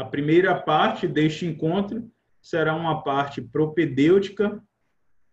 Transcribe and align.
A 0.00 0.04
primeira 0.06 0.54
parte 0.54 1.06
deste 1.06 1.44
encontro 1.44 2.10
será 2.40 2.74
uma 2.74 3.02
parte 3.02 3.42
propedêutica, 3.42 4.58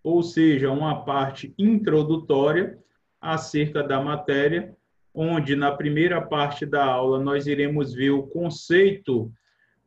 ou 0.04 0.22
seja, 0.22 0.70
uma 0.70 1.06
parte 1.06 1.56
introdutória 1.58 2.78
acerca 3.22 3.82
da 3.82 4.02
matéria, 4.02 4.76
onde 5.14 5.56
na 5.56 5.72
primeira 5.72 6.22
parte 6.22 6.66
da 6.66 6.84
aula 6.84 7.18
nós 7.18 7.48
iremos 7.48 7.94
ver 7.94 8.10
o 8.10 8.24
conceito 8.24 9.32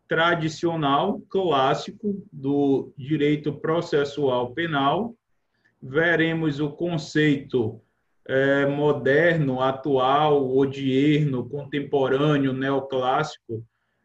tradicional, 0.08 1.20
clássico 1.28 2.26
do 2.32 2.90
direito 2.96 3.52
processual 3.52 4.54
penal, 4.54 5.14
veremos 5.82 6.58
o 6.58 6.70
conceito 6.70 7.78
é, 8.26 8.64
moderno, 8.64 9.60
atual, 9.60 10.56
odierno, 10.56 11.46
contemporâneo, 11.46 12.54
neoclássico, 12.54 13.62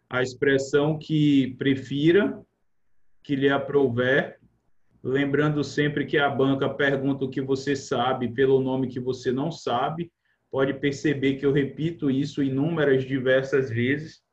a 0.10 0.22
expressão 0.22 0.98
que 0.98 1.56
prefira, 1.58 2.40
que 3.24 3.36
lhe 3.36 3.50
aprouver, 3.50 4.40
lembrando 5.04 5.64
sempre 5.64 6.06
que 6.06 6.18
a 6.18 6.30
banca 6.30 6.70
pergunta 6.70 7.26
o 7.26 7.30
que 7.30 7.42
você 7.42 7.76
sabe 7.76 8.28
pelo 8.30 8.60
nome 8.60 8.88
que 8.88 9.00
você 9.00 9.32
não 9.32 9.52
sabe. 9.52 10.12
Pode 10.52 10.74
perceber 10.76 11.36
que 11.36 11.46
eu 11.46 11.52
repito 11.52 12.10
isso 12.10 12.42
inúmeras, 12.42 13.04
diversas 13.04 13.70
vezes. 13.70 14.24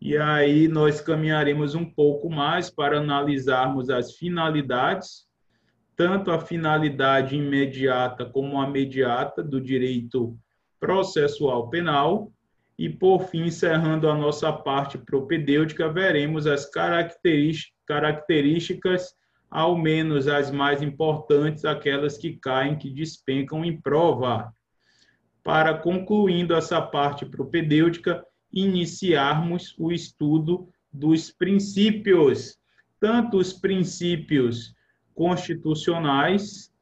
E 0.00 0.16
aí 0.18 0.68
nós 0.68 1.00
caminharemos 1.00 1.74
um 1.74 1.84
pouco 1.84 2.28
mais 2.28 2.68
para 2.68 2.98
analisarmos 2.98 3.88
as 3.88 4.16
finalidades, 4.16 5.26
tanto 5.96 6.30
a 6.30 6.38
finalidade 6.38 7.36
imediata 7.36 8.26
como 8.26 8.60
a 8.60 8.68
mediata 8.68 9.42
do 9.42 9.60
direito 9.60 10.36
processual 10.78 11.70
penal, 11.70 12.30
e 12.78 12.88
por 12.88 13.28
fim, 13.28 13.44
encerrando 13.44 14.08
a 14.08 14.14
nossa 14.14 14.50
parte 14.52 14.96
propedêutica, 14.98 15.88
veremos 15.88 16.46
as 16.46 16.68
características, 16.68 19.14
ao 19.50 19.76
menos 19.78 20.26
as 20.26 20.50
mais 20.50 20.82
importantes, 20.82 21.64
aquelas 21.64 22.18
que 22.18 22.36
caem, 22.36 22.76
que 22.76 22.90
despencam 22.90 23.64
em 23.64 23.80
prova. 23.80 24.52
Para 25.42 25.74
concluindo 25.74 26.54
essa 26.54 26.82
parte 26.82 27.24
propedêutica, 27.24 28.26
iniciarmos 28.52 29.74
o 29.78 29.92
estudo 29.92 30.68
dos 30.92 31.30
princípios, 31.30 32.58
tanto 32.98 33.36
os 33.36 33.52
princípios 33.52 34.74
constitucionais, 35.14 36.72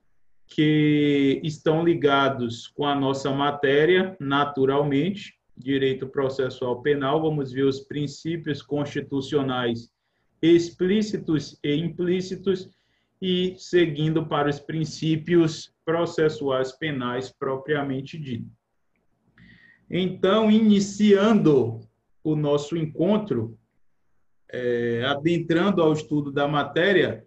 que 0.47 1.41
estão 1.43 1.83
ligados 1.83 2.69
com 2.69 2.87
a 2.87 2.95
nossa 2.95 3.31
matéria, 3.31 4.17
naturalmente, 4.21 5.35
direito 5.63 6.07
processual 6.07 6.83
penal, 6.83 7.23
vamos 7.23 7.53
ver 7.53 7.65
os 7.65 7.81
princípios 7.81 8.61
constitucionais 8.63 9.91
explícitos 10.43 11.59
e 11.63 11.75
implícitos 11.77 12.69
e 13.21 13.55
seguindo 13.57 14.27
para 14.27 14.51
os 14.51 14.59
princípios 14.59 15.73
processuais 15.85 16.73
penais 16.73 17.31
propriamente 17.31 18.19
dito. 18.19 18.51
Então, 19.89 20.51
iniciando 20.51 21.81
o 22.25 22.35
nosso 22.35 22.77
encontro, 22.77 23.57
é, 24.51 25.05
adentrando 25.05 25.81
ao 25.81 25.93
estudo 25.93 26.33
da 26.33 26.49
matéria, 26.49 27.25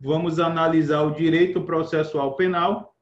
vamos 0.00 0.40
analisar 0.40 1.02
o 1.02 1.14
direito 1.14 1.62
processual 1.62 2.34
penal. 2.36 2.96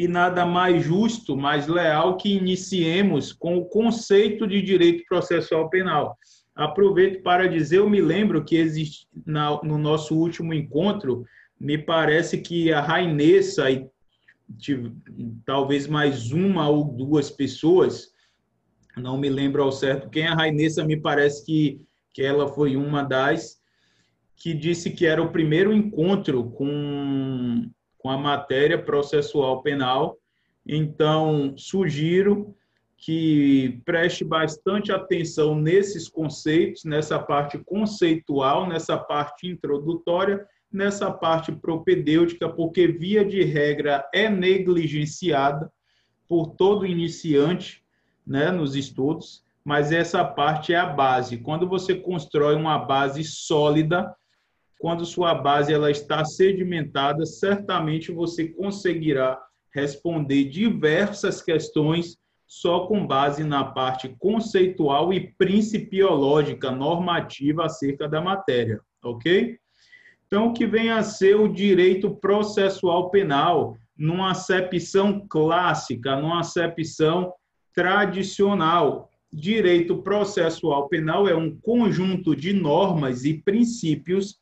E 0.00 0.08
nada 0.08 0.46
mais 0.46 0.82
justo, 0.82 1.36
mais 1.36 1.66
leal 1.66 2.16
que 2.16 2.32
iniciemos 2.32 3.34
com 3.34 3.58
o 3.58 3.66
conceito 3.66 4.46
de 4.46 4.62
direito 4.62 5.04
processual 5.06 5.68
penal. 5.68 6.16
Aproveito 6.54 7.22
para 7.22 7.46
dizer, 7.46 7.80
eu 7.80 7.90
me 7.90 8.00
lembro 8.00 8.42
que 8.42 8.56
existe, 8.56 9.06
na, 9.26 9.62
no 9.62 9.76
nosso 9.76 10.16
último 10.16 10.54
encontro, 10.54 11.26
me 11.60 11.76
parece 11.76 12.38
que 12.38 12.72
a 12.72 12.80
Rainessa 12.80 13.70
e 13.70 13.86
tive, 14.58 14.90
talvez 15.44 15.86
mais 15.86 16.32
uma 16.32 16.66
ou 16.66 16.82
duas 16.82 17.30
pessoas, 17.30 18.08
não 18.96 19.18
me 19.18 19.28
lembro 19.28 19.62
ao 19.62 19.70
certo 19.70 20.08
quem, 20.08 20.26
a 20.26 20.34
Rainessa 20.34 20.82
me 20.82 20.96
parece 20.96 21.44
que, 21.44 21.78
que 22.14 22.22
ela 22.22 22.48
foi 22.48 22.74
uma 22.74 23.02
das, 23.02 23.58
que 24.34 24.54
disse 24.54 24.92
que 24.92 25.04
era 25.04 25.22
o 25.22 25.30
primeiro 25.30 25.74
encontro 25.74 26.50
com, 26.52 27.70
com 28.02 28.10
a 28.10 28.18
matéria 28.18 28.80
processual 28.80 29.62
penal. 29.62 30.18
Então, 30.66 31.54
sugiro 31.56 32.54
que 32.96 33.80
preste 33.84 34.24
bastante 34.24 34.92
atenção 34.92 35.54
nesses 35.54 36.08
conceitos, 36.08 36.84
nessa 36.84 37.18
parte 37.18 37.58
conceitual, 37.58 38.68
nessa 38.68 38.98
parte 38.98 39.46
introdutória, 39.46 40.46
nessa 40.70 41.10
parte 41.10 41.50
propedêutica, 41.50 42.48
porque, 42.48 42.86
via 42.86 43.24
de 43.24 43.42
regra, 43.42 44.06
é 44.14 44.28
negligenciada 44.28 45.72
por 46.28 46.48
todo 46.50 46.86
iniciante 46.86 47.82
né, 48.26 48.50
nos 48.50 48.76
estudos, 48.76 49.42
mas 49.64 49.92
essa 49.92 50.24
parte 50.24 50.72
é 50.72 50.76
a 50.76 50.86
base. 50.86 51.38
Quando 51.38 51.66
você 51.66 51.94
constrói 51.94 52.54
uma 52.54 52.78
base 52.78 53.24
sólida, 53.24 54.14
quando 54.80 55.04
sua 55.04 55.34
base 55.34 55.74
ela 55.74 55.90
está 55.90 56.24
sedimentada, 56.24 57.26
certamente 57.26 58.10
você 58.10 58.48
conseguirá 58.48 59.38
responder 59.74 60.44
diversas 60.44 61.42
questões 61.42 62.16
só 62.46 62.86
com 62.86 63.06
base 63.06 63.44
na 63.44 63.62
parte 63.62 64.08
conceitual 64.18 65.12
e 65.12 65.34
principiológica 65.34 66.70
normativa 66.70 67.66
acerca 67.66 68.08
da 68.08 68.22
matéria, 68.22 68.80
ok? 69.04 69.58
Então, 70.26 70.48
o 70.48 70.52
que 70.54 70.66
vem 70.66 70.90
a 70.90 71.02
ser 71.02 71.36
o 71.36 71.46
direito 71.46 72.16
processual 72.16 73.10
penal, 73.10 73.76
numa 73.96 74.30
acepção 74.30 75.26
clássica, 75.28 76.16
numa 76.16 76.40
acepção 76.40 77.30
tradicional. 77.74 79.10
Direito 79.30 79.98
processual 79.98 80.88
penal 80.88 81.28
é 81.28 81.36
um 81.36 81.54
conjunto 81.60 82.34
de 82.34 82.54
normas 82.54 83.26
e 83.26 83.34
princípios 83.34 84.40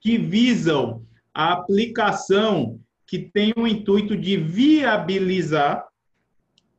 que 0.00 0.16
visam 0.16 1.02
a 1.34 1.52
aplicação 1.52 2.80
que 3.06 3.18
tem 3.18 3.52
o 3.56 3.66
intuito 3.66 4.16
de 4.16 4.36
viabilizar, 4.36 5.86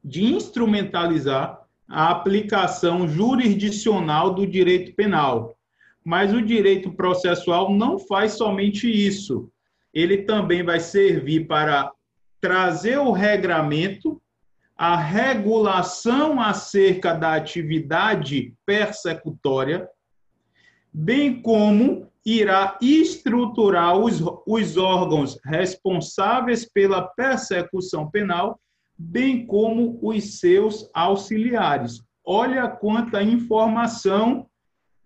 de 0.04 0.24
instrumentalizar 0.24 1.62
a 1.88 2.10
aplicação 2.10 3.08
jurisdicional 3.08 4.34
do 4.34 4.48
direito 4.48 4.96
penal, 4.96 5.56
mas 6.04 6.34
o 6.34 6.42
direito 6.42 6.92
processual 6.94 7.72
não 7.74 8.00
faz 8.00 8.34
somente 8.34 8.90
isso. 8.90 9.52
Ele 9.94 10.20
também 10.20 10.64
vai 10.64 10.80
servir 10.80 11.48
para 11.48 11.92
trazer 12.40 12.98
o 12.98 13.12
regramento, 13.12 14.22
a 14.76 14.96
regulação 14.96 16.42
acerca 16.42 17.14
da 17.14 17.36
atividade 17.36 18.56
persecutória, 18.66 19.88
bem 20.92 21.42
como 21.42 22.11
irá 22.26 22.78
estruturar 22.82 23.98
os, 23.98 24.22
os 24.46 24.78
órgãos 24.78 25.40
responsáveis 25.44 26.66
pela 26.66 27.02
persecução 27.02 28.10
penal, 28.10 28.60
bem 28.98 29.46
como 29.46 30.00
os 30.02 30.40
seus 30.40 30.90
auxiliares. 30.94 32.04
Olha 32.24 32.68
quanta 32.68 33.24
informação 33.24 34.46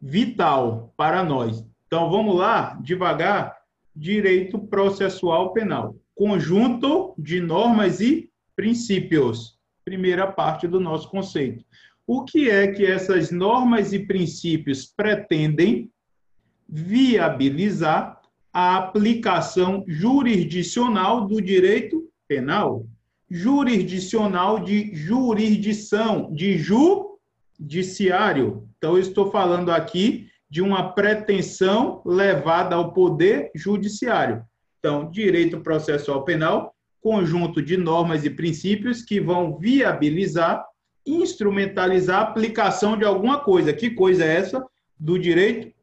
vital 0.01 0.93
para 0.97 1.23
nós. 1.23 1.65
Então 1.87 2.09
vamos 2.09 2.35
lá, 2.35 2.77
devagar. 2.81 3.55
Direito 3.95 4.59
processual 4.59 5.53
penal. 5.53 5.95
Conjunto 6.13 7.15
de 7.17 7.39
normas 7.39 8.01
e 8.01 8.29
princípios. 8.55 9.57
Primeira 9.85 10.27
parte 10.27 10.67
do 10.67 10.79
nosso 10.81 11.09
conceito. 11.09 11.63
O 12.05 12.25
que 12.25 12.49
é 12.49 12.67
que 12.67 12.85
essas 12.85 13.31
normas 13.31 13.93
e 13.93 13.99
princípios 13.99 14.85
pretendem 14.85 15.89
viabilizar 16.67 18.21
a 18.51 18.77
aplicação 18.77 19.83
jurisdicional 19.87 21.27
do 21.27 21.41
direito 21.41 22.03
penal? 22.27 22.85
Jurisdicional 23.29 24.59
de 24.59 24.93
jurisdição, 24.93 26.33
de 26.33 26.57
judiciário. 27.59 28.67
Então, 28.77 28.93
eu 28.93 28.99
estou 28.99 29.31
falando 29.31 29.71
aqui 29.71 30.27
de 30.49 30.61
uma 30.61 30.93
pretensão 30.93 32.01
levada 32.05 32.75
ao 32.75 32.93
poder 32.93 33.51
judiciário. 33.55 34.43
Então, 34.79 35.09
direito 35.09 35.59
processual 35.59 36.23
penal, 36.23 36.73
conjunto 37.01 37.61
de 37.61 37.75
normas 37.75 38.23
e 38.23 38.29
princípios 38.29 39.01
que 39.01 39.19
vão 39.19 39.57
viabilizar, 39.57 40.63
instrumentalizar 41.05 42.19
a 42.19 42.23
aplicação 42.23 42.97
de 42.97 43.03
alguma 43.03 43.39
coisa. 43.39 43.73
Que 43.73 43.89
coisa 43.89 44.23
é 44.23 44.35
essa? 44.37 44.65
Do 44.97 45.19
direito 45.19 45.74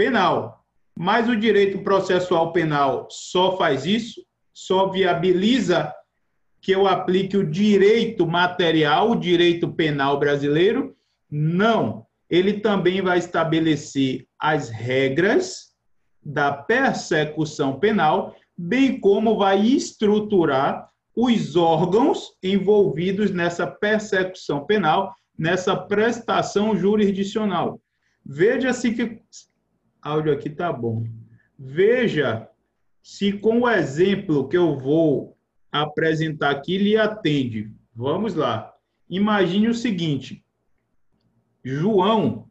penal. 0.00 0.64
Mas 0.96 1.28
o 1.28 1.36
direito 1.36 1.80
processual 1.84 2.54
penal 2.54 3.06
só 3.10 3.58
faz 3.58 3.84
isso, 3.84 4.24
só 4.50 4.88
viabiliza 4.88 5.92
que 6.58 6.72
eu 6.72 6.86
aplique 6.86 7.36
o 7.36 7.46
direito 7.46 8.26
material, 8.26 9.10
o 9.10 9.16
direito 9.16 9.70
penal 9.70 10.18
brasileiro, 10.18 10.96
Não. 11.30 12.06
Ele 12.30 12.54
também 12.60 13.02
vai 13.02 13.18
estabelecer 13.18 14.26
as 14.38 14.70
regras 14.70 15.74
da 16.22 16.50
persecução 16.52 17.78
penal, 17.78 18.34
bem 18.56 18.98
como 19.00 19.36
vai 19.36 19.60
estruturar 19.66 20.88
os 21.14 21.56
órgãos 21.56 22.32
envolvidos 22.42 23.30
nessa 23.32 23.66
persecução 23.66 24.64
penal, 24.64 25.14
nessa 25.38 25.76
prestação 25.76 26.76
jurisdicional. 26.76 27.80
Veja 28.24 28.72
se 28.72 28.92
que 28.92 29.20
áudio 30.02 30.32
aqui 30.32 30.50
tá 30.50 30.72
bom. 30.72 31.04
Veja 31.58 32.48
se 33.02 33.32
com 33.32 33.60
o 33.60 33.68
exemplo 33.68 34.48
que 34.48 34.56
eu 34.56 34.78
vou 34.78 35.36
apresentar 35.70 36.50
aqui 36.50 36.78
lhe 36.78 36.96
atende. 36.96 37.72
Vamos 37.94 38.34
lá. 38.34 38.74
Imagine 39.08 39.68
o 39.68 39.74
seguinte: 39.74 40.44
João 41.64 42.50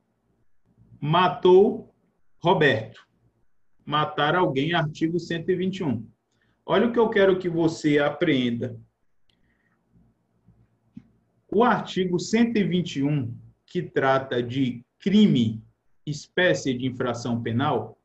matou 1.00 1.94
Roberto. 2.42 3.08
Matar 3.86 4.36
alguém, 4.36 4.74
artigo 4.74 5.20
121. 5.20 6.08
Olha 6.66 6.88
o 6.88 6.94
que 6.94 7.00
eu 7.00 7.10
quero 7.10 7.40
que 7.40 7.50
você 7.50 7.98
aprenda. 7.98 8.80
O 11.52 11.64
artigo 11.64 12.20
121, 12.20 13.36
que 13.66 13.82
trata 13.82 14.44
de 14.44 14.86
crime, 15.00 15.64
espécie 16.10 16.74
de 16.74 16.88
infração 16.88 17.42
penal, 17.42 17.98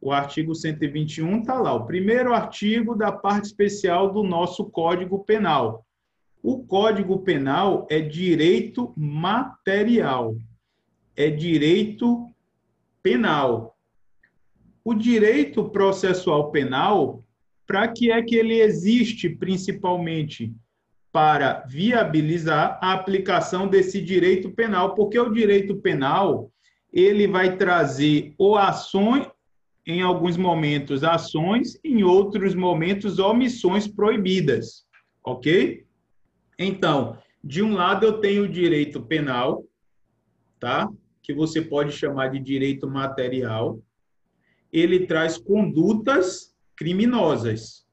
o 0.00 0.12
artigo 0.12 0.54
121 0.54 1.40
está 1.40 1.54
lá, 1.54 1.72
o 1.72 1.86
primeiro 1.86 2.34
artigo 2.34 2.94
da 2.94 3.10
parte 3.10 3.46
especial 3.46 4.12
do 4.12 4.22
nosso 4.22 4.66
Código 4.66 5.24
Penal. 5.24 5.86
O 6.42 6.62
Código 6.62 7.20
Penal 7.20 7.86
é 7.90 8.00
direito 8.00 8.92
material, 8.94 10.36
é 11.16 11.30
direito 11.30 12.30
penal. 13.02 13.78
O 14.84 14.92
direito 14.92 15.70
processual 15.70 16.50
penal 16.50 17.24
para 17.66 17.88
que 17.88 18.12
é 18.12 18.20
que 18.22 18.36
ele 18.36 18.60
existe 18.60 19.30
principalmente 19.30 20.54
para 21.10 21.64
viabilizar 21.66 22.78
a 22.82 22.92
aplicação 22.92 23.68
desse 23.68 24.02
direito 24.02 24.50
penal, 24.50 24.94
porque 24.94 25.18
o 25.18 25.32
direito 25.32 25.76
penal 25.76 26.50
ele 26.94 27.26
vai 27.26 27.56
trazer 27.56 28.32
ou 28.38 28.56
ações 28.56 29.26
em 29.84 30.00
alguns 30.00 30.36
momentos 30.36 31.02
ações, 31.02 31.78
em 31.84 32.04
outros 32.04 32.54
momentos 32.54 33.18
omissões 33.18 33.86
proibidas, 33.88 34.86
ok? 35.22 35.84
Então, 36.56 37.18
de 37.42 37.62
um 37.62 37.74
lado 37.74 38.06
eu 38.06 38.20
tenho 38.20 38.44
o 38.44 38.48
direito 38.48 39.02
penal, 39.02 39.64
tá? 40.58 40.88
Que 41.20 41.34
você 41.34 41.60
pode 41.60 41.92
chamar 41.92 42.28
de 42.28 42.38
direito 42.38 42.88
material. 42.88 43.78
Ele 44.72 45.06
traz 45.06 45.36
condutas 45.36 46.54
criminosas. 46.76 47.84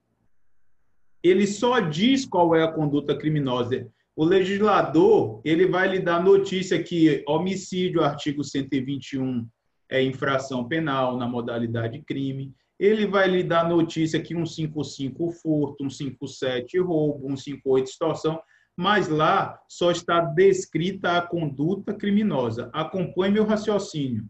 Ele 1.21 1.45
só 1.45 1.79
diz 1.79 2.25
qual 2.25 2.55
é 2.55 2.63
a 2.63 2.71
conduta 2.71 3.17
criminosa. 3.17 3.91
O 4.21 4.23
legislador, 4.23 5.41
ele 5.43 5.65
vai 5.65 5.87
lhe 5.87 5.99
dar 5.99 6.23
notícia 6.23 6.83
que 6.83 7.23
homicídio, 7.27 8.03
artigo 8.03 8.43
121, 8.43 9.47
é 9.89 10.03
infração 10.03 10.67
penal 10.67 11.17
na 11.17 11.27
modalidade 11.27 11.99
crime. 12.03 12.53
Ele 12.79 13.07
vai 13.07 13.27
lhe 13.27 13.41
dar 13.41 13.67
notícia 13.67 14.21
que 14.21 14.35
155 14.35 15.31
furto, 15.31 15.89
157 15.89 16.77
roubo, 16.77 17.29
158 17.29 17.89
extorsão, 17.89 18.39
mas 18.77 19.07
lá 19.07 19.59
só 19.67 19.89
está 19.89 20.21
descrita 20.21 21.17
a 21.17 21.21
conduta 21.23 21.91
criminosa. 21.91 22.69
Acompanhe 22.73 23.33
meu 23.33 23.43
raciocínio. 23.43 24.23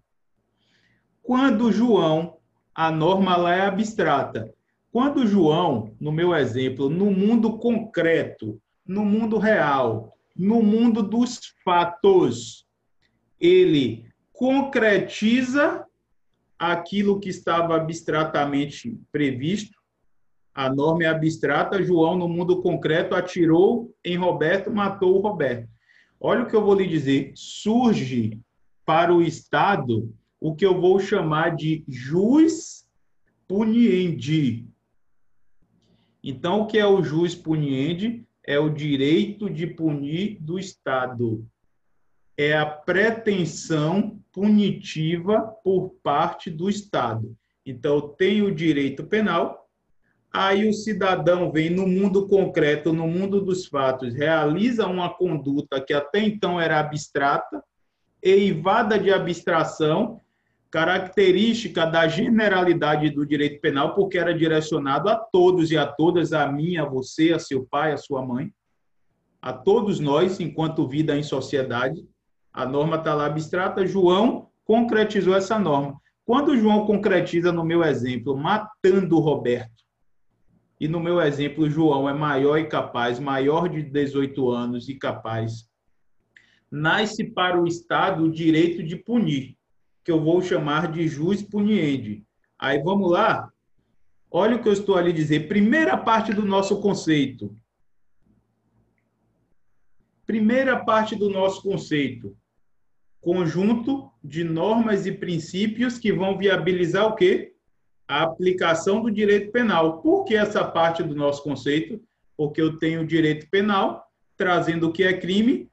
Quando 1.22 1.70
João 1.70 2.38
a 2.74 2.90
norma 2.90 3.36
lá 3.36 3.54
é 3.56 3.66
abstrata. 3.66 4.50
Quando 4.90 5.28
João, 5.28 5.94
no 6.00 6.14
meu 6.14 6.34
exemplo, 6.34 6.90
no 6.90 7.12
mundo 7.12 7.58
concreto, 7.58 8.58
no 8.86 9.06
mundo 9.06 9.38
real, 9.38 10.18
no 10.36 10.62
mundo 10.62 11.04
dos 11.04 11.54
fatos, 11.64 12.66
ele 13.40 14.06
concretiza 14.32 15.86
aquilo 16.58 17.20
que 17.20 17.30
estava 17.30 17.76
abstratamente 17.76 18.98
previsto. 19.12 19.80
A 20.54 20.70
norma 20.70 21.04
é 21.04 21.08
abstrata, 21.08 21.82
João, 21.82 22.18
no 22.18 22.28
mundo 22.28 22.62
concreto, 22.62 23.16
atirou 23.16 23.94
em 24.04 24.18
Roberto, 24.18 24.72
matou 24.72 25.16
o 25.16 25.22
Roberto. 25.22 25.70
Olha 26.20 26.44
o 26.44 26.48
que 26.48 26.56
eu 26.56 26.64
vou 26.64 26.76
lhe 26.76 26.88
dizer. 26.88 27.32
Surge 27.36 28.40
para 28.86 29.14
o 29.14 29.22
Estado 29.22 30.14
o 30.40 30.56
que 30.56 30.66
eu 30.66 30.80
vou 30.80 31.00
chamar 31.00 31.56
de 31.56 31.84
jus 31.88 32.86
puniendi. 33.48 34.68
Então, 36.24 36.62
o 36.62 36.68
que 36.68 36.78
é 36.78 36.86
o 36.86 37.04
jus 37.04 37.34
puniendi? 37.34 38.26
É 38.46 38.60
o 38.60 38.70
direito 38.70 39.50
de 39.50 39.68
punir 39.68 40.38
do 40.40 40.58
Estado. 40.58 41.46
É 42.38 42.58
a 42.58 42.66
pretensão 42.66 44.20
punitiva 44.32 45.42
por 45.64 45.96
parte 46.02 46.50
do 46.50 46.70
Estado. 46.70 47.36
Então, 47.66 48.10
tem 48.18 48.42
o 48.42 48.54
direito 48.54 49.04
penal, 49.04 49.70
aí 50.32 50.68
o 50.68 50.74
cidadão 50.74 51.52
vem 51.52 51.70
no 51.70 51.86
mundo 51.86 52.28
concreto, 52.28 52.94
no 52.94 53.08
mundo 53.08 53.42
dos 53.42 53.66
fatos, 53.68 54.14
realiza 54.14 54.88
uma 54.88 55.14
conduta 55.14 55.80
que 55.80 55.94
até 55.94 56.20
então 56.20 56.60
era 56.60 56.80
abstrata, 56.80 57.64
eivada 58.22 58.98
de 58.98 59.12
abstração, 59.12 60.22
característica 60.72 61.86
da 61.86 62.08
generalidade 62.08 63.10
do 63.10 63.26
direito 63.26 63.60
penal, 63.60 63.94
porque 63.94 64.18
era 64.18 64.34
direcionado 64.34 65.10
a 65.10 65.18
todos 65.18 65.70
e 65.70 65.78
a 65.78 65.86
todas, 65.86 66.32
a 66.32 66.50
mim, 66.50 66.78
a 66.78 66.86
você, 66.86 67.34
a 67.34 67.40
seu 67.40 67.66
pai, 67.66 67.92
a 67.92 67.98
sua 67.98 68.26
mãe, 68.26 68.54
a 69.42 69.52
todos 69.52 70.00
nós, 70.00 70.40
enquanto 70.40 70.88
vida 70.88 71.18
em 71.18 71.24
sociedade. 71.24 72.08
A 72.54 72.66
norma 72.66 72.96
está 72.96 73.14
lá 73.14 73.26
abstrata. 73.26 73.86
João 73.86 74.48
concretizou 74.64 75.36
essa 75.36 75.60
norma. 75.60 76.00
Quando 76.26 76.56
João 76.56 76.86
concretiza 76.86 77.52
no 77.52 77.66
meu 77.66 77.84
exemplo, 77.84 78.38
matando 78.38 79.20
Roberto, 79.20 79.82
e 80.80 80.88
no 80.88 81.02
meu 81.02 81.22
exemplo, 81.22 81.70
João 81.70 82.10
é 82.10 82.14
maior 82.14 82.58
e 82.58 82.66
capaz, 82.66 83.20
maior 83.20 83.68
de 83.68 83.84
18 83.84 84.50
anos 84.50 84.88
e 84.88 84.96
capaz, 84.96 85.70
nasce 86.72 87.26
para 87.26 87.62
o 87.62 87.68
Estado 87.68 88.24
o 88.24 88.32
direito 88.32 88.82
de 88.82 88.96
punir 88.96 89.58
que 90.04 90.12
eu 90.12 90.20
vou 90.20 90.42
chamar 90.42 90.92
de 90.92 91.08
jus 91.08 91.42
puniendi. 91.42 92.24
Aí 92.58 92.82
vamos 92.82 93.12
lá. 93.12 93.52
Olha 94.30 94.56
o 94.56 94.62
que 94.62 94.70
eu 94.70 94.74
estou 94.74 94.96
ali 94.96 95.12
dizer. 95.12 95.48
Primeira 95.48 95.98
parte 95.98 96.34
do 96.34 96.46
nosso 96.46 96.80
conceito. 96.82 97.56
Primeira 100.26 100.84
parte 100.84 101.16
do 101.16 101.30
nosso 101.30 101.62
conceito. 101.62 102.38
Conjunto 103.20 104.12
de 104.24 104.44
normas 104.44 105.06
e 105.06 105.12
princípios 105.12 105.98
que 105.98 106.12
vão 106.12 106.38
viabilizar 106.38 107.08
o 107.08 107.16
quê? 107.16 107.54
A 108.08 108.24
aplicação 108.24 109.02
do 109.02 109.12
direito 109.12 109.52
penal. 109.52 110.02
Por 110.02 110.26
que 110.26 110.36
essa 110.36 110.64
parte 110.64 111.04
do 111.04 111.16
nosso 111.16 111.44
conceito? 111.44 112.02
Porque 112.38 112.62
eu 112.62 112.78
tenho 112.78 113.02
o 113.02 113.08
direito 113.08 113.50
penal, 113.50 114.06
trazendo 114.38 114.88
o 114.88 114.92
que 114.92 115.04
é 115.04 115.14
crime, 115.14 115.71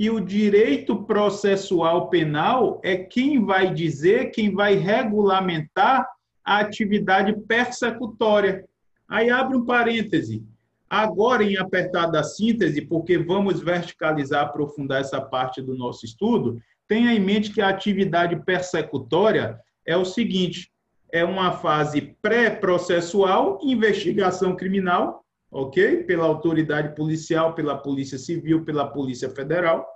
e 0.00 0.08
o 0.08 0.18
direito 0.18 1.04
processual 1.04 2.08
penal 2.08 2.80
é 2.82 2.96
quem 2.96 3.44
vai 3.44 3.70
dizer, 3.70 4.30
quem 4.30 4.50
vai 4.50 4.74
regulamentar 4.74 6.08
a 6.42 6.60
atividade 6.60 7.38
persecutória. 7.46 8.64
Aí 9.06 9.28
abre 9.28 9.58
um 9.58 9.66
parêntese. 9.66 10.42
Agora, 10.88 11.44
em 11.44 11.58
apertada 11.58 12.24
síntese, 12.24 12.80
porque 12.80 13.18
vamos 13.18 13.60
verticalizar, 13.60 14.46
aprofundar 14.46 15.02
essa 15.02 15.20
parte 15.20 15.60
do 15.60 15.76
nosso 15.76 16.06
estudo, 16.06 16.58
tenha 16.88 17.12
em 17.12 17.20
mente 17.20 17.52
que 17.52 17.60
a 17.60 17.68
atividade 17.68 18.42
persecutória 18.42 19.60
é 19.84 19.98
o 19.98 20.06
seguinte: 20.06 20.72
é 21.12 21.22
uma 21.22 21.52
fase 21.52 22.16
pré-processual, 22.22 23.58
investigação 23.62 24.56
criminal, 24.56 25.26
ok? 25.50 26.04
Pela 26.04 26.24
autoridade 26.24 26.94
policial, 26.94 27.54
pela 27.54 27.76
Polícia 27.76 28.18
Civil, 28.18 28.64
pela 28.64 28.86
Polícia 28.86 29.28
Federal, 29.30 29.86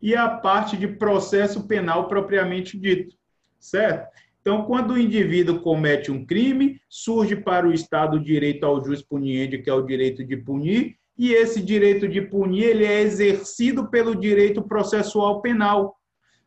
e 0.00 0.14
a 0.14 0.28
parte 0.28 0.76
de 0.76 0.86
processo 0.86 1.66
penal 1.66 2.08
propriamente 2.08 2.78
dito, 2.78 3.16
certo? 3.58 4.08
Então, 4.40 4.64
quando 4.64 4.92
o 4.92 4.98
indivíduo 4.98 5.60
comete 5.60 6.12
um 6.12 6.24
crime, 6.24 6.78
surge 6.86 7.34
para 7.34 7.66
o 7.66 7.72
Estado 7.72 8.18
o 8.18 8.22
direito 8.22 8.64
ao 8.66 8.84
jus 8.84 9.00
puniendi, 9.00 9.62
que 9.62 9.70
é 9.70 9.72
o 9.72 9.80
direito 9.80 10.22
de 10.22 10.36
punir, 10.36 10.96
e 11.16 11.32
esse 11.32 11.62
direito 11.62 12.06
de 12.06 12.20
punir 12.20 12.64
ele 12.64 12.84
é 12.84 13.00
exercido 13.00 13.88
pelo 13.88 14.14
direito 14.14 14.60
processual 14.60 15.40
penal, 15.40 15.96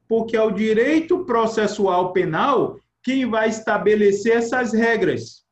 porque 0.07 0.37
é 0.37 0.41
o 0.41 0.51
direito 0.51 1.25
processual 1.25 2.13
penal 2.13 2.79
quem 3.01 3.25
vai 3.25 3.49
estabelecer 3.49 4.37
essas 4.37 4.73
regras. 4.73 5.46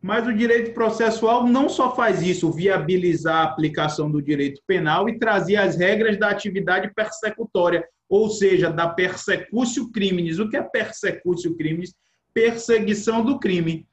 Mas 0.00 0.26
o 0.26 0.32
direito 0.32 0.72
processual 0.72 1.46
não 1.46 1.68
só 1.68 1.94
faz 1.94 2.22
isso, 2.22 2.52
viabilizar 2.52 3.36
a 3.36 3.42
aplicação 3.44 4.10
do 4.10 4.22
direito 4.22 4.62
penal 4.66 5.08
e 5.08 5.18
trazer 5.18 5.56
as 5.56 5.76
regras 5.76 6.16
da 6.16 6.28
atividade 6.28 6.92
persecutória, 6.94 7.84
ou 8.08 8.30
seja, 8.30 8.70
da 8.70 8.88
persecutio 8.88 9.90
criminis. 9.90 10.38
O 10.38 10.48
que 10.48 10.56
é 10.56 10.62
persecutio 10.62 11.56
criminis? 11.56 11.94
Perseguição 12.32 13.24
do 13.24 13.38
crime. 13.38 13.86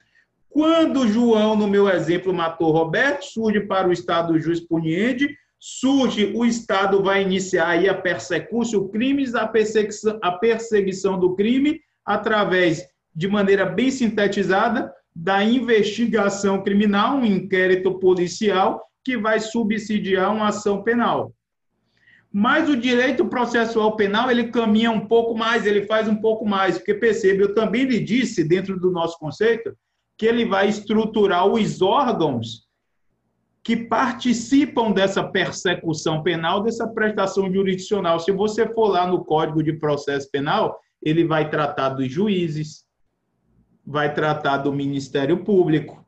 Quando 0.48 1.08
João, 1.08 1.56
no 1.56 1.68
meu 1.68 1.90
exemplo, 1.90 2.34
matou 2.34 2.72
Roberto, 2.72 3.26
surge 3.26 3.62
para 3.62 3.90
o 3.90 3.92
Estado 3.92 4.40
juiz 4.40 4.62
puniente, 4.62 5.36
surge, 5.60 6.32
o 6.36 6.46
Estado 6.46 7.04
vai 7.04 7.24
iniciar 7.24 7.70
aí 7.70 7.90
a 7.90 7.94
persecutio 7.94 8.88
crimes, 8.90 9.36
a 9.36 9.48
perseguição, 9.48 10.20
a 10.22 10.32
perseguição 10.32 11.20
do 11.20 11.36
crime, 11.36 11.82
através, 12.06 12.88
de 13.14 13.28
maneira 13.28 13.66
bem 13.66 13.90
sintetizada, 13.90 14.94
da 15.16 15.44
investigação 15.44 16.62
criminal, 16.62 17.18
um 17.18 17.26
inquérito 17.26 17.98
policial, 18.00 18.84
que 19.04 19.18
vai 19.18 19.40
subsidiar 19.40 20.34
uma 20.34 20.50
ação 20.50 20.84
penal. 20.84 21.34
Mas 22.32 22.68
o 22.68 22.76
direito 22.76 23.26
processual 23.26 23.96
penal, 23.96 24.30
ele 24.30 24.50
caminha 24.50 24.92
um 24.92 25.08
pouco 25.08 25.38
mais, 25.38 25.66
ele 25.66 25.86
faz 25.86 26.08
um 26.08 26.18
pouco 26.18 26.46
mais, 26.46 26.78
porque 26.78 26.94
percebe, 26.94 27.44
eu 27.44 27.54
também 27.54 27.86
lhe 27.86 28.00
disse, 28.00 28.44
dentro 28.44 28.78
do 28.78 28.92
nosso 28.92 29.18
conceito, 29.18 29.74
que 30.18 30.26
ele 30.26 30.46
vai 30.46 30.68
estruturar 30.68 31.46
os 31.48 31.82
órgãos 31.82 32.66
que 33.64 33.76
participam 33.76 34.92
dessa 34.92 35.24
persecução 35.24 36.22
penal, 36.22 36.62
dessa 36.62 36.88
prestação 36.88 37.52
jurisdicional. 37.52 38.20
Se 38.20 38.32
você 38.32 38.68
for 38.74 38.88
lá 38.90 39.08
no 39.08 39.26
Código 39.26 39.64
de 39.64 39.74
Processo 39.74 40.30
Penal, 40.30 40.78
ele 41.02 41.26
vai 41.26 41.50
tratar 41.50 41.90
dos 41.90 42.12
juízes, 42.12 42.85
vai 43.86 44.14
tratar 44.14 44.58
do 44.58 44.74
Ministério 44.74 45.44
Público. 45.44 46.04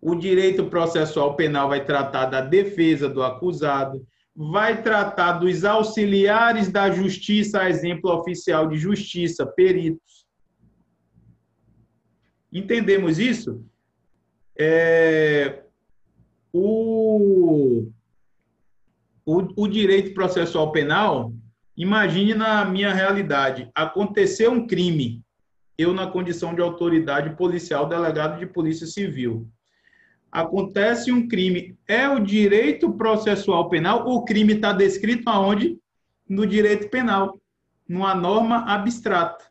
O 0.00 0.14
direito 0.14 0.66
processual 0.66 1.34
penal 1.36 1.68
vai 1.68 1.84
tratar 1.84 2.26
da 2.26 2.40
defesa 2.40 3.08
do 3.08 3.22
acusado, 3.22 4.04
vai 4.34 4.82
tratar 4.82 5.32
dos 5.32 5.64
auxiliares 5.64 6.70
da 6.70 6.90
justiça, 6.90 7.68
exemplo 7.68 8.10
oficial 8.12 8.68
de 8.68 8.78
justiça, 8.78 9.46
peritos. 9.46 10.26
Entendemos 12.52 13.18
isso? 13.18 13.64
É, 14.56 15.62
o, 16.52 17.88
o, 19.24 19.62
o 19.64 19.68
direito 19.68 20.14
processual 20.14 20.72
penal, 20.72 21.32
imagine 21.76 22.34
na 22.34 22.64
minha 22.64 22.92
realidade, 22.92 23.70
aconteceu 23.74 24.50
um 24.50 24.66
crime, 24.66 25.22
eu 25.78 25.94
na 25.94 26.08
condição 26.08 26.52
de 26.52 26.60
autoridade 26.60 27.36
policial, 27.36 27.88
delegado 27.88 28.40
de 28.40 28.46
polícia 28.46 28.86
civil. 28.86 29.48
Acontece 30.30 31.12
um 31.12 31.28
crime, 31.28 31.78
é 31.86 32.08
o 32.08 32.18
direito 32.18 32.92
processual 32.92 33.70
penal, 33.70 34.06
o 34.08 34.24
crime 34.24 34.54
está 34.54 34.72
descrito 34.72 35.30
aonde? 35.30 35.78
No 36.28 36.44
direito 36.44 36.90
penal, 36.90 37.40
numa 37.88 38.14
norma 38.14 38.64
abstrata. 38.66 39.46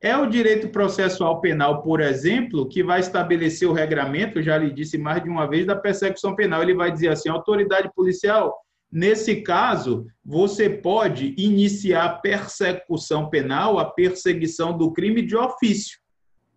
É 0.00 0.16
o 0.16 0.26
direito 0.26 0.70
processual 0.70 1.42
penal, 1.42 1.82
por 1.82 2.00
exemplo, 2.00 2.66
que 2.66 2.82
vai 2.82 3.00
estabelecer 3.00 3.68
o 3.68 3.74
regramento, 3.74 4.42
já 4.42 4.56
lhe 4.56 4.72
disse 4.72 4.96
mais 4.96 5.22
de 5.22 5.28
uma 5.28 5.46
vez, 5.46 5.66
da 5.66 5.76
persecução 5.76 6.34
penal. 6.34 6.62
Ele 6.62 6.74
vai 6.74 6.90
dizer 6.90 7.08
assim: 7.08 7.28
autoridade 7.28 7.90
policial, 7.94 8.56
nesse 8.90 9.42
caso, 9.42 10.06
você 10.24 10.68
pode 10.68 11.34
iniciar 11.36 12.20
persecução 12.20 13.28
penal, 13.28 13.78
a 13.78 13.84
perseguição 13.84 14.76
do 14.76 14.92
crime 14.92 15.22
de 15.22 15.36
ofício. 15.36 15.98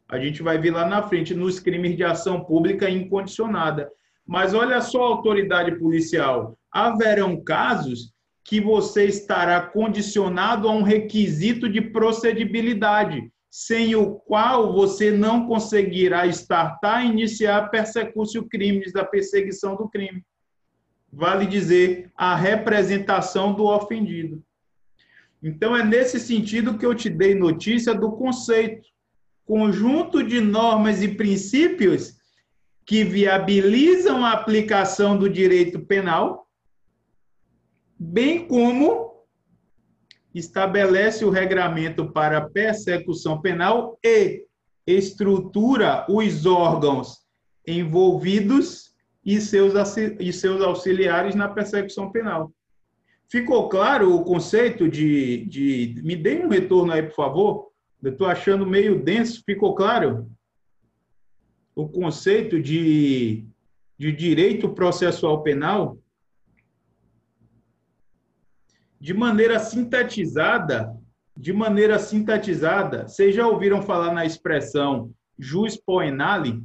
A 0.09 0.19
gente 0.19 0.43
vai 0.43 0.57
ver 0.57 0.71
lá 0.71 0.85
na 0.87 1.07
frente 1.07 1.33
nos 1.33 1.59
crimes 1.59 1.95
de 1.95 2.03
ação 2.03 2.43
pública 2.43 2.89
incondicionada. 2.89 3.89
Mas 4.25 4.53
olha 4.53 4.81
só 4.81 5.03
a 5.03 5.07
autoridade 5.07 5.77
policial: 5.77 6.57
haverão 6.71 7.41
casos 7.43 8.13
que 8.45 8.59
você 8.59 9.05
estará 9.05 9.61
condicionado 9.61 10.67
a 10.67 10.71
um 10.71 10.83
requisito 10.83 11.69
de 11.69 11.81
procedibilidade 11.81 13.31
sem 13.49 13.95
o 13.95 14.15
qual 14.15 14.73
você 14.73 15.11
não 15.11 15.45
conseguirá 15.47 16.25
startar 16.25 17.05
e 17.05 17.09
iniciar 17.09 17.69
persecúcio 17.69 18.47
crimes 18.49 18.91
da 18.91 19.05
perseguição 19.05 19.75
do 19.75 19.87
crime. 19.87 20.23
Vale 21.15 21.45
dizer, 21.45 22.11
a 22.17 22.35
representação 22.35 23.53
do 23.53 23.65
ofendido. 23.65 24.43
Então, 25.43 25.77
é 25.77 25.83
nesse 25.83 26.19
sentido 26.19 26.77
que 26.77 26.85
eu 26.85 26.95
te 26.95 27.07
dei 27.07 27.35
notícia 27.35 27.93
do 27.93 28.13
conceito. 28.13 28.87
Conjunto 29.45 30.23
de 30.23 30.41
normas 30.41 31.03
e 31.03 31.09
princípios 31.09 32.15
que 32.83 33.03
viabilizam 33.03 34.25
a 34.25 34.31
aplicação 34.31 35.15
do 35.15 35.29
direito 35.29 35.79
penal, 35.85 36.47
bem 37.99 38.47
como 38.47 39.23
estabelece 40.33 41.23
o 41.23 41.29
regramento 41.29 42.11
para 42.11 42.49
persecução 42.49 43.39
penal 43.39 43.99
e 44.03 44.45
estrutura 44.87 46.05
os 46.09 46.47
órgãos 46.47 47.19
envolvidos 47.67 48.92
e 49.25 49.39
seus, 49.39 49.73
e 50.19 50.33
seus 50.33 50.61
auxiliares 50.61 51.35
na 51.35 51.47
persecução 51.47 52.11
penal. 52.11 52.51
Ficou 53.29 53.67
claro 53.69 54.15
o 54.15 54.23
conceito 54.23 54.87
de, 54.87 55.45
de. 55.45 56.01
Me 56.03 56.15
dê 56.15 56.45
um 56.45 56.49
retorno 56.49 56.91
aí, 56.91 57.03
por 57.03 57.15
favor. 57.15 57.71
Eu 58.01 58.11
estou 58.11 58.27
achando 58.27 58.65
meio 58.65 59.01
denso. 59.01 59.41
Ficou 59.45 59.73
claro? 59.73 60.29
O 61.75 61.87
conceito 61.87 62.61
de, 62.61 63.45
de 63.97 64.11
direito 64.11 64.69
processual 64.69 65.41
penal 65.41 65.97
de 69.03 69.13
maneira 69.13 69.59
sintetizada, 69.59 70.95
de 71.35 71.51
maneira 71.51 71.99
sintetizada, 71.99 73.05
vocês 73.05 73.35
já 73.35 73.45
ouviram 73.45 73.81
falar 73.81 74.13
na 74.13 74.25
expressão 74.25 75.11
jus 75.37 75.75
poenale? 75.75 76.63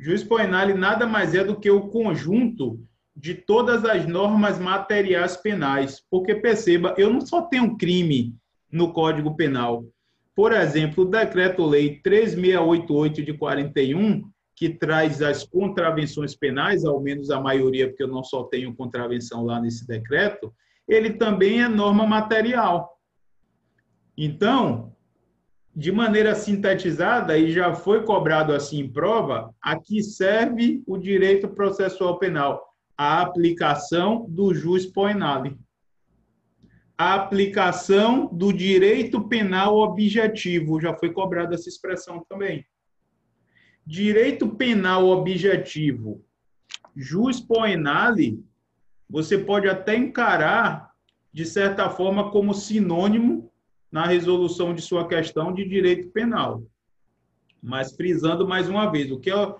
Jus 0.00 0.24
poenale 0.24 0.72
nada 0.72 1.06
mais 1.06 1.34
é 1.34 1.44
do 1.44 1.60
que 1.60 1.70
o 1.70 1.88
conjunto 1.88 2.80
de 3.14 3.34
todas 3.34 3.84
as 3.84 4.06
normas 4.06 4.58
materiais 4.58 5.36
penais. 5.36 6.02
Porque 6.10 6.34
perceba, 6.34 6.94
eu 6.96 7.12
não 7.12 7.20
só 7.20 7.42
tenho 7.42 7.76
crime 7.76 8.34
no 8.72 8.94
Código 8.94 9.36
Penal. 9.36 9.84
Por 10.34 10.52
exemplo, 10.52 11.04
o 11.04 11.06
Decreto-Lei 11.06 12.00
3688 12.02 13.22
de 13.22 13.34
41, 13.34 14.22
que 14.56 14.70
traz 14.70 15.20
as 15.20 15.44
contravenções 15.44 16.34
penais, 16.34 16.82
ao 16.82 16.98
menos 17.02 17.30
a 17.30 17.38
maioria, 17.38 17.86
porque 17.86 18.02
eu 18.02 18.08
não 18.08 18.24
só 18.24 18.44
tenho 18.44 18.74
contravenção 18.74 19.44
lá 19.44 19.60
nesse 19.60 19.86
decreto, 19.86 20.50
ele 20.88 21.10
também 21.10 21.60
é 21.60 21.68
norma 21.68 22.06
material. 22.06 22.90
Então, 24.16 24.96
de 25.74 25.92
maneira 25.92 26.34
sintetizada, 26.34 27.38
e 27.38 27.52
já 27.52 27.74
foi 27.74 28.02
cobrado 28.02 28.52
assim 28.52 28.80
em 28.80 28.90
prova, 28.90 29.54
aqui 29.62 30.02
serve 30.02 30.82
o 30.86 30.98
direito 30.98 31.48
processual 31.48 32.18
penal, 32.18 32.62
a 32.96 33.20
aplicação 33.20 34.26
do 34.28 34.52
jus 34.52 34.84
poenale. 34.86 35.56
A 36.98 37.14
aplicação 37.14 38.26
do 38.26 38.52
direito 38.52 39.26
penal 39.26 39.78
objetivo, 39.78 40.80
já 40.80 40.94
foi 40.94 41.12
cobrada 41.12 41.54
essa 41.54 41.68
expressão 41.68 42.24
também. 42.28 42.64
Direito 43.86 44.48
penal 44.48 45.06
objetivo, 45.08 46.22
jus 46.94 47.40
poenale, 47.40 48.44
você 49.08 49.38
pode 49.38 49.68
até 49.68 49.96
encarar, 49.96 50.90
de 51.32 51.46
certa 51.46 51.88
forma, 51.88 52.30
como 52.30 52.52
sinônimo 52.52 53.50
na 53.90 54.06
resolução 54.06 54.74
de 54.74 54.82
sua 54.82 55.08
questão 55.08 55.52
de 55.52 55.64
direito 55.64 56.10
penal. 56.10 56.62
Mas 57.62 57.94
frisando 57.94 58.46
mais 58.46 58.68
uma 58.68 58.90
vez, 58.90 59.10
o 59.10 59.18
que 59.18 59.30
é, 59.30 59.54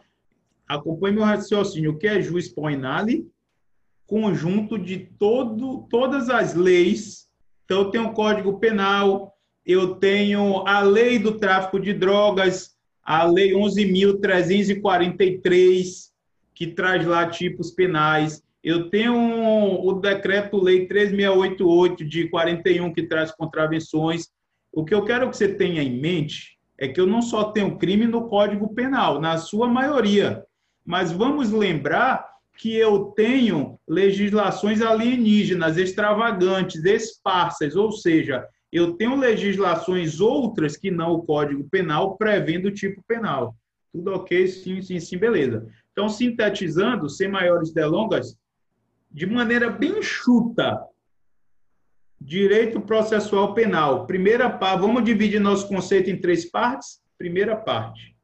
acompanhe 0.69 1.17
meu 1.17 1.25
raciocínio, 1.25 1.93
o 1.93 1.99
que 1.99 2.07
é 2.07 2.23
juiz 2.23 2.49
poenale? 2.49 3.27
Conjunto 4.07 4.79
de 4.79 4.99
todo, 5.19 5.87
todas 5.91 6.31
as 6.31 6.55
leis. 6.55 7.29
Então, 7.65 7.83
eu 7.83 7.91
tenho 7.91 8.07
o 8.07 8.13
Código 8.13 8.59
Penal, 8.59 9.37
eu 9.65 9.95
tenho 9.97 10.67
a 10.67 10.81
lei 10.81 11.19
do 11.19 11.39
tráfico 11.39 11.79
de 11.79 11.93
drogas, 11.93 12.75
a 13.03 13.25
lei 13.25 13.53
11.343, 13.53 16.11
que 16.55 16.69
traz 16.69 17.07
lá 17.07 17.29
tipos 17.29 17.71
penais. 17.71 18.43
Eu 18.63 18.91
tenho 18.91 19.15
o 19.15 19.93
decreto-lei 19.95 20.87
3688 20.87 22.05
de 22.05 22.29
41 22.29 22.93
que 22.93 23.05
traz 23.05 23.31
contravenções. 23.31 24.29
O 24.73 24.85
que 24.85 24.95
eu 24.95 25.05
quero 25.05 25.31
que 25.31 25.37
você 25.37 25.55
tenha 25.55 25.83
em 25.83 25.99
mente 25.99 26.59
é 26.79 26.87
que 26.87 27.01
eu 27.01 27.07
não 27.07 27.23
só 27.23 27.53
tenho 27.53 27.79
crime 27.79 28.07
no 28.07 28.29
Código 28.29 28.75
Penal, 28.75 29.21
na 29.21 29.39
sua 29.39 29.69
maioria, 29.69 30.45
mas 30.85 31.11
vamos 31.13 31.51
lembrar 31.51 32.31
que 32.59 32.77
eu 32.77 33.07
tenho 33.17 33.79
legislações 33.89 34.83
alienígenas, 34.83 35.79
extravagantes, 35.79 36.85
esparsas, 36.85 37.75
ou 37.75 37.91
seja, 37.93 38.47
Eu 38.73 38.93
tenho 38.93 39.17
legislações 39.17 40.21
outras 40.21 40.77
que 40.77 40.93
não 40.93 41.15
o 41.15 41.23
Código 41.25 41.69
Penal 41.69 42.17
prevendo 42.17 42.67
o 42.67 42.73
tipo 42.73 43.03
penal. 43.03 43.57
Tudo 43.93 44.13
ok? 44.13 44.47
Sim, 44.47 44.81
sim, 44.81 45.01
sim, 45.01 45.19
beleza. 45.19 45.67
Então, 45.91 46.09
sintetizando, 46.09 47.09
sem 47.09 47.27
maiores 47.27 47.73
delongas, 47.73 48.37
de 49.11 49.27
maneira 49.27 49.71
bem 49.71 50.03
chuta, 50.03 50.81
direito 52.21 52.81
processual 52.81 53.55
penal. 53.55 54.07
Primeira 54.07 54.49
parte, 54.49 54.81
vamos 54.81 55.05
dividir 55.05 55.41
nosso 55.41 55.67
conceito 55.67 56.11
em 56.11 56.21
três 56.21 56.45
partes? 56.45 57.03
Primeira 57.19 57.57
parte. 57.57 58.17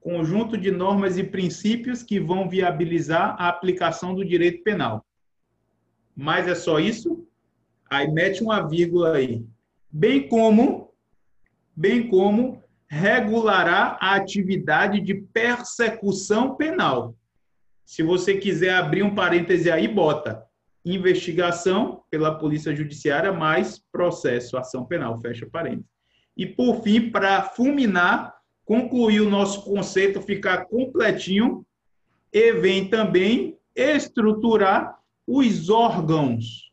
Conjunto 0.00 0.56
de 0.56 0.70
normas 0.70 1.16
e 1.18 1.24
princípios 1.24 2.02
que 2.02 2.20
vão 2.20 2.48
viabilizar 2.48 3.36
a 3.38 3.48
aplicação 3.48 4.14
do 4.14 4.24
direito 4.24 4.62
penal. 4.62 5.04
Mas 6.14 6.46
é 6.46 6.54
só 6.54 6.78
isso? 6.78 7.26
Aí 7.90 8.10
mete 8.10 8.42
uma 8.42 8.68
vírgula 8.68 9.16
aí. 9.16 9.44
Bem 9.90 10.28
como, 10.28 10.92
bem 11.74 12.08
como 12.08 12.62
regulará 12.88 13.96
a 14.00 14.14
atividade 14.16 15.00
de 15.00 15.14
persecução 15.14 16.56
penal. 16.56 17.14
Se 17.92 18.02
você 18.02 18.38
quiser 18.38 18.72
abrir 18.72 19.02
um 19.02 19.14
parêntese 19.14 19.70
aí, 19.70 19.86
bota 19.86 20.42
investigação 20.82 22.02
pela 22.10 22.38
Polícia 22.38 22.74
Judiciária 22.74 23.30
mais 23.34 23.82
processo, 23.92 24.56
ação 24.56 24.86
penal, 24.86 25.20
fecha 25.20 25.44
parênteses. 25.44 25.90
E, 26.34 26.46
por 26.46 26.82
fim, 26.82 27.10
para 27.10 27.42
fulminar, 27.42 28.34
concluir 28.64 29.20
o 29.20 29.28
nosso 29.28 29.62
conceito, 29.62 30.22
ficar 30.22 30.64
completinho, 30.68 31.66
e 32.32 32.54
vem 32.54 32.88
também 32.88 33.58
estruturar 33.76 34.98
os 35.26 35.68
órgãos 35.68 36.72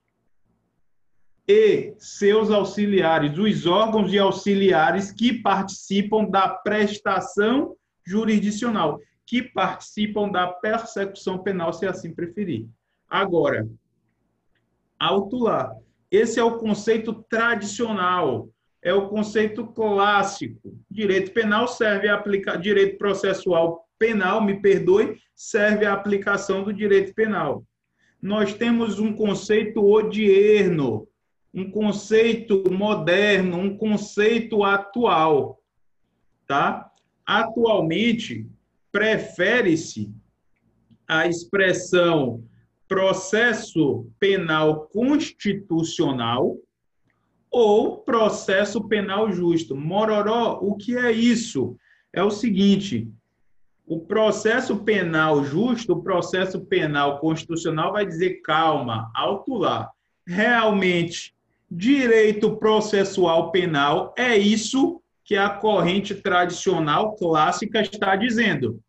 e 1.46 1.96
seus 1.98 2.50
auxiliares, 2.50 3.38
os 3.38 3.66
órgãos 3.66 4.14
e 4.14 4.18
auxiliares 4.18 5.12
que 5.12 5.34
participam 5.34 6.24
da 6.24 6.48
prestação 6.48 7.76
jurisdicional, 8.08 9.02
que 9.30 9.44
participam 9.44 10.28
da 10.28 10.48
persecução 10.48 11.38
penal, 11.38 11.72
se 11.72 11.86
assim 11.86 12.12
preferir. 12.12 12.66
Agora, 13.08 13.70
autular. 14.98 15.72
Esse 16.10 16.40
é 16.40 16.44
o 16.44 16.58
conceito 16.58 17.14
tradicional, 17.30 18.50
é 18.82 18.92
o 18.92 19.08
conceito 19.08 19.68
clássico. 19.68 20.76
Direito 20.90 21.32
penal 21.32 21.68
serve 21.68 22.08
a 22.08 22.16
aplicar, 22.16 22.58
direito 22.58 22.98
processual 22.98 23.88
penal, 24.00 24.44
me 24.44 24.60
perdoe, 24.60 25.22
serve 25.36 25.86
à 25.86 25.94
aplicação 25.94 26.64
do 26.64 26.74
direito 26.74 27.14
penal. 27.14 27.64
Nós 28.20 28.56
temos 28.56 28.98
um 28.98 29.14
conceito 29.14 29.86
odierno, 29.86 31.08
um 31.54 31.70
conceito 31.70 32.64
moderno, 32.72 33.60
um 33.60 33.78
conceito 33.78 34.64
atual, 34.64 35.62
tá? 36.48 36.90
Atualmente, 37.24 38.50
prefere-se 39.00 40.14
a 41.08 41.26
expressão 41.26 42.44
processo 42.86 44.06
penal 44.20 44.90
constitucional 44.92 46.58
ou 47.50 48.00
processo 48.00 48.86
penal 48.90 49.32
justo. 49.32 49.74
Mororó, 49.74 50.60
o 50.62 50.76
que 50.76 50.98
é 50.98 51.14
isso? 51.14 51.78
É 52.12 52.22
o 52.22 52.30
seguinte: 52.30 53.10
o 53.88 54.02
processo 54.02 54.76
penal 54.84 55.46
justo, 55.46 55.94
o 55.94 56.04
processo 56.04 56.60
penal 56.66 57.20
constitucional 57.20 57.94
vai 57.94 58.06
dizer 58.06 58.42
calma, 58.42 59.10
alto 59.16 59.54
lá. 59.54 59.90
Realmente 60.28 61.34
direito 61.72 62.58
processual 62.58 63.50
penal 63.50 64.14
é 64.18 64.38
isso 64.38 65.02
que 65.24 65.38
a 65.38 65.50
corrente 65.50 66.16
tradicional 66.16 67.16
clássica 67.16 67.80
está 67.80 68.18
dizendo. 68.18 68.82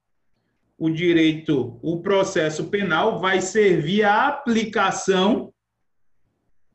O 0.80 0.88
direito, 0.88 1.78
o 1.82 2.00
processo 2.00 2.70
penal 2.70 3.20
vai 3.20 3.42
servir 3.42 4.02
à 4.02 4.28
aplicação 4.28 5.52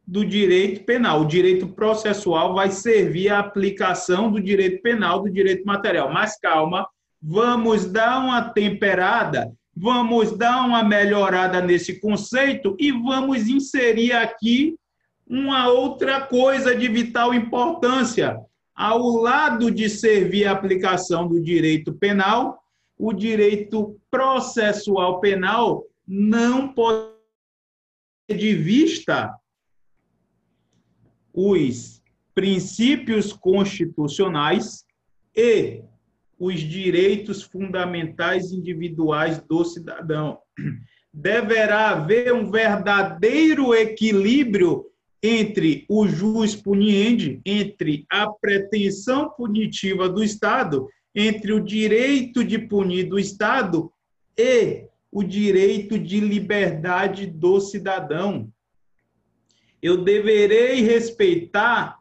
do 0.05 0.23
direito 0.23 0.85
penal. 0.85 1.21
O 1.21 1.25
direito 1.25 1.69
processual 1.69 2.53
vai 2.53 2.69
servir 2.69 3.29
à 3.29 3.39
aplicação 3.39 4.31
do 4.31 4.39
direito 4.39 4.79
penal, 4.83 5.23
do 5.23 5.31
direito 5.31 5.65
material. 5.65 6.13
Mas 6.13 6.39
calma, 6.39 6.87
vamos 7.19 7.91
dar 7.91 8.19
uma 8.19 8.43
temperada, 8.43 9.51
vamos 9.75 10.37
dar 10.37 10.63
uma 10.63 10.83
melhorada 10.83 11.59
nesse 11.59 11.99
conceito 11.99 12.77
e 12.79 12.91
vamos 12.91 13.47
inserir 13.49 14.11
aqui 14.11 14.75
uma 15.27 15.67
outra 15.67 16.21
coisa 16.21 16.75
de 16.75 16.87
vital 16.87 17.33
importância. 17.33 18.37
Ao 18.75 19.01
lado 19.13 19.71
de 19.71 19.89
servir 19.89 20.45
a 20.45 20.51
aplicação 20.51 21.27
do 21.27 21.41
direito 21.41 21.91
penal, 21.91 22.59
o 22.97 23.13
direito 23.13 23.99
processual 24.09 25.19
penal 25.19 25.85
não 26.07 26.73
pode 26.73 27.13
ter 28.27 28.37
de 28.37 28.55
vista 28.55 29.35
os 31.33 32.01
princípios 32.33 33.33
constitucionais 33.33 34.85
e 35.35 35.83
os 36.39 36.59
direitos 36.59 37.43
fundamentais 37.43 38.51
individuais 38.51 39.39
do 39.41 39.63
cidadão. 39.63 40.39
Deverá 41.13 41.91
haver 41.91 42.33
um 42.33 42.51
verdadeiro 42.51 43.73
equilíbrio 43.73 44.85
entre 45.23 45.85
o 45.89 46.07
jus 46.07 46.55
puniendi, 46.55 47.41
entre 47.45 48.05
a 48.11 48.29
pretensão 48.29 49.29
punitiva 49.29 50.07
do 50.07 50.23
Estado, 50.23 50.87
entre 51.15 51.53
o 51.53 51.61
direito 51.61 52.43
de 52.43 52.59
punir 52.59 53.07
do 53.07 53.17
Estado 53.17 53.89
e 54.37 54.85
o 55.09 55.23
direito 55.23 55.97
de 55.97 56.19
liberdade 56.19 57.25
do 57.25 57.61
cidadão. 57.61 58.51
Eu 59.81 60.03
deverei 60.03 60.81
respeitar 60.81 61.99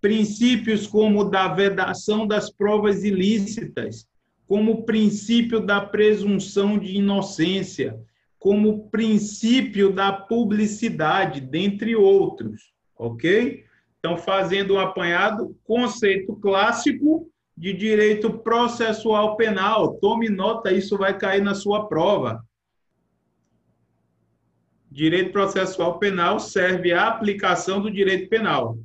princípios 0.00 0.86
como 0.86 1.24
da 1.24 1.48
vedação 1.48 2.24
das 2.26 2.50
provas 2.50 3.02
ilícitas, 3.02 4.06
como 4.46 4.72
o 4.72 4.82
princípio 4.84 5.60
da 5.60 5.80
presunção 5.80 6.78
de 6.78 6.98
inocência, 6.98 7.98
como 8.38 8.68
o 8.68 8.88
princípio 8.90 9.92
da 9.92 10.12
publicidade, 10.12 11.40
dentre 11.40 11.96
outros, 11.96 12.72
ok? 12.96 13.64
Então, 13.98 14.16
fazendo 14.16 14.74
um 14.74 14.78
apanhado, 14.80 15.56
conceito 15.64 16.34
clássico 16.36 17.31
de 17.56 17.72
direito 17.72 18.38
processual 18.38 19.36
penal. 19.36 19.94
Tome 19.94 20.28
nota, 20.28 20.72
isso 20.72 20.96
vai 20.96 21.16
cair 21.16 21.42
na 21.42 21.54
sua 21.54 21.86
prova. 21.86 22.42
Direito 24.90 25.32
processual 25.32 25.98
penal 25.98 26.38
serve 26.38 26.92
à 26.92 27.08
aplicação 27.08 27.80
do 27.80 27.90
direito 27.90 28.28
penal 28.28 28.76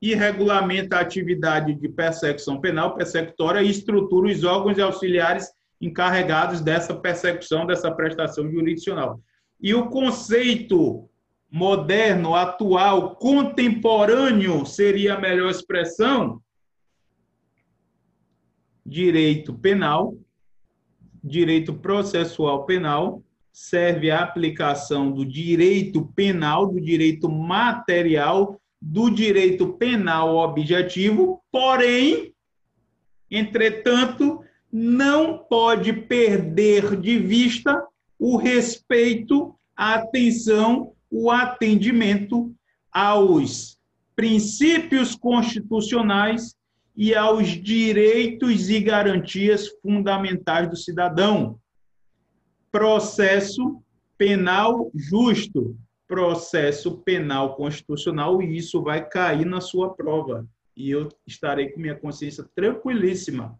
e 0.00 0.14
regulamenta 0.14 0.96
a 0.96 1.00
atividade 1.00 1.74
de 1.74 1.88
persecução 1.88 2.60
penal, 2.60 2.94
persecutória 2.94 3.60
e 3.60 3.70
estrutura 3.70 4.30
os 4.30 4.44
órgãos 4.44 4.78
auxiliares 4.78 5.50
encarregados 5.80 6.60
dessa 6.60 6.94
persecução, 6.94 7.66
dessa 7.66 7.90
prestação 7.90 8.48
jurisdicional. 8.50 9.20
E 9.60 9.74
o 9.74 9.88
conceito 9.88 11.08
moderno, 11.50 12.34
atual, 12.34 13.16
contemporâneo 13.16 14.64
seria 14.64 15.14
a 15.14 15.20
melhor 15.20 15.50
expressão? 15.50 16.40
Direito 18.88 19.52
penal, 19.52 20.16
direito 21.22 21.74
processual 21.74 22.64
penal, 22.64 23.22
serve 23.52 24.10
à 24.10 24.20
aplicação 24.22 25.12
do 25.12 25.26
direito 25.26 26.06
penal, 26.16 26.66
do 26.66 26.80
direito 26.80 27.28
material, 27.28 28.58
do 28.80 29.10
direito 29.10 29.74
penal 29.74 30.36
objetivo, 30.36 31.42
porém, 31.52 32.32
entretanto, 33.30 34.42
não 34.72 35.36
pode 35.36 35.92
perder 35.92 36.98
de 36.98 37.18
vista 37.18 37.86
o 38.18 38.38
respeito, 38.38 39.54
a 39.76 39.96
atenção, 39.96 40.94
o 41.10 41.30
atendimento 41.30 42.54
aos 42.90 43.78
princípios 44.16 45.14
constitucionais 45.14 46.56
e 46.98 47.14
aos 47.14 47.48
direitos 47.48 48.68
e 48.68 48.78
garantias 48.80 49.68
fundamentais 49.80 50.68
do 50.68 50.76
cidadão. 50.76 51.58
Processo 52.70 53.82
penal 54.18 54.90
justo, 54.94 55.78
processo 56.06 56.98
penal 56.98 57.56
constitucional, 57.56 58.42
e 58.42 58.58
isso 58.58 58.82
vai 58.82 59.08
cair 59.08 59.46
na 59.46 59.62
sua 59.62 59.94
prova. 59.94 60.46
E 60.76 60.90
eu 60.90 61.08
estarei 61.26 61.70
com 61.70 61.80
minha 61.80 61.94
consciência 61.94 62.44
tranquilíssima 62.54 63.58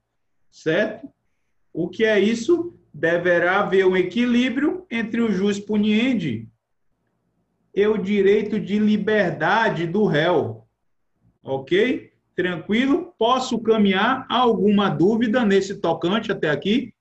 certo? 0.50 1.08
O 1.72 1.88
que 1.88 2.04
é 2.04 2.18
isso? 2.18 2.74
Deverá 2.92 3.60
haver 3.60 3.86
um 3.86 3.96
equilíbrio 3.96 4.86
entre 4.90 5.20
o 5.20 5.30
jus 5.30 5.60
puniendi 5.60 6.48
e 7.74 7.86
o 7.86 7.96
direito 7.96 8.58
de 8.58 8.78
liberdade 8.78 9.86
do 9.86 10.04
réu. 10.04 10.66
Ok? 11.42 12.07
Tranquilo? 12.38 13.12
Posso 13.18 13.58
caminhar? 13.58 14.24
Alguma 14.28 14.88
dúvida 14.88 15.44
nesse 15.44 15.80
tocante 15.80 16.30
até 16.30 16.48
aqui? 16.48 16.94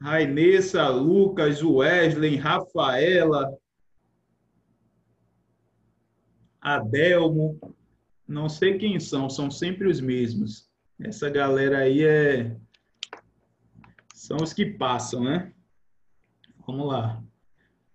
Rainessa, 0.00 0.86
Lucas, 0.86 1.64
Wesley, 1.64 2.36
Rafaela, 2.36 3.58
Adelmo, 6.60 7.58
não 8.24 8.48
sei 8.48 8.78
quem 8.78 9.00
são, 9.00 9.28
são 9.28 9.50
sempre 9.50 9.88
os 9.88 10.00
mesmos. 10.00 10.70
Essa 11.00 11.28
galera 11.28 11.78
aí 11.78 12.04
é 12.04 12.56
são 14.14 14.36
os 14.36 14.52
que 14.52 14.64
passam, 14.64 15.24
né? 15.24 15.52
Vamos 16.64 16.86
lá. 16.86 17.20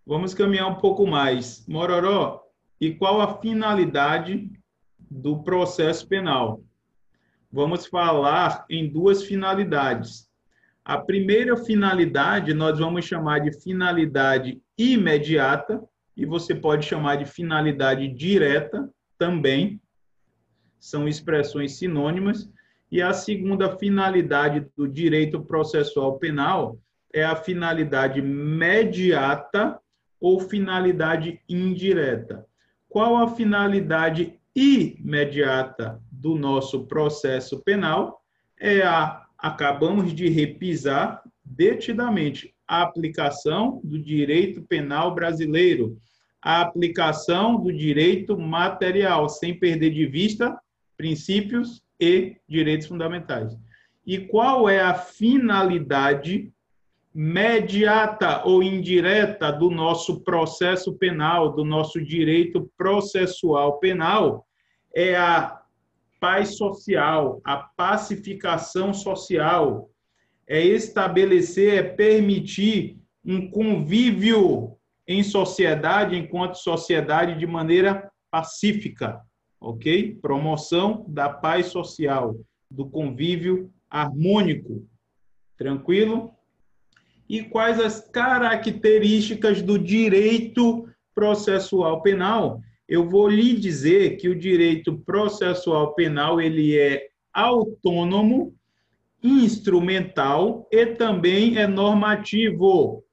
Vamos 0.06 0.34
caminhar 0.34 0.67
um 0.67 0.76
pouco 0.76 1.08
mais. 1.08 1.65
Mororó, 1.65 2.49
e 2.80 2.94
qual 2.94 3.20
a 3.22 3.39
finalidade 3.39 4.50
do 5.10 5.44
processo 5.44 6.08
penal? 6.08 6.63
Vamos 7.52 7.86
falar 7.88 8.65
em 8.70 8.88
duas 8.88 9.24
finalidades. 9.24 10.30
A 10.86 10.98
primeira 10.98 11.58
finalidade 11.58 12.54
nós 12.54 12.80
vamos 12.80 13.06
chamar 13.06 13.39
de 13.39 13.52
finalidade 13.60 14.62
imediata, 14.78 15.84
e 16.15 16.26
você 16.26 16.54
pode 16.54 16.86
chamar 16.86 17.15
de 17.15 17.26
finalidade 17.26 18.08
direta 18.08 18.89
também, 19.18 19.80
são 20.80 21.08
expressões 21.08 21.78
sinônimas. 21.78 22.50
E 22.92 23.02
a 23.02 23.13
segunda 23.13 23.78
finalidade 23.78 24.65
do 24.76 24.88
direito 24.88 25.42
processual 25.42 26.18
penal 26.18 26.80
é 27.13 27.24
a 27.24 27.36
finalidade 27.36 28.22
mediata 28.22 29.80
ou 30.20 30.39
finalidade 30.39 31.39
indireta. 31.48 32.49
Qual 32.89 33.15
a 33.17 33.28
finalidade 33.28 34.39
imediata 34.56 36.02
do 36.12 36.36
nosso 36.36 36.88
processo 36.88 37.63
penal? 37.63 38.21
É 38.60 38.82
a 38.82 39.25
acabamos 39.39 40.13
de 40.13 40.28
repisar 40.28 41.23
detidamente 41.45 42.54
a 42.67 42.82
aplicação 42.82 43.80
do 43.84 43.97
direito 43.97 44.62
penal 44.63 45.15
brasileiro, 45.15 45.97
a 46.41 46.62
aplicação 46.62 47.62
do 47.62 47.71
direito 47.71 48.38
material, 48.38 49.30
sem 49.30 49.58
perder 49.58 49.91
de 49.91 50.06
vista 50.06 50.60
princípios 50.97 51.82
e 51.99 52.36
direitos 52.47 52.88
fundamentais. 52.88 53.58
E 54.06 54.19
qual 54.19 54.67
é 54.67 54.82
a 54.82 54.93
finalidade 54.93 56.52
mediata 57.21 58.45
ou 58.45 58.63
indireta 58.63 59.51
do 59.51 59.69
nosso 59.69 60.21
processo 60.21 60.93
penal, 60.93 61.51
do 61.51 61.65
nosso 61.65 62.01
direito 62.01 62.71
processual 62.77 63.77
penal? 63.77 64.47
É 64.95 65.17
a 65.17 65.62
paz 66.17 66.55
social, 66.55 67.41
a 67.43 67.58
pacificação 67.58 68.93
social, 68.93 69.89
é 70.47 70.62
estabelecer, 70.63 71.73
é 71.73 71.84
permitir 71.84 72.97
um 73.25 73.51
convívio 73.51 74.77
em 75.05 75.21
sociedade, 75.21 76.15
enquanto 76.15 76.55
sociedade, 76.55 77.38
de 77.38 77.45
maneira 77.45 78.10
pacífica, 78.32 79.19
ok? 79.60 80.17
Promoção 80.21 81.03
da 81.05 81.27
paz 81.27 81.65
social, 81.65 82.38
do 82.71 82.89
convívio 82.89 83.69
harmônico. 83.89 84.88
Tranquilo? 85.58 86.38
E 87.30 87.44
quais 87.44 87.80
as 87.80 88.02
características 88.10 89.62
do 89.62 89.78
direito 89.78 90.89
processual 91.13 92.02
penal? 92.02 92.62
eu 92.89 93.08
vou 93.08 93.30
lhe 93.30 93.54
dizer 93.54 94.18
que 94.18 94.28
o 94.28 94.36
direito 94.36 94.98
processual 94.98 95.94
penal 95.94 96.42
ele 96.42 96.76
é 96.76 97.08
autônomo, 97.32 98.56
instrumental 99.22 100.68
e 100.72 100.88
também 100.88 101.60
é 101.60 101.68
normativo. 101.68 103.04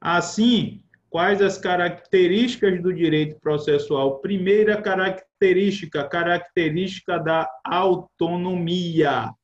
Assim, 0.00 0.82
quais 1.10 1.42
as 1.42 1.58
características 1.58 2.82
do 2.82 2.94
direito 2.94 3.38
processual? 3.40 4.20
Primeira 4.20 4.80
característica, 4.80 6.02
característica 6.08 7.18
da 7.18 7.46
autonomia. 7.62 9.34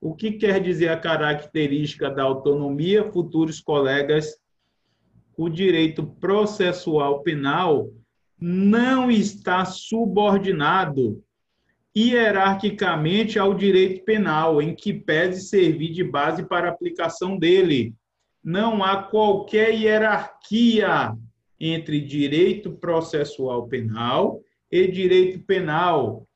O 0.00 0.14
que 0.14 0.32
quer 0.32 0.62
dizer 0.62 0.88
a 0.88 0.96
característica 0.96 2.10
da 2.10 2.22
autonomia, 2.22 3.10
futuros 3.12 3.60
colegas? 3.60 4.38
O 5.36 5.48
direito 5.48 6.04
processual 6.04 7.22
penal 7.22 7.90
não 8.40 9.10
está 9.10 9.64
subordinado 9.66 11.22
hierarquicamente 11.94 13.38
ao 13.38 13.52
direito 13.52 14.04
penal, 14.04 14.62
em 14.62 14.74
que 14.74 14.92
pese 14.94 15.48
servir 15.48 15.92
de 15.92 16.04
base 16.04 16.44
para 16.44 16.68
a 16.68 16.72
aplicação 16.72 17.36
dele. 17.36 17.94
Não 18.42 18.82
há 18.82 19.02
qualquer 19.02 19.74
hierarquia 19.74 21.14
entre 21.58 22.00
direito 22.00 22.72
processual 22.72 23.68
penal 23.68 24.40
e 24.70 24.86
direito 24.86 25.40
penal. 25.40 26.26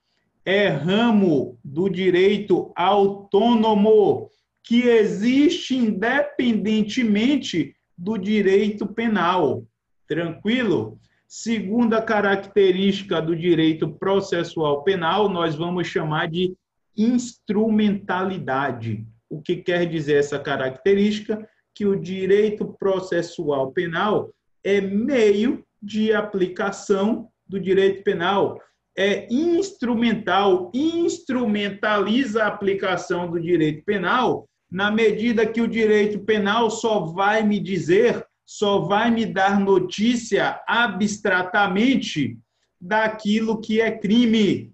É 0.45 0.69
ramo 0.69 1.59
do 1.65 1.89
direito 1.89 2.71
autônomo 2.77 4.29
que 4.63 4.83
existe 4.83 5.77
independentemente 5.77 7.75
do 7.97 8.19
direito 8.19 8.87
penal. 8.87 9.65
Tranquilo? 10.07 10.99
Segunda 11.27 12.03
característica 12.03 13.23
do 13.23 13.35
direito 13.35 13.89
processual 13.89 14.83
penal, 14.83 15.29
nós 15.29 15.55
vamos 15.55 15.87
chamar 15.87 16.29
de 16.29 16.55
instrumentalidade. 16.97 19.07
O 19.29 19.41
que 19.41 19.57
quer 19.57 19.87
dizer 19.87 20.19
essa 20.19 20.39
característica? 20.39 21.49
Que 21.75 21.87
o 21.87 21.99
direito 21.99 22.67
processual 22.79 23.73
penal 23.73 24.31
é 24.63 24.81
meio 24.81 25.65
de 25.83 26.13
aplicação 26.13 27.29
do 27.47 27.61
direito 27.61 28.03
penal, 28.03 28.59
é 28.97 29.27
instrumental, 29.33 30.71
instrumentaliza 30.73 32.45
a 32.45 32.49
aplicação 32.49 33.31
do 33.31 33.41
direito 33.41 33.85
penal 33.85 34.49
na 34.71 34.91
medida 34.91 35.47
que 35.47 35.61
o 35.61 35.69
direito 35.69 36.21
penal 36.21 36.71
só 36.71 37.01
vai 37.01 37.43
me 37.43 37.61
dizer 37.61 38.25
só 38.45 38.81
vai 38.81 39.11
me 39.11 39.25
dar 39.25 39.59
notícia 39.59 40.61
abstratamente 40.69 42.39
daquilo 42.81 43.61
que 43.61 43.81
é 43.81 43.91
crime. 43.91 44.73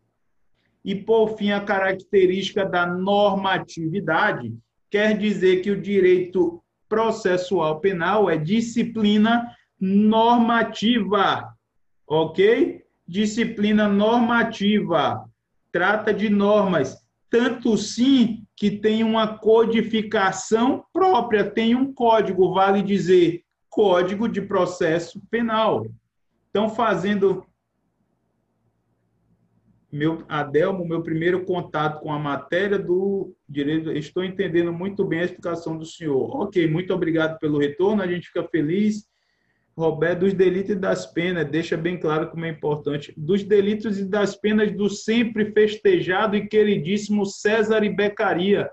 E, 0.85 0.95
por 0.95 1.37
fim, 1.37 1.53
a 1.53 1.61
característica 1.61 2.65
da 2.65 2.87
normatividade 2.87 4.53
quer 4.91 5.17
dizer 5.17 5.61
que 5.61 5.71
o 5.71 5.81
direito 5.81 6.63
processual 6.89 7.79
penal 7.81 8.29
é 8.29 8.37
disciplina 8.37 9.55
normativa, 9.79 11.55
ok? 12.07 12.83
Disciplina 13.11 13.89
normativa 13.89 15.29
trata 15.73 16.15
de 16.15 16.31
normas, 16.31 16.97
tanto 17.29 17.77
sim 17.77 18.45
que 18.55 18.71
tem 18.71 19.03
uma 19.03 19.37
codificação 19.37 20.85
própria, 20.93 21.43
tem 21.51 21.75
um 21.75 21.93
código, 21.93 22.55
vale 22.55 22.83
dizer, 22.83 23.43
Código 23.69 24.29
de 24.29 24.41
Processo 24.41 25.21
Penal. 25.29 25.89
Então, 26.51 26.69
fazendo 26.69 27.45
meu 29.91 30.25
Adelmo, 30.29 30.87
meu 30.87 31.03
primeiro 31.03 31.45
contato 31.45 32.01
com 32.01 32.13
a 32.13 32.19
matéria 32.19 32.79
do 32.79 33.35
direito, 33.49 33.91
estou 33.91 34.23
entendendo 34.23 34.73
muito 34.73 35.05
bem 35.05 35.19
a 35.19 35.25
explicação 35.25 35.77
do 35.77 35.85
senhor. 35.85 36.43
Ok, 36.43 36.65
muito 36.69 36.95
obrigado 36.95 37.41
pelo 37.41 37.59
retorno, 37.59 38.03
a 38.03 38.07
gente 38.07 38.29
fica 38.29 38.45
feliz. 38.45 39.10
Roberto, 39.77 40.21
dos 40.21 40.35
delitos 40.35 40.73
e 40.73 40.75
das 40.75 41.07
penas, 41.07 41.49
deixa 41.49 41.77
bem 41.77 41.99
claro 41.99 42.31
como 42.31 42.45
é 42.45 42.51
importante. 42.51 43.15
Dos 43.17 43.43
delitos 43.43 43.99
e 43.99 44.05
das 44.05 44.37
penas 44.37 44.73
do 44.73 44.91
sempre 44.91 45.53
festejado 45.53 46.37
e 46.37 46.47
queridíssimo 46.47 47.25
César 47.25 47.81
Becaria 47.95 48.71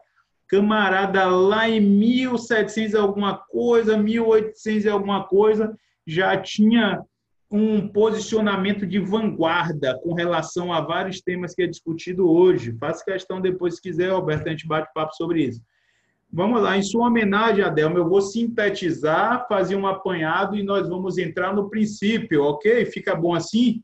camarada 0.48 1.26
lá 1.26 1.70
em 1.70 1.82
1700 1.82 2.96
alguma 2.96 3.38
coisa, 3.38 3.98
1800 3.98 4.86
e 4.86 4.90
alguma 4.90 5.26
coisa, 5.26 5.78
já 6.06 6.38
tinha 6.38 7.02
um 7.52 7.88
posicionamento 7.88 8.86
de 8.86 9.00
vanguarda 9.00 9.98
com 10.04 10.14
relação 10.14 10.74
a 10.74 10.82
vários 10.82 11.22
temas 11.22 11.54
que 11.54 11.64
é 11.64 11.68
discutido 11.68 12.30
hoje. 12.30 12.76
Faça 12.78 13.04
questão 13.04 13.40
depois, 13.40 13.76
se 13.76 13.82
quiser, 13.82 14.12
Roberto, 14.12 14.48
a 14.48 14.52
gente 14.52 14.68
bate 14.68 14.92
papo 14.94 15.14
sobre 15.16 15.44
isso. 15.44 15.62
Vamos 16.32 16.62
lá, 16.62 16.78
em 16.78 16.84
sua 16.84 17.08
homenagem, 17.08 17.64
Adelmo, 17.64 17.98
eu 17.98 18.08
vou 18.08 18.22
sintetizar, 18.22 19.48
fazer 19.48 19.76
um 19.76 19.88
apanhado 19.88 20.56
e 20.56 20.64
nós 20.64 20.88
vamos 20.88 21.18
entrar 21.18 21.56
no 21.56 21.70
princípio, 21.70 22.44
ok? 22.44 22.86
Fica 22.86 23.16
bom 23.16 23.34
assim? 23.34 23.82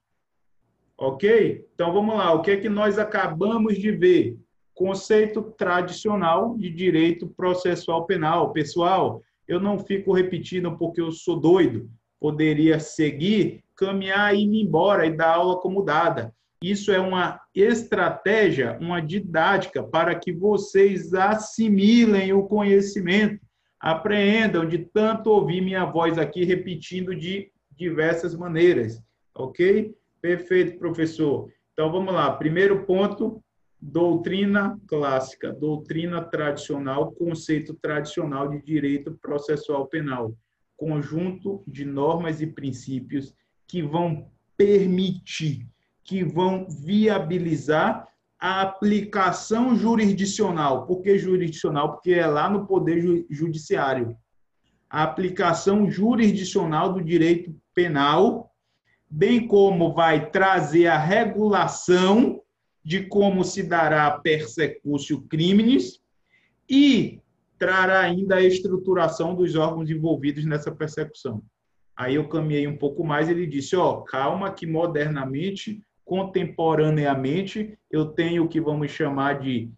Ok? 0.98 1.66
Então 1.74 1.92
vamos 1.94 2.16
lá, 2.16 2.34
o 2.34 2.42
que 2.42 2.52
é 2.52 2.58
que 2.58 2.70
nós 2.70 3.00
acabamos 3.00 3.78
de 3.78 3.92
ver? 3.92 4.38
conceito 4.74 5.42
tradicional 5.58 6.58
de 6.58 6.70
direito 6.70 7.28
processual 7.28 8.06
penal. 8.06 8.52
Pessoal, 8.52 9.22
eu 9.48 9.60
não 9.60 9.80
fico 9.80 10.12
repetindo 10.12 10.78
porque 10.78 11.02
eu 11.02 11.12
sou 11.12 11.40
doido. 11.40 11.90
Poderia 12.20 12.80
seguir 12.80 13.64
caminhar 13.76 14.36
e 14.36 14.44
ir 14.44 14.62
embora 14.62 15.06
e 15.06 15.16
dar 15.16 15.36
aula 15.36 15.60
como 15.60 15.84
dada. 15.84 16.34
Isso 16.64 16.94
é 16.94 17.00
uma 17.00 17.42
estratégia, 17.54 18.78
uma 18.80 19.02
didática 19.02 19.84
para 19.84 20.16
que 20.16 20.32
vocês 20.32 21.14
assimilem 21.14 22.32
o 22.32 22.44
conhecimento, 22.44 23.46
apreendam 23.78 24.66
de 24.66 24.78
tanto 24.78 25.30
ouvir 25.30 25.60
minha 25.60 25.84
voz 25.84 26.18
aqui 26.18 26.46
repetindo 26.46 27.14
de 27.14 27.52
diversas 27.70 28.34
maneiras, 28.34 29.04
ok? 29.36 29.94
Perfeito, 30.22 30.80
professor. 30.80 31.52
Então 31.74 31.92
vamos 31.92 32.14
lá. 32.14 32.32
Primeiro 32.32 32.86
ponto, 32.86 33.44
doutrina 33.78 34.80
clássica, 34.88 35.52
doutrina 35.52 36.24
tradicional, 36.24 37.12
conceito 37.12 37.74
tradicional 37.74 38.48
de 38.48 38.64
direito 38.64 39.20
processual 39.22 39.86
penal, 39.88 40.34
conjunto 40.78 41.62
de 41.68 41.84
normas 41.84 42.40
e 42.40 42.48
princípios 42.48 43.36
que 43.68 43.82
vão 43.82 44.32
permitir 44.56 45.68
que 46.04 46.24
vão 46.24 46.68
viabilizar 46.70 48.08
a 48.40 48.62
aplicação 48.62 49.76
jurisdicional. 49.76 50.86
Por 50.86 51.02
que 51.02 51.18
jurisdicional? 51.18 51.94
Porque 51.94 52.12
é 52.12 52.28
lá 52.28 52.50
no 52.50 52.68
Poder 52.68 53.26
Judiciário. 53.30 54.18
A 54.90 55.04
aplicação 55.04 55.90
jurisdicional 55.90 56.92
do 56.94 57.02
direito 57.02 57.56
penal, 57.74 58.52
bem 59.10 59.48
como 59.48 59.94
vai 59.94 60.30
trazer 60.30 60.88
a 60.88 60.98
regulação 60.98 62.42
de 62.84 63.06
como 63.06 63.44
se 63.44 63.64
dará 63.64 64.12
persecúcio 64.12 65.22
crimes 65.22 66.02
e 66.70 67.22
trará 67.58 68.02
ainda 68.02 68.36
a 68.36 68.44
estruturação 68.44 69.34
dos 69.34 69.56
órgãos 69.56 69.90
envolvidos 69.90 70.44
nessa 70.44 70.70
persecução. 70.70 71.42
Aí 71.96 72.16
eu 72.16 72.28
caminhei 72.28 72.68
um 72.68 72.76
pouco 72.76 73.06
mais, 73.06 73.30
ele 73.30 73.48
disse, 73.48 73.76
ó, 73.76 73.92
oh, 73.92 74.02
calma 74.04 74.52
que 74.52 74.66
modernamente 74.66 75.82
contemporaneamente, 76.06 77.78
eu 77.90 78.06
tenho 78.06 78.44
o 78.44 78.48
que 78.48 78.60
vamos 78.60 78.92
chamar 78.92 79.40
de 79.40 79.70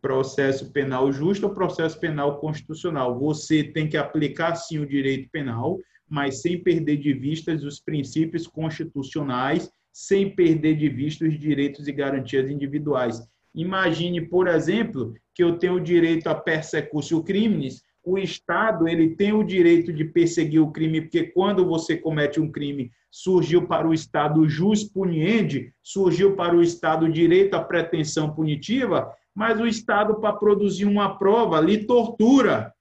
processo 0.00 0.72
penal 0.72 1.12
justo 1.12 1.46
ou 1.46 1.54
processo 1.54 1.98
penal 1.98 2.38
constitucional. 2.38 3.18
Você 3.18 3.62
tem 3.62 3.88
que 3.88 3.96
aplicar, 3.96 4.54
sim, 4.56 4.78
o 4.78 4.86
direito 4.86 5.28
penal, 5.30 5.78
mas 6.08 6.40
sem 6.40 6.62
perder 6.62 6.96
de 6.96 7.12
vista 7.12 7.52
os 7.52 7.80
princípios 7.80 8.46
constitucionais, 8.46 9.70
sem 9.92 10.34
perder 10.34 10.76
de 10.76 10.88
vista 10.88 11.24
os 11.24 11.38
direitos 11.38 11.86
e 11.86 11.92
garantias 11.92 12.50
individuais. 12.50 13.20
Imagine, 13.54 14.20
por 14.22 14.48
exemplo, 14.48 15.14
que 15.34 15.42
eu 15.42 15.58
tenho 15.58 15.74
o 15.74 15.80
direito 15.80 16.28
a 16.28 16.34
persecúcio 16.34 17.22
crimes, 17.22 17.82
o 18.04 18.18
Estado 18.18 18.88
ele 18.88 19.14
tem 19.14 19.32
o 19.32 19.44
direito 19.44 19.92
de 19.92 20.04
perseguir 20.04 20.60
o 20.60 20.70
crime, 20.70 21.02
porque 21.02 21.24
quando 21.24 21.66
você 21.66 21.96
comete 21.96 22.40
um 22.40 22.50
crime, 22.50 22.90
surgiu 23.10 23.66
para 23.66 23.88
o 23.88 23.94
Estado 23.94 24.48
jus 24.48 24.84
puniendi, 24.84 25.72
surgiu 25.82 26.36
para 26.36 26.56
o 26.56 26.62
Estado 26.62 27.10
direito 27.10 27.54
à 27.54 27.62
pretensão 27.62 28.32
punitiva, 28.32 29.12
mas 29.34 29.60
o 29.60 29.66
Estado, 29.66 30.16
para 30.20 30.32
produzir 30.32 30.84
uma 30.84 31.16
prova, 31.16 31.60
lhe 31.60 31.84
tortura. 31.84 32.72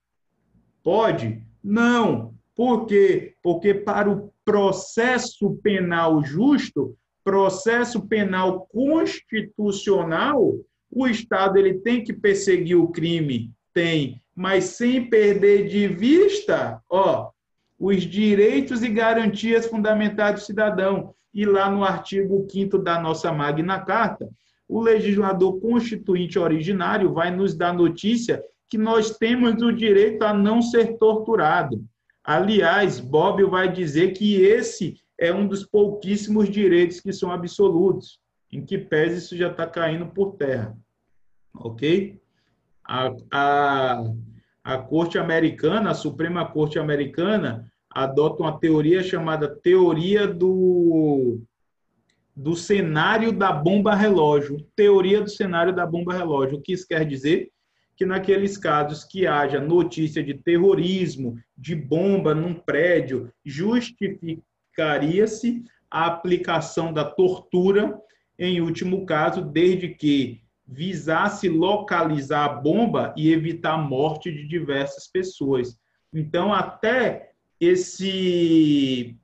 Pode? 0.84 1.44
Não. 1.64 2.34
Por 2.56 2.86
quê? 2.86 3.36
Porque 3.42 3.74
para 3.74 4.10
o 4.10 4.32
processo 4.44 5.56
penal 5.64 6.24
justo, 6.24 6.98
processo 7.24 8.08
penal 8.08 8.68
constitucional, 8.68 10.56
o 10.92 11.08
Estado 11.08 11.58
ele 11.58 11.76
tem 11.76 12.04
que 12.04 12.12
perseguir 12.12 12.76
o 12.76 12.88
crime, 12.88 13.54
tem, 13.74 14.22
mas 14.40 14.64
sem 14.78 15.10
perder 15.10 15.68
de 15.68 15.86
vista, 15.86 16.82
ó, 16.90 17.30
os 17.78 18.04
direitos 18.04 18.82
e 18.82 18.88
garantias 18.88 19.66
fundamentais 19.66 20.36
do 20.36 20.46
cidadão. 20.46 21.14
E 21.34 21.44
lá 21.44 21.70
no 21.70 21.84
artigo 21.84 22.48
5 22.50 22.78
da 22.78 23.02
nossa 23.02 23.34
Magna 23.34 23.82
Carta, 23.82 24.30
o 24.66 24.80
legislador 24.80 25.60
constituinte 25.60 26.40
originário 26.40 27.12
vai 27.12 27.36
nos 27.36 27.54
dar 27.54 27.74
notícia 27.74 28.42
que 28.70 28.78
nós 28.78 29.18
temos 29.18 29.62
o 29.62 29.74
direito 29.74 30.24
a 30.24 30.34
não 30.34 30.62
ser 30.62 30.98
torturado. 30.98 31.84
Aliás, 32.24 32.98
Bob 32.98 33.44
vai 33.44 33.70
dizer 33.70 34.14
que 34.14 34.42
esse 34.42 35.02
é 35.20 35.34
um 35.34 35.46
dos 35.46 35.66
pouquíssimos 35.66 36.50
direitos 36.50 37.02
que 37.02 37.12
são 37.12 37.30
absolutos, 37.30 38.22
em 38.50 38.64
que 38.64 38.78
pese 38.78 39.18
isso 39.18 39.36
já 39.36 39.52
está 39.52 39.68
caindo 39.68 40.08
por 40.08 40.38
terra. 40.38 40.78
Ok? 41.54 42.22
A, 42.92 43.16
a, 43.32 44.04
a 44.64 44.80
Corte 44.80 45.20
Americana, 45.20 45.92
a 45.92 45.94
Suprema 45.94 46.44
Corte 46.44 46.80
Americana, 46.80 47.72
adota 47.88 48.42
uma 48.42 48.60
teoria 48.60 49.04
chamada 49.04 49.48
teoria 49.48 50.28
do, 50.28 51.40
do 52.36 52.56
cenário 52.56 53.32
da 53.32 53.52
bomba 53.52 53.94
relógio. 53.94 54.66
Teoria 54.76 55.22
do 55.22 55.30
cenário 55.30 55.72
da 55.72 55.86
bomba 55.86 56.14
relógio. 56.14 56.58
O 56.58 56.62
que 56.62 56.74
isso 56.74 56.88
quer 56.88 57.06
dizer? 57.06 57.52
Que 57.96 58.08
naqueles 58.08 58.58
casos 58.58 59.04
que 59.04 59.28
haja 59.28 59.62
notícia 59.62 60.24
de 60.24 60.34
terrorismo, 60.34 61.38
de 61.56 61.76
bomba 61.76 62.34
num 62.34 62.56
prédio, 62.56 63.32
justificaria-se 63.46 65.64
a 65.92 66.08
aplicação 66.08 66.92
da 66.92 67.06
tortura, 67.06 67.96
em 68.38 68.62
último 68.62 69.06
caso, 69.06 69.42
desde 69.44 69.90
que 69.90 70.42
visasse 70.72 71.50
localizar 71.50 72.46
a 72.46 72.54
bomba 72.54 73.12
e 73.18 73.34
evitar 73.34 73.74
a 73.74 73.78
morte 73.78 74.32
de 74.32 74.48
diversas 74.48 75.08
pessoas. 75.08 75.76
Então, 76.14 76.54
até 76.54 77.32
esse, 77.60 79.18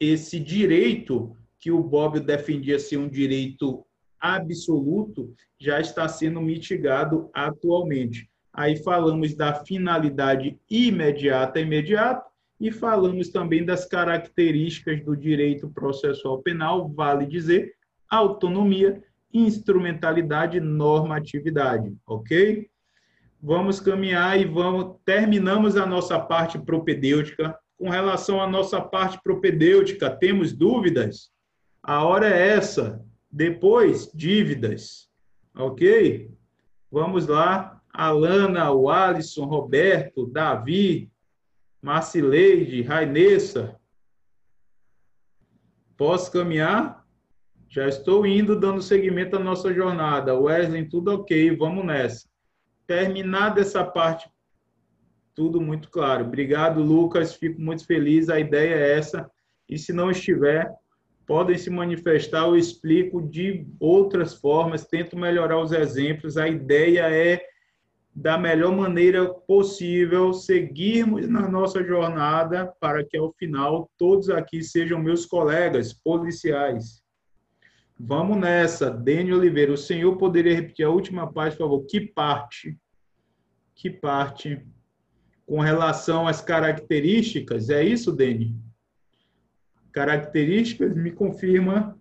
esse 0.00 0.40
direito 0.40 1.36
que 1.58 1.70
o 1.70 1.82
Bob 1.82 2.18
defendia 2.20 2.78
ser 2.78 2.96
um 2.96 3.08
direito 3.08 3.84
absoluto 4.18 5.34
já 5.60 5.80
está 5.80 6.08
sendo 6.08 6.40
mitigado 6.40 7.30
atualmente. 7.34 8.30
Aí 8.52 8.76
falamos 8.76 9.34
da 9.34 9.52
finalidade 9.52 10.58
imediata 10.70 11.60
imediata 11.60 12.24
e 12.58 12.72
falamos 12.72 13.28
também 13.28 13.66
das 13.66 13.84
características 13.84 15.04
do 15.04 15.14
direito 15.14 15.68
processual 15.68 16.40
penal, 16.42 16.88
vale 16.88 17.26
dizer, 17.26 17.74
autonomia, 18.08 19.02
instrumentalidade, 19.32 20.60
normatividade, 20.60 21.94
ok? 22.06 22.68
Vamos 23.42 23.80
caminhar 23.80 24.40
e 24.40 24.44
vamos 24.44 24.96
terminamos 25.04 25.76
a 25.76 25.86
nossa 25.86 26.18
parte 26.18 26.58
propedêutica 26.58 27.58
com 27.78 27.90
relação 27.90 28.40
à 28.40 28.48
nossa 28.48 28.80
parte 28.80 29.20
propedêutica, 29.22 30.10
temos 30.10 30.52
dúvidas? 30.52 31.30
A 31.82 32.04
hora 32.04 32.28
é 32.28 32.48
essa. 32.48 33.04
Depois, 33.30 34.10
dívidas. 34.14 35.08
Ok? 35.54 36.30
Vamos 36.90 37.26
lá. 37.26 37.80
Alana, 37.92 38.70
o 38.72 38.90
Alisson, 38.90 39.44
Roberto, 39.44 40.26
Davi, 40.26 41.10
Marcileide, 41.80 42.82
Rainessa. 42.82 43.78
Posso 45.96 46.30
caminhar? 46.30 46.95
Já 47.76 47.86
estou 47.86 48.24
indo, 48.24 48.58
dando 48.58 48.80
seguimento 48.80 49.36
à 49.36 49.38
nossa 49.38 49.70
jornada. 49.70 50.34
Wesley, 50.34 50.88
tudo 50.88 51.12
ok, 51.12 51.54
vamos 51.56 51.84
nessa. 51.84 52.26
Terminada 52.86 53.60
essa 53.60 53.84
parte 53.84 54.30
tudo 55.34 55.60
muito 55.60 55.90
claro. 55.90 56.24
Obrigado, 56.24 56.82
Lucas. 56.82 57.34
Fico 57.34 57.60
muito 57.60 57.84
feliz. 57.84 58.30
A 58.30 58.40
ideia 58.40 58.76
é 58.76 58.96
essa. 58.96 59.30
E 59.68 59.76
se 59.76 59.92
não 59.92 60.10
estiver, 60.10 60.72
podem 61.26 61.58
se 61.58 61.68
manifestar. 61.68 62.46
Eu 62.46 62.56
explico 62.56 63.20
de 63.20 63.66
outras 63.78 64.32
formas. 64.32 64.86
Tento 64.86 65.14
melhorar 65.14 65.60
os 65.60 65.72
exemplos. 65.72 66.38
A 66.38 66.48
ideia 66.48 67.14
é, 67.14 67.44
da 68.14 68.38
melhor 68.38 68.74
maneira 68.74 69.28
possível, 69.28 70.32
seguirmos 70.32 71.28
na 71.28 71.46
nossa 71.46 71.84
jornada 71.84 72.72
para 72.80 73.04
que, 73.04 73.18
ao 73.18 73.34
final, 73.34 73.90
todos 73.98 74.30
aqui 74.30 74.62
sejam 74.62 74.98
meus 74.98 75.26
colegas 75.26 75.92
policiais. 75.92 77.04
Vamos 77.98 78.38
nessa. 78.38 78.90
Dene 78.90 79.32
Oliveira, 79.32 79.72
o 79.72 79.76
senhor 79.76 80.16
poderia 80.16 80.54
repetir 80.54 80.84
a 80.84 80.90
última 80.90 81.32
parte, 81.32 81.56
por 81.56 81.64
favor? 81.64 81.86
Que 81.86 82.00
parte? 82.00 82.78
Que 83.74 83.90
parte? 83.90 84.66
com 85.46 85.60
relação 85.60 86.26
às 86.26 86.40
características, 86.40 87.70
é 87.70 87.82
isso, 87.82 88.12
Deni? 88.12 88.60
Características, 89.92 90.94
me 90.94 91.12
confirma. 91.12 91.96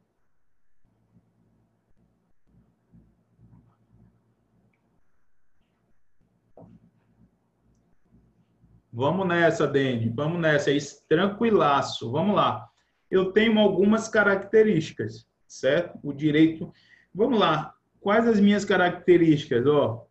Vamos 8.91 9.27
nessa, 9.27 9.67
Deni. 9.67 10.09
Vamos 10.09 10.41
nessa. 10.41 10.71
É 10.71 10.77
tranquilaço. 11.07 12.11
Vamos 12.11 12.35
lá. 12.35 12.67
Eu 13.11 13.31
tenho 13.31 13.59
algumas 13.59 14.07
características, 14.07 15.27
certo? 15.59 15.97
O 16.03 16.13
direito. 16.13 16.71
Vamos 17.13 17.39
lá. 17.39 17.73
Quais 17.99 18.27
as 18.27 18.39
minhas 18.39 18.65
características? 18.65 19.65
Ó, 19.65 20.05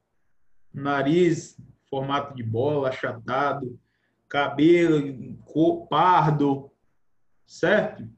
nariz 0.73 1.57
formato 1.89 2.35
de 2.35 2.43
bola, 2.43 2.89
achatado, 2.89 3.79
cabelo 4.29 5.37
cor, 5.45 5.87
pardo, 5.87 6.71
certo? 7.47 8.09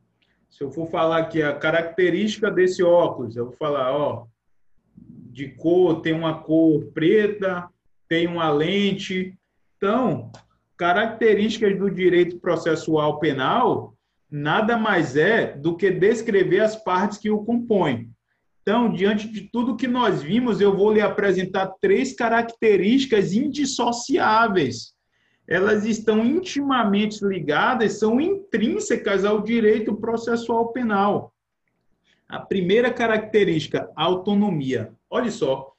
Se 0.48 0.64
eu 0.64 0.70
for 0.70 0.88
falar 0.88 1.18
aqui 1.18 1.42
a 1.42 1.54
característica 1.54 2.50
desse 2.50 2.82
óculos, 2.82 3.36
eu 3.36 3.46
vou 3.46 3.56
falar, 3.56 3.92
ó, 3.92 4.26
de 4.96 5.48
cor, 5.48 6.00
tem 6.00 6.14
uma 6.14 6.40
cor 6.40 6.86
preta, 6.94 7.68
tem 8.08 8.26
uma 8.26 8.48
lente. 8.48 9.38
Então, 9.76 10.32
características 10.78 11.78
do 11.78 11.90
direito 11.90 12.38
processual 12.38 13.18
penal 13.18 13.95
nada 14.30 14.76
mais 14.76 15.16
é 15.16 15.56
do 15.56 15.76
que 15.76 15.90
descrever 15.90 16.60
as 16.60 16.76
partes 16.76 17.18
que 17.18 17.30
o 17.30 17.44
compõem. 17.44 18.10
Então, 18.62 18.92
diante 18.92 19.28
de 19.28 19.42
tudo 19.42 19.76
que 19.76 19.86
nós 19.86 20.22
vimos, 20.22 20.60
eu 20.60 20.76
vou 20.76 20.92
lhe 20.92 21.00
apresentar 21.00 21.72
três 21.80 22.12
características 22.14 23.32
indissociáveis. 23.32 24.92
Elas 25.48 25.84
estão 25.84 26.24
intimamente 26.24 27.24
ligadas, 27.24 28.00
são 28.00 28.20
intrínsecas 28.20 29.24
ao 29.24 29.40
direito 29.40 29.94
processual 29.94 30.72
penal. 30.72 31.32
A 32.28 32.40
primeira 32.40 32.92
característica, 32.92 33.88
autonomia. 33.94 34.92
Olha 35.08 35.30
só, 35.30 35.72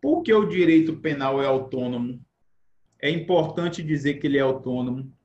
por 0.00 0.22
que 0.22 0.34
o 0.34 0.48
direito 0.48 0.96
penal 0.96 1.40
é 1.40 1.46
autônomo? 1.46 2.20
É 3.00 3.08
importante 3.08 3.84
dizer 3.84 4.14
que 4.14 4.26
ele 4.26 4.38
é 4.38 4.40
autônomo 4.40 5.15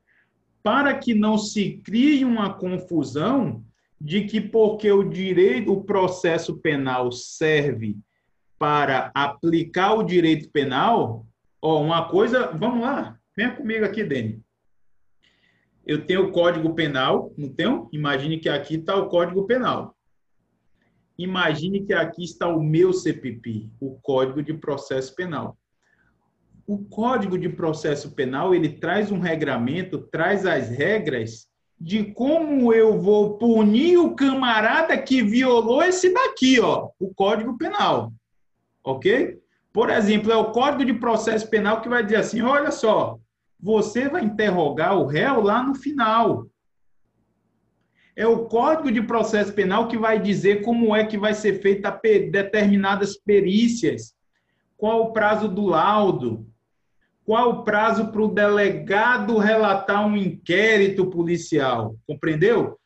para 0.63 0.97
que 0.97 1.13
não 1.13 1.37
se 1.37 1.77
crie 1.83 2.23
uma 2.23 2.53
confusão 2.53 3.63
de 3.99 4.25
que 4.25 4.41
porque 4.41 4.91
o 4.91 5.03
direito, 5.03 5.71
o 5.71 5.83
processo 5.83 6.57
penal 6.57 7.11
serve 7.11 7.97
para 8.57 9.11
aplicar 9.13 9.93
o 9.93 10.03
direito 10.03 10.49
penal, 10.49 11.25
ó, 11.61 11.81
uma 11.81 12.07
coisa, 12.09 12.51
vamos 12.51 12.81
lá, 12.81 13.19
venha 13.35 13.55
comigo 13.55 13.85
aqui, 13.85 14.03
Dani. 14.03 14.41
Eu 15.85 16.05
tenho 16.05 16.27
o 16.27 16.31
Código 16.31 16.75
Penal, 16.75 17.33
não 17.35 17.49
tenho? 17.49 17.89
Imagine 17.91 18.37
que 18.37 18.47
aqui 18.47 18.75
está 18.75 18.95
o 18.95 19.07
Código 19.07 19.47
Penal. 19.47 19.95
Imagine 21.17 21.85
que 21.85 21.93
aqui 21.93 22.23
está 22.23 22.47
o 22.47 22.61
meu 22.61 22.93
CPP, 22.93 23.69
o 23.79 23.99
Código 24.01 24.41
de 24.41 24.53
Processo 24.53 25.15
Penal. 25.15 25.57
O 26.71 26.77
Código 26.85 27.37
de 27.37 27.49
Processo 27.49 28.11
Penal, 28.11 28.55
ele 28.55 28.69
traz 28.69 29.11
um 29.11 29.19
regramento, 29.19 29.97
traz 30.09 30.45
as 30.45 30.69
regras 30.69 31.45
de 31.77 32.13
como 32.13 32.71
eu 32.71 32.97
vou 32.97 33.37
punir 33.37 33.97
o 33.97 34.15
camarada 34.15 34.97
que 34.97 35.21
violou 35.21 35.83
esse 35.83 36.13
daqui, 36.13 36.61
ó, 36.61 36.87
o 36.97 37.13
Código 37.13 37.57
Penal. 37.57 38.13
OK? 38.85 39.37
Por 39.73 39.89
exemplo, 39.89 40.31
é 40.31 40.35
o 40.37 40.53
Código 40.53 40.85
de 40.85 40.93
Processo 40.93 41.49
Penal 41.49 41.81
que 41.81 41.89
vai 41.89 42.05
dizer 42.05 42.15
assim: 42.15 42.41
olha 42.41 42.71
só, 42.71 43.19
você 43.59 44.07
vai 44.07 44.23
interrogar 44.23 44.97
o 44.97 45.05
réu 45.05 45.41
lá 45.41 45.61
no 45.61 45.75
final. 45.75 46.47
É 48.15 48.25
o 48.25 48.45
Código 48.45 48.89
de 48.89 49.01
Processo 49.01 49.51
Penal 49.51 49.89
que 49.89 49.97
vai 49.97 50.21
dizer 50.21 50.61
como 50.63 50.95
é 50.95 51.05
que 51.05 51.17
vai 51.17 51.33
ser 51.33 51.61
feita 51.61 51.91
determinadas 52.31 53.17
perícias, 53.17 54.15
qual 54.77 55.01
o 55.01 55.11
prazo 55.11 55.49
do 55.49 55.65
laudo, 55.65 56.49
qual 57.25 57.49
o 57.49 57.63
prazo 57.63 58.11
para 58.11 58.21
o 58.21 58.27
delegado 58.27 59.37
relatar 59.37 60.05
um 60.05 60.17
inquérito 60.17 61.05
policial. 61.09 61.95
Compreendeu? 62.07 62.77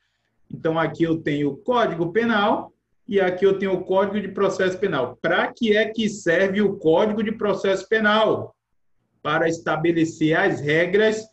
Então, 0.51 0.77
aqui 0.77 1.03
eu 1.03 1.17
tenho 1.21 1.49
o 1.49 1.57
Código 1.57 2.11
Penal 2.11 2.71
e 3.07 3.19
aqui 3.19 3.45
eu 3.45 3.57
tenho 3.57 3.73
o 3.73 3.83
Código 3.83 4.19
de 4.19 4.27
Processo 4.27 4.77
Penal. 4.77 5.17
Para 5.21 5.51
que 5.53 5.75
é 5.75 5.85
que 5.87 6.09
serve 6.09 6.61
o 6.61 6.77
Código 6.77 7.23
de 7.23 7.31
Processo 7.31 7.87
Penal? 7.87 8.55
Para 9.21 9.47
estabelecer 9.47 10.37
as 10.37 10.59
regras, 10.59 11.27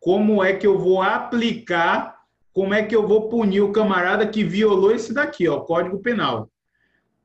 como 0.00 0.44
é 0.44 0.52
que 0.54 0.66
eu 0.66 0.78
vou 0.78 1.00
aplicar, 1.00 2.14
como 2.52 2.74
é 2.74 2.82
que 2.82 2.94
eu 2.94 3.06
vou 3.06 3.28
punir 3.28 3.62
o 3.62 3.72
camarada 3.72 4.26
que 4.26 4.44
violou 4.44 4.92
esse 4.92 5.12
daqui, 5.14 5.48
ó, 5.48 5.60
Código 5.60 5.98
Penal. 6.00 6.50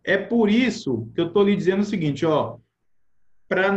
É 0.04 0.18
por 0.18 0.50
isso 0.50 1.10
que 1.14 1.22
eu 1.22 1.28
estou 1.28 1.44
lhe 1.44 1.56
dizendo 1.56 1.82
o 1.82 1.86
seguinte, 1.86 2.26
ó, 2.26 2.58
para 3.48 3.74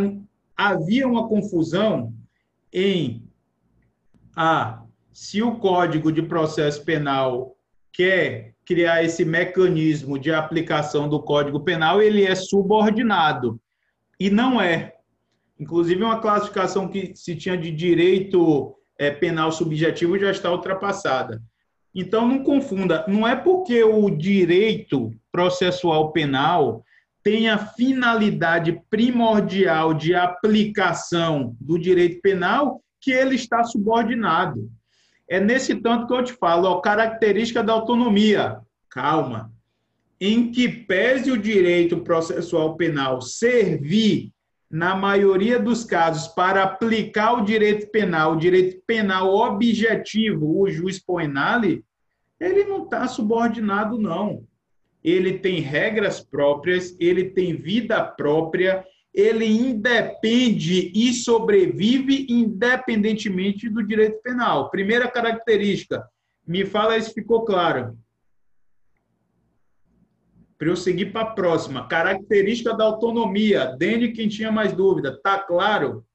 havia 0.68 1.06
uma 1.06 1.28
confusão 1.28 2.12
em 2.72 3.22
ah, 4.36 4.82
se 5.12 5.42
o 5.42 5.56
Código 5.56 6.10
de 6.10 6.22
Processo 6.22 6.84
Penal 6.84 7.56
quer 7.92 8.54
criar 8.64 9.04
esse 9.04 9.24
mecanismo 9.24 10.18
de 10.18 10.32
aplicação 10.32 11.08
do 11.08 11.20
Código 11.20 11.60
Penal, 11.60 12.00
ele 12.00 12.24
é 12.24 12.34
subordinado. 12.34 13.60
E 14.18 14.30
não 14.30 14.60
é. 14.60 14.94
Inclusive, 15.58 16.02
uma 16.02 16.20
classificação 16.20 16.88
que 16.88 17.14
se 17.14 17.36
tinha 17.36 17.56
de 17.56 17.70
direito 17.70 18.74
é, 18.98 19.10
penal 19.10 19.52
subjetivo 19.52 20.18
já 20.18 20.30
está 20.30 20.50
ultrapassada. 20.50 21.42
Então, 21.94 22.26
não 22.26 22.42
confunda. 22.42 23.04
Não 23.06 23.28
é 23.28 23.36
porque 23.36 23.84
o 23.84 24.08
direito 24.08 25.12
processual 25.30 26.12
penal 26.12 26.82
tem 27.22 27.48
a 27.48 27.58
finalidade 27.58 28.80
primordial 28.90 29.94
de 29.94 30.14
aplicação 30.14 31.56
do 31.60 31.78
direito 31.78 32.20
penal 32.20 32.82
que 33.00 33.12
ele 33.12 33.36
está 33.36 33.62
subordinado. 33.64 34.70
É 35.28 35.38
nesse 35.38 35.76
tanto 35.76 36.06
que 36.06 36.12
eu 36.12 36.24
te 36.24 36.32
falo, 36.32 36.68
ó, 36.68 36.80
característica 36.80 37.62
da 37.62 37.72
autonomia. 37.72 38.58
Calma. 38.90 39.52
Em 40.20 40.50
que 40.50 40.68
pese 40.68 41.30
o 41.30 41.38
direito 41.38 41.98
processual 41.98 42.76
penal 42.76 43.20
servir, 43.20 44.30
na 44.70 44.96
maioria 44.96 45.58
dos 45.58 45.84
casos, 45.84 46.28
para 46.28 46.62
aplicar 46.62 47.34
o 47.34 47.44
direito 47.44 47.90
penal, 47.90 48.32
o 48.32 48.38
direito 48.38 48.82
penal 48.86 49.28
objetivo, 49.34 50.60
o 50.60 50.70
juiz 50.70 50.98
poenale, 50.98 51.84
ele 52.40 52.64
não 52.64 52.84
está 52.84 53.06
subordinado, 53.06 53.98
não 53.98 54.42
ele 55.02 55.38
tem 55.38 55.60
regras 55.60 56.20
próprias, 56.20 56.96
ele 57.00 57.30
tem 57.30 57.54
vida 57.54 58.02
própria, 58.04 58.84
ele 59.12 59.44
independe 59.44 60.90
e 60.94 61.12
sobrevive 61.12 62.26
independentemente 62.30 63.68
do 63.68 63.82
direito 63.82 64.22
penal. 64.22 64.70
Primeira 64.70 65.10
característica, 65.10 66.06
me 66.46 66.64
fala 66.64 67.00
se 67.00 67.12
ficou 67.12 67.44
claro. 67.44 67.98
Para 70.56 70.68
eu 70.68 70.76
seguir 70.76 71.12
para 71.12 71.22
a 71.22 71.30
próxima. 71.32 71.88
Característica 71.88 72.72
da 72.72 72.84
autonomia. 72.84 73.66
Dene, 73.76 74.12
quem 74.12 74.28
tinha 74.28 74.52
mais 74.52 74.72
dúvida. 74.72 75.20
Tá 75.20 75.38
claro? 75.38 76.06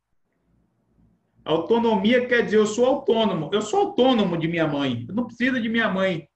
Autonomia 1.43 2.25
quer 2.25 2.45
dizer 2.45 2.57
eu 2.57 2.65
sou 2.65 2.85
autônomo. 2.85 3.49
Eu 3.53 3.61
sou 3.61 3.79
autônomo 3.81 4.37
de 4.37 4.47
minha 4.47 4.65
mãe. 4.65 5.05
Eu 5.07 5.13
não 5.13 5.25
preciso 5.25 5.61
de 5.61 5.67
minha 5.67 5.89
mãe 5.89 6.27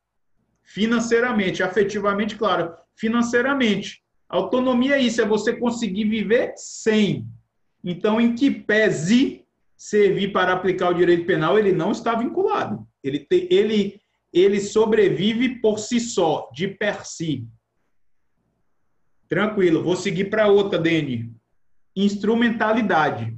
financeiramente, 0.74 1.62
afetivamente, 1.62 2.36
claro, 2.36 2.74
financeiramente. 2.96 4.02
Autonomia 4.30 4.96
é 4.96 5.02
isso, 5.02 5.22
é 5.22 5.26
você 5.26 5.54
conseguir 5.54 6.06
viver 6.06 6.54
sem. 6.56 7.28
Então, 7.84 8.22
em 8.22 8.34
que 8.36 8.50
pese 8.50 9.46
servir 9.76 10.32
para 10.32 10.54
aplicar 10.54 10.90
o 10.90 10.94
direito 10.94 11.26
penal, 11.26 11.60
ele 11.60 11.74
não 11.74 11.92
está 11.92 12.16
vinculado. 12.16 12.88
Ele, 13.04 13.20
te, 13.20 13.48
ele, 13.52 14.00
ele 14.32 14.62
sobrevive 14.62 15.60
por 15.60 15.78
si 15.78 16.00
só, 16.00 16.50
de 16.54 16.70
per 16.70 17.06
si. 17.06 17.46
Tranquilo, 19.28 19.84
vou 19.84 19.96
seguir 19.96 20.26
para 20.26 20.48
outra, 20.48 20.80
Deni. 20.80 21.34
Instrumentalidade. 21.96 23.36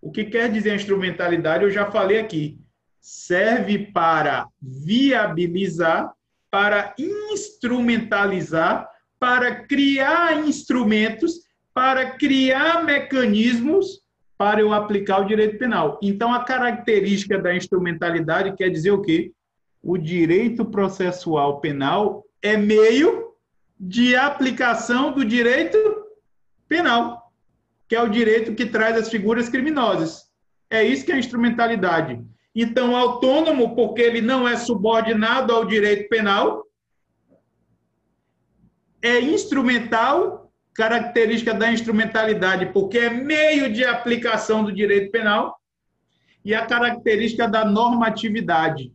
O 0.00 0.10
que 0.10 0.24
quer 0.24 0.50
dizer 0.50 0.74
instrumentalidade? 0.74 1.64
Eu 1.64 1.70
já 1.70 1.90
falei 1.90 2.18
aqui 2.18 2.63
serve 3.04 3.92
para 3.92 4.48
viabilizar, 4.62 6.10
para 6.50 6.94
instrumentalizar, 6.98 8.88
para 9.20 9.56
criar 9.66 10.38
instrumentos, 10.46 11.40
para 11.74 12.12
criar 12.12 12.82
mecanismos 12.82 14.00
para 14.38 14.62
eu 14.62 14.72
aplicar 14.72 15.20
o 15.20 15.26
direito 15.26 15.58
penal. 15.58 15.98
Então, 16.02 16.32
a 16.32 16.44
característica 16.44 17.38
da 17.38 17.54
instrumentalidade 17.54 18.56
quer 18.56 18.70
dizer 18.70 18.92
o 18.92 19.02
quê? 19.02 19.32
O 19.82 19.98
direito 19.98 20.64
processual 20.64 21.60
penal 21.60 22.24
é 22.40 22.56
meio 22.56 23.34
de 23.78 24.16
aplicação 24.16 25.12
do 25.12 25.26
direito 25.26 25.76
penal, 26.66 27.30
que 27.86 27.94
é 27.94 28.02
o 28.02 28.08
direito 28.08 28.54
que 28.54 28.64
traz 28.64 28.96
as 28.96 29.10
figuras 29.10 29.50
criminosas. 29.50 30.24
É 30.70 30.82
isso 30.82 31.04
que 31.04 31.12
é 31.12 31.16
a 31.16 31.18
instrumentalidade. 31.18 32.24
Então, 32.54 32.96
autônomo, 32.96 33.74
porque 33.74 34.00
ele 34.00 34.20
não 34.20 34.46
é 34.46 34.56
subordinado 34.56 35.52
ao 35.52 35.64
direito 35.64 36.08
penal, 36.08 36.64
é 39.02 39.20
instrumental, 39.20 40.52
característica 40.72 41.52
da 41.52 41.70
instrumentalidade, 41.70 42.72
porque 42.72 42.98
é 42.98 43.10
meio 43.10 43.72
de 43.72 43.84
aplicação 43.84 44.64
do 44.64 44.72
direito 44.72 45.10
penal, 45.10 45.56
e 46.44 46.54
a 46.54 46.64
característica 46.64 47.48
da 47.48 47.64
normatividade, 47.64 48.92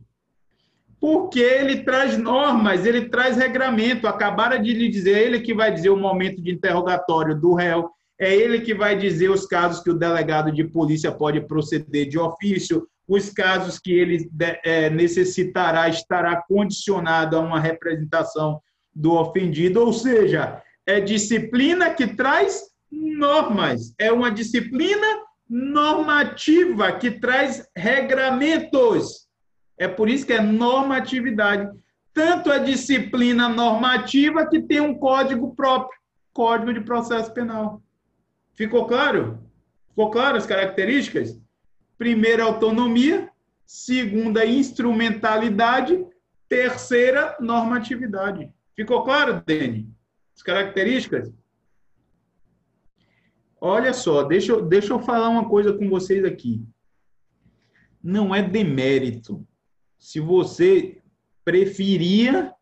porque 1.00 1.40
ele 1.40 1.82
traz 1.82 2.16
normas, 2.16 2.84
ele 2.84 3.08
traz 3.08 3.36
regramento. 3.36 4.06
Acabaram 4.06 4.62
de 4.62 4.72
lhe 4.72 4.88
dizer, 4.88 5.16
é 5.16 5.22
ele 5.22 5.40
que 5.40 5.54
vai 5.54 5.72
dizer 5.72 5.90
o 5.90 5.96
momento 5.96 6.40
de 6.42 6.52
interrogatório 6.52 7.34
do 7.34 7.54
réu, 7.54 7.90
é 8.18 8.34
ele 8.34 8.60
que 8.60 8.74
vai 8.74 8.96
dizer 8.96 9.30
os 9.30 9.46
casos 9.46 9.82
que 9.82 9.90
o 9.90 9.98
delegado 9.98 10.52
de 10.52 10.62
polícia 10.62 11.10
pode 11.10 11.40
proceder 11.40 12.06
de 12.06 12.18
ofício, 12.18 12.86
os 13.10 13.28
casos 13.28 13.76
que 13.80 13.92
ele 13.92 14.30
é, 14.64 14.88
necessitará 14.88 15.88
estará 15.88 16.40
condicionado 16.42 17.36
a 17.36 17.40
uma 17.40 17.58
representação 17.58 18.62
do 18.94 19.14
ofendido, 19.14 19.80
ou 19.84 19.92
seja, 19.92 20.62
é 20.86 21.00
disciplina 21.00 21.92
que 21.92 22.06
traz 22.06 22.62
normas, 22.88 23.92
é 23.98 24.12
uma 24.12 24.30
disciplina 24.30 25.24
normativa 25.48 26.92
que 26.92 27.10
traz 27.10 27.68
regramentos. 27.76 29.26
É 29.76 29.88
por 29.88 30.08
isso 30.08 30.24
que 30.24 30.32
é 30.32 30.40
normatividade. 30.40 31.68
Tanto 32.14 32.52
é 32.52 32.60
disciplina 32.60 33.48
normativa 33.48 34.46
que 34.46 34.62
tem 34.62 34.80
um 34.80 34.94
código 34.94 35.52
próprio, 35.56 35.98
Código 36.32 36.72
de 36.72 36.80
Processo 36.82 37.34
Penal. 37.34 37.82
Ficou 38.54 38.86
claro? 38.86 39.40
Ficou 39.88 40.12
claro 40.12 40.36
as 40.36 40.46
características? 40.46 41.36
Primeira, 42.00 42.44
autonomia. 42.44 43.30
Segunda, 43.66 44.46
instrumentalidade. 44.46 46.02
Terceira, 46.48 47.36
normatividade. 47.38 48.50
Ficou 48.74 49.04
claro, 49.04 49.42
Dani? 49.46 49.86
As 50.34 50.42
características? 50.42 51.30
Olha 53.60 53.92
só, 53.92 54.22
deixa 54.22 54.52
eu, 54.52 54.62
deixa 54.62 54.94
eu 54.94 55.00
falar 55.00 55.28
uma 55.28 55.46
coisa 55.46 55.74
com 55.74 55.90
vocês 55.90 56.24
aqui. 56.24 56.66
Não 58.02 58.34
é 58.34 58.42
demérito. 58.42 59.46
Se 59.98 60.20
você 60.20 61.02
preferia 61.44 62.54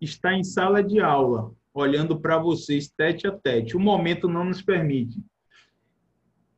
estar 0.00 0.32
em 0.32 0.42
sala 0.42 0.82
de 0.82 1.00
aula, 1.00 1.52
olhando 1.74 2.18
para 2.18 2.38
vocês 2.38 2.88
tete 2.88 3.26
a 3.26 3.32
tete, 3.32 3.76
o 3.76 3.80
momento 3.80 4.26
não 4.26 4.44
nos 4.44 4.62
permite. 4.62 5.22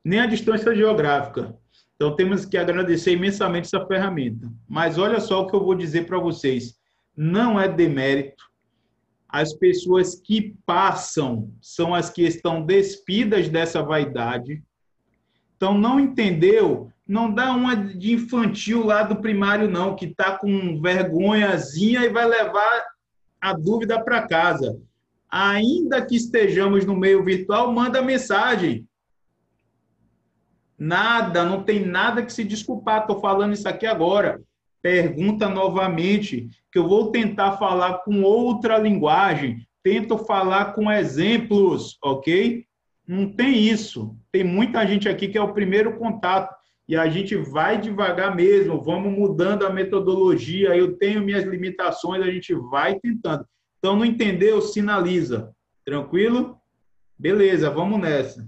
Nem 0.05 0.21
a 0.21 0.27
distância 0.27 0.73
geográfica. 0.73 1.59
Então, 1.99 2.15
temos 2.15 2.45
que 2.45 2.57
agradecer 2.57 3.15
imensamente 3.15 3.67
essa 3.67 3.85
ferramenta. 3.85 4.49
Mas 4.69 4.99
olha 4.99 5.19
só 5.19 5.43
o 5.43 5.49
que 5.49 5.57
eu 5.57 5.65
vou 5.65 5.75
dizer 5.75 6.07
para 6.07 6.17
vocês. 6.17 6.79
Não 7.17 7.61
é 7.61 7.67
demérito. 7.67 8.45
As 9.29 9.53
pessoas 9.53 10.15
que 10.15 10.55
passam 10.65 11.51
são 11.61 11.93
as 11.93 12.09
que 12.09 12.23
estão 12.23 12.65
despidas 12.65 13.49
dessa 13.49 13.83
vaidade. 13.83 14.63
Então, 15.57 15.77
não 15.77 15.99
entendeu? 15.99 16.89
Não 17.05 17.35
dá 17.35 17.51
uma 17.53 17.75
de 17.75 18.13
infantil 18.13 18.87
lá 18.87 19.03
do 19.03 19.17
primário, 19.17 19.69
não, 19.69 19.97
que 19.97 20.05
está 20.05 20.39
com 20.39 20.81
vergonhazinha 20.81 22.05
e 22.05 22.11
vai 22.11 22.29
levar 22.29 22.85
a 23.41 23.53
dúvida 23.55 24.01
para 24.05 24.23
casa. 24.23 24.81
Ainda 25.29 26.01
que 26.07 26.15
estejamos 26.15 26.87
no 26.87 26.97
meio 26.97 27.25
virtual, 27.25 27.73
manda 27.73 28.01
mensagem. 28.01 28.88
Nada, 30.79 31.45
não 31.45 31.65
tem 31.65 31.85
nada 31.85 32.23
que 32.23 32.33
se 32.33 32.45
desculpar. 32.45 33.01
Estou 33.01 33.21
falando 33.21 33.55
isso 33.55 33.69
aqui 33.69 33.85
agora. 33.85 34.41
Pergunta 34.81 35.49
novamente, 35.49 36.49
que 36.71 36.79
eu 36.79 36.87
vou 36.87 37.11
tentar 37.11 37.57
falar 37.57 37.99
com 38.05 38.23
outra 38.23 38.79
linguagem. 38.79 39.67
Tento 39.83 40.19
falar 40.19 40.73
com 40.75 40.91
exemplos, 40.91 41.99
ok? 42.03 42.65
Não 43.07 43.33
tem 43.33 43.59
isso. 43.59 44.17
Tem 44.31 44.45
muita 44.45 44.87
gente 44.87 45.09
aqui 45.09 45.29
que 45.29 45.39
é 45.39 45.43
o 45.43 45.53
primeiro 45.53 45.99
contato. 45.99 46.55
E 46.87 46.97
a 46.97 47.09
gente 47.09 47.37
vai 47.37 47.79
devagar 47.79 48.35
mesmo, 48.35 48.83
vamos 48.83 49.13
mudando 49.13 49.67
a 49.67 49.71
metodologia. 49.71 50.77
Eu 50.77 50.97
tenho 50.97 51.23
minhas 51.23 51.45
limitações, 51.45 52.23
a 52.23 52.31
gente 52.31 52.55
vai 52.55 52.99
tentando. 52.99 53.45
Então, 53.79 53.97
não 53.97 54.05
entendeu? 54.05 54.63
Sinaliza. 54.63 55.53
Tranquilo? 55.85 56.57
Beleza, 57.19 57.69
vamos 57.69 58.01
nessa. 58.01 58.47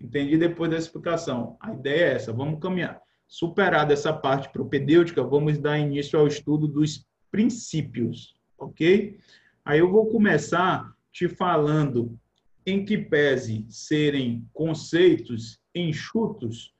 Entendi 0.00 0.36
depois 0.36 0.70
da 0.70 0.76
explicação. 0.76 1.56
A 1.60 1.72
ideia 1.72 2.04
é 2.04 2.14
essa, 2.14 2.32
vamos 2.32 2.60
caminhar. 2.60 3.00
Superada 3.26 3.92
essa 3.92 4.12
parte 4.12 4.50
propedêutica, 4.52 5.22
vamos 5.22 5.58
dar 5.58 5.78
início 5.78 6.18
ao 6.18 6.26
estudo 6.26 6.68
dos 6.68 7.06
princípios, 7.30 8.34
ok? 8.58 9.18
Aí 9.64 9.78
eu 9.78 9.90
vou 9.90 10.06
começar 10.06 10.92
te 11.10 11.28
falando 11.28 12.18
em 12.66 12.84
que 12.84 12.98
pese 12.98 13.66
serem 13.68 14.46
conceitos 14.52 15.58
enxutos, 15.74 16.72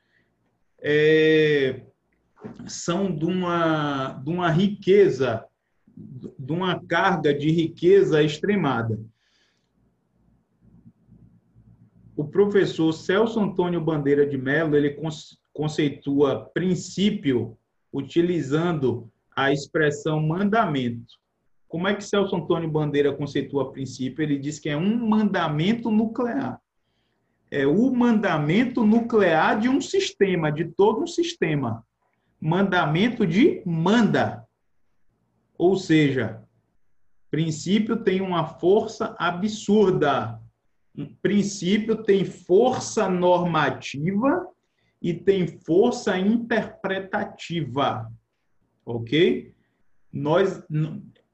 é, 0.80 1.82
são 2.66 3.14
de 3.14 3.24
uma, 3.24 4.12
de 4.22 4.30
uma 4.30 4.50
riqueza, 4.50 5.44
de 5.96 6.52
uma 6.52 6.78
carga 6.84 7.32
de 7.32 7.50
riqueza 7.50 8.22
extremada 8.22 8.98
o 12.16 12.23
professor 12.34 12.92
Celso 12.92 13.38
Antônio 13.38 13.80
Bandeira 13.80 14.26
de 14.26 14.36
Mello, 14.36 14.74
ele 14.74 15.00
conceitua 15.52 16.46
princípio 16.52 17.56
utilizando 17.92 19.08
a 19.36 19.52
expressão 19.52 20.20
mandamento. 20.20 21.14
Como 21.68 21.86
é 21.86 21.94
que 21.94 22.02
Celso 22.02 22.34
Antônio 22.34 22.68
Bandeira 22.68 23.12
conceitua 23.12 23.70
princípio? 23.70 24.20
Ele 24.20 24.36
diz 24.36 24.58
que 24.58 24.68
é 24.68 24.76
um 24.76 25.08
mandamento 25.08 25.92
nuclear. 25.92 26.60
É 27.52 27.64
o 27.68 27.94
mandamento 27.94 28.84
nuclear 28.84 29.60
de 29.60 29.68
um 29.68 29.80
sistema, 29.80 30.50
de 30.50 30.64
todo 30.64 31.04
um 31.04 31.06
sistema. 31.06 31.86
Mandamento 32.40 33.24
de 33.24 33.62
manda. 33.64 34.44
Ou 35.56 35.76
seja, 35.76 36.42
princípio 37.30 37.96
tem 37.96 38.20
uma 38.20 38.44
força 38.44 39.14
absurda 39.20 40.42
um 40.96 41.06
princípio 41.06 42.02
tem 42.02 42.24
força 42.24 43.08
normativa 43.08 44.46
e 45.02 45.12
tem 45.12 45.46
força 45.46 46.16
interpretativa. 46.16 48.10
Ok? 48.86 49.52
Nós, 50.12 50.62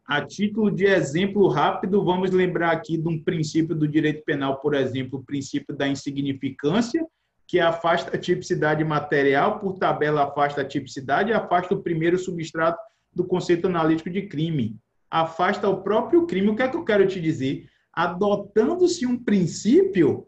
a 0.06 0.24
título 0.24 0.70
de 0.70 0.86
exemplo 0.86 1.46
rápido, 1.48 2.02
vamos 2.04 2.30
lembrar 2.30 2.70
aqui 2.70 2.96
de 2.96 3.06
um 3.06 3.22
princípio 3.22 3.76
do 3.76 3.86
direito 3.86 4.24
penal, 4.24 4.58
por 4.60 4.74
exemplo, 4.74 5.18
o 5.18 5.24
princípio 5.24 5.76
da 5.76 5.86
insignificância, 5.86 7.06
que 7.46 7.60
afasta 7.60 8.16
a 8.16 8.18
tipicidade 8.18 8.82
material, 8.84 9.58
por 9.58 9.76
tabela 9.76 10.22
afasta 10.22 10.62
a 10.62 10.64
tipicidade 10.64 11.30
e 11.30 11.34
afasta 11.34 11.74
o 11.74 11.82
primeiro 11.82 12.16
substrato 12.16 12.80
do 13.12 13.24
conceito 13.24 13.66
analítico 13.66 14.08
de 14.08 14.22
crime. 14.22 14.76
Afasta 15.10 15.68
o 15.68 15.82
próprio 15.82 16.26
crime. 16.26 16.48
O 16.48 16.56
que 16.56 16.62
é 16.62 16.68
que 16.68 16.76
eu 16.76 16.84
quero 16.84 17.06
te 17.06 17.20
dizer? 17.20 17.68
Adotando-se 17.92 19.06
um 19.06 19.18
princípio, 19.18 20.26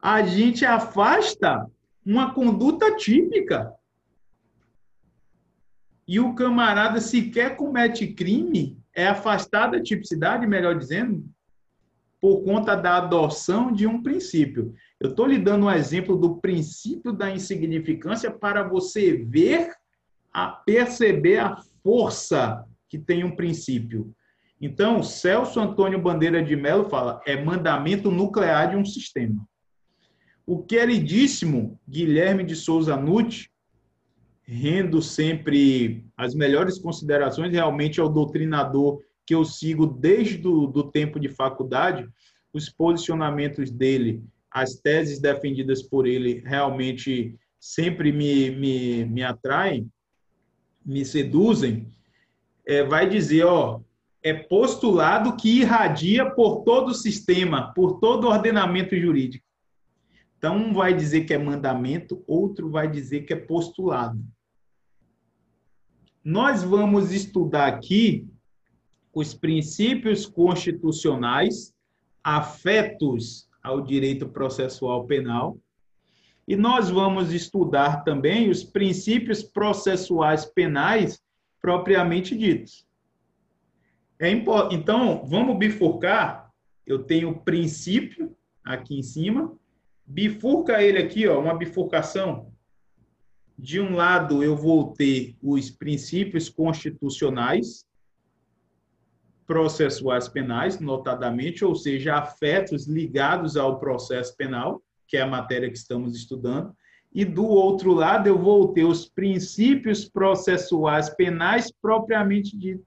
a 0.00 0.22
gente 0.22 0.64
afasta 0.64 1.66
uma 2.04 2.32
conduta 2.32 2.96
típica. 2.96 3.72
E 6.06 6.18
o 6.18 6.34
camarada 6.34 7.00
sequer 7.00 7.56
comete 7.56 8.06
crime, 8.14 8.78
é 8.94 9.06
afastado 9.06 9.72
da 9.72 9.82
tipicidade, 9.82 10.46
melhor 10.46 10.78
dizendo, 10.78 11.24
por 12.20 12.42
conta 12.42 12.74
da 12.74 12.96
adoção 12.96 13.70
de 13.72 13.86
um 13.86 14.02
princípio. 14.02 14.74
Eu 14.98 15.10
estou 15.10 15.26
lhe 15.26 15.38
dando 15.38 15.66
um 15.66 15.70
exemplo 15.70 16.16
do 16.16 16.38
princípio 16.38 17.12
da 17.12 17.30
insignificância 17.30 18.30
para 18.30 18.62
você 18.62 19.12
ver, 19.16 19.72
a 20.32 20.48
perceber 20.48 21.38
a 21.38 21.56
força 21.82 22.64
que 22.88 22.98
tem 22.98 23.22
um 23.22 23.36
princípio. 23.36 24.12
Então, 24.60 25.02
Celso 25.02 25.60
Antônio 25.60 26.00
Bandeira 26.00 26.42
de 26.42 26.56
Mello 26.56 26.88
fala, 26.88 27.20
é 27.24 27.42
mandamento 27.42 28.10
nuclear 28.10 28.70
de 28.70 28.76
um 28.76 28.84
sistema. 28.84 29.46
O 30.44 30.62
queridíssimo 30.62 31.78
Guilherme 31.88 32.42
de 32.42 32.56
Souza 32.56 32.96
Nutti, 32.96 33.50
rendo 34.42 35.00
sempre 35.00 36.04
as 36.16 36.34
melhores 36.34 36.78
considerações, 36.78 37.52
realmente 37.52 38.00
é 38.00 38.02
o 38.02 38.08
doutrinador 38.08 39.00
que 39.26 39.34
eu 39.34 39.44
sigo 39.44 39.86
desde 39.86 40.48
o 40.48 40.66
do 40.66 40.90
tempo 40.90 41.20
de 41.20 41.28
faculdade, 41.28 42.08
os 42.52 42.70
posicionamentos 42.70 43.70
dele, 43.70 44.24
as 44.50 44.76
teses 44.76 45.20
defendidas 45.20 45.82
por 45.82 46.06
ele, 46.06 46.42
realmente 46.46 47.36
sempre 47.60 48.10
me, 48.10 48.50
me, 48.50 49.04
me 49.04 49.22
atraem, 49.22 49.86
me 50.84 51.04
seduzem, 51.04 51.86
é, 52.66 52.82
vai 52.82 53.08
dizer, 53.08 53.44
ó, 53.44 53.80
é 54.22 54.34
postulado 54.34 55.36
que 55.36 55.60
irradia 55.60 56.28
por 56.30 56.62
todo 56.62 56.88
o 56.88 56.94
sistema, 56.94 57.72
por 57.72 58.00
todo 58.00 58.24
o 58.24 58.30
ordenamento 58.30 58.96
jurídico. 58.96 59.44
Então, 60.36 60.56
um 60.56 60.72
vai 60.72 60.94
dizer 60.94 61.24
que 61.24 61.34
é 61.34 61.38
mandamento, 61.38 62.22
outro 62.26 62.70
vai 62.70 62.88
dizer 62.88 63.22
que 63.22 63.32
é 63.32 63.36
postulado. 63.36 64.20
Nós 66.24 66.62
vamos 66.62 67.12
estudar 67.12 67.66
aqui 67.66 68.28
os 69.12 69.34
princípios 69.34 70.26
constitucionais 70.26 71.74
afetos 72.22 73.48
ao 73.62 73.80
direito 73.80 74.28
processual 74.28 75.06
penal, 75.06 75.58
e 76.46 76.56
nós 76.56 76.88
vamos 76.88 77.32
estudar 77.32 78.04
também 78.04 78.48
os 78.48 78.64
princípios 78.64 79.42
processuais 79.42 80.46
penais 80.46 81.20
propriamente 81.60 82.36
ditos. 82.36 82.87
É. 84.20 84.30
Então, 84.30 85.24
vamos 85.24 85.56
bifurcar. 85.56 86.50
Eu 86.86 87.04
tenho 87.04 87.30
o 87.30 87.40
princípio 87.40 88.36
aqui 88.64 88.98
em 88.98 89.02
cima. 89.02 89.56
Bifurca 90.04 90.82
ele 90.82 90.98
aqui, 90.98 91.28
ó, 91.28 91.40
uma 91.40 91.54
bifurcação. 91.54 92.52
De 93.58 93.80
um 93.80 93.94
lado, 93.94 94.42
eu 94.42 94.56
vou 94.56 94.92
ter 94.92 95.36
os 95.42 95.70
princípios 95.70 96.48
constitucionais, 96.48 97.84
processuais 99.46 100.28
penais, 100.28 100.78
notadamente, 100.78 101.64
ou 101.64 101.74
seja, 101.74 102.16
afetos 102.16 102.86
ligados 102.86 103.56
ao 103.56 103.78
processo 103.78 104.36
penal, 104.36 104.82
que 105.06 105.16
é 105.16 105.22
a 105.22 105.26
matéria 105.26 105.70
que 105.70 105.76
estamos 105.76 106.16
estudando. 106.16 106.74
E 107.12 107.24
do 107.24 107.46
outro 107.46 107.92
lado, 107.92 108.26
eu 108.28 108.38
vou 108.38 108.72
ter 108.72 108.84
os 108.84 109.08
princípios 109.08 110.08
processuais 110.08 111.08
penais 111.10 111.72
propriamente 111.82 112.56
ditos, 112.56 112.86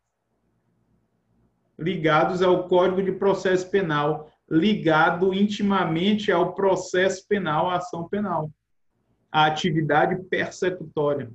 ligados 1.78 2.41
ao 2.41 2.67
Código 2.67 3.01
de 3.01 3.11
Processo 3.11 3.69
Penal, 3.69 4.32
ligado 4.49 5.34
intimamente 5.34 6.32
ao 6.32 6.53
processo 6.53 7.26
penal, 7.28 7.69
à 7.69 7.78
ação 7.78 8.07
penal, 8.07 8.51
à 9.32 9.45
atividade 9.45 10.22
persecutória. 10.24 11.32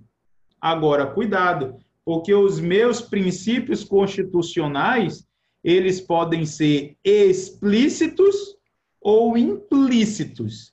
Agora, 0.60 1.06
cuidado, 1.06 1.76
porque 2.04 2.34
os 2.34 2.60
meus 2.60 3.00
princípios 3.00 3.82
constitucionais, 3.82 5.26
eles 5.64 6.00
podem 6.00 6.44
ser 6.44 6.96
explícitos 7.02 8.56
ou 9.00 9.36
implícitos. 9.36 10.72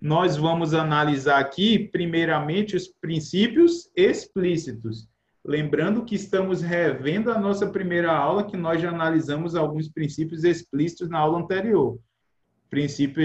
Nós 0.00 0.36
vamos 0.36 0.74
analisar 0.74 1.38
aqui, 1.38 1.78
primeiramente, 1.78 2.76
os 2.76 2.88
princípios 2.88 3.90
explícitos. 3.96 5.08
Lembrando 5.46 6.04
que 6.04 6.16
estamos 6.16 6.60
revendo 6.60 7.30
a 7.30 7.38
nossa 7.38 7.68
primeira 7.68 8.10
aula, 8.10 8.44
que 8.44 8.56
nós 8.56 8.82
já 8.82 8.90
analisamos 8.90 9.54
alguns 9.54 9.88
princípios 9.88 10.42
explícitos 10.42 11.08
na 11.08 11.20
aula 11.20 11.38
anterior. 11.38 12.00
Princípio 12.68 13.24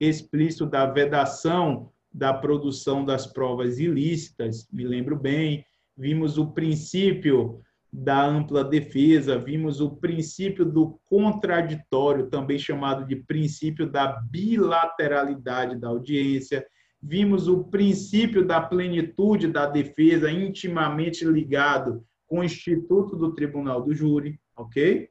explícito 0.00 0.66
da 0.66 0.86
vedação 0.86 1.92
da 2.12 2.34
produção 2.34 3.04
das 3.04 3.28
provas 3.28 3.78
ilícitas, 3.78 4.66
me 4.72 4.84
lembro 4.84 5.16
bem. 5.16 5.64
Vimos 5.96 6.36
o 6.36 6.50
princípio 6.52 7.60
da 7.92 8.24
ampla 8.26 8.64
defesa, 8.64 9.38
vimos 9.38 9.80
o 9.80 9.90
princípio 9.96 10.64
do 10.64 10.98
contraditório, 11.04 12.28
também 12.28 12.58
chamado 12.58 13.06
de 13.06 13.14
princípio 13.14 13.88
da 13.88 14.08
bilateralidade 14.08 15.76
da 15.76 15.88
audiência, 15.88 16.66
vimos 17.02 17.48
o 17.48 17.64
princípio 17.64 18.46
da 18.46 18.60
plenitude 18.60 19.48
da 19.48 19.66
defesa 19.66 20.30
intimamente 20.30 21.24
ligado 21.24 22.04
com 22.28 22.38
o 22.38 22.44
Instituto 22.44 23.16
do 23.16 23.34
Tribunal 23.34 23.82
do 23.82 23.92
Júri, 23.92 24.38
ok? 24.56 25.08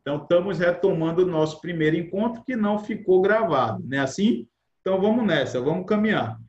Então, 0.00 0.16
estamos 0.16 0.58
retomando 0.58 1.22
o 1.22 1.30
nosso 1.30 1.60
primeiro 1.60 1.96
encontro 1.96 2.42
que 2.44 2.56
não 2.56 2.78
ficou 2.78 3.20
gravado, 3.20 3.84
não 3.86 3.98
é 3.98 4.00
assim? 4.00 4.46
Então, 4.80 5.00
vamos 5.00 5.26
nessa, 5.26 5.60
vamos 5.60 5.84
caminhar. 5.84 6.40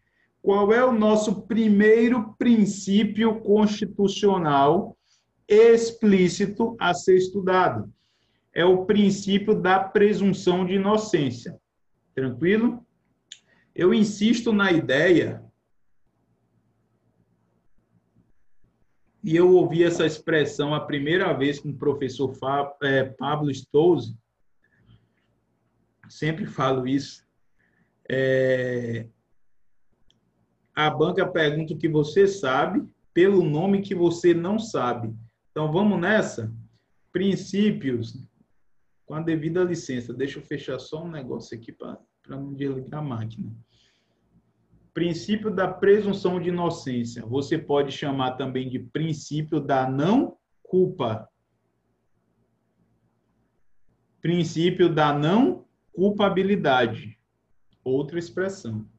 Qual 0.42 0.72
é 0.72 0.86
o 0.86 0.94
nosso 0.94 1.42
primeiro 1.42 2.34
princípio 2.38 3.42
constitucional 3.42 4.96
explícito 5.48 6.78
a 6.80 6.94
ser 6.94 7.18
estudado? 7.18 7.92
É 8.54 8.64
o 8.64 8.86
princípio 8.86 9.60
da 9.60 9.80
presunção 9.80 10.66
de 10.66 10.76
inocência. 10.76 11.60
Tranquilo? 12.16 12.87
Eu 13.78 13.94
insisto 13.94 14.52
na 14.52 14.72
ideia, 14.72 15.46
e 19.24 19.36
eu 19.36 19.54
ouvi 19.54 19.84
essa 19.84 20.04
expressão 20.04 20.74
a 20.74 20.80
primeira 20.80 21.32
vez 21.32 21.60
com 21.60 21.70
o 21.70 21.78
professor 21.78 22.34
é, 22.82 23.04
Pablo 23.04 23.54
Stouze, 23.54 24.18
sempre 26.10 26.48
falo 26.48 26.88
isso. 26.88 27.24
É, 28.10 29.08
a 30.74 30.90
banca 30.90 31.28
pergunta 31.28 31.76
o 31.76 31.78
que 31.78 31.88
você 31.88 32.26
sabe 32.26 32.84
pelo 33.14 33.44
nome 33.44 33.84
que 33.84 33.94
você 33.94 34.34
não 34.34 34.58
sabe. 34.58 35.14
Então 35.52 35.72
vamos 35.72 36.02
nessa? 36.02 36.52
Princípios, 37.12 38.28
com 39.06 39.14
a 39.14 39.22
devida 39.22 39.64
licença. 39.64 40.16
Deixa 40.16 40.40
eu 40.40 40.44
fechar 40.44 40.80
só 40.80 41.04
um 41.04 41.12
negócio 41.12 41.56
aqui 41.56 41.72
para 41.72 42.00
não 42.28 42.56
desligar 42.56 43.02
a 43.02 43.04
máquina 43.04 43.56
princípio 44.98 45.52
da 45.52 45.68
presunção 45.68 46.40
de 46.40 46.50
inocência. 46.50 47.24
Você 47.24 47.56
pode 47.56 47.92
chamar 47.92 48.32
também 48.32 48.68
de 48.68 48.80
princípio 48.80 49.60
da 49.60 49.88
não 49.88 50.36
culpa. 50.64 51.30
Princípio 54.20 54.92
da 54.92 55.14
não 55.14 55.68
culpabilidade. 55.94 57.16
Outra 57.84 58.18
expressão. 58.18 58.90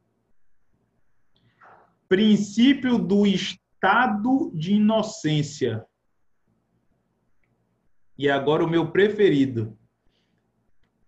Princípio 2.07 2.97
do 2.97 3.27
estado 3.27 4.53
de 4.55 4.75
inocência. 4.75 5.85
E 8.17 8.29
agora 8.29 8.63
o 8.63 8.69
meu 8.69 8.89
preferido, 8.89 9.77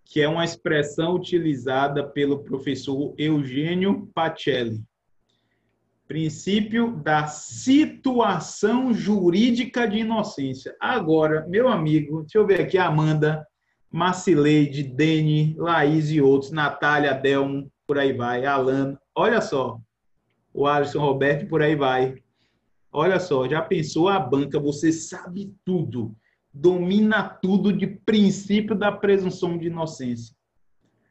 que 0.05 0.21
é 0.21 0.27
uma 0.27 0.43
expressão 0.43 1.15
utilizada 1.15 2.07
pelo 2.07 2.43
professor 2.43 3.13
Eugênio 3.17 4.09
Pacelli. 4.13 4.81
Princípio 6.07 6.97
da 6.97 7.27
situação 7.27 8.93
jurídica 8.93 9.87
de 9.87 9.99
inocência. 9.99 10.75
Agora, 10.79 11.47
meu 11.47 11.69
amigo, 11.69 12.21
deixa 12.21 12.37
eu 12.37 12.45
ver 12.45 12.61
aqui, 12.61 12.77
Amanda, 12.77 13.47
Marcileide, 13.89 14.83
Dene, 14.83 15.55
Laís 15.57 16.11
e 16.11 16.21
outros, 16.21 16.51
Natália, 16.51 17.13
Delmo, 17.13 17.71
por 17.87 17.97
aí 17.97 18.13
vai, 18.13 18.45
Alan, 18.45 18.97
olha 19.15 19.41
só, 19.41 19.79
o 20.53 20.67
Alisson 20.67 20.99
Roberto, 20.99 21.47
por 21.47 21.61
aí 21.61 21.75
vai. 21.75 22.15
Olha 22.91 23.19
só, 23.19 23.47
já 23.47 23.61
pensou 23.61 24.09
a 24.09 24.19
banca, 24.19 24.59
você 24.59 24.91
sabe 24.91 25.53
tudo 25.63 26.13
domina 26.53 27.23
tudo 27.23 27.71
de 27.71 27.87
princípio 27.87 28.75
da 28.75 28.91
presunção 28.91 29.57
de 29.57 29.67
inocência. 29.67 30.35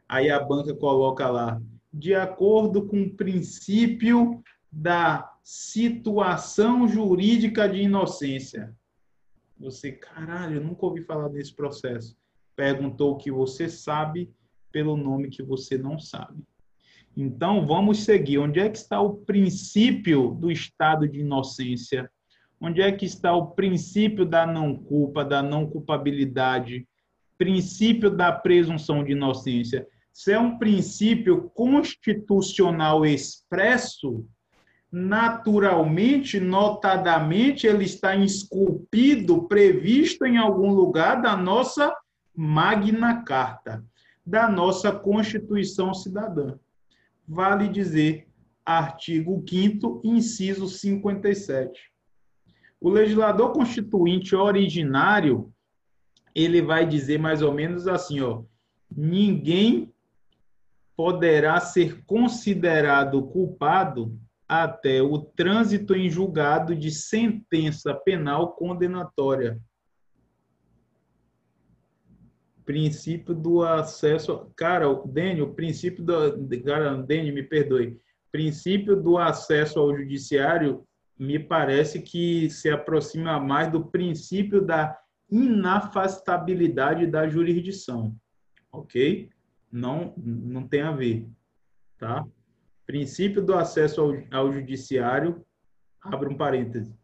Aí 0.09 0.31
a 0.31 0.41
banca 0.41 0.75
coloca 0.75 1.29
lá, 1.29 1.61
de 1.93 2.15
acordo 2.15 2.87
com 2.87 3.03
o 3.03 3.11
princípio 3.11 4.43
da 4.71 5.33
situação 5.43 6.87
jurídica 6.87 7.69
de 7.69 7.83
inocência. 7.83 8.77
Você, 9.59 9.93
caralho, 9.93 10.57
eu 10.57 10.65
nunca 10.65 10.87
ouvi 10.87 11.03
falar 11.03 11.29
desse 11.29 11.55
processo. 11.55 12.17
Perguntou 12.55 13.13
o 13.13 13.17
que 13.17 13.31
você 13.31 13.69
sabe 13.69 14.31
pelo 14.71 14.97
nome 14.97 15.29
que 15.29 15.43
você 15.43 15.77
não 15.77 15.99
sabe. 15.99 16.43
Então, 17.17 17.67
vamos 17.67 18.05
seguir. 18.05 18.39
Onde 18.39 18.61
é 18.61 18.69
que 18.69 18.79
está 18.79 19.01
o 19.01 19.15
princípio 19.15 20.35
do 20.35 20.51
estado 20.51 21.09
de 21.09 21.21
inocência 21.21 22.11
Onde 22.61 22.83
é 22.83 22.93
que 22.93 23.07
está 23.07 23.35
o 23.35 23.53
princípio 23.53 24.27
da 24.27 24.47
não 24.47 24.77
culpa, 24.77 25.25
da 25.25 25.43
não 25.43 25.67
culpabilidade, 25.67 26.87
princípio 27.39 28.11
da 28.11 28.31
presunção 28.31 29.03
de 29.03 29.13
inocência? 29.13 29.87
Se 30.13 30.33
é 30.33 30.39
um 30.39 30.59
princípio 30.59 31.51
constitucional 31.55 33.07
expresso, 33.07 34.27
naturalmente, 34.93 36.39
notadamente, 36.39 37.67
ele 37.67 37.85
está 37.85 38.15
esculpido, 38.17 39.49
previsto 39.49 40.27
em 40.27 40.37
algum 40.37 40.73
lugar 40.73 41.23
da 41.23 41.37
nossa 41.37 41.95
Magna 42.35 43.23
Carta, 43.23 43.85
da 44.27 44.49
nossa 44.49 44.93
Constituição 44.93 45.95
Cidadã. 45.95 46.59
Vale 47.27 47.69
dizer, 47.69 48.29
artigo 48.65 49.43
5 49.49 50.03
inciso 50.05 50.69
57. 50.69 51.90
O 52.81 52.89
legislador 52.89 53.53
constituinte 53.53 54.35
originário, 54.35 55.53
ele 56.35 56.63
vai 56.63 56.87
dizer 56.87 57.19
mais 57.19 57.43
ou 57.43 57.53
menos 57.53 57.87
assim, 57.87 58.21
ó, 58.21 58.43
ninguém 58.91 59.93
poderá 60.97 61.61
ser 61.61 62.03
considerado 62.05 63.23
culpado 63.23 64.19
até 64.49 65.01
o 65.03 65.19
trânsito 65.19 65.95
em 65.95 66.09
julgado 66.09 66.75
de 66.75 66.91
sentença 66.91 67.95
penal 67.95 68.53
condenatória. 68.53 69.61
Princípio 72.65 73.35
do 73.35 73.63
acesso. 73.63 74.51
Cara, 74.57 74.87
Dênio, 75.07 75.47
o 75.47 75.55
princípio 75.55 76.05
do. 76.05 76.49
Cara, 76.65 77.03
Dênio, 77.03 77.35
me 77.35 77.43
perdoe. 77.43 77.99
Princípio 78.31 78.95
do 78.95 79.19
acesso 79.19 79.79
ao 79.79 79.97
judiciário 79.97 80.87
me 81.21 81.39
parece 81.39 82.01
que 82.01 82.49
se 82.49 82.71
aproxima 82.71 83.39
mais 83.39 83.71
do 83.71 83.85
princípio 83.85 84.63
da 84.63 84.99
inafastabilidade 85.31 87.07
da 87.07 87.29
jurisdição, 87.29 88.17
ok? 88.73 89.29
Não, 89.71 90.15
não 90.17 90.67
tem 90.67 90.81
a 90.81 90.93
ver, 90.93 91.29
tá? 91.99 92.27
Princípio 92.87 93.45
do 93.45 93.53
acesso 93.53 94.01
ao, 94.01 94.15
ao 94.31 94.51
judiciário, 94.51 95.45
abre 96.01 96.31
um 96.31 96.37
parêntese, 96.39 96.99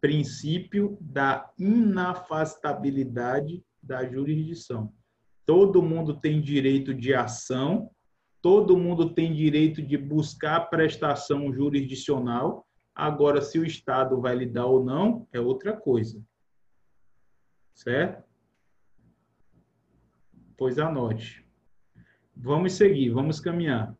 princípio 0.00 0.96
da 0.98 1.52
inafastabilidade 1.58 3.62
da 3.82 4.08
jurisdição. 4.08 4.90
Todo 5.44 5.82
mundo 5.82 6.18
tem 6.18 6.40
direito 6.40 6.94
de 6.94 7.12
ação, 7.12 7.90
todo 8.40 8.78
mundo 8.78 9.10
tem 9.10 9.34
direito 9.34 9.82
de 9.82 9.98
buscar 9.98 10.70
prestação 10.70 11.52
jurisdicional, 11.52 12.66
Agora, 12.94 13.40
se 13.40 13.58
o 13.58 13.64
Estado 13.64 14.20
vai 14.20 14.36
lhe 14.36 14.46
dar 14.46 14.66
ou 14.66 14.84
não, 14.84 15.26
é 15.32 15.40
outra 15.40 15.74
coisa. 15.74 16.22
Certo? 17.74 18.22
Pois 20.56 20.78
anote. 20.78 21.44
Vamos 22.36 22.74
seguir, 22.74 23.10
vamos 23.10 23.40
caminhar. 23.40 23.96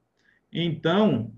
Então, 0.52 1.32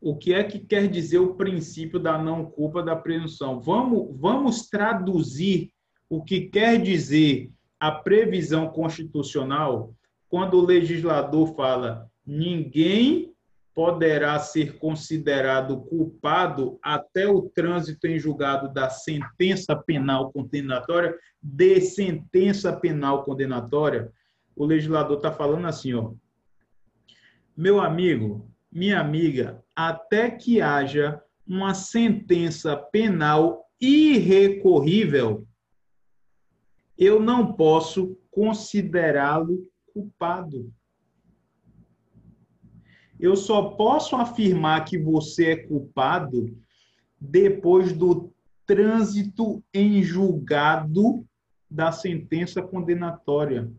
o 0.00 0.16
que 0.16 0.32
é 0.32 0.44
que 0.44 0.58
quer 0.58 0.88
dizer 0.88 1.18
o 1.18 1.34
princípio 1.34 1.98
da 1.98 2.18
não 2.18 2.44
culpa 2.44 2.82
da 2.82 2.94
presunção? 2.94 3.60
Vamos, 3.60 4.16
vamos 4.18 4.68
traduzir 4.68 5.72
o 6.08 6.22
que 6.22 6.42
quer 6.42 6.80
dizer 6.80 7.50
a 7.80 7.90
previsão 7.90 8.68
constitucional 8.68 9.94
quando 10.28 10.54
o 10.54 10.64
legislador 10.64 11.54
fala 11.54 12.10
ninguém 12.24 13.34
poderá 13.78 14.40
ser 14.40 14.76
considerado 14.76 15.82
culpado 15.82 16.80
até 16.82 17.28
o 17.28 17.42
trânsito 17.42 18.08
em 18.08 18.18
julgado 18.18 18.74
da 18.74 18.90
sentença 18.90 19.76
penal 19.76 20.32
condenatória, 20.32 21.16
de 21.40 21.80
sentença 21.80 22.72
penal 22.72 23.22
condenatória, 23.22 24.12
o 24.56 24.64
legislador 24.64 25.18
está 25.18 25.30
falando 25.30 25.68
assim, 25.68 25.94
ó, 25.94 26.12
meu 27.56 27.80
amigo, 27.80 28.50
minha 28.68 28.98
amiga, 28.98 29.62
até 29.76 30.28
que 30.28 30.60
haja 30.60 31.22
uma 31.46 31.72
sentença 31.72 32.76
penal 32.76 33.64
irrecorrível, 33.80 35.46
eu 36.98 37.20
não 37.20 37.52
posso 37.52 38.18
considerá-lo 38.28 39.70
culpado. 39.94 40.68
Eu 43.20 43.34
só 43.34 43.70
posso 43.70 44.14
afirmar 44.14 44.84
que 44.84 44.96
você 44.96 45.50
é 45.52 45.56
culpado 45.56 46.56
depois 47.20 47.92
do 47.92 48.32
trânsito 48.64 49.62
em 49.74 50.02
julgado 50.02 51.26
da 51.70 51.90
sentença 51.90 52.62
condenatória. 52.62 53.70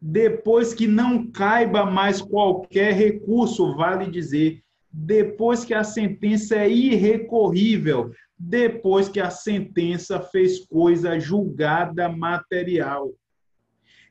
Depois 0.00 0.74
que 0.74 0.86
não 0.86 1.30
caiba 1.30 1.84
mais 1.84 2.20
qualquer 2.20 2.92
recurso, 2.92 3.74
vale 3.74 4.10
dizer, 4.10 4.62
depois 4.92 5.64
que 5.64 5.72
a 5.72 5.84
sentença 5.84 6.56
é 6.56 6.68
irrecorrível, 6.68 8.12
depois 8.38 9.08
que 9.08 9.20
a 9.20 9.30
sentença 9.30 10.20
fez 10.20 10.66
coisa 10.66 11.18
julgada 11.18 12.08
material. 12.08 13.12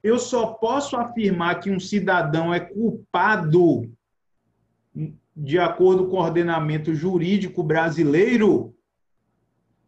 Eu 0.01 0.17
só 0.17 0.53
posso 0.53 0.95
afirmar 0.95 1.59
que 1.59 1.69
um 1.69 1.79
cidadão 1.79 2.53
é 2.53 2.59
culpado 2.59 3.91
de 5.35 5.57
acordo 5.57 6.07
com 6.07 6.17
o 6.17 6.21
ordenamento 6.21 6.93
jurídico 6.93 7.63
brasileiro, 7.63 8.75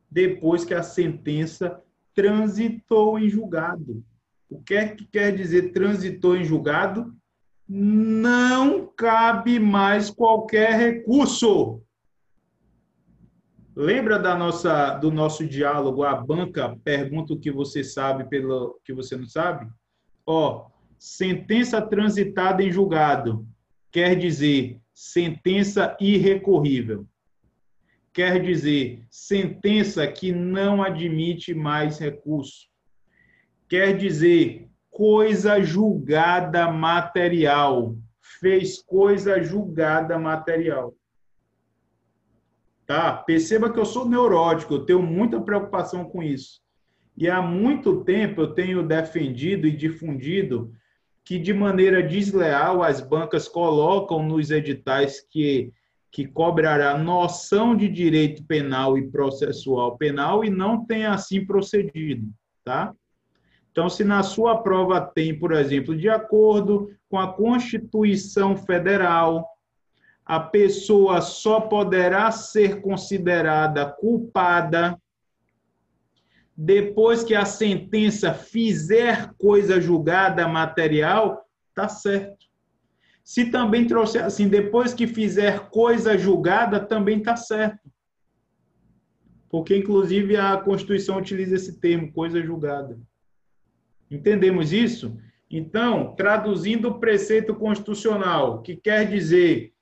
depois 0.10 0.66
que 0.66 0.74
a 0.74 0.84
sentença 0.84 1.82
transitou 2.14 3.18
em 3.18 3.30
julgado. 3.30 4.04
O 4.50 4.62
que 4.62 4.74
é 4.74 4.90
que 4.90 5.06
quer 5.06 5.34
dizer 5.36 5.72
transitou 5.72 6.36
em 6.36 6.44
julgado? 6.44 7.14
Não 7.68 8.86
cabe 8.86 9.60
mais 9.60 10.10
qualquer 10.10 10.74
recurso. 10.74 11.82
Lembra 13.74 14.20
da 14.20 14.36
nossa 14.36 14.96
do 14.96 15.10
nosso 15.10 15.48
diálogo 15.48 16.04
a 16.04 16.14
banca 16.14 16.78
pergunta 16.84 17.34
o 17.34 17.40
que 17.40 17.50
você 17.50 17.82
sabe 17.82 18.26
pelo 18.26 18.78
que 18.84 18.94
você 18.94 19.16
não 19.16 19.26
sabe? 19.26 19.72
Ó, 20.26 20.68
sentença 21.00 21.82
transitada 21.82 22.62
em 22.62 22.70
julgado 22.70 23.48
quer 23.90 24.16
dizer 24.16 24.81
sentença 25.02 25.98
irrecorrível. 26.00 27.08
Quer 28.14 28.40
dizer, 28.40 29.04
sentença 29.10 30.06
que 30.06 30.32
não 30.32 30.84
admite 30.84 31.56
mais 31.56 31.98
recurso. 31.98 32.68
Quer 33.68 33.98
dizer, 33.98 34.70
coisa 34.92 35.60
julgada 35.60 36.72
material. 36.72 37.98
Fez 38.40 38.80
coisa 38.80 39.42
julgada 39.42 40.20
material. 40.20 40.94
Tá? 42.86 43.12
Perceba 43.14 43.74
que 43.74 43.80
eu 43.80 43.86
sou 43.86 44.08
neurótico, 44.08 44.76
eu 44.76 44.86
tenho 44.86 45.02
muita 45.02 45.42
preocupação 45.42 46.06
com 46.06 46.22
isso. 46.22 46.62
E 47.18 47.28
há 47.28 47.42
muito 47.42 48.04
tempo 48.04 48.42
eu 48.42 48.54
tenho 48.54 48.88
defendido 48.88 49.66
e 49.66 49.76
difundido 49.76 50.72
que 51.24 51.38
de 51.38 51.54
maneira 51.54 52.02
desleal 52.02 52.84
as 52.84 53.02
bancas 53.02 53.48
colocam 53.48 54.24
nos 54.24 54.52
editais 54.52 55.22
que 55.30 55.72
que 56.12 56.28
cobrará 56.28 56.98
noção 56.98 57.74
de 57.74 57.88
direito 57.88 58.44
penal 58.44 58.98
e 58.98 59.10
processual 59.10 59.98
penal 59.98 60.44
e 60.44 60.50
não 60.50 60.86
tem 60.86 61.06
assim 61.06 61.46
procedido, 61.46 62.28
tá? 62.66 62.94
Então, 63.72 63.88
se 63.88 64.04
na 64.04 64.22
sua 64.22 64.62
prova 64.62 65.00
tem, 65.00 65.40
por 65.40 65.54
exemplo, 65.54 65.96
de 65.98 66.10
acordo 66.10 66.90
com 67.10 67.18
a 67.18 67.32
Constituição 67.32 68.58
Federal, 68.58 69.48
a 70.26 70.42
pessoa 70.42 71.22
só 71.22 71.62
poderá 71.62 72.30
ser 72.32 72.82
considerada 72.82 73.86
culpada 73.86 75.01
depois 76.64 77.24
que 77.24 77.34
a 77.34 77.44
sentença 77.44 78.36
fizer 78.36 79.34
coisa 79.34 79.82
julgada 79.82 80.48
material, 80.48 81.44
tá 81.74 81.90
certo. 81.90 82.46
Se 83.24 83.50
também 83.50 83.88
trouxer 83.88 84.24
assim, 84.24 84.48
depois 84.48 84.94
que 84.94 85.08
fizer 85.08 85.72
coisa 85.72 86.16
julgada, 86.16 86.80
também 86.80 87.20
tá 87.20 87.36
certo. 87.36 87.92
Porque, 89.50 89.76
inclusive, 89.76 90.38
a 90.38 90.56
Constituição 90.56 91.18
utiliza 91.18 91.56
esse 91.56 91.80
termo, 91.80 92.14
coisa 92.14 92.40
julgada. 92.44 93.00
Entendemos 94.12 94.72
isso? 94.72 95.18
Então, 95.50 96.14
traduzindo 96.16 96.90
o 96.90 97.00
preceito 97.00 97.56
constitucional, 97.56 98.62
que 98.62 98.76
quer 98.76 99.10
dizer 99.10 99.74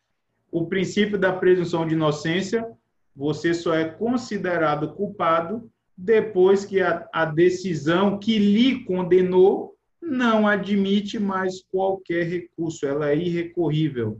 o 0.49 0.65
princípio 0.65 1.19
da 1.19 1.33
presunção 1.33 1.85
de 1.85 1.93
inocência, 1.93 2.65
você 3.13 3.53
só 3.53 3.75
é 3.75 3.83
considerado 3.83 4.93
culpado 4.93 5.69
depois 6.01 6.63
que 6.63 6.79
a, 6.79 7.09
a 7.11 7.25
decisão 7.25 8.17
que 8.17 8.39
lhe 8.39 8.85
condenou 8.85 9.75
não 10.01 10.47
admite 10.47 11.19
mais 11.19 11.61
qualquer 11.69 12.25
recurso, 12.25 12.85
ela 12.85 13.09
é 13.09 13.17
irrecorrível. 13.17 14.17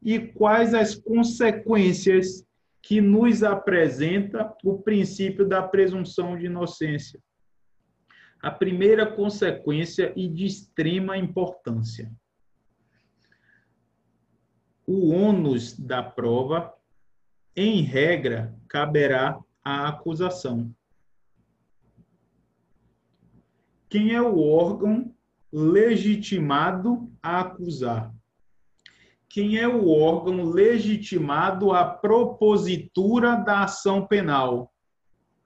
E 0.00 0.20
quais 0.20 0.74
as 0.74 0.94
consequências 0.94 2.46
que 2.80 3.00
nos 3.00 3.42
apresenta 3.42 4.54
o 4.62 4.78
princípio 4.78 5.44
da 5.44 5.60
presunção 5.60 6.38
de 6.38 6.46
inocência? 6.46 7.20
A 8.40 8.52
primeira 8.52 9.10
consequência 9.10 10.12
e 10.14 10.28
de 10.28 10.46
extrema 10.46 11.18
importância. 11.18 12.12
O 14.86 15.08
ônus 15.08 15.76
da 15.76 16.00
prova, 16.00 16.72
em 17.56 17.82
regra, 17.82 18.54
caberá 18.68 19.36
a 19.68 19.88
acusação. 19.88 20.74
Quem 23.90 24.14
é 24.14 24.22
o 24.22 24.38
órgão 24.40 25.14
legitimado 25.52 27.12
a 27.22 27.40
acusar? 27.40 28.14
Quem 29.28 29.58
é 29.58 29.68
o 29.68 29.88
órgão 29.90 30.42
legitimado 30.44 31.70
à 31.72 31.84
propositura 31.84 33.36
da 33.36 33.64
ação 33.64 34.06
penal? 34.06 34.72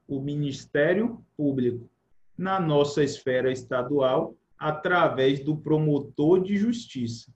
O 0.07 0.21
Ministério 0.21 1.25
Público, 1.37 1.91
na 2.39 2.61
nossa 2.61 3.03
esfera 3.03 3.51
estadual, 3.51 4.37
através 4.57 5.43
do 5.43 5.57
promotor 5.57 6.45
de 6.45 6.57
justiça. 6.57 7.33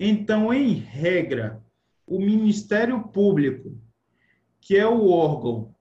Então, 0.00 0.52
em 0.52 0.72
regra, 0.72 1.62
o 2.04 2.18
Ministério 2.18 3.08
Público, 3.08 3.80
que 4.60 4.76
é 4.76 4.86
o 4.86 5.10
órgão 5.10 5.77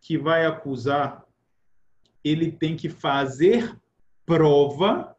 que 0.00 0.16
vai 0.16 0.46
acusar, 0.46 1.24
ele 2.24 2.50
tem 2.50 2.76
que 2.76 2.88
fazer 2.88 3.76
prova 4.24 5.16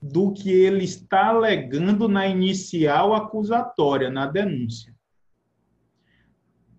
do 0.00 0.32
que 0.32 0.50
ele 0.50 0.84
está 0.84 1.28
alegando 1.28 2.08
na 2.08 2.26
inicial 2.26 3.14
acusatória, 3.14 4.10
na 4.10 4.26
denúncia. 4.26 4.94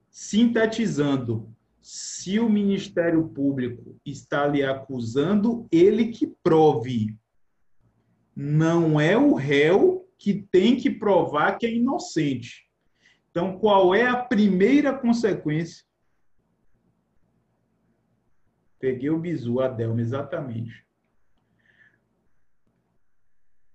Sintetizando, 0.10 1.54
se 1.82 2.40
o 2.40 2.50
Ministério 2.50 3.28
Público 3.30 3.98
está 4.06 4.48
lhe 4.48 4.64
acusando, 4.64 5.68
ele 5.72 6.08
que 6.08 6.28
prove. 6.44 7.16
Não 8.36 9.00
é 9.00 9.18
o 9.18 9.34
réu 9.34 10.08
que 10.18 10.34
tem 10.34 10.76
que 10.76 10.90
provar 10.90 11.58
que 11.58 11.66
é 11.66 11.74
inocente. 11.74 12.70
Então, 13.32 13.58
qual 13.58 13.94
é 13.94 14.06
a 14.06 14.18
primeira 14.18 14.94
consequência 14.94 15.86
Peguei 18.80 19.09
o 19.09 19.19
bizu, 19.19 19.59
a 19.59 19.67
Delma, 19.67 20.01
exatamente. 20.01 20.88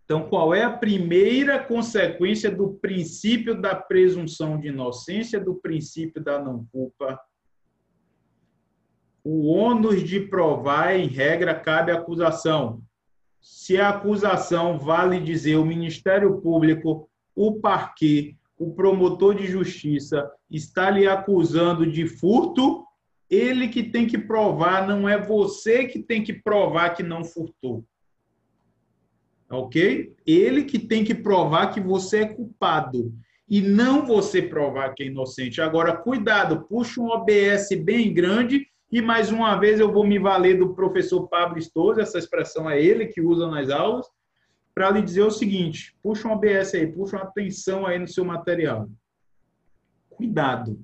Então, 0.04 0.28
qual 0.28 0.54
é 0.54 0.62
a 0.62 0.76
primeira 0.76 1.58
consequência 1.62 2.50
do 2.50 2.74
princípio 2.74 3.60
da 3.60 3.74
presunção 3.74 4.60
de 4.60 4.68
inocência, 4.68 5.40
do 5.40 5.54
princípio 5.54 6.22
da 6.22 6.38
não-culpa? 6.38 7.18
O 9.22 9.46
ônus 9.46 10.02
de 10.02 10.20
provar, 10.20 10.94
em 10.94 11.06
regra, 11.06 11.54
cabe 11.54 11.90
à 11.90 11.94
acusação. 11.94 12.82
Se 13.40 13.78
a 13.78 13.88
acusação 13.90 14.78
vale 14.78 15.18
dizer 15.20 15.56
o 15.56 15.64
Ministério 15.64 16.40
Público, 16.40 17.08
o 17.34 17.60
parquê, 17.60 18.36
o 18.58 18.74
promotor 18.74 19.34
de 19.34 19.46
justiça 19.46 20.30
está 20.50 20.90
lhe 20.90 21.06
acusando 21.06 21.90
de 21.90 22.06
furto, 22.06 22.83
ele 23.30 23.68
que 23.68 23.82
tem 23.82 24.06
que 24.06 24.18
provar, 24.18 24.86
não 24.86 25.08
é 25.08 25.18
você 25.18 25.86
que 25.86 26.02
tem 26.02 26.22
que 26.22 26.32
provar 26.32 26.90
que 26.90 27.02
não 27.02 27.24
furtou. 27.24 27.84
Ok? 29.50 30.14
Ele 30.26 30.64
que 30.64 30.78
tem 30.78 31.04
que 31.04 31.14
provar 31.14 31.72
que 31.72 31.80
você 31.80 32.22
é 32.22 32.34
culpado 32.34 33.12
e 33.48 33.60
não 33.60 34.04
você 34.04 34.42
provar 34.42 34.94
que 34.94 35.02
é 35.02 35.06
inocente. 35.06 35.60
Agora, 35.60 35.96
cuidado, 35.96 36.66
puxa 36.66 37.00
um 37.00 37.08
OBS 37.08 37.68
bem 37.82 38.12
grande 38.12 38.66
e 38.90 39.02
mais 39.02 39.30
uma 39.30 39.56
vez 39.56 39.80
eu 39.80 39.92
vou 39.92 40.06
me 40.06 40.18
valer 40.18 40.58
do 40.58 40.74
professor 40.74 41.28
Pablo 41.28 41.60
Stoso, 41.60 42.00
essa 42.00 42.18
expressão 42.18 42.70
é 42.70 42.80
ele 42.80 43.06
que 43.06 43.20
usa 43.20 43.48
nas 43.48 43.68
aulas, 43.68 44.06
para 44.74 44.90
lhe 44.90 45.02
dizer 45.02 45.22
o 45.22 45.30
seguinte: 45.30 45.96
puxa 46.02 46.28
um 46.28 46.32
OBS 46.32 46.74
aí, 46.74 46.86
puxa 46.86 47.16
uma 47.16 47.24
atenção 47.24 47.86
aí 47.86 47.98
no 47.98 48.08
seu 48.08 48.24
material. 48.24 48.88
Cuidado. 50.10 50.78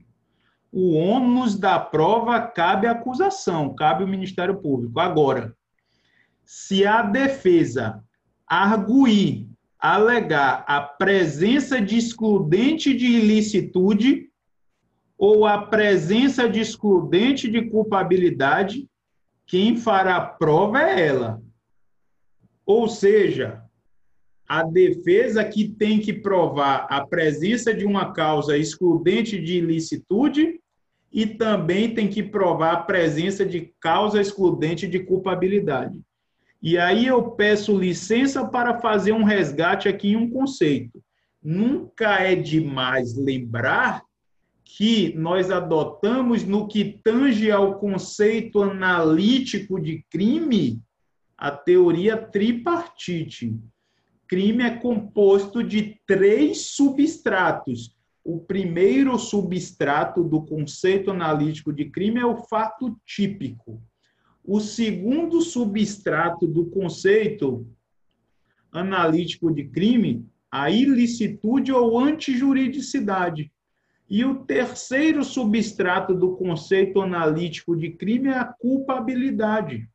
O 0.72 0.94
ônus 0.94 1.58
da 1.58 1.78
prova 1.80 2.40
cabe 2.40 2.86
à 2.86 2.92
acusação, 2.92 3.74
cabe 3.74 4.02
ao 4.02 4.08
Ministério 4.08 4.56
Público. 4.56 5.00
Agora, 5.00 5.56
se 6.44 6.86
a 6.86 7.02
defesa 7.02 8.04
arguir, 8.46 9.48
alegar 9.78 10.64
a 10.68 10.80
presença 10.80 11.80
de 11.80 11.96
excludente 11.96 12.94
de 12.94 13.06
ilicitude 13.06 14.28
ou 15.16 15.46
a 15.46 15.66
presença 15.66 16.48
de 16.48 16.60
excludente 16.60 17.50
de 17.50 17.62
culpabilidade, 17.62 18.88
quem 19.46 19.76
fará 19.76 20.16
a 20.16 20.26
prova 20.26 20.82
é 20.82 21.06
ela. 21.06 21.42
Ou 22.64 22.88
seja, 22.88 23.62
a 24.48 24.62
defesa 24.62 25.44
que 25.44 25.68
tem 25.68 25.98
que 25.98 26.12
provar 26.12 26.86
a 26.90 27.04
presença 27.06 27.72
de 27.74 27.84
uma 27.84 28.12
causa 28.12 28.56
excludente 28.56 29.40
de 29.40 29.58
ilicitude 29.58 30.59
e 31.12 31.26
também 31.26 31.92
tem 31.92 32.08
que 32.08 32.22
provar 32.22 32.72
a 32.72 32.82
presença 32.82 33.44
de 33.44 33.72
causa 33.80 34.20
excludente 34.20 34.86
de 34.86 35.00
culpabilidade. 35.00 36.00
E 36.62 36.78
aí 36.78 37.06
eu 37.06 37.30
peço 37.32 37.76
licença 37.76 38.46
para 38.46 38.78
fazer 38.80 39.12
um 39.12 39.24
resgate 39.24 39.88
aqui 39.88 40.11
em 40.11 40.16
um 40.16 40.30
conceito. 40.30 41.02
Nunca 41.42 42.18
é 42.20 42.34
demais 42.34 43.16
lembrar 43.16 44.02
que 44.62 45.12
nós 45.16 45.50
adotamos 45.50 46.44
no 46.44 46.68
que 46.68 47.00
tange 47.02 47.50
ao 47.50 47.78
conceito 47.78 48.62
analítico 48.62 49.80
de 49.80 50.04
crime 50.11 50.80
a 51.36 51.50
teoria 51.50 52.16
tripartite. 52.16 53.58
Crime 54.28 54.62
é 54.62 54.76
composto 54.76 55.64
de 55.64 55.98
três 56.06 56.66
substratos. 56.72 57.96
O 58.33 58.39
primeiro 58.39 59.18
substrato 59.18 60.22
do 60.22 60.41
conceito 60.43 61.11
analítico 61.11 61.72
de 61.72 61.87
crime 61.87 62.20
é 62.20 62.24
o 62.24 62.37
fato 62.37 62.97
típico. 63.05 63.83
O 64.45 64.61
segundo 64.61 65.41
substrato 65.41 66.47
do 66.47 66.66
conceito 66.66 67.66
analítico 68.70 69.53
de 69.53 69.64
crime, 69.64 70.24
a 70.49 70.70
ilicitude 70.70 71.72
ou 71.72 71.99
antijuridicidade. 71.99 73.51
E 74.09 74.24
o 74.24 74.45
terceiro 74.45 75.24
substrato 75.24 76.14
do 76.14 76.37
conceito 76.37 77.01
analítico 77.01 77.74
de 77.76 77.91
crime 77.91 78.28
é 78.28 78.39
a 78.39 78.45
culpabilidade. 78.45 79.89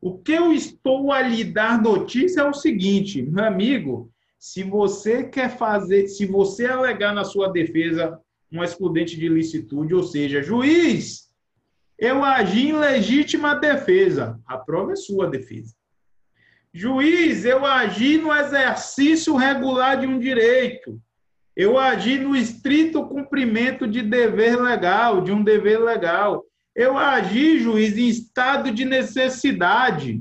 O 0.00 0.18
que 0.18 0.32
eu 0.32 0.52
estou 0.52 1.12
a 1.12 1.22
lhe 1.22 1.44
dar 1.44 1.80
notícia 1.80 2.40
é 2.40 2.44
o 2.44 2.52
seguinte, 2.52 3.22
meu 3.22 3.44
amigo, 3.44 4.11
se 4.42 4.64
você 4.64 5.22
quer 5.22 5.56
fazer, 5.56 6.08
se 6.08 6.26
você 6.26 6.66
alegar 6.66 7.14
na 7.14 7.22
sua 7.22 7.52
defesa 7.52 8.18
um 8.50 8.60
excludente 8.60 9.16
de 9.16 9.26
ilicitude, 9.26 9.94
ou 9.94 10.02
seja, 10.02 10.42
juiz, 10.42 11.30
eu 11.96 12.24
agi 12.24 12.70
em 12.70 12.72
legítima 12.72 13.54
defesa. 13.54 14.40
A 14.44 14.58
prova 14.58 14.94
é 14.94 14.96
sua 14.96 15.30
defesa. 15.30 15.72
Juiz, 16.74 17.44
eu 17.44 17.64
agi 17.64 18.18
no 18.18 18.34
exercício 18.34 19.36
regular 19.36 20.00
de 20.00 20.08
um 20.08 20.18
direito. 20.18 21.00
Eu 21.54 21.78
agi 21.78 22.18
no 22.18 22.34
estrito 22.34 23.06
cumprimento 23.06 23.86
de 23.86 24.02
dever 24.02 24.60
legal, 24.60 25.20
de 25.20 25.30
um 25.30 25.44
dever 25.44 25.78
legal. 25.78 26.44
Eu 26.74 26.98
agi, 26.98 27.60
juiz, 27.60 27.96
em 27.96 28.08
estado 28.08 28.72
de 28.72 28.84
necessidade. 28.84 30.20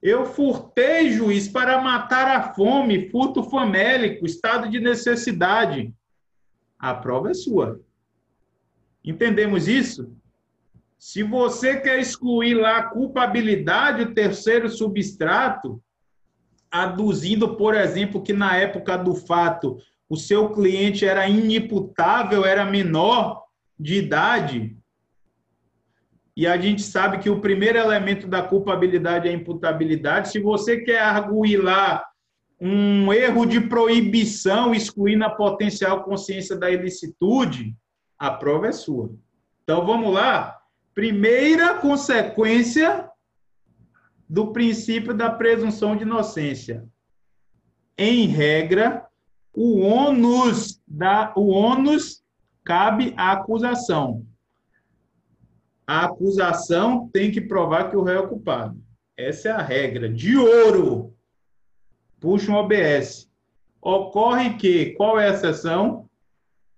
Eu 0.00 0.26
furtei, 0.26 1.10
juiz, 1.10 1.48
para 1.48 1.80
matar 1.80 2.28
a 2.28 2.54
fome, 2.54 3.10
furto 3.10 3.42
famélico, 3.42 4.24
estado 4.24 4.70
de 4.70 4.78
necessidade. 4.78 5.92
A 6.78 6.94
prova 6.94 7.30
é 7.30 7.34
sua. 7.34 7.80
Entendemos 9.04 9.66
isso? 9.66 10.14
Se 10.98 11.22
você 11.22 11.80
quer 11.80 11.98
excluir 11.98 12.54
lá 12.54 12.78
a 12.78 12.82
culpabilidade, 12.84 14.02
o 14.02 14.14
terceiro 14.14 14.68
substrato, 14.68 15.82
aduzindo, 16.70 17.56
por 17.56 17.74
exemplo, 17.74 18.22
que 18.22 18.32
na 18.32 18.56
época 18.56 18.96
do 18.96 19.14
fato 19.14 19.78
o 20.08 20.16
seu 20.16 20.50
cliente 20.50 21.04
era 21.04 21.28
inimputável, 21.28 22.44
era 22.44 22.64
menor 22.64 23.44
de 23.78 23.96
idade, 23.96 24.77
e 26.38 26.46
a 26.46 26.56
gente 26.56 26.82
sabe 26.82 27.18
que 27.18 27.28
o 27.28 27.40
primeiro 27.40 27.78
elemento 27.78 28.28
da 28.28 28.40
culpabilidade 28.40 29.26
é 29.26 29.32
a 29.32 29.34
imputabilidade. 29.34 30.28
Se 30.28 30.38
você 30.38 30.78
quer 30.78 31.00
arguir 31.00 31.56
lá 31.56 32.06
um 32.60 33.12
erro 33.12 33.44
de 33.44 33.60
proibição, 33.62 34.72
excluindo 34.72 35.24
a 35.24 35.30
potencial 35.30 36.04
consciência 36.04 36.54
da 36.54 36.70
ilicitude, 36.70 37.74
a 38.16 38.30
prova 38.30 38.68
é 38.68 38.72
sua. 38.72 39.10
Então 39.64 39.84
vamos 39.84 40.14
lá. 40.14 40.56
Primeira 40.94 41.74
consequência 41.74 43.10
do 44.28 44.52
princípio 44.52 45.12
da 45.12 45.28
presunção 45.30 45.96
de 45.96 46.04
inocência. 46.04 46.86
Em 47.98 48.28
regra, 48.28 49.04
o 49.52 49.80
ônus 49.80 50.80
da 50.86 51.32
o 51.34 51.48
ônus 51.48 52.22
cabe 52.64 53.12
à 53.16 53.32
acusação. 53.32 54.24
A 55.88 56.04
acusação 56.04 57.08
tem 57.08 57.30
que 57.30 57.40
provar 57.40 57.88
que 57.88 57.96
o 57.96 58.02
réu 58.02 58.24
é 58.24 58.26
culpado. 58.26 58.78
Essa 59.16 59.48
é 59.48 59.52
a 59.52 59.62
regra 59.62 60.06
de 60.06 60.36
ouro. 60.36 61.14
Puxa 62.20 62.52
um 62.52 62.56
OBS. 62.56 63.26
Ocorre 63.80 64.58
que, 64.58 64.90
qual 64.90 65.18
é 65.18 65.28
a 65.28 65.32
exceção? 65.32 66.06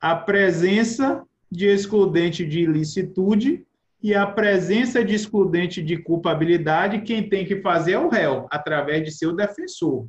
A 0.01 0.15
presença 0.15 1.27
de 1.51 1.67
excludente 1.67 2.47
de 2.47 2.61
ilicitude 2.61 3.67
e 4.01 4.15
a 4.15 4.25
presença 4.25 5.05
de 5.05 5.17
excludente 5.17 5.83
de 5.83 5.97
culpabilidade, 5.97 7.03
quem 7.03 7.29
tem 7.29 7.45
que 7.45 7.61
fazer 7.61 7.95
é 7.95 7.99
o 7.99 8.09
réu, 8.09 8.47
através 8.49 9.05
de 9.05 9.11
seu 9.11 9.35
defensor, 9.35 10.07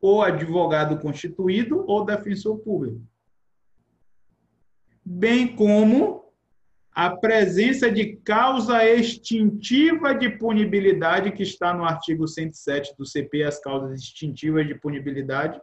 ou 0.00 0.22
advogado 0.22 0.98
constituído 0.98 1.84
ou 1.86 2.02
defensor 2.02 2.58
público. 2.60 3.02
Bem 5.04 5.54
como 5.54 6.27
a 6.98 7.16
presença 7.16 7.92
de 7.92 8.16
causa 8.24 8.84
extintiva 8.84 10.12
de 10.12 10.30
punibilidade, 10.30 11.30
que 11.30 11.44
está 11.44 11.72
no 11.72 11.84
artigo 11.84 12.26
107 12.26 12.96
do 12.98 13.06
CP, 13.06 13.44
as 13.44 13.60
causas 13.60 14.00
extintivas 14.00 14.66
de 14.66 14.74
punibilidade, 14.74 15.60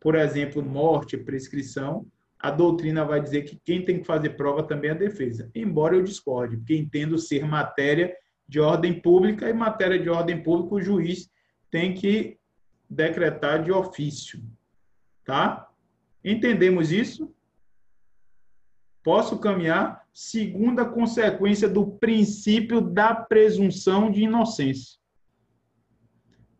por 0.00 0.16
exemplo, 0.16 0.60
morte, 0.60 1.16
prescrição, 1.16 2.04
a 2.36 2.50
doutrina 2.50 3.04
vai 3.04 3.20
dizer 3.20 3.42
que 3.42 3.60
quem 3.64 3.84
tem 3.84 4.00
que 4.00 4.04
fazer 4.04 4.30
prova 4.30 4.64
também 4.64 4.90
é 4.90 4.92
a 4.92 4.96
defesa. 4.96 5.48
Embora 5.54 5.94
eu 5.94 6.02
discorde, 6.02 6.56
porque 6.56 6.74
entendo 6.74 7.16
ser 7.16 7.46
matéria 7.46 8.12
de 8.48 8.58
ordem 8.58 9.00
pública 9.00 9.48
e 9.48 9.52
matéria 9.52 10.00
de 10.00 10.10
ordem 10.10 10.42
pública 10.42 10.74
o 10.74 10.82
juiz 10.82 11.30
tem 11.70 11.94
que 11.94 12.40
decretar 12.88 13.62
de 13.62 13.70
ofício. 13.70 14.42
Tá? 15.24 15.70
Entendemos 16.24 16.90
isso? 16.90 17.32
Posso 19.04 19.38
caminhar? 19.38 19.99
Segunda 20.12 20.84
consequência 20.84 21.68
do 21.68 21.86
princípio 21.86 22.80
da 22.80 23.14
presunção 23.14 24.10
de 24.10 24.22
inocência. 24.22 24.98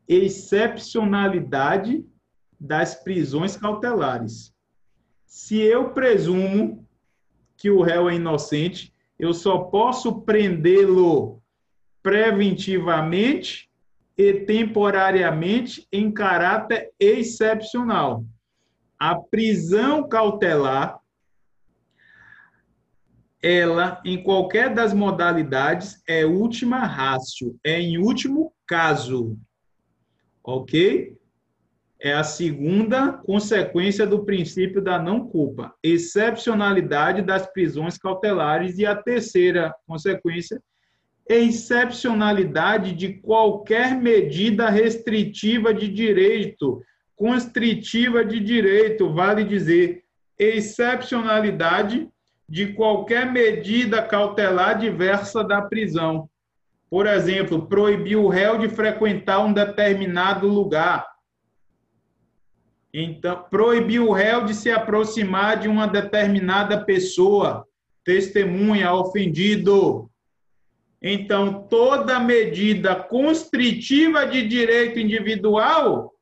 Excepcionalidade 0.09 2.05
das 2.59 2.95
prisões 2.95 3.57
cautelares. 3.57 4.55
Se 5.27 5.59
eu 5.59 5.91
presumo 5.91 6.87
que 7.57 7.71
o 7.71 7.83
réu 7.83 8.09
é 8.09 8.15
inocente, 8.15 8.95
eu 9.19 9.33
só 9.33 9.59
posso 9.59 10.23
prendê-lo 10.23 11.43
preventivamente 12.03 13.71
e 14.17 14.35
temporariamente 14.35 15.87
em 15.93 16.11
caráter 16.11 16.91
excepcional. 16.99 18.25
A 18.99 19.15
prisão 19.15 20.09
cautelar 20.09 21.00
ela, 23.43 24.01
em 24.05 24.23
qualquer 24.23 24.75
das 24.75 24.93
modalidades, 24.93 26.03
é 26.07 26.25
última 26.27 26.81
rácio, 26.81 27.59
é 27.65 27.81
em 27.81 27.99
último 27.99 28.53
caso. 28.67 29.39
Ok? 30.45 31.17
É 32.03 32.13
a 32.15 32.25
segunda 32.25 33.13
consequência 33.13 34.07
do 34.07 34.25
princípio 34.25 34.83
da 34.83 34.99
não 34.99 35.27
culpa, 35.27 35.75
excepcionalidade 35.83 37.23
das 37.23 37.47
prisões 37.47 37.99
cautelares, 37.99 38.79
e 38.79 38.87
a 38.87 38.97
terceira 38.97 39.75
consequência, 39.87 40.63
excepcionalidade 41.29 42.93
de 42.93 43.15
qualquer 43.15 43.95
medida 43.95 44.69
restritiva 44.69 45.73
de 45.73 45.89
direito, 45.89 46.83
constritiva 47.15 48.25
de 48.25 48.41
direito, 48.41 49.13
vale 49.13 49.45
dizer, 49.45 50.03
excepcionalidade 50.39 52.09
de 52.51 52.73
qualquer 52.73 53.31
medida 53.31 54.03
cautelar 54.03 54.77
diversa 54.77 55.45
da 55.45 55.63
prisão. 55.63 56.29
Por 56.91 57.07
exemplo, 57.07 57.69
proibir 57.69 58.17
o 58.17 58.27
réu 58.27 58.59
de 58.59 58.69
frequentar 58.69 59.39
um 59.39 59.53
determinado 59.53 60.49
lugar. 60.49 61.07
Então, 62.93 63.45
proibir 63.49 64.01
o 64.01 64.11
réu 64.11 64.45
de 64.45 64.53
se 64.53 64.69
aproximar 64.69 65.61
de 65.61 65.69
uma 65.69 65.87
determinada 65.87 66.85
pessoa, 66.85 67.65
testemunha, 68.03 68.93
ofendido. 68.93 70.11
Então, 71.01 71.69
toda 71.69 72.19
medida 72.19 72.97
constritiva 72.97 74.27
de 74.27 74.49
direito 74.49 74.99
individual, 74.99 76.13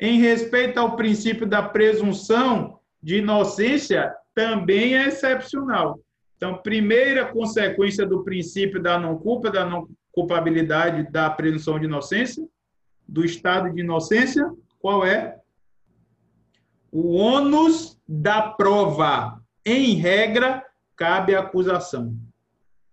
em 0.00 0.18
respeito 0.18 0.80
ao 0.80 0.96
princípio 0.96 1.46
da 1.46 1.62
presunção 1.62 2.80
de 3.02 3.18
inocência, 3.18 4.14
também 4.34 4.96
é 4.96 5.08
excepcional. 5.08 6.00
Então, 6.36 6.58
primeira 6.58 7.24
consequência 7.26 8.04
do 8.04 8.24
princípio 8.24 8.82
da 8.82 8.98
não 8.98 9.16
culpa, 9.16 9.50
da 9.50 9.64
não 9.64 9.88
culpabilidade, 10.12 11.10
da 11.10 11.30
presunção 11.30 11.78
de 11.78 11.86
inocência, 11.86 12.46
do 13.06 13.24
estado 13.24 13.72
de 13.72 13.80
inocência, 13.80 14.50
qual 14.78 15.06
é? 15.06 15.38
O 16.90 17.14
ônus 17.14 17.98
da 18.06 18.42
prova. 18.42 19.40
Em 19.64 19.94
regra, 19.94 20.64
cabe 20.96 21.34
a 21.34 21.40
acusação. 21.40 22.14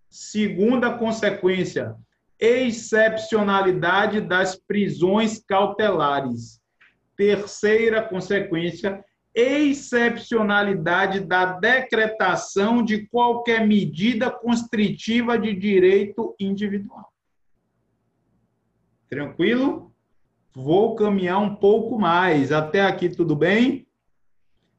Segunda 0.09 0.97
consequência, 0.97 1.95
excepcionalidade 2.39 4.21
das 4.21 4.55
prisões 4.55 5.43
cautelares. 5.45 6.59
Terceira 7.15 8.01
consequência, 8.01 9.03
excepcionalidade 9.33 11.21
da 11.21 11.45
decretação 11.45 12.83
de 12.83 13.07
qualquer 13.07 13.65
medida 13.65 14.29
constritiva 14.29 15.37
de 15.37 15.55
direito 15.55 16.35
individual. 16.39 17.11
Tranquilo? 19.09 19.93
Vou 20.53 20.95
caminhar 20.95 21.39
um 21.39 21.55
pouco 21.55 21.97
mais. 21.97 22.51
Até 22.51 22.81
aqui 22.81 23.09
tudo 23.09 23.35
bem? 23.35 23.87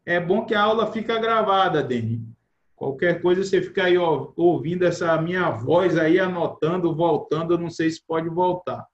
É 0.05 0.20
bom 0.20 0.44
que 0.44 0.55
a 0.55 0.62
aula 0.62 0.92
fica 0.92 1.18
gravada, 1.18 1.82
Deni. 1.82 2.26
Qualquer 2.74 3.22
coisa 3.22 3.44
você 3.44 3.62
fica 3.62 3.84
aí 3.84 3.96
ó, 3.96 4.32
ouvindo 4.36 4.84
essa 4.84 5.20
minha 5.22 5.50
voz 5.50 5.96
aí, 5.96 6.18
anotando, 6.18 6.94
voltando, 6.94 7.55
eu 7.55 7.59
não 7.59 7.70
sei 7.70 7.88
se 7.88 8.05
pode 8.05 8.28
voltar. 8.28 8.84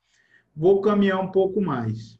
Vou 0.54 0.80
caminhar 0.80 1.20
um 1.20 1.32
pouco 1.32 1.60
mais. 1.60 2.18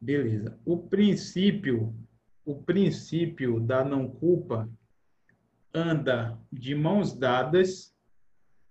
Beleza. 0.00 0.58
O 0.64 0.78
princípio, 0.78 1.94
o 2.44 2.62
princípio 2.62 3.60
da 3.60 3.84
não 3.84 4.08
culpa 4.08 4.68
anda 5.74 6.38
de 6.52 6.74
mãos 6.74 7.12
dadas 7.16 7.94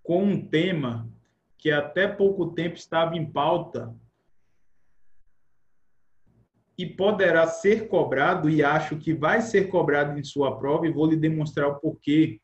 com 0.02 0.24
um 0.24 0.48
tema 0.48 1.08
que 1.58 1.70
até 1.70 2.08
pouco 2.08 2.52
tempo 2.52 2.76
estava 2.76 3.16
em 3.16 3.30
pauta 3.30 3.94
e 6.78 6.86
poderá 6.86 7.46
ser 7.48 7.88
cobrado, 7.88 8.48
e 8.48 8.62
acho 8.62 8.96
que 8.96 9.12
vai 9.12 9.42
ser 9.42 9.68
cobrado 9.68 10.16
em 10.16 10.22
sua 10.22 10.56
prova, 10.56 10.86
e 10.86 10.92
vou 10.92 11.06
lhe 11.06 11.16
demonstrar 11.16 11.68
o 11.68 11.80
porquê, 11.80 12.40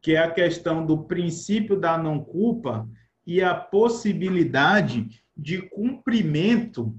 que 0.00 0.12
é 0.12 0.18
a 0.18 0.30
questão 0.30 0.84
do 0.86 1.04
princípio 1.04 1.78
da 1.78 1.98
não 1.98 2.24
culpa 2.24 2.88
e 3.26 3.42
a 3.42 3.54
possibilidade 3.54 5.22
de 5.36 5.60
cumprimento 5.68 6.98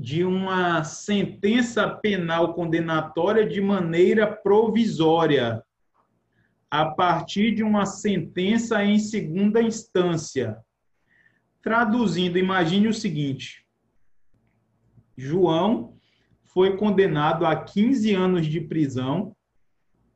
de 0.00 0.24
uma 0.24 0.84
sentença 0.84 1.88
penal 1.88 2.54
condenatória 2.54 3.44
de 3.44 3.60
maneira 3.60 4.30
provisória, 4.30 5.60
a 6.70 6.86
partir 6.86 7.52
de 7.52 7.64
uma 7.64 7.84
sentença 7.84 8.84
em 8.84 9.00
segunda 9.00 9.60
instância. 9.60 10.56
Traduzindo, 11.60 12.38
imagine 12.38 12.86
o 12.86 12.94
seguinte: 12.94 13.66
João 15.16 15.96
foi 16.44 16.76
condenado 16.76 17.44
a 17.44 17.56
15 17.56 18.14
anos 18.14 18.46
de 18.46 18.60
prisão 18.60 19.34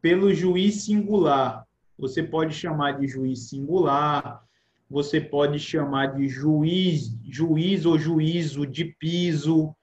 pelo 0.01 0.33
juiz 0.33 0.85
singular. 0.85 1.66
Você 1.99 2.22
pode 2.22 2.55
chamar 2.55 3.01
de 3.01 3.09
juiz 3.09 3.49
singular, 3.49 4.45
você 4.93 5.18
pode 5.18 5.59
chamar 5.59 6.14
de 6.14 6.28
juiz, 6.28 7.16
juiz 7.24 7.86
ou 7.86 7.99
juízo 7.99 8.66
de 8.66 8.84
piso, 8.84 9.74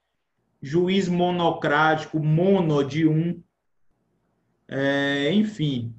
juiz 0.62 1.08
monocrático, 1.08 2.20
mono 2.20 2.84
de 2.84 3.08
um, 3.08 3.42
é, 4.68 5.32
enfim. 5.32 5.92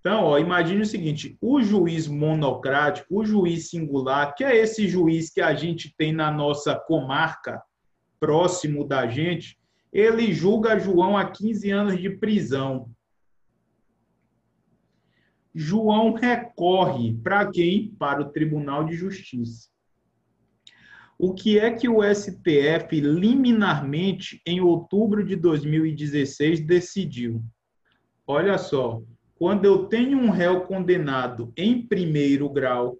Então, 0.00 0.24
ó, 0.24 0.38
imagine 0.38 0.82
o 0.82 0.86
seguinte: 0.86 1.38
o 1.40 1.62
juiz 1.62 2.08
monocrático, 2.08 3.20
o 3.20 3.24
juiz 3.24 3.70
singular, 3.70 4.34
que 4.34 4.42
é 4.42 4.56
esse 4.56 4.88
juiz 4.88 5.30
que 5.30 5.40
a 5.40 5.54
gente 5.54 5.94
tem 5.96 6.12
na 6.12 6.28
nossa 6.28 6.74
comarca, 6.74 7.62
próximo 8.18 8.84
da 8.84 9.06
gente, 9.06 9.56
ele 9.92 10.32
julga 10.32 10.78
João 10.78 11.16
a 11.16 11.24
15 11.30 11.70
anos 11.70 12.00
de 12.00 12.10
prisão. 12.10 12.90
João 15.60 16.14
recorre 16.14 17.12
para 17.22 17.44
quem? 17.50 17.94
Para 17.98 18.22
o 18.22 18.30
Tribunal 18.30 18.82
de 18.82 18.96
Justiça. 18.96 19.68
O 21.18 21.34
que 21.34 21.58
é 21.58 21.70
que 21.70 21.86
o 21.86 22.02
STF 22.02 22.98
liminarmente, 22.98 24.40
em 24.46 24.62
outubro 24.62 25.22
de 25.22 25.36
2016, 25.36 26.60
decidiu? 26.62 27.44
Olha 28.26 28.56
só, 28.56 29.02
quando 29.34 29.66
eu 29.66 29.84
tenho 29.84 30.16
um 30.16 30.30
réu 30.30 30.62
condenado 30.62 31.52
em 31.54 31.86
primeiro 31.86 32.48
grau, 32.48 32.96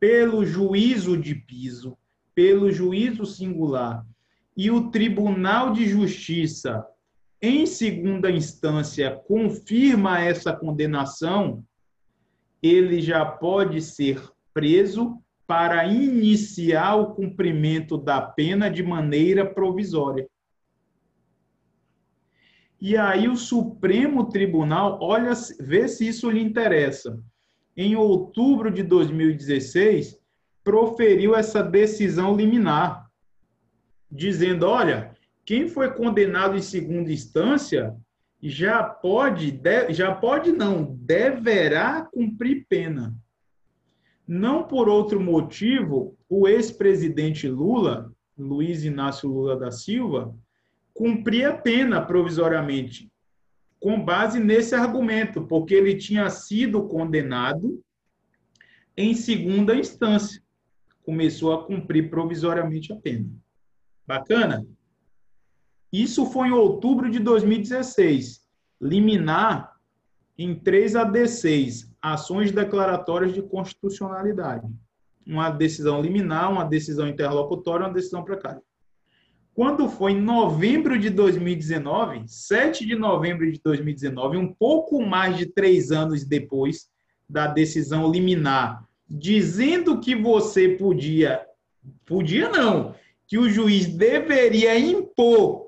pelo 0.00 0.46
juízo 0.46 1.14
de 1.14 1.34
piso, 1.34 1.94
pelo 2.34 2.72
juízo 2.72 3.26
singular, 3.26 4.02
e 4.56 4.70
o 4.70 4.90
Tribunal 4.90 5.74
de 5.74 5.86
Justiça, 5.86 6.86
em 7.42 7.66
segunda 7.66 8.30
instância, 8.30 9.10
confirma 9.28 10.18
essa 10.22 10.56
condenação, 10.56 11.62
ele 12.62 13.00
já 13.00 13.24
pode 13.24 13.82
ser 13.82 14.22
preso 14.54 15.18
para 15.46 15.86
iniciar 15.86 16.94
o 16.94 17.14
cumprimento 17.14 17.98
da 17.98 18.22
pena 18.22 18.70
de 18.70 18.82
maneira 18.82 19.44
provisória. 19.44 20.26
E 22.80 22.96
aí 22.96 23.28
o 23.28 23.36
Supremo 23.36 24.28
Tribunal, 24.28 24.98
olha, 25.00 25.32
vê 25.60 25.86
se 25.88 26.08
isso 26.08 26.30
lhe 26.30 26.40
interessa. 26.40 27.18
Em 27.76 27.96
outubro 27.96 28.70
de 28.70 28.82
2016, 28.82 30.18
proferiu 30.64 31.34
essa 31.34 31.62
decisão 31.62 32.36
liminar, 32.36 33.08
dizendo, 34.10 34.66
olha, 34.66 35.16
quem 35.44 35.68
foi 35.68 35.92
condenado 35.92 36.56
em 36.56 36.62
segunda 36.62 37.12
instância 37.12 37.96
já 38.42 38.82
pode, 38.82 39.60
já 39.90 40.12
pode 40.12 40.50
não, 40.50 40.96
deverá 40.96 42.02
cumprir 42.02 42.66
pena. 42.68 43.14
Não 44.26 44.66
por 44.66 44.88
outro 44.88 45.20
motivo, 45.20 46.16
o 46.28 46.48
ex-presidente 46.48 47.46
Lula, 47.48 48.12
Luiz 48.36 48.82
Inácio 48.84 49.28
Lula 49.28 49.56
da 49.56 49.70
Silva, 49.70 50.34
cumpria 50.92 51.56
pena 51.56 52.00
provisoriamente, 52.04 53.10
com 53.78 54.02
base 54.02 54.40
nesse 54.40 54.74
argumento, 54.74 55.46
porque 55.46 55.74
ele 55.74 55.96
tinha 55.96 56.28
sido 56.28 56.88
condenado 56.88 57.82
em 58.96 59.14
segunda 59.14 59.74
instância. 59.74 60.42
Começou 61.04 61.52
a 61.52 61.64
cumprir 61.64 62.10
provisoriamente 62.10 62.92
a 62.92 62.96
pena. 62.96 63.28
Bacana? 64.06 64.66
Isso 65.92 66.24
foi 66.26 66.48
em 66.48 66.52
outubro 66.52 67.10
de 67.10 67.18
2016. 67.18 68.40
Liminar 68.80 69.76
em 70.38 70.54
3 70.54 70.94
AD6, 70.94 71.90
ações 72.00 72.50
declaratórias 72.50 73.34
de 73.34 73.42
constitucionalidade. 73.42 74.66
Uma 75.26 75.50
decisão 75.50 76.00
liminar, 76.00 76.50
uma 76.50 76.64
decisão 76.64 77.06
interlocutória, 77.06 77.86
uma 77.86 77.92
decisão 77.92 78.24
precária. 78.24 78.62
Quando 79.54 79.86
foi 79.86 80.12
em 80.12 80.20
novembro 80.20 80.98
de 80.98 81.10
2019, 81.10 82.24
7 82.26 82.86
de 82.86 82.94
novembro 82.94 83.50
de 83.52 83.60
2019, 83.62 84.38
um 84.38 84.52
pouco 84.52 85.04
mais 85.04 85.36
de 85.36 85.44
três 85.44 85.92
anos 85.92 86.24
depois 86.24 86.88
da 87.28 87.46
decisão 87.46 88.10
liminar, 88.10 88.88
dizendo 89.08 90.00
que 90.00 90.16
você 90.16 90.70
podia, 90.70 91.44
podia 92.06 92.48
não, 92.48 92.94
que 93.26 93.36
o 93.36 93.48
juiz 93.48 93.86
deveria 93.86 94.78
impor 94.78 95.61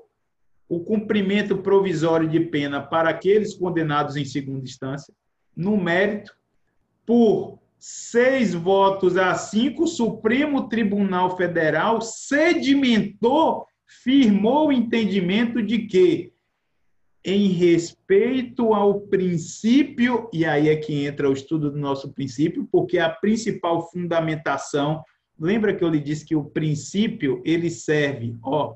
o 0.67 0.79
cumprimento 0.79 1.57
provisório 1.57 2.27
de 2.27 2.39
pena 2.39 2.81
para 2.81 3.09
aqueles 3.09 3.53
condenados 3.53 4.15
em 4.15 4.25
segunda 4.25 4.63
instância, 4.63 5.13
no 5.55 5.77
mérito, 5.77 6.35
por 7.05 7.59
seis 7.77 8.53
votos 8.53 9.15
a 9.15 9.35
cinco, 9.35 9.83
o 9.83 9.87
Supremo 9.87 10.67
Tribunal 10.67 11.37
Federal 11.37 12.01
sedimentou, 12.01 13.65
firmou 14.03 14.67
o 14.67 14.71
entendimento 14.71 15.61
de 15.61 15.79
que, 15.85 16.33
em 17.23 17.47
respeito 17.49 18.73
ao 18.73 19.01
princípio, 19.01 20.29
e 20.33 20.45
aí 20.45 20.69
é 20.69 20.75
que 20.75 21.05
entra 21.05 21.29
o 21.29 21.33
estudo 21.33 21.71
do 21.71 21.77
nosso 21.77 22.11
princípio, 22.11 22.67
porque 22.71 22.97
a 22.97 23.09
principal 23.09 23.89
fundamentação, 23.91 25.03
lembra 25.39 25.75
que 25.75 25.83
eu 25.83 25.89
lhe 25.89 25.99
disse 25.99 26.25
que 26.25 26.35
o 26.35 26.45
princípio 26.45 27.41
ele 27.45 27.69
serve, 27.69 28.35
ó, 28.41 28.75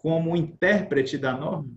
como 0.00 0.34
intérprete 0.34 1.18
da 1.18 1.36
norma, 1.36 1.70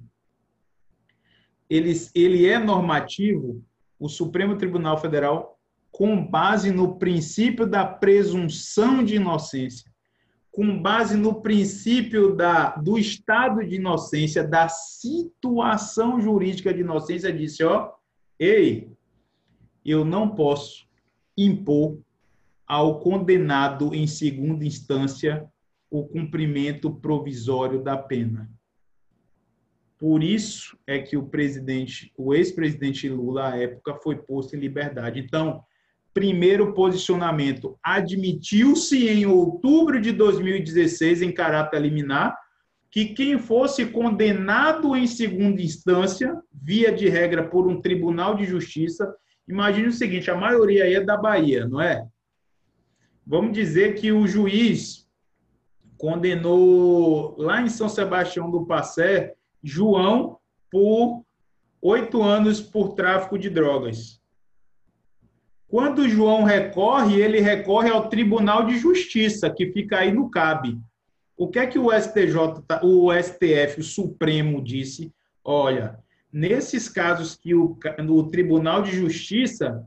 ele, 1.70 1.94
ele 2.16 2.48
é 2.48 2.58
normativo, 2.58 3.62
o 4.00 4.08
Supremo 4.08 4.56
Tribunal 4.58 4.98
Federal, 4.98 5.60
com 5.92 6.26
base 6.26 6.72
no 6.72 6.96
princípio 6.98 7.68
da 7.68 7.86
presunção 7.86 9.04
de 9.04 9.16
inocência, 9.16 9.92
com 10.52 10.82
base 10.82 11.18
no 11.18 11.42
princípio 11.42 12.34
da, 12.34 12.76
do 12.76 12.98
estado 12.98 13.66
de 13.66 13.76
inocência, 13.76 14.44
da 14.44 14.70
situação 14.70 16.22
jurídica 16.22 16.74
de 16.74 16.80
inocência, 16.80 17.34
disse: 17.34 17.64
ó, 17.64 17.92
ei, 18.40 18.90
eu 19.84 20.06
não 20.06 20.30
posso 20.30 20.88
impor 21.38 21.98
ao 22.66 23.00
condenado 23.02 23.94
em 23.94 24.08
segunda 24.08 24.66
instância 24.66 25.52
o 25.94 26.04
cumprimento 26.04 26.92
provisório 26.92 27.84
da 27.84 27.96
pena. 27.96 28.50
Por 30.00 30.24
isso 30.24 30.76
é 30.88 30.98
que 30.98 31.16
o 31.16 31.28
presidente, 31.28 32.12
o 32.18 32.34
ex-presidente 32.34 33.08
Lula 33.08 33.52
à 33.52 33.58
época 33.60 34.00
foi 34.02 34.16
posto 34.16 34.56
em 34.56 34.60
liberdade. 34.60 35.20
Então, 35.20 35.62
primeiro 36.12 36.74
posicionamento, 36.74 37.78
admitiu-se 37.84 39.08
em 39.08 39.28
outubro 39.28 40.02
de 40.02 40.12
2016 40.12 41.22
em 41.22 41.32
caráter 41.32 41.80
liminar 41.80 42.36
que 42.90 43.14
quem 43.14 43.38
fosse 43.38 43.86
condenado 43.86 44.96
em 44.96 45.06
segunda 45.06 45.62
instância, 45.62 46.36
via 46.52 46.92
de 46.92 47.08
regra 47.08 47.48
por 47.48 47.68
um 47.68 47.80
tribunal 47.80 48.36
de 48.36 48.46
justiça, 48.46 49.14
imagine 49.48 49.90
o 49.90 49.94
seguinte, 49.94 50.32
a 50.32 50.36
maioria 50.36 50.86
aí 50.86 50.96
é 50.96 51.02
da 51.02 51.16
Bahia, 51.16 51.68
não 51.68 51.80
é? 51.80 52.04
Vamos 53.26 53.54
dizer 53.54 53.94
que 53.94 54.12
o 54.12 54.26
juiz 54.26 55.03
condenou 55.98 57.36
lá 57.38 57.62
em 57.62 57.70
São 57.70 57.88
Sebastião 57.88 58.50
do 58.50 58.66
Passé 58.66 59.36
João 59.64 60.38
por 60.70 61.24
oito 61.82 62.22
anos 62.22 62.62
por 62.62 62.94
tráfico 62.94 63.38
de 63.38 63.50
drogas. 63.50 64.22
Quando 65.68 66.08
João 66.08 66.44
recorre, 66.44 67.20
ele 67.20 67.40
recorre 67.40 67.90
ao 67.90 68.08
Tribunal 68.08 68.66
de 68.66 68.78
Justiça, 68.78 69.50
que 69.50 69.72
fica 69.72 70.00
aí 70.00 70.12
no 70.12 70.30
CAB. 70.30 70.80
O 71.36 71.48
que 71.48 71.58
é 71.58 71.66
que 71.66 71.80
o 71.80 71.92
STJ, 71.92 72.38
o 72.84 73.12
STF, 73.12 73.80
o 73.80 73.84
Supremo 73.84 74.64
disse? 74.64 75.12
Olha, 75.44 76.00
nesses 76.32 76.88
casos 76.88 77.36
que 77.36 77.56
o 77.56 77.76
Tribunal 78.32 78.84
de 78.84 78.92
Justiça, 78.92 79.84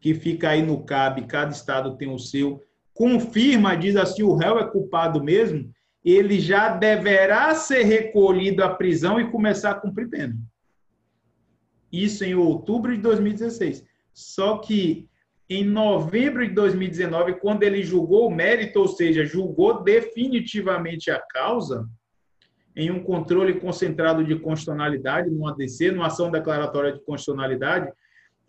que 0.00 0.12
fica 0.12 0.50
aí 0.50 0.62
no 0.62 0.82
CAB, 0.82 1.26
cada 1.26 1.52
estado 1.52 1.96
tem 1.96 2.12
o 2.12 2.18
seu, 2.18 2.60
confirma, 2.94 3.76
diz 3.76 3.96
assim, 3.96 4.22
o 4.22 4.34
réu 4.34 4.58
é 4.58 4.66
culpado 4.66 5.22
mesmo, 5.22 5.70
ele 6.04 6.40
já 6.40 6.76
deverá 6.76 7.54
ser 7.54 7.84
recolhido 7.84 8.62
à 8.62 8.74
prisão 8.74 9.20
e 9.20 9.30
começar 9.30 9.70
a 9.70 9.80
cumprir 9.80 10.08
pena. 10.08 10.36
Isso 11.92 12.24
em 12.24 12.34
outubro 12.34 12.94
de 12.94 13.02
2016. 13.02 13.84
Só 14.12 14.58
que 14.58 15.08
em 15.48 15.64
novembro 15.64 16.46
de 16.46 16.54
2019, 16.54 17.34
quando 17.34 17.62
ele 17.62 17.82
julgou 17.82 18.26
o 18.26 18.34
mérito, 18.34 18.80
ou 18.80 18.88
seja, 18.88 19.24
julgou 19.24 19.82
definitivamente 19.82 21.10
a 21.10 21.20
causa, 21.20 21.86
em 22.74 22.90
um 22.90 23.02
controle 23.02 23.60
concentrado 23.60 24.24
de 24.24 24.38
constitucionalidade, 24.38 25.30
no 25.30 25.46
ADC, 25.46 25.92
numa 25.92 26.06
ação 26.06 26.30
declaratória 26.30 26.92
de 26.92 27.00
constitucionalidade, 27.00 27.92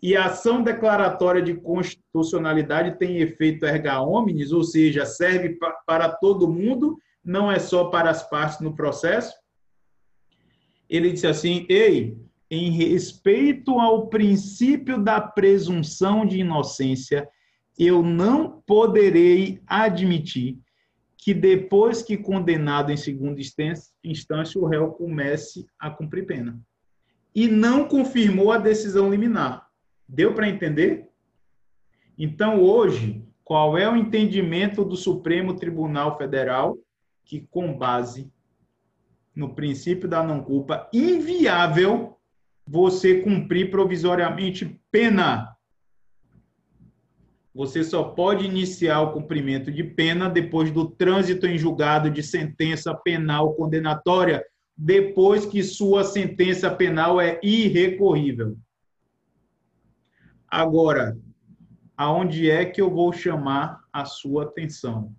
e 0.04 0.14
a 0.14 0.26
ação 0.26 0.62
declaratória 0.62 1.40
de 1.40 1.54
constitucionalidade 1.54 2.98
tem 2.98 3.22
efeito 3.22 3.64
erga 3.64 4.02
omnes, 4.02 4.52
ou 4.52 4.62
seja, 4.62 5.06
serve 5.06 5.58
para 5.86 6.10
todo 6.10 6.46
mundo, 6.46 6.98
não 7.24 7.50
é 7.50 7.58
só 7.58 7.86
para 7.86 8.10
as 8.10 8.28
partes 8.28 8.60
no 8.60 8.74
processo. 8.74 9.34
Ele 10.90 11.10
disse 11.10 11.26
assim: 11.26 11.64
ei, 11.70 12.18
em 12.50 12.70
respeito 12.70 13.80
ao 13.80 14.08
princípio 14.08 15.02
da 15.02 15.22
presunção 15.22 16.26
de 16.26 16.40
inocência, 16.40 17.26
eu 17.78 18.02
não 18.02 18.62
poderei 18.66 19.62
admitir 19.66 20.58
que 21.16 21.32
depois 21.32 22.02
que 22.02 22.18
condenado 22.18 22.92
em 22.92 22.96
segunda 22.98 23.40
instância, 23.40 24.60
o 24.60 24.66
réu 24.66 24.90
comece 24.90 25.66
a 25.78 25.88
cumprir 25.88 26.26
pena. 26.26 26.60
E 27.34 27.48
não 27.48 27.88
confirmou 27.88 28.52
a 28.52 28.58
decisão 28.58 29.10
liminar. 29.10 29.63
Deu 30.14 30.32
para 30.32 30.48
entender? 30.48 31.08
Então, 32.16 32.62
hoje, 32.62 33.26
qual 33.42 33.76
é 33.76 33.90
o 33.90 33.96
entendimento 33.96 34.84
do 34.84 34.94
Supremo 34.94 35.56
Tribunal 35.56 36.16
Federal 36.16 36.78
que, 37.24 37.40
com 37.50 37.76
base 37.76 38.32
no 39.34 39.56
princípio 39.56 40.08
da 40.08 40.22
não-culpa, 40.22 40.88
inviável 40.92 42.16
você 42.64 43.22
cumprir 43.22 43.72
provisoriamente 43.72 44.80
pena. 44.88 45.52
Você 47.52 47.82
só 47.82 48.04
pode 48.04 48.44
iniciar 48.44 49.00
o 49.00 49.12
cumprimento 49.12 49.72
de 49.72 49.82
pena 49.82 50.30
depois 50.30 50.70
do 50.70 50.88
trânsito 50.88 51.44
em 51.48 51.58
julgado 51.58 52.08
de 52.08 52.22
sentença 52.22 52.94
penal 52.94 53.54
condenatória, 53.54 54.44
depois 54.76 55.44
que 55.44 55.60
sua 55.60 56.04
sentença 56.04 56.70
penal 56.70 57.20
é 57.20 57.40
irrecorrível. 57.42 58.56
Agora, 60.56 61.18
aonde 61.96 62.48
é 62.48 62.64
que 62.64 62.80
eu 62.80 62.88
vou 62.88 63.12
chamar 63.12 63.82
a 63.92 64.04
sua 64.04 64.44
atenção? 64.44 65.12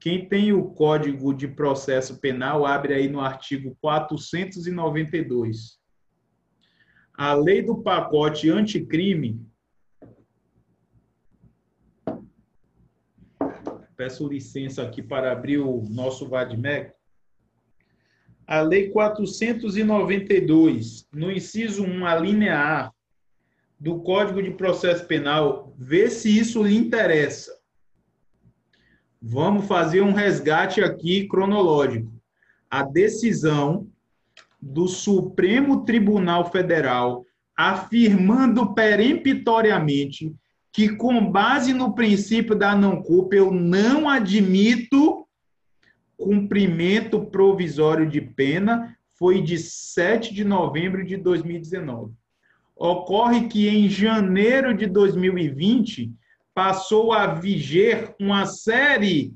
Quem 0.00 0.28
tem 0.28 0.52
o 0.52 0.64
Código 0.64 1.32
de 1.32 1.46
Processo 1.46 2.18
Penal, 2.18 2.66
abre 2.66 2.92
aí 2.92 3.08
no 3.08 3.20
artigo 3.20 3.78
492. 3.80 5.78
A 7.14 7.34
lei 7.34 7.62
do 7.62 7.84
pacote 7.84 8.50
anticrime. 8.50 9.40
Peço 13.96 14.26
licença 14.26 14.82
aqui 14.82 15.04
para 15.04 15.30
abrir 15.30 15.58
o 15.58 15.84
nosso 15.88 16.28
VADMEC. 16.28 16.92
A 18.44 18.60
lei 18.60 18.90
492, 18.90 21.06
no 21.12 21.30
inciso 21.30 21.84
1, 21.84 22.04
a 22.04 22.16
linha 22.16 22.58
A, 22.58 22.95
do 23.78 24.00
Código 24.00 24.42
de 24.42 24.50
Processo 24.50 25.06
Penal, 25.06 25.74
vê 25.78 26.08
se 26.08 26.36
isso 26.36 26.62
lhe 26.62 26.76
interessa. 26.76 27.54
Vamos 29.20 29.66
fazer 29.66 30.00
um 30.02 30.12
resgate 30.12 30.82
aqui 30.82 31.26
cronológico. 31.28 32.12
A 32.70 32.82
decisão 32.82 33.88
do 34.60 34.88
Supremo 34.88 35.84
Tribunal 35.84 36.50
Federal 36.50 37.24
afirmando 37.56 38.74
peremptoriamente 38.74 40.34
que, 40.70 40.90
com 40.90 41.30
base 41.30 41.72
no 41.72 41.94
princípio 41.94 42.54
da 42.54 42.76
não-culpa, 42.76 43.34
eu 43.34 43.50
não 43.50 44.08
admito 44.08 45.26
cumprimento 46.16 47.24
provisório 47.24 48.06
de 48.06 48.20
pena, 48.20 48.96
foi 49.18 49.40
de 49.40 49.58
7 49.58 50.34
de 50.34 50.44
novembro 50.44 51.04
de 51.04 51.16
2019. 51.16 52.12
Ocorre 52.76 53.48
que 53.48 53.68
em 53.68 53.88
janeiro 53.88 54.76
de 54.76 54.86
2020 54.86 56.12
passou 56.54 57.12
a 57.12 57.26
viger 57.26 58.14
uma 58.20 58.44
série 58.44 59.34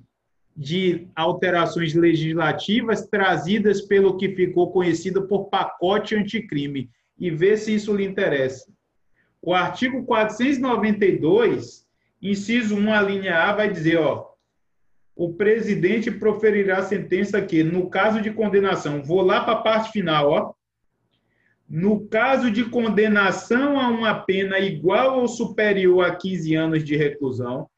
de 0.54 1.08
alterações 1.16 1.94
legislativas 1.94 3.06
trazidas 3.06 3.80
pelo 3.80 4.18
que 4.18 4.28
ficou 4.34 4.70
conhecido 4.70 5.26
por 5.26 5.48
pacote 5.48 6.14
anticrime 6.14 6.90
e 7.18 7.30
vê 7.30 7.56
se 7.56 7.74
isso 7.74 7.94
lhe 7.94 8.04
interessa. 8.04 8.70
O 9.40 9.54
artigo 9.54 10.04
492, 10.04 11.86
inciso 12.20 12.76
1, 12.76 12.92
a 12.92 13.00
linha 13.00 13.36
A, 13.38 13.54
vai 13.54 13.72
dizer, 13.72 13.98
ó, 13.98 14.30
o 15.16 15.32
presidente 15.34 16.10
proferirá 16.10 16.78
a 16.78 16.82
sentença 16.82 17.40
que, 17.40 17.62
no 17.62 17.88
caso 17.88 18.20
de 18.20 18.30
condenação, 18.30 19.02
vou 19.02 19.22
lá 19.22 19.42
para 19.42 19.54
a 19.54 19.62
parte 19.62 19.92
final, 19.92 20.30
ó. 20.30 20.52
No 21.70 22.08
caso 22.08 22.50
de 22.50 22.64
condenação 22.64 23.78
a 23.78 23.88
uma 23.88 24.12
pena 24.12 24.58
igual 24.58 25.20
ou 25.20 25.28
superior 25.28 26.04
a 26.04 26.16
15 26.16 26.56
anos 26.56 26.84
de 26.84 26.96
reclusão, 26.96 27.70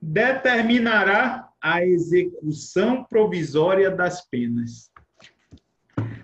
determinará 0.00 1.48
a 1.60 1.84
execução 1.84 3.04
provisória 3.04 3.90
das 3.90 4.24
penas. 4.24 4.92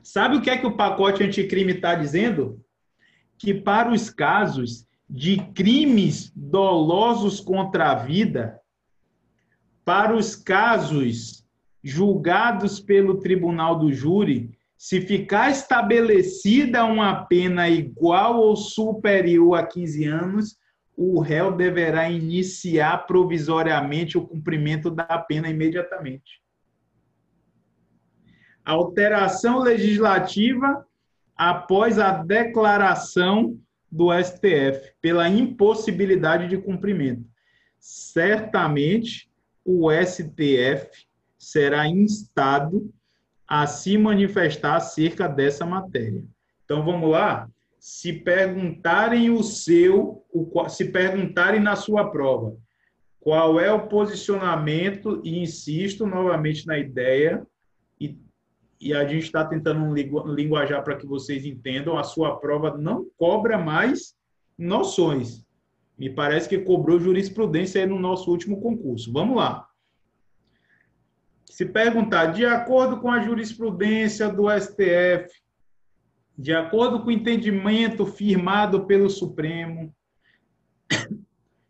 Sabe 0.05 0.37
o 0.37 0.41
que 0.41 0.49
é 0.49 0.57
que 0.57 0.69
o 0.69 0.77
pacote 0.77 1.25
anticrime 1.25 1.73
está 1.73 1.97
dizendo? 1.97 2.65
Que 3.37 3.53
para 3.53 3.91
os 3.91 4.09
casos 4.09 4.87
de 5.11 5.39
crimes 5.53 6.33
dolosos 6.35 7.41
contra 7.41 7.91
a 7.91 7.95
vida, 7.97 8.61
para 9.85 10.15
os 10.15 10.37
casos 10.37 11.45
julgados 11.83 12.79
pelo 12.79 13.19
tribunal 13.19 13.77
do 13.77 13.93
júri, 13.93 14.56
se 14.77 15.01
ficar 15.01 15.51
estabelecida 15.51 16.85
uma 16.85 17.25
pena 17.25 17.69
igual 17.69 18.39
ou 18.39 18.55
superior 18.55 19.55
a 19.55 19.67
15 19.67 20.05
anos, 20.05 20.59
o 20.97 21.21
réu 21.21 21.55
deverá 21.55 22.11
iniciar 22.11 23.07
provisoriamente 23.07 24.17
o 24.17 24.27
cumprimento 24.27 24.91
da 24.91 25.19
pena 25.19 25.49
imediatamente. 25.49 26.43
Alteração 28.65 29.61
legislativa 29.61 30.87
após 31.37 31.99
a 31.99 32.11
declaração 32.11 33.59
do 33.91 34.09
STF 34.13 34.93
pela 35.01 35.29
impossibilidade 35.29 36.49
de 36.49 36.59
cumprimento. 36.59 37.25
Certamente, 37.79 39.31
o 39.65 39.91
STF 39.91 41.07
será 41.39 41.87
instado 41.87 42.93
a 43.47 43.67
se 43.67 43.97
manifestar 43.97 44.77
acerca 44.77 45.29
dessa 45.29 45.65
matéria. 45.65 46.23
Então 46.65 46.85
vamos 46.85 47.11
lá? 47.11 47.49
Se 47.79 48.13
perguntarem 48.13 49.31
o 49.31 49.43
seu, 49.43 50.25
se 50.69 50.87
perguntarem 50.87 51.61
na 51.61 51.77
sua 51.77 52.11
prova, 52.11 52.57
qual 53.21 53.61
é 53.61 53.73
o 53.73 53.87
posicionamento, 53.87 55.21
e 55.25 55.39
insisto 55.41 56.07
novamente 56.07 56.67
na 56.67 56.79
ideia, 56.79 57.47
e, 58.01 58.19
e 58.81 58.93
a 58.93 59.07
gente 59.07 59.25
está 59.25 59.45
tentando 59.45 59.95
linguajar 60.33 60.83
para 60.83 60.97
que 60.97 61.07
vocês 61.07 61.45
entendam, 61.45 61.97
a 61.97 62.03
sua 62.03 62.37
prova 62.37 62.77
não 62.77 63.07
cobra 63.17 63.57
mais 63.57 64.15
noções. 64.59 65.45
Me 65.97 66.11
parece 66.11 66.49
que 66.49 66.59
cobrou 66.59 66.99
jurisprudência 66.99 67.81
aí 67.81 67.87
no 67.87 67.99
nosso 67.99 68.31
último 68.31 68.61
concurso. 68.61 69.13
Vamos 69.13 69.37
lá 69.37 69.67
se 71.47 71.65
perguntar, 71.65 72.27
de 72.27 72.45
acordo 72.45 73.01
com 73.01 73.11
a 73.11 73.21
jurisprudência 73.21 74.29
do 74.29 74.51
STF, 74.51 75.33
de 76.37 76.53
acordo 76.53 77.01
com 77.01 77.07
o 77.07 77.13
entendimento 77.13 78.05
firmado 78.05 78.85
pelo 78.85 79.09
Supremo, 79.09 79.95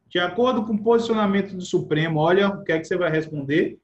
de 0.08 0.18
acordo 0.18 0.64
com 0.64 0.74
o 0.74 0.82
posicionamento 0.82 1.54
do 1.54 1.62
Supremo, 1.62 2.18
olha 2.18 2.48
o 2.48 2.64
que 2.64 2.72
é 2.72 2.78
que 2.78 2.86
você 2.86 2.96
vai 2.96 3.10
responder? 3.10 3.78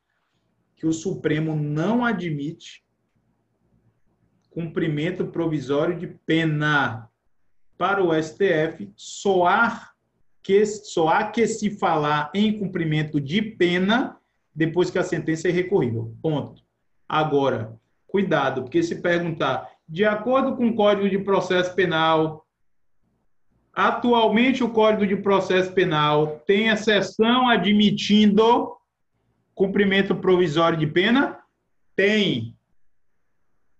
Que 0.74 0.86
o 0.86 0.92
Supremo 0.92 1.54
não 1.54 2.04
admite 2.04 2.82
cumprimento 4.50 5.26
provisório 5.26 5.98
de 5.98 6.06
pena 6.06 7.08
para 7.78 8.02
o 8.02 8.12
STF, 8.20 8.90
soar 8.96 9.92
que, 10.42 10.64
soar 10.66 11.32
que 11.32 11.46
se 11.46 11.70
falar 11.70 12.30
em 12.34 12.58
cumprimento 12.58 13.20
de 13.20 13.40
pena 13.40 14.18
depois 14.54 14.90
que 14.90 14.98
a 14.98 15.04
sentença 15.04 15.48
é 15.48 15.50
recorrível. 15.50 16.14
Ponto. 16.22 16.62
Agora, 17.08 17.74
cuidado, 18.06 18.62
porque 18.62 18.82
se 18.82 19.00
perguntar, 19.00 19.70
de 19.88 20.04
acordo 20.04 20.56
com 20.56 20.68
o 20.68 20.74
Código 20.74 21.08
de 21.08 21.18
Processo 21.18 21.74
Penal, 21.74 22.46
atualmente 23.72 24.62
o 24.62 24.70
Código 24.70 25.06
de 25.06 25.16
Processo 25.16 25.72
Penal 25.72 26.42
tem 26.46 26.68
exceção 26.68 27.48
admitindo 27.48 28.76
cumprimento 29.54 30.14
provisório 30.14 30.78
de 30.78 30.86
pena? 30.86 31.38
Tem. 31.94 32.56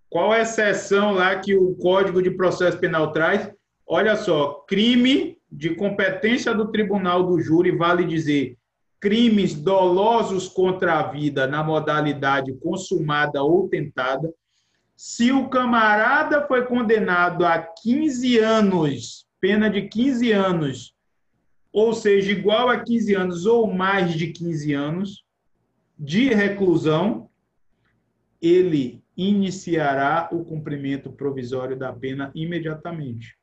Qual 0.09 0.35
é 0.35 0.41
a 0.41 0.43
exceção 0.43 1.13
lá 1.13 1.39
que 1.39 1.57
o 1.57 1.75
Código 1.77 2.23
de 2.23 2.31
Processo 2.31 2.79
Penal 2.79 3.13
traz? 3.13 3.51
Olha 3.87 4.17
só, 4.17 4.65
crime 4.69 5.39
de 5.51 5.75
competência 5.75 6.55
do 6.55 6.71
tribunal 6.71 7.25
do 7.25 7.41
júri 7.41 7.71
vale 7.71 8.05
dizer 8.05 8.59
crimes 9.03 9.53
dolosos 9.53 10.47
contra 10.47 11.01
a 11.01 11.03
vida 11.03 11.45
na 11.49 11.65
modalidade 11.65 12.55
consumada 12.55 13.43
ou 13.43 13.69
tentada, 13.69 14.33
se 14.97 15.33
o 15.33 15.49
camarada 15.49 16.47
foi 16.47 16.65
condenado 16.67 17.45
a 17.45 17.59
15 17.59 18.39
anos, 18.39 19.27
pena 19.41 19.69
de 19.69 19.89
15 19.89 20.31
anos, 20.31 20.95
ou 21.73 21.93
seja, 21.93 22.31
igual 22.31 22.69
a 22.69 22.79
15 22.79 23.15
anos 23.17 23.45
ou 23.45 23.67
mais 23.67 24.15
de 24.15 24.29
15 24.29 24.73
anos 24.73 25.25
de 25.99 26.29
reclusão, 26.33 27.29
ele 28.41 29.03
iniciará 29.17 30.29
o 30.31 30.45
cumprimento 30.45 31.11
provisório 31.11 31.77
da 31.77 31.93
pena 31.93 32.31
imediatamente. 32.37 33.37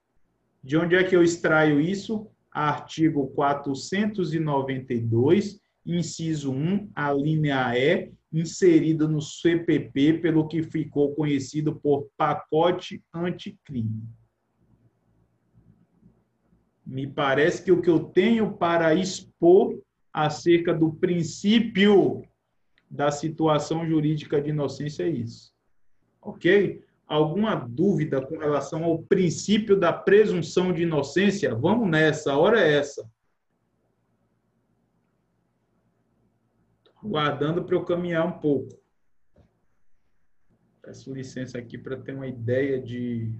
De 0.63 0.77
onde 0.77 0.95
é 0.95 1.03
que 1.03 1.15
eu 1.17 1.21
extraio 1.21 1.81
isso? 1.81 2.29
Artigo 2.51 3.27
492, 3.27 5.61
inciso 5.85 6.51
1, 6.51 6.89
a 6.95 7.13
linha 7.13 7.77
E, 7.77 8.11
inserido 8.31 9.07
no 9.07 9.21
CPP, 9.21 10.19
pelo 10.19 10.47
que 10.47 10.63
ficou 10.63 11.13
conhecido 11.15 11.75
por 11.75 12.07
pacote 12.15 13.03
anticrime. 13.13 14.07
Me 16.85 17.07
parece 17.07 17.63
que 17.63 17.71
o 17.71 17.81
que 17.81 17.89
eu 17.89 18.05
tenho 18.05 18.53
para 18.53 18.93
expor 18.95 19.79
acerca 20.11 20.73
do 20.73 20.91
princípio 20.93 22.23
da 22.89 23.11
situação 23.11 23.87
jurídica 23.87 24.41
de 24.41 24.49
inocência 24.49 25.03
é 25.03 25.09
isso. 25.09 25.53
Ok? 26.21 26.83
Alguma 27.09 27.55
dúvida 27.55 28.25
com 28.25 28.37
relação 28.37 28.83
ao 28.83 29.01
princípio 29.01 29.75
da 29.75 29.91
presunção 29.91 30.71
de 30.71 30.83
inocência? 30.83 31.55
Vamos 31.55 31.89
nessa, 31.89 32.31
a 32.31 32.37
hora 32.37 32.61
é 32.61 32.77
essa. 32.77 33.09
Guardando 37.03 37.63
para 37.63 37.75
eu 37.75 37.83
caminhar 37.83 38.27
um 38.27 38.39
pouco. 38.39 38.79
Peço 40.81 41.13
licença 41.13 41.57
aqui 41.57 41.77
para 41.77 41.97
ter 41.97 42.13
uma 42.13 42.27
ideia 42.27 42.79
de, 42.79 43.33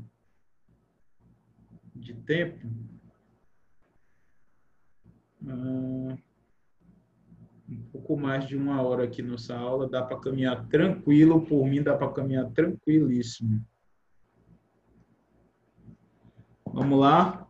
de 1.96 2.14
tempo. 2.16 2.68
Hum 5.42 6.18
um 7.70 7.84
pouco 7.92 8.18
mais 8.18 8.48
de 8.48 8.56
uma 8.56 8.82
hora 8.82 9.04
aqui 9.04 9.22
nessa 9.22 9.56
aula, 9.56 9.88
dá 9.88 10.02
para 10.02 10.20
caminhar 10.20 10.68
tranquilo, 10.68 11.46
por 11.46 11.66
mim 11.66 11.84
dá 11.84 11.96
para 11.96 12.12
caminhar 12.12 12.50
tranquilíssimo. 12.52 13.64
Vamos 16.66 17.00
lá? 17.00 17.48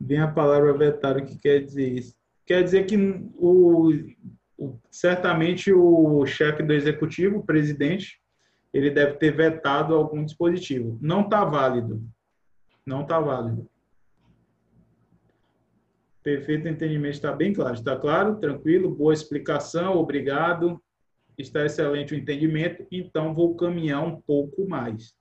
Vem 0.00 0.18
a 0.18 0.28
palavra 0.28 0.76
vetar, 0.76 1.16
o 1.16 1.24
que 1.24 1.38
quer 1.38 1.60
dizer 1.60 1.92
isso? 1.92 2.14
Quer 2.44 2.64
dizer 2.64 2.86
que 2.86 2.96
o, 3.36 3.92
o, 4.58 4.78
certamente 4.90 5.72
o 5.72 6.26
chefe 6.26 6.62
do 6.62 6.72
executivo, 6.72 7.38
o 7.38 7.46
presidente, 7.46 8.20
ele 8.72 8.90
deve 8.90 9.14
ter 9.14 9.30
vetado 9.30 9.94
algum 9.94 10.24
dispositivo. 10.24 10.98
Não 11.00 11.22
está 11.22 11.44
válido. 11.44 12.02
Não 12.84 13.02
está 13.02 13.20
válido. 13.20 13.68
Perfeito 16.22 16.68
entendimento, 16.68 17.14
está 17.14 17.32
bem 17.32 17.52
claro. 17.52 17.74
Está 17.74 17.96
claro? 17.96 18.36
Tranquilo? 18.36 18.94
Boa 18.94 19.12
explicação, 19.12 19.96
obrigado. 19.96 20.80
Está 21.36 21.66
excelente 21.66 22.14
o 22.14 22.16
entendimento, 22.16 22.86
então 22.92 23.34
vou 23.34 23.56
caminhar 23.56 24.04
um 24.04 24.20
pouco 24.20 24.68
mais. 24.68 25.14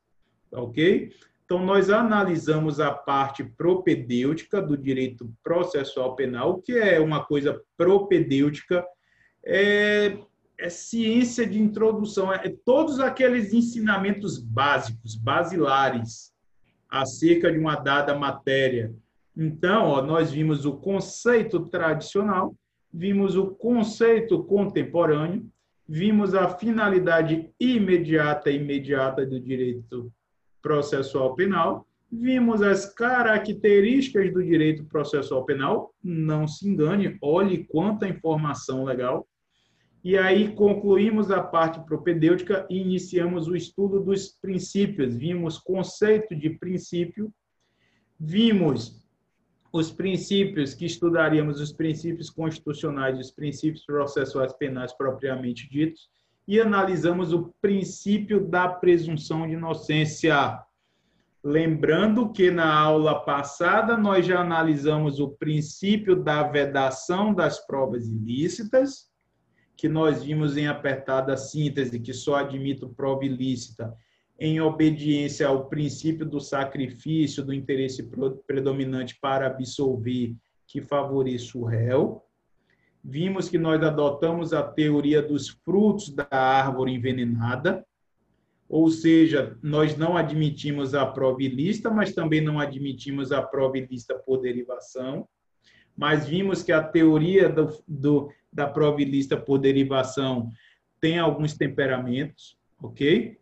Tá 0.52 0.62
ok? 0.62 1.12
Então, 1.44 1.66
nós 1.66 1.90
analisamos 1.90 2.80
a 2.80 2.92
parte 2.92 3.44
propedêutica 3.44 4.62
do 4.62 4.78
direito 4.78 5.34
processual 5.44 6.16
penal. 6.16 6.62
Que 6.62 6.74
é 6.74 7.00
uma 7.00 7.26
coisa 7.26 7.62
propedêutica? 7.76 8.86
É, 9.44 10.18
é 10.58 10.70
ciência 10.70 11.48
de 11.48 11.60
introdução, 11.60 12.32
é 12.32 12.54
todos 12.64 13.00
aqueles 13.00 13.54
ensinamentos 13.54 14.38
básicos, 14.38 15.16
basilares, 15.16 16.32
acerca 16.88 17.52
de 17.52 17.58
uma 17.58 17.76
dada 17.76 18.14
matéria 18.14 18.94
então, 19.36 19.88
ó, 19.88 20.02
nós 20.02 20.32
vimos 20.32 20.66
o 20.66 20.78
conceito 20.78 21.68
tradicional, 21.68 22.56
vimos 22.94 23.36
o 23.36 23.48
conceito 23.48 24.44
contemporâneo, 24.44 25.50
vimos 25.88 26.34
a 26.34 26.50
finalidade 26.50 27.50
imediata 27.60 28.52
imediata 28.52 29.26
do 29.26 29.40
direito 29.40 30.12
processual 30.62 31.36
penal 31.36 31.88
Vimos 32.14 32.62
as 32.62 32.94
características 32.94 34.34
do 34.34 34.44
direito 34.44 34.84
processual 34.84 35.46
penal, 35.46 35.96
não 36.04 36.46
se 36.46 36.68
engane, 36.68 37.18
olhe 37.22 37.64
quanta 37.64 38.06
informação 38.06 38.84
legal. 38.84 39.26
E 40.04 40.18
aí 40.18 40.54
concluímos 40.54 41.32
a 41.32 41.42
parte 41.42 41.80
propedêutica 41.86 42.68
e 42.70 42.82
iniciamos 42.82 43.48
o 43.48 43.56
estudo 43.56 44.02
dos 44.02 44.28
princípios. 44.28 45.16
Vimos 45.16 45.58
conceito 45.58 46.36
de 46.36 46.50
princípio, 46.50 47.34
vimos 48.20 49.01
os 49.72 49.92
princípios 49.92 50.74
que 50.74 50.86
estudaríamos 50.86 51.62
os 51.62 51.72
princípios 51.72 52.30
constitucionais 52.30 53.18
os 53.18 53.32
princípios 53.32 53.86
processuais 53.86 54.54
penais 54.54 54.94
propriamente 54.94 55.70
ditos 55.70 56.10
e 56.48 56.60
analisamos 56.60 57.32
o 57.32 57.54
princípio 57.62 58.46
da 58.46 58.68
presunção 58.68 59.48
de 59.48 59.54
inocência. 59.54 60.60
Lembrando 61.44 62.32
que 62.32 62.52
na 62.52 62.74
aula 62.74 63.24
passada 63.24 63.96
nós 63.96 64.26
já 64.26 64.42
analisamos 64.42 65.20
o 65.20 65.30
princípio 65.30 66.16
da 66.16 66.44
vedação 66.44 67.34
das 67.34 67.66
provas 67.66 68.08
ilícitas, 68.08 69.10
que 69.78 69.88
nós 69.88 70.24
vimos 70.24 70.58
em 70.58 70.68
apertada 70.68 71.38
síntese 71.38 72.00
que 72.00 72.14
só 72.14 72.36
admito 72.36 72.90
prova 72.90 73.24
ilícita 73.24 73.96
em 74.44 74.60
obediência 74.60 75.48
ao 75.48 75.70
princípio 75.70 76.26
do 76.26 76.40
sacrifício 76.40 77.46
do 77.46 77.54
interesse 77.54 78.10
predominante 78.48 79.16
para 79.22 79.46
absolver 79.46 80.36
que 80.66 80.82
favoreça 80.82 81.60
o 81.60 81.64
réu. 81.64 82.24
Vimos 83.04 83.48
que 83.48 83.60
nós 83.60 83.84
adotamos 83.84 84.52
a 84.52 84.64
teoria 84.64 85.22
dos 85.22 85.48
frutos 85.48 86.10
da 86.10 86.28
árvore 86.32 86.92
envenenada, 86.92 87.86
ou 88.68 88.90
seja, 88.90 89.60
nós 89.62 89.96
não 89.96 90.18
admitimos 90.18 90.96
a 90.96 91.06
prova 91.06 91.44
ilícita, 91.44 91.92
mas 91.92 92.12
também 92.12 92.42
não 92.42 92.60
admitimos 92.60 93.32
a 93.32 93.44
prova 93.44 93.78
ilícita 93.78 94.16
por 94.16 94.42
derivação. 94.42 95.28
Mas 95.96 96.28
vimos 96.28 96.64
que 96.64 96.72
a 96.72 96.82
teoria 96.82 97.48
do, 97.48 97.70
do, 97.88 98.32
da 98.52 98.66
prova 98.66 99.04
ilícita 99.04 99.38
por 99.38 99.60
derivação 99.60 100.50
tem 101.00 101.20
alguns 101.20 101.56
temperamentos, 101.56 102.58
ok? 102.82 103.40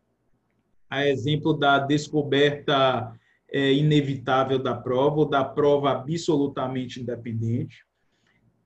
A 0.90 1.06
exemplo 1.06 1.54
da 1.54 1.80
descoberta 1.80 3.14
é, 3.52 3.74
inevitável 3.74 4.60
da 4.60 4.76
prova, 4.76 5.18
ou 5.18 5.30
da 5.30 5.44
prova 5.44 5.92
absolutamente 5.92 7.02
independente. 7.02 7.84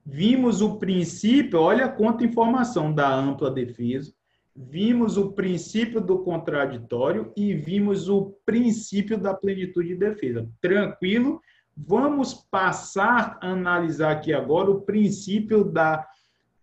Vimos 0.04 0.60
o 0.60 0.76
princípio, 0.76 1.60
olha 1.60 1.88
quanta 1.88 2.24
informação 2.24 2.92
da 2.92 3.12
ampla 3.12 3.50
defesa 3.50 4.12
vimos 4.54 5.16
o 5.16 5.32
princípio 5.32 6.00
do 6.00 6.20
contraditório 6.20 7.32
e 7.36 7.54
vimos 7.54 8.08
o 8.08 8.36
princípio 8.46 9.18
da 9.18 9.34
plenitude 9.34 9.88
de 9.88 9.96
defesa. 9.96 10.48
Tranquilo? 10.60 11.40
Vamos 11.76 12.34
passar 12.34 13.36
a 13.40 13.48
analisar 13.48 14.12
aqui 14.12 14.32
agora 14.32 14.70
o 14.70 14.82
princípio 14.82 15.64
da 15.64 16.06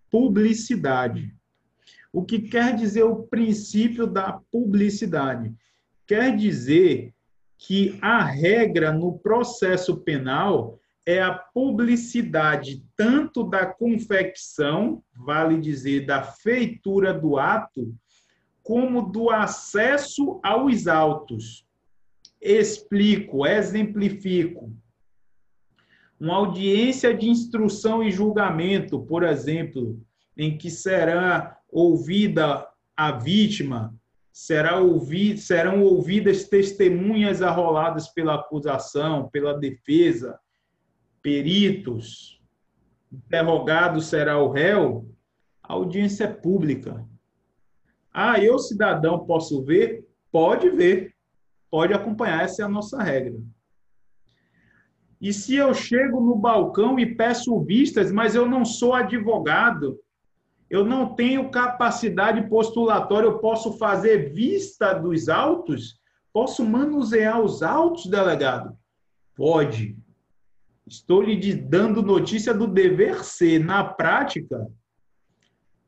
publicidade. 0.09 1.35
O 2.13 2.23
que 2.23 2.41
quer 2.41 2.75
dizer 2.75 3.03
o 3.03 3.23
princípio 3.23 4.05
da 4.05 4.33
publicidade? 4.51 5.53
Quer 6.05 6.35
dizer 6.35 7.13
que 7.57 7.97
a 8.01 8.23
regra 8.23 8.91
no 8.91 9.17
processo 9.19 9.97
penal 10.01 10.77
é 11.05 11.21
a 11.21 11.33
publicidade 11.33 12.83
tanto 12.95 13.43
da 13.43 13.65
confecção, 13.65 15.03
vale 15.15 15.59
dizer, 15.59 16.05
da 16.05 16.21
feitura 16.21 17.13
do 17.13 17.37
ato, 17.37 17.95
como 18.61 19.09
do 19.09 19.29
acesso 19.29 20.39
aos 20.43 20.87
autos. 20.87 21.65
Explico, 22.41 23.45
exemplifico. 23.45 24.73
Uma 26.19 26.35
audiência 26.35 27.15
de 27.15 27.29
instrução 27.29 28.03
e 28.03 28.11
julgamento, 28.11 28.99
por 28.99 29.23
exemplo, 29.23 29.99
em 30.37 30.57
que 30.57 30.69
será 30.69 31.57
ouvida 31.69 32.67
a 32.95 33.11
vítima, 33.11 33.93
será 34.31 34.79
ouvi, 34.79 35.37
serão 35.37 35.83
ouvidas 35.83 36.45
testemunhas 36.47 37.41
arroladas 37.41 38.07
pela 38.07 38.35
acusação, 38.35 39.29
pela 39.29 39.57
defesa, 39.57 40.39
peritos, 41.21 42.41
interrogado 43.11 44.01
será 44.01 44.37
o 44.37 44.49
réu, 44.49 45.07
a 45.61 45.73
audiência 45.73 46.25
é 46.25 46.27
pública. 46.27 47.05
Ah, 48.13 48.39
eu, 48.39 48.57
cidadão, 48.57 49.25
posso 49.25 49.63
ver? 49.63 50.07
Pode 50.31 50.69
ver, 50.69 51.13
pode 51.69 51.93
acompanhar, 51.93 52.43
essa 52.43 52.61
é 52.61 52.65
a 52.65 52.69
nossa 52.69 53.01
regra. 53.01 53.37
E 55.19 55.31
se 55.31 55.55
eu 55.55 55.73
chego 55.73 56.19
no 56.19 56.35
balcão 56.35 56.97
e 56.97 57.15
peço 57.15 57.59
vistas, 57.59 58.11
mas 58.11 58.33
eu 58.33 58.47
não 58.47 58.65
sou 58.65 58.93
advogado, 58.93 59.99
eu 60.71 60.85
não 60.85 61.13
tenho 61.13 61.51
capacidade 61.51 62.47
postulatória, 62.47 63.27
eu 63.27 63.39
posso 63.39 63.77
fazer 63.77 64.31
vista 64.31 64.93
dos 64.93 65.27
autos? 65.27 65.99
Posso 66.31 66.63
manusear 66.63 67.41
os 67.41 67.61
autos, 67.61 68.05
delegado? 68.05 68.77
Pode. 69.35 69.97
Estou 70.87 71.21
lhe 71.21 71.53
dando 71.53 72.01
notícia 72.01 72.53
do 72.53 72.65
dever 72.65 73.21
ser. 73.21 73.59
Na 73.59 73.83
prática, 73.83 74.65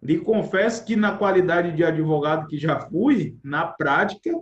lhe 0.02 0.20
confesso 0.20 0.84
que, 0.84 0.98
na 0.98 1.18
qualidade 1.18 1.74
de 1.74 1.82
advogado 1.86 2.48
que 2.48 2.58
já 2.58 2.78
fui, 2.82 3.38
na 3.42 3.66
prática, 3.66 4.38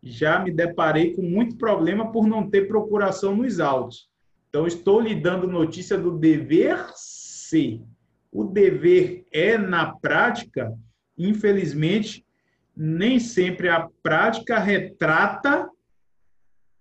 já 0.00 0.38
me 0.38 0.52
deparei 0.52 1.16
com 1.16 1.22
muito 1.22 1.56
problema 1.56 2.12
por 2.12 2.28
não 2.28 2.48
ter 2.48 2.68
procuração 2.68 3.34
nos 3.34 3.58
autos. 3.58 4.08
Então, 4.48 4.68
estou 4.68 5.00
lhe 5.00 5.16
dando 5.16 5.48
notícia 5.48 5.98
do 5.98 6.16
dever 6.16 6.78
ser. 6.94 7.82
O 8.32 8.44
dever 8.44 9.26
é, 9.32 9.56
na 9.56 9.92
prática, 9.94 10.76
infelizmente, 11.16 12.24
nem 12.76 13.18
sempre 13.18 13.68
a 13.68 13.88
prática 14.02 14.58
retrata 14.58 15.68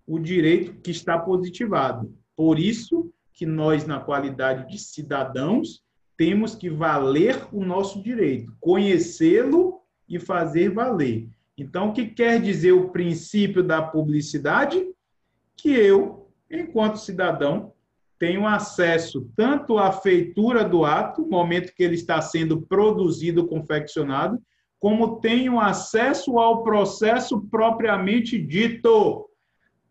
o 0.05 0.19
direito 0.19 0.75
que 0.81 0.91
está 0.91 1.17
positivado. 1.17 2.15
Por 2.35 2.59
isso 2.59 3.11
que 3.33 3.45
nós, 3.45 3.85
na 3.85 3.99
qualidade 3.99 4.69
de 4.71 4.79
cidadãos, 4.79 5.83
temos 6.15 6.55
que 6.55 6.69
valer 6.69 7.47
o 7.51 7.63
nosso 7.63 8.01
direito, 8.01 8.55
conhecê-lo 8.59 9.81
e 10.09 10.19
fazer 10.19 10.69
valer. 10.69 11.27
Então, 11.57 11.89
o 11.89 11.93
que 11.93 12.07
quer 12.07 12.41
dizer 12.41 12.71
o 12.71 12.89
princípio 12.89 13.63
da 13.63 13.81
publicidade? 13.81 14.83
Que 15.55 15.69
eu, 15.69 16.29
enquanto 16.49 16.97
cidadão, 16.97 17.73
tenho 18.19 18.47
acesso 18.47 19.29
tanto 19.35 19.77
à 19.77 19.91
feitura 19.91 20.63
do 20.63 20.83
ato, 20.85 21.27
momento 21.27 21.73
que 21.75 21.83
ele 21.83 21.95
está 21.95 22.21
sendo 22.21 22.61
produzido, 22.61 23.47
confeccionado, 23.47 24.39
como 24.79 25.19
tenho 25.19 25.59
acesso 25.59 26.37
ao 26.37 26.63
processo 26.63 27.41
propriamente 27.49 28.37
dito. 28.37 29.29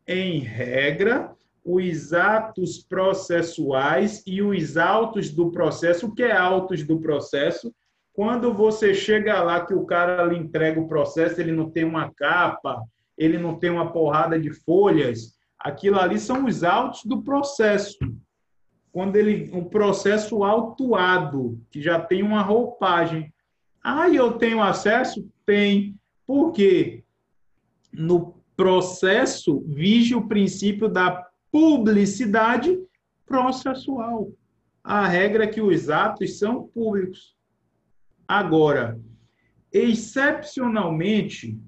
Em 0.07 0.39
regra, 0.39 1.35
os 1.65 2.13
atos 2.13 2.79
processuais 2.79 4.23
e 4.25 4.41
os 4.41 4.77
autos 4.77 5.31
do 5.31 5.51
processo. 5.51 6.07
O 6.07 6.15
que 6.15 6.23
é 6.23 6.37
autos 6.37 6.85
do 6.85 7.01
processo? 7.01 7.75
Quando 8.13 8.55
você 8.55 8.95
chega 8.95 9.43
lá 9.43 9.67
que 9.67 9.75
o 9.75 9.85
cara 9.85 10.25
lhe 10.25 10.39
entrega 10.39 10.81
o 10.81 10.87
processo, 10.87 11.41
ele 11.41 11.53
não 11.53 11.69
tem 11.69 11.85
uma 11.85 12.11
capa, 12.15 12.83
ele 13.19 13.37
não 13.37 13.59
tem 13.59 13.69
uma 13.69 13.93
porrada 13.93 14.39
de 14.39 14.51
folhas, 14.51 15.36
aquilo 15.59 15.99
ali 15.99 16.19
são 16.19 16.45
os 16.45 16.63
autos 16.63 17.05
do 17.05 17.23
processo. 17.23 17.99
Quando 18.93 19.17
ele 19.17 19.51
um 19.53 19.65
processo 19.65 20.43
autuado, 20.43 21.61
que 21.71 21.83
já 21.83 22.01
tem 22.01 22.23
uma 22.23 22.43
roupagem. 22.43 23.33
Ah, 23.83 24.09
eu 24.09 24.33
tenho 24.39 24.63
acesso? 24.63 25.29
Tem. 25.45 25.99
Por 26.27 26.53
quê? 26.53 27.05
No 27.93 28.35
processo 28.57 29.63
vige 29.67 30.15
o 30.15 30.27
princípio 30.27 30.89
da 30.89 31.29
publicidade 31.53 32.79
processual. 33.27 34.33
A 34.83 35.07
regra 35.07 35.45
é 35.45 35.49
que 35.49 35.61
os 35.61 35.91
atos 35.91 36.39
são 36.39 36.67
públicos. 36.69 37.37
Agora, 38.27 38.99
excepcionalmente, 39.73 41.61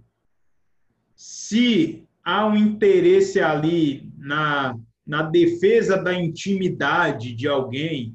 se 1.15 2.08
há 2.29 2.47
um 2.47 2.55
interesse 2.55 3.41
ali 3.41 4.13
na, 4.19 4.77
na 5.07 5.23
defesa 5.23 5.97
da 5.97 6.13
intimidade 6.13 7.35
de 7.35 7.49
alguém, 7.49 8.15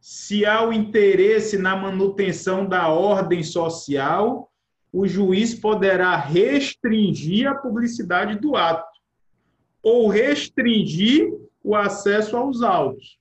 se 0.00 0.44
há 0.44 0.64
o 0.64 0.70
um 0.70 0.72
interesse 0.72 1.56
na 1.56 1.76
manutenção 1.76 2.66
da 2.66 2.88
ordem 2.88 3.44
social, 3.44 4.50
o 4.92 5.06
juiz 5.06 5.54
poderá 5.54 6.16
restringir 6.16 7.48
a 7.48 7.54
publicidade 7.54 8.40
do 8.40 8.56
ato 8.56 8.98
ou 9.80 10.08
restringir 10.08 11.32
o 11.62 11.76
acesso 11.76 12.36
aos 12.36 12.60
autos. 12.60 13.20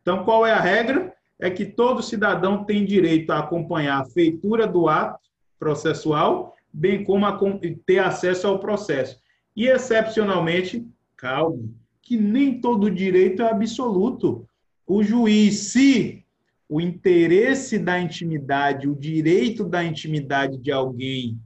Então, 0.00 0.24
qual 0.24 0.44
é 0.44 0.50
a 0.50 0.60
regra? 0.60 1.14
É 1.40 1.48
que 1.48 1.66
todo 1.66 2.02
cidadão 2.02 2.64
tem 2.64 2.84
direito 2.84 3.30
a 3.30 3.38
acompanhar 3.38 4.00
a 4.00 4.06
feitura 4.06 4.66
do 4.66 4.88
ato 4.88 5.20
processual, 5.56 6.56
bem 6.72 7.04
como 7.04 7.26
a 7.26 7.38
ter 7.84 7.98
acesso 7.98 8.46
ao 8.46 8.58
processo. 8.58 9.20
E, 9.54 9.66
excepcionalmente, 9.66 10.86
calma, 11.16 11.62
que 12.00 12.16
nem 12.16 12.60
todo 12.60 12.90
direito 12.90 13.42
é 13.42 13.50
absoluto. 13.50 14.48
O 14.86 15.02
juiz, 15.02 15.70
se 15.72 16.24
o 16.68 16.80
interesse 16.80 17.78
da 17.78 18.00
intimidade, 18.00 18.88
o 18.88 18.94
direito 18.94 19.64
da 19.64 19.84
intimidade 19.84 20.56
de 20.56 20.72
alguém 20.72 21.38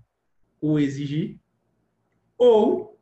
o 0.61 0.79
exigir, 0.79 1.39
ou 2.39 2.99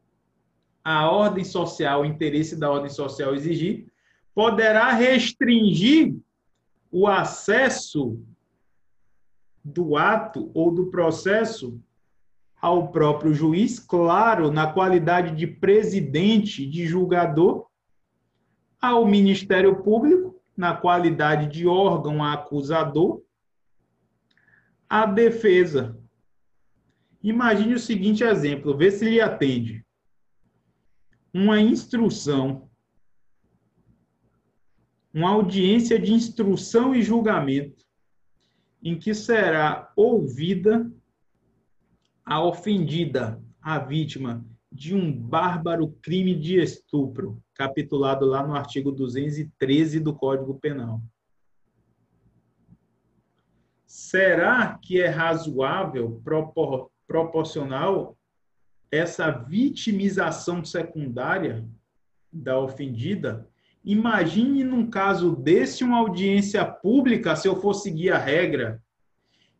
a 0.83 1.11
ordem 1.11 1.45
social, 1.45 2.03
o 2.03 2.05
interesse 2.05 2.57
da 2.57 2.71
ordem 2.71 2.91
social 2.91 3.35
exigir, 3.35 3.87
poderá 4.35 4.93
restringir 4.93 6.15
o 6.91 7.07
acesso 7.07 8.21
do 9.65 9.97
ato 9.97 10.51
ou 10.53 10.71
do 10.71 10.87
processo 10.87 11.81
ao 12.65 12.89
próprio 12.89 13.35
juiz, 13.35 13.79
claro, 13.79 14.51
na 14.51 14.67
qualidade 14.67 15.37
de 15.37 15.47
presidente, 15.47 16.65
de 16.65 16.87
julgador, 16.87 17.67
ao 18.81 19.05
Ministério 19.05 19.83
Público, 19.83 20.43
na 20.57 20.75
qualidade 20.75 21.47
de 21.53 21.67
órgão 21.67 22.25
acusador, 22.25 23.21
à 24.89 25.05
defesa. 25.05 26.01
Imagine 27.23 27.75
o 27.75 27.79
seguinte 27.79 28.25
exemplo, 28.25 28.75
vê 28.75 28.91
se 28.91 29.11
lhe 29.11 29.21
atende. 29.21 29.85
Uma 31.35 31.61
instrução, 31.61 32.71
uma 35.13 35.29
audiência 35.29 35.99
de 35.99 36.15
instrução 36.15 36.95
e 36.95 37.03
julgamento, 37.03 37.85
em 38.83 38.99
que 38.99 39.13
será 39.13 39.93
ouvida 39.95 40.91
a 42.25 42.43
ofendida, 42.43 43.43
a 43.61 43.79
vítima 43.79 44.45
de 44.73 44.95
um 44.95 45.13
bárbaro 45.13 45.89
crime 46.03 46.35
de 46.35 46.61
estupro, 46.61 47.41
capitulado 47.55 48.25
lá 48.25 48.45
no 48.45 48.55
artigo 48.55 48.91
213 48.91 50.01
do 50.01 50.15
Código 50.15 50.59
Penal. 50.59 51.01
Será 53.87 54.77
que 54.83 55.01
é 55.01 55.07
razoável, 55.07 56.21
propor, 56.25 56.91
proporcional, 57.07 58.19
essa 58.91 59.31
vitimização 59.31 60.65
secundária 60.65 61.65
da 62.33 62.59
ofendida? 62.59 63.49
Imagine 63.85 64.65
num 64.65 64.91
caso 64.91 65.37
desse 65.37 65.85
uma 65.85 65.99
audiência 65.99 66.65
pública, 66.65 67.37
se 67.37 67.47
eu 67.47 67.55
for 67.61 67.75
seguir 67.75 68.11
a 68.11 68.19
regra, 68.19 68.83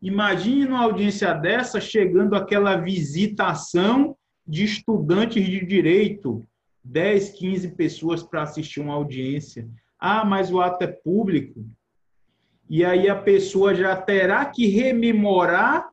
Imagine 0.05 0.65
numa 0.65 0.83
audiência 0.83 1.33
dessa 1.33 1.81
chegando 1.81 2.35
aquela 2.35 2.75
visitação 2.75 4.15
de 4.47 4.63
estudantes 4.63 5.43
de 5.43 5.65
direito, 5.65 6.45
10, 6.83 7.31
15 7.31 7.69
pessoas 7.69 8.21
para 8.21 8.43
assistir 8.43 8.81
uma 8.81 8.93
audiência. 8.93 9.67
Ah, 9.99 10.23
mas 10.23 10.51
o 10.51 10.61
ato 10.61 10.83
é 10.83 10.87
público. 10.87 11.65
E 12.69 12.85
aí 12.85 13.09
a 13.09 13.15
pessoa 13.15 13.73
já 13.73 13.95
terá 13.95 14.45
que 14.45 14.67
rememorar 14.67 15.89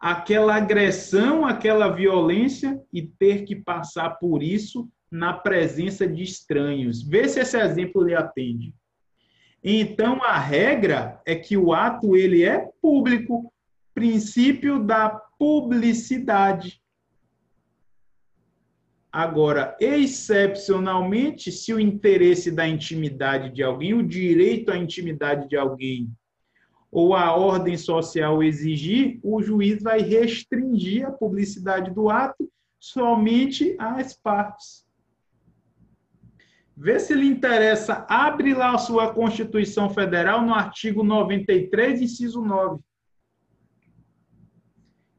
aquela 0.00 0.56
agressão, 0.56 1.46
aquela 1.46 1.86
violência 1.86 2.82
e 2.92 3.02
ter 3.02 3.44
que 3.44 3.54
passar 3.54 4.18
por 4.18 4.42
isso 4.42 4.88
na 5.08 5.32
presença 5.32 6.08
de 6.08 6.24
estranhos. 6.24 7.04
Vê 7.04 7.28
se 7.28 7.38
esse 7.38 7.56
exemplo 7.56 8.02
lhe 8.02 8.16
atende. 8.16 8.74
Então 9.68 10.22
a 10.22 10.38
regra 10.38 11.20
é 11.26 11.34
que 11.34 11.56
o 11.56 11.72
ato 11.72 12.16
ele 12.16 12.44
é 12.44 12.70
público, 12.80 13.52
princípio 13.92 14.78
da 14.78 15.08
publicidade. 15.36 16.80
Agora, 19.10 19.76
excepcionalmente, 19.80 21.50
se 21.50 21.74
o 21.74 21.80
interesse 21.80 22.52
da 22.52 22.68
intimidade 22.68 23.50
de 23.50 23.64
alguém, 23.64 23.92
o 23.92 24.06
direito 24.06 24.70
à 24.70 24.76
intimidade 24.76 25.48
de 25.48 25.56
alguém, 25.56 26.14
ou 26.88 27.12
a 27.12 27.34
ordem 27.34 27.76
social 27.76 28.44
exigir, 28.44 29.18
o 29.20 29.42
juiz 29.42 29.82
vai 29.82 30.00
restringir 30.00 31.04
a 31.04 31.10
publicidade 31.10 31.92
do 31.92 32.08
ato 32.08 32.48
somente 32.78 33.74
às 33.80 34.14
partes. 34.14 34.85
Vê 36.76 37.00
se 37.00 37.14
lhe 37.14 37.26
interessa, 37.26 38.04
abre 38.06 38.52
lá 38.52 38.74
a 38.74 38.78
sua 38.78 39.14
Constituição 39.14 39.88
Federal 39.88 40.42
no 40.42 40.52
artigo 40.52 41.02
93, 41.02 42.02
inciso 42.02 42.42
9. 42.42 42.82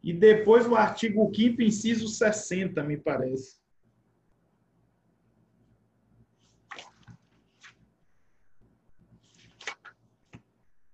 E 0.04 0.14
depois 0.14 0.68
o 0.68 0.76
artigo 0.76 1.32
5 1.36 1.62
inciso 1.64 2.08
60, 2.08 2.84
me 2.84 2.96
parece. 2.96 3.58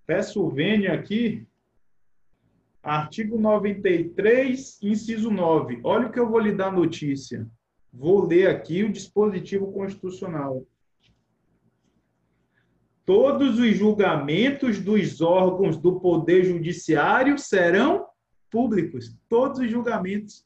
Peço 0.06 0.50
vênia 0.50 0.94
aqui, 0.94 1.46
artigo 2.82 3.38
93, 3.38 4.82
inciso 4.82 5.30
9. 5.30 5.82
Olha 5.84 6.08
o 6.08 6.12
que 6.12 6.20
eu 6.20 6.30
vou 6.30 6.40
lhe 6.40 6.54
dar 6.54 6.72
notícia. 6.72 7.50
Vou 7.94 8.26
ler 8.26 8.48
aqui 8.48 8.84
o 8.84 8.92
dispositivo 8.92 9.72
constitucional. 9.72 10.66
Todos 13.06 13.60
os 13.60 13.78
julgamentos 13.78 14.80
dos 14.80 15.22
órgãos 15.22 15.78
do 15.78 16.00
Poder 16.00 16.44
Judiciário 16.44 17.38
serão 17.38 18.08
públicos. 18.50 19.16
Todos 19.30 19.60
os 19.60 19.70
julgamentos. 19.70 20.44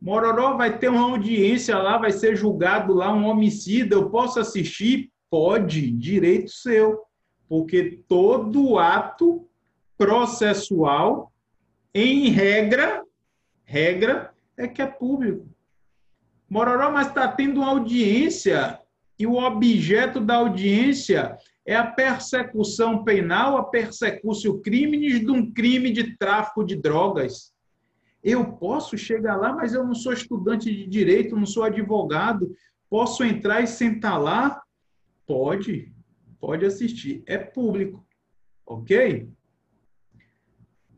Mororó 0.00 0.56
vai 0.56 0.78
ter 0.78 0.88
uma 0.88 1.10
audiência 1.10 1.76
lá, 1.76 1.98
vai 1.98 2.12
ser 2.12 2.36
julgado 2.36 2.92
lá 2.92 3.12
um 3.12 3.24
homicida. 3.26 3.96
Eu 3.96 4.10
posso 4.10 4.38
assistir? 4.38 5.10
Pode, 5.28 5.90
direito 5.90 6.50
seu. 6.50 7.02
Porque 7.48 8.02
todo 8.06 8.78
ato 8.78 9.48
processual, 9.98 11.32
em 11.94 12.28
regra, 12.28 13.02
regra, 13.64 14.32
é 14.56 14.68
que 14.68 14.82
é 14.82 14.86
público. 14.86 15.55
Mororó, 16.48 16.90
mas 16.90 17.08
está 17.08 17.26
tendo 17.28 17.62
audiência 17.62 18.80
e 19.18 19.26
o 19.26 19.34
objeto 19.34 20.20
da 20.20 20.36
audiência 20.36 21.36
é 21.66 21.74
a 21.74 21.86
persecução 21.86 23.02
penal, 23.02 23.56
a 23.56 23.64
persecução 23.64 24.60
crimes 24.60 25.20
de 25.20 25.30
um 25.30 25.50
crime 25.52 25.90
de 25.90 26.16
tráfico 26.16 26.64
de 26.64 26.76
drogas. 26.76 27.52
Eu 28.22 28.52
posso 28.52 28.96
chegar 28.96 29.36
lá, 29.36 29.52
mas 29.52 29.74
eu 29.74 29.84
não 29.84 29.94
sou 29.94 30.12
estudante 30.12 30.72
de 30.72 30.86
direito, 30.86 31.36
não 31.36 31.46
sou 31.46 31.64
advogado. 31.64 32.54
Posso 32.88 33.24
entrar 33.24 33.62
e 33.62 33.66
sentar 33.66 34.20
lá? 34.20 34.62
Pode, 35.26 35.92
pode 36.38 36.64
assistir. 36.64 37.22
É 37.26 37.36
público, 37.36 38.06
ok? 38.64 39.28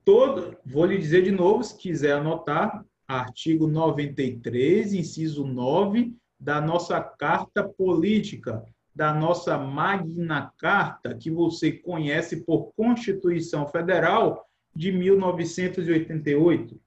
Todo, 0.04 0.56
vou 0.64 0.84
lhe 0.84 0.98
dizer 0.98 1.22
de 1.22 1.30
novo, 1.30 1.62
se 1.62 1.76
quiser 1.76 2.12
anotar, 2.12 2.84
artigo 3.08 3.66
93, 3.66 4.92
inciso 4.92 5.46
9 5.46 6.14
da 6.38 6.60
nossa 6.60 7.00
Carta 7.00 7.64
Política, 7.64 8.62
da 8.94 9.14
nossa 9.14 9.56
Magna 9.56 10.52
Carta, 10.58 11.14
que 11.14 11.30
você 11.30 11.72
conhece 11.72 12.44
por 12.44 12.70
Constituição 12.76 13.66
Federal 13.66 14.46
de 14.76 14.92
1988. 14.92 16.78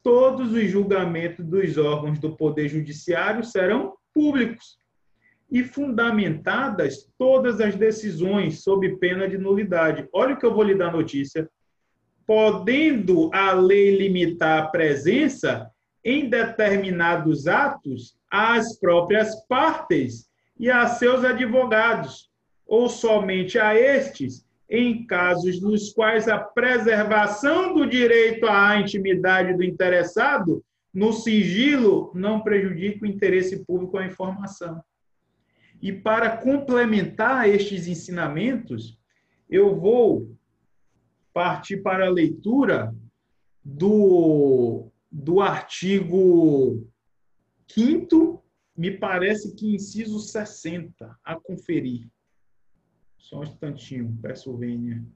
Todos 0.00 0.52
os 0.52 0.70
julgamentos 0.70 1.44
dos 1.44 1.76
órgãos 1.76 2.20
do 2.20 2.36
Poder 2.36 2.68
Judiciário 2.68 3.42
serão 3.42 3.96
públicos 4.14 4.78
e 5.50 5.64
fundamentadas 5.64 7.10
todas 7.18 7.60
as 7.60 7.74
decisões 7.74 8.62
sob 8.62 8.96
pena 8.98 9.28
de 9.28 9.36
nulidade. 9.36 10.08
Olha 10.12 10.34
o 10.34 10.38
que 10.38 10.46
eu 10.46 10.54
vou 10.54 10.62
lhe 10.62 10.74
dar 10.74 10.92
notícia 10.92 11.50
podendo 12.28 13.30
a 13.32 13.54
lei 13.54 13.96
limitar 13.96 14.62
a 14.62 14.66
presença 14.66 15.70
em 16.04 16.28
determinados 16.28 17.46
atos 17.46 18.18
às 18.30 18.78
próprias 18.78 19.34
partes 19.46 20.28
e 20.60 20.70
a 20.70 20.86
seus 20.88 21.24
advogados, 21.24 22.28
ou 22.66 22.86
somente 22.86 23.58
a 23.58 23.74
estes, 23.74 24.46
em 24.68 25.06
casos 25.06 25.62
nos 25.62 25.90
quais 25.90 26.28
a 26.28 26.38
preservação 26.38 27.72
do 27.72 27.86
direito 27.86 28.46
à 28.46 28.78
intimidade 28.78 29.56
do 29.56 29.64
interessado 29.64 30.62
no 30.92 31.14
sigilo 31.14 32.12
não 32.14 32.42
prejudica 32.42 33.06
o 33.06 33.08
interesse 33.08 33.64
público 33.64 33.96
à 33.96 34.04
informação. 34.04 34.82
E 35.80 35.94
para 35.94 36.36
complementar 36.36 37.48
estes 37.48 37.86
ensinamentos, 37.86 38.98
eu 39.48 39.74
vou 39.74 40.36
partir 41.38 41.76
para 41.84 42.04
a 42.04 42.10
leitura 42.10 42.92
do, 43.64 44.90
do 45.08 45.40
artigo 45.40 46.84
5 47.68 48.42
me 48.76 48.98
parece 48.98 49.54
que 49.54 49.72
inciso 49.72 50.18
60, 50.18 51.16
a 51.22 51.36
conferir. 51.38 52.08
Só 53.16 53.38
um 53.38 53.44
instantinho, 53.44 54.18
peço 54.20 54.56
vênia. 54.56 55.06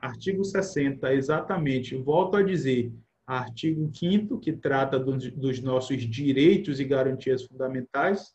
Artigo 0.00 0.44
60, 0.44 1.14
exatamente. 1.14 1.94
Volto 1.94 2.36
a 2.36 2.42
dizer, 2.42 2.92
Artigo 3.24 3.88
5 3.94 4.40
que 4.40 4.52
trata 4.52 4.98
dos, 4.98 5.30
dos 5.30 5.60
nossos 5.60 6.02
direitos 6.02 6.80
e 6.80 6.84
garantias 6.84 7.44
fundamentais, 7.44 8.34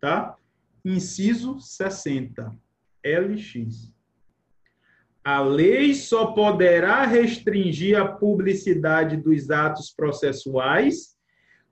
tá? 0.00 0.38
Inciso 0.84 1.58
60, 1.58 2.56
LX. 3.04 3.92
A 5.24 5.40
lei 5.40 5.94
só 5.94 6.26
poderá 6.26 7.06
restringir 7.06 7.98
a 7.98 8.06
publicidade 8.06 9.16
dos 9.16 9.50
atos 9.50 9.90
processuais 9.90 11.16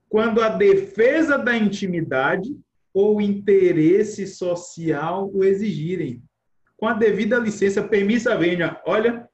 quando 0.08 0.40
a 0.40 0.48
defesa 0.48 1.36
da 1.36 1.54
intimidade 1.54 2.50
ou 2.94 3.20
interesse 3.20 4.26
social 4.26 5.30
o 5.34 5.44
exigirem. 5.44 6.22
Com 6.78 6.86
a 6.86 6.94
devida 6.94 7.38
licença, 7.38 7.82
permissa 7.82 8.36
venha. 8.36 8.80
Olha, 8.86 9.28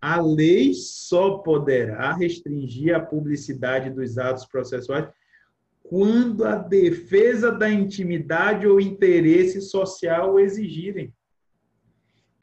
a 0.00 0.20
lei 0.20 0.72
só 0.72 1.38
poderá 1.38 2.14
restringir 2.14 2.94
a 2.94 3.00
publicidade 3.00 3.90
dos 3.90 4.16
atos 4.18 4.46
processuais 4.46 5.06
quando 5.82 6.44
a 6.44 6.56
defesa 6.56 7.52
da 7.52 7.70
intimidade 7.70 8.66
ou 8.66 8.80
interesse 8.80 9.60
social 9.60 10.34
o 10.34 10.40
exigirem. 10.40 11.12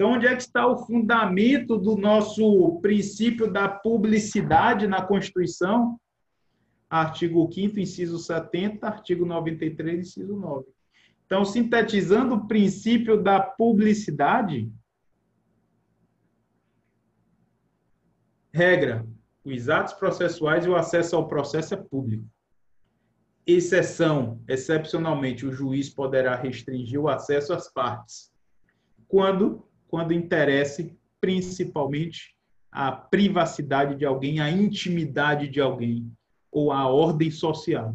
Então, 0.01 0.13
onde 0.13 0.25
é 0.25 0.35
que 0.35 0.41
está 0.41 0.65
o 0.65 0.79
fundamento 0.79 1.77
do 1.77 1.95
nosso 1.95 2.79
princípio 2.81 3.53
da 3.53 3.69
publicidade 3.69 4.87
na 4.87 4.99
Constituição? 4.99 5.95
Artigo 6.89 7.47
5 7.53 7.79
inciso 7.79 8.17
70, 8.17 8.87
artigo 8.87 9.27
93, 9.27 9.99
inciso 9.99 10.35
9. 10.35 10.65
Então, 11.23 11.45
sintetizando 11.45 12.33
o 12.33 12.47
princípio 12.47 13.21
da 13.21 13.39
publicidade, 13.39 14.71
Regra: 18.51 19.05
os 19.45 19.69
atos 19.69 19.93
processuais 19.93 20.65
e 20.65 20.69
o 20.69 20.75
acesso 20.75 21.15
ao 21.15 21.27
processo 21.27 21.75
é 21.75 21.77
público. 21.77 22.25
Exceção: 23.45 24.41
excepcionalmente, 24.47 25.45
o 25.45 25.53
juiz 25.53 25.91
poderá 25.91 26.35
restringir 26.35 26.99
o 26.99 27.07
acesso 27.07 27.53
às 27.53 27.71
partes. 27.71 28.31
Quando? 29.07 29.69
Quando 29.91 30.13
interesse 30.13 30.97
principalmente 31.19 32.33
a 32.71 32.91
privacidade 32.91 33.95
de 33.95 34.05
alguém, 34.05 34.39
a 34.39 34.49
intimidade 34.49 35.49
de 35.49 35.59
alguém 35.59 36.09
ou 36.49 36.71
a 36.71 36.87
ordem 36.87 37.29
social. 37.29 37.93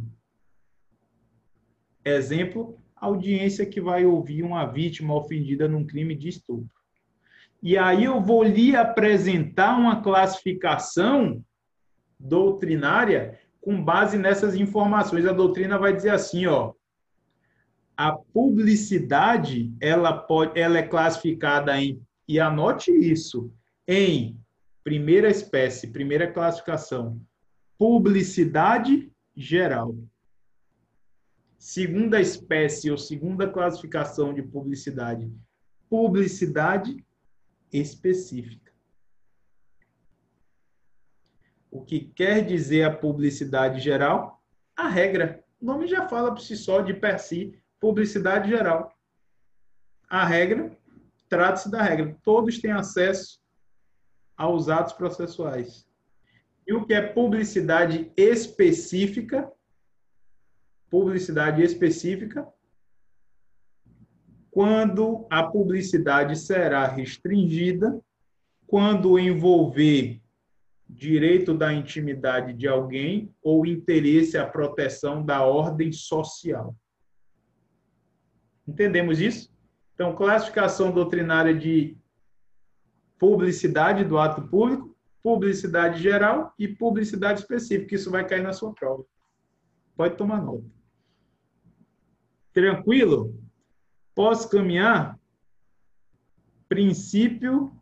Exemplo: 2.05 2.79
audiência 2.95 3.65
que 3.65 3.81
vai 3.81 4.05
ouvir 4.05 4.43
uma 4.43 4.67
vítima 4.67 5.15
ofendida 5.15 5.67
num 5.67 5.87
crime 5.87 6.15
de 6.15 6.29
estupro. 6.29 6.71
E 7.63 7.79
aí 7.79 8.05
eu 8.05 8.21
vou 8.21 8.45
lhe 8.45 8.77
apresentar 8.77 9.79
uma 9.79 10.03
classificação 10.03 11.43
doutrinária 12.21 13.41
com 13.61 13.83
base 13.83 14.19
nessas 14.19 14.55
informações. 14.55 15.25
A 15.25 15.33
doutrina 15.33 15.79
vai 15.79 15.97
dizer 15.97 16.11
assim, 16.11 16.47
ó, 16.47 16.75
a 17.97 18.13
publicidade, 18.13 19.73
ela 19.81 20.13
pode 20.13 20.59
ela 20.61 20.79
é 20.79 20.83
classificada 20.83 21.81
em 21.81 22.05
e 22.29 22.41
anote 22.41 22.91
isso, 22.91 23.53
em 23.87 24.39
primeira 24.83 25.31
espécie, 25.31 25.93
primeira 25.93 26.31
classificação, 26.31 27.21
publicidade 27.79 29.11
geral. 29.35 29.97
Segunda 31.57 32.21
espécie 32.21 32.91
ou 32.91 32.99
segunda 32.99 33.49
classificação 33.49 34.35
de 34.35 34.43
publicidade, 34.43 35.33
publicidade 35.89 37.05
específica. 37.73 38.73
O 41.71 41.83
que 41.83 42.01
quer 42.01 42.45
dizer 42.45 42.85
a 42.85 42.95
publicidade 42.95 43.81
geral? 43.81 44.43
A 44.77 44.89
regra. 44.89 45.45
O 45.61 45.65
nome 45.65 45.87
já 45.87 46.09
fala 46.09 46.33
por 46.33 46.41
si 46.41 46.57
só, 46.57 46.81
de 46.81 46.95
per 46.95 47.19
si, 47.19 47.59
publicidade 47.87 48.51
geral. 48.51 48.93
A 50.11 50.25
regra, 50.25 50.77
trata-se 51.29 51.71
da 51.71 51.81
regra. 51.81 52.19
Todos 52.25 52.59
têm 52.59 52.73
acesso 52.73 53.39
aos 54.37 54.69
atos 54.69 54.93
processuais. 54.93 55.87
E 56.67 56.73
o 56.73 56.85
que 56.85 56.95
é 56.95 57.01
publicidade 57.01 58.11
específica? 58.17 59.49
Publicidade 60.91 61.63
específica 61.63 62.45
quando 64.51 65.27
a 65.29 65.43
publicidade 65.43 66.35
será 66.35 66.87
restringida, 66.87 68.01
quando 68.67 69.19
envolver 69.19 70.21
direito 70.89 71.53
da 71.53 71.75
intimidade 71.75 72.55
de 72.55 72.67
alguém 72.67 73.33
ou 73.43 73.67
interesse 73.67 74.39
à 74.39 74.47
proteção 74.47 75.23
da 75.23 75.45
ordem 75.45 75.93
social. 75.93 76.75
Entendemos 78.67 79.21
isso? 79.21 79.55
Então, 79.95 80.15
classificação 80.15 80.91
doutrinária 80.93 81.55
de 81.55 81.97
publicidade 83.19 84.05
do 84.05 84.19
ato 84.19 84.43
público, 84.49 84.95
publicidade 85.23 86.03
geral 86.03 86.53
e 86.59 86.69
publicidade 86.69 87.41
específica. 87.41 87.95
Isso 87.95 88.11
vai 88.11 88.27
cair 88.27 88.43
na 88.43 88.53
sua 88.53 88.73
prova. 88.73 89.05
Pode 89.97 90.17
tomar 90.17 90.43
nota. 90.43 90.65
Tranquilo? 92.53 93.39
Posso 94.15 94.49
caminhar? 94.49 95.19
Princípio. 96.69 97.73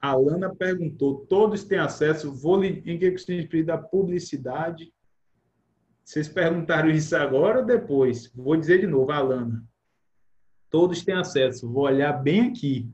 A 0.00 0.14
Lana 0.14 0.54
perguntou: 0.54 1.26
todos 1.26 1.64
têm 1.64 1.78
acesso? 1.78 2.32
Vou 2.32 2.62
em 2.64 2.98
que 2.98 3.62
da 3.62 3.76
publicidade? 3.76 4.92
Vocês 6.06 6.28
perguntaram 6.28 6.88
isso 6.88 7.16
agora 7.16 7.58
ou 7.58 7.66
depois? 7.66 8.32
Vou 8.32 8.56
dizer 8.56 8.80
de 8.80 8.86
novo, 8.86 9.10
Alana. 9.10 9.66
Todos 10.70 11.02
têm 11.04 11.16
acesso. 11.16 11.68
Vou 11.68 11.82
olhar 11.82 12.12
bem 12.12 12.42
aqui. 12.42 12.88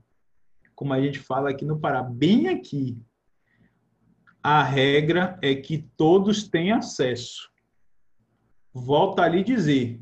Como 0.74 0.94
a 0.94 1.00
gente 1.00 1.18
fala 1.18 1.50
aqui 1.50 1.66
no 1.66 1.78
Pará, 1.78 2.02
bem 2.02 2.48
aqui. 2.48 2.98
A 4.42 4.62
regra 4.62 5.38
é 5.42 5.54
que 5.54 5.86
todos 5.94 6.48
têm 6.48 6.72
acesso. 6.72 7.50
Volto 8.72 9.20
ali 9.20 9.44
dizer 9.44 10.00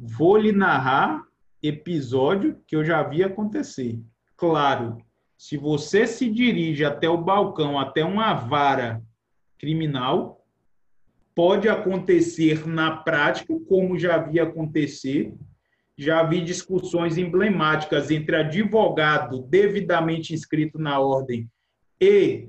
vou 0.00 0.36
lhe 0.36 0.52
narrar 0.52 1.24
episódio 1.60 2.62
que 2.66 2.76
eu 2.76 2.84
já 2.84 3.02
vi 3.02 3.24
acontecer. 3.24 4.00
Claro, 4.36 4.96
se 5.36 5.56
você 5.56 6.06
se 6.06 6.30
dirige 6.30 6.84
até 6.84 7.08
o 7.08 7.18
balcão, 7.18 7.78
até 7.78 8.04
uma 8.04 8.32
vara 8.32 9.02
criminal, 9.58 10.37
pode 11.38 11.68
acontecer 11.68 12.66
na 12.66 12.90
prática, 12.90 13.54
como 13.68 13.96
já 13.96 14.18
vi 14.18 14.40
acontecer. 14.40 15.32
Já 15.96 16.24
vi 16.24 16.40
discussões 16.40 17.16
emblemáticas 17.16 18.10
entre 18.10 18.34
advogado 18.34 19.42
devidamente 19.42 20.34
inscrito 20.34 20.80
na 20.80 20.98
ordem 20.98 21.48
e 22.00 22.48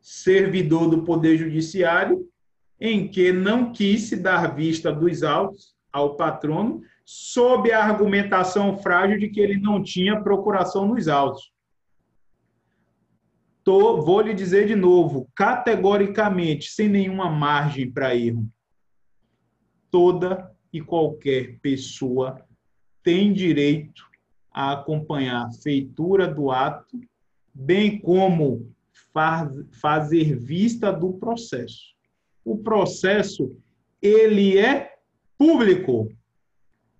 servidor 0.00 0.88
do 0.88 1.02
Poder 1.02 1.36
Judiciário, 1.36 2.26
em 2.80 3.06
que 3.06 3.30
não 3.30 3.70
quis 3.70 4.04
se 4.04 4.16
dar 4.16 4.54
vista 4.54 4.90
dos 4.90 5.22
autos 5.22 5.74
ao 5.92 6.16
patrono, 6.16 6.80
sob 7.04 7.70
a 7.72 7.84
argumentação 7.84 8.78
frágil 8.78 9.18
de 9.18 9.28
que 9.28 9.40
ele 9.40 9.60
não 9.60 9.82
tinha 9.82 10.22
procuração 10.22 10.88
nos 10.88 11.08
autos. 11.08 11.52
Tô, 13.64 14.02
vou 14.02 14.20
lhe 14.20 14.34
dizer 14.34 14.66
de 14.66 14.76
novo, 14.76 15.26
categoricamente, 15.34 16.68
sem 16.70 16.86
nenhuma 16.86 17.30
margem 17.30 17.90
para 17.90 18.14
erro, 18.14 18.46
toda 19.90 20.54
e 20.70 20.82
qualquer 20.82 21.58
pessoa 21.60 22.44
tem 23.02 23.32
direito 23.32 24.04
a 24.52 24.72
acompanhar 24.72 25.46
a 25.46 25.52
feitura 25.52 26.28
do 26.28 26.50
ato, 26.50 27.00
bem 27.54 27.98
como 27.98 28.70
faz, 29.12 29.50
fazer 29.80 30.36
vista 30.36 30.92
do 30.92 31.14
processo. 31.14 31.94
O 32.44 32.58
processo 32.58 33.56
ele 34.02 34.58
é 34.58 34.92
público. 35.38 36.12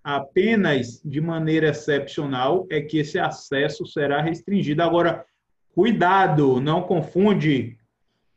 Apenas 0.02 1.00
de 1.04 1.20
maneira 1.20 1.68
excepcional 1.68 2.66
é 2.70 2.80
que 2.80 2.98
esse 2.98 3.18
acesso 3.18 3.84
será 3.86 4.22
restringido. 4.22 4.82
Agora, 4.82 5.26
cuidado, 5.74 6.60
não 6.60 6.82
confunde 6.82 7.76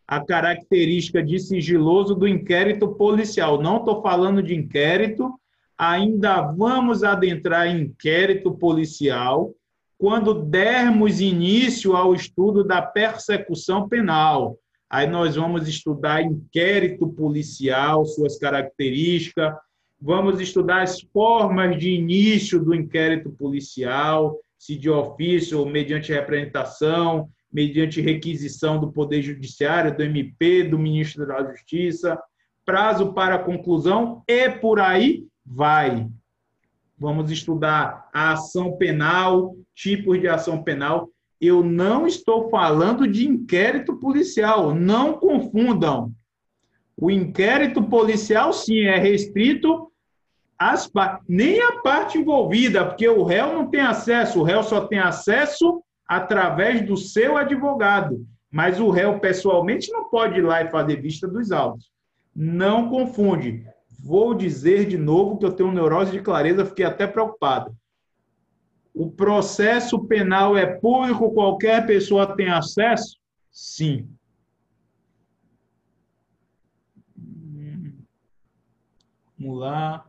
a 0.08 0.24
característica 0.24 1.22
de 1.22 1.40
sigiloso 1.40 2.16
do 2.16 2.28
inquérito 2.28 2.90
policial. 2.96 3.62
Não 3.62 3.78
estou 3.78 4.02
falando 4.02 4.42
de 4.42 4.56
inquérito, 4.56 5.34
ainda 5.78 6.42
vamos 6.42 7.04
adentrar 7.04 7.68
em 7.68 7.82
inquérito 7.82 8.52
policial 8.52 9.54
quando 9.98 10.34
dermos 10.34 11.20
início 11.20 11.96
ao 11.96 12.14
estudo 12.14 12.64
da 12.64 12.82
persecução 12.82 13.88
penal. 13.88 14.58
Aí 14.90 15.08
nós 15.08 15.36
vamos 15.36 15.68
estudar 15.68 16.24
inquérito 16.24 17.10
policial, 17.10 18.06
suas 18.06 18.38
características, 18.38 19.54
Vamos 20.00 20.40
estudar 20.40 20.84
as 20.84 21.02
formas 21.02 21.80
de 21.80 21.90
início 21.90 22.64
do 22.64 22.74
inquérito 22.76 23.32
policial, 23.32 24.38
se 24.58 24.76
de 24.76 24.90
ofício 24.90 25.60
ou 25.60 25.66
mediante 25.66 26.12
representação, 26.12 27.30
mediante 27.52 28.02
requisição 28.02 28.80
do 28.80 28.92
Poder 28.92 29.22
Judiciário, 29.22 29.96
do 29.96 30.04
MP, 30.04 30.64
do 30.64 30.78
Ministro 30.78 31.26
da 31.26 31.44
Justiça, 31.52 32.20
prazo 32.66 33.14
para 33.14 33.40
conclusão 33.40 34.24
e 34.28 34.50
por 34.50 34.80
aí 34.80 35.26
vai. 35.46 36.08
Vamos 37.00 37.32
estudar 37.32 38.10
a 38.14 38.34
ação 38.34 38.76
penal, 38.76 39.56
tipos 39.74 40.20
de 40.20 40.28
ação 40.28 40.64
penal. 40.64 41.10
Eu 41.40 41.64
não 41.64 42.08
estou 42.08 42.50
falando 42.50 43.08
de 43.08 43.28
inquérito 43.28 43.98
policial, 43.98 44.74
não 44.74 45.14
confundam. 45.14 46.12
O 46.98 47.12
inquérito 47.12 47.84
policial, 47.84 48.52
sim, 48.52 48.82
é 48.82 48.98
restrito 48.98 49.92
às 50.58 50.90
nem 51.28 51.62
a 51.62 51.82
parte 51.82 52.18
envolvida, 52.18 52.86
porque 52.86 53.08
o 53.08 53.24
réu 53.24 53.54
não 53.54 53.70
tem 53.70 53.82
acesso, 53.82 54.40
o 54.40 54.44
réu 54.44 54.64
só 54.64 54.86
tem 54.88 55.00
acesso 55.00 55.84
através 56.08 56.86
do 56.86 56.98
seu 56.98 57.38
advogado. 57.38 58.26
Mas 58.52 58.80
o 58.80 58.90
réu, 58.90 59.20
pessoalmente, 59.20 59.92
não 59.92 60.10
pode 60.10 60.40
ir 60.40 60.42
lá 60.42 60.62
e 60.64 60.72
fazer 60.72 61.02
vista 61.02 61.28
dos 61.28 61.52
autos. 61.52 61.92
Não 62.36 62.90
confunde. 62.90 63.66
Vou 64.04 64.34
dizer 64.34 64.86
de 64.88 64.98
novo 64.98 65.38
que 65.38 65.46
eu 65.46 65.52
tenho 65.52 65.72
neurose 65.72 66.12
de 66.12 66.22
clareza, 66.22 66.66
fiquei 66.66 66.86
até 66.86 67.06
preocupado. 67.06 67.76
O 68.94 69.12
processo 69.12 70.00
penal 70.06 70.58
é 70.58 70.66
público, 70.66 71.34
qualquer 71.34 71.86
pessoa 71.86 72.36
tem 72.36 72.50
acesso? 72.50 73.18
Sim. 73.52 74.10
Vamos 79.38 79.60
lá. 79.60 80.06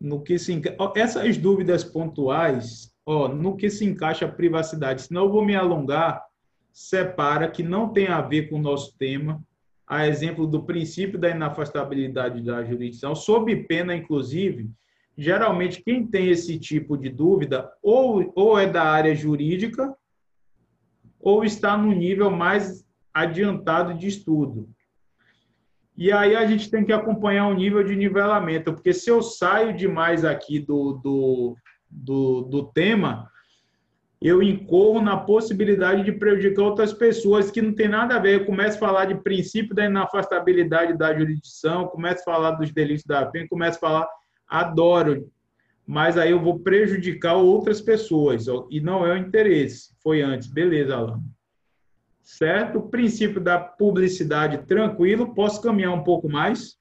No 0.00 0.22
que 0.22 0.38
se. 0.38 0.60
Essas 0.96 1.36
dúvidas 1.36 1.84
pontuais, 1.84 2.92
ó, 3.04 3.28
no 3.28 3.56
que 3.56 3.68
se 3.68 3.84
encaixa 3.84 4.24
a 4.24 4.32
privacidade, 4.32 5.02
senão 5.02 5.24
eu 5.24 5.30
vou 5.30 5.44
me 5.44 5.54
alongar, 5.54 6.24
separa 6.72 7.50
que 7.50 7.62
não 7.62 7.92
tem 7.92 8.08
a 8.08 8.20
ver 8.20 8.48
com 8.48 8.56
o 8.56 8.62
nosso 8.62 8.96
tema, 8.96 9.42
a 9.86 10.06
exemplo 10.06 10.46
do 10.46 10.62
princípio 10.62 11.18
da 11.18 11.28
inafastabilidade 11.28 12.42
da 12.42 12.64
jurisdição, 12.64 13.14
sob 13.14 13.54
pena, 13.64 13.94
inclusive, 13.94 14.70
geralmente 15.18 15.82
quem 15.82 16.06
tem 16.06 16.30
esse 16.30 16.58
tipo 16.58 16.96
de 16.96 17.10
dúvida 17.10 17.70
ou, 17.82 18.32
ou 18.34 18.58
é 18.58 18.66
da 18.66 18.84
área 18.84 19.14
jurídica 19.14 19.94
ou 21.18 21.44
está 21.44 21.76
no 21.76 21.92
nível 21.92 22.30
mais 22.30 22.86
adiantado 23.12 23.92
de 23.92 24.06
estudo. 24.06 24.70
E 26.00 26.10
aí 26.10 26.34
a 26.34 26.46
gente 26.46 26.70
tem 26.70 26.82
que 26.82 26.94
acompanhar 26.94 27.46
o 27.48 27.52
nível 27.52 27.84
de 27.84 27.94
nivelamento, 27.94 28.72
porque 28.72 28.90
se 28.90 29.10
eu 29.10 29.20
saio 29.20 29.76
demais 29.76 30.24
aqui 30.24 30.58
do, 30.58 30.94
do, 30.94 31.56
do, 31.90 32.40
do 32.40 32.72
tema, 32.72 33.30
eu 34.18 34.42
incorro 34.42 35.02
na 35.02 35.18
possibilidade 35.18 36.02
de 36.02 36.12
prejudicar 36.12 36.62
outras 36.62 36.94
pessoas 36.94 37.50
que 37.50 37.60
não 37.60 37.74
tem 37.74 37.86
nada 37.86 38.16
a 38.16 38.18
ver. 38.18 38.40
Eu 38.40 38.46
começo 38.46 38.78
a 38.78 38.80
falar 38.80 39.04
de 39.04 39.16
princípio 39.16 39.74
da 39.74 39.84
inafastabilidade 39.84 40.96
da 40.96 41.12
jurisdição, 41.12 41.88
começo 41.88 42.22
a 42.22 42.32
falar 42.32 42.52
dos 42.52 42.72
delitos 42.72 43.04
da 43.04 43.26
pena, 43.26 43.46
começo 43.46 43.76
a 43.76 43.80
falar, 43.80 44.08
adoro, 44.48 45.30
mas 45.86 46.16
aí 46.16 46.30
eu 46.30 46.40
vou 46.40 46.60
prejudicar 46.60 47.34
outras 47.34 47.78
pessoas, 47.78 48.46
e 48.70 48.80
não 48.80 49.06
é 49.06 49.12
o 49.12 49.18
interesse. 49.18 49.94
Foi 50.02 50.22
antes, 50.22 50.48
beleza, 50.48 50.96
Alan 50.96 51.20
certo? 52.30 52.78
O 52.78 52.88
princípio 52.88 53.40
da 53.40 53.58
publicidade 53.58 54.64
tranquilo. 54.66 55.34
Posso 55.34 55.60
caminhar 55.60 55.92
um 55.92 56.04
pouco 56.04 56.28
mais? 56.28 56.78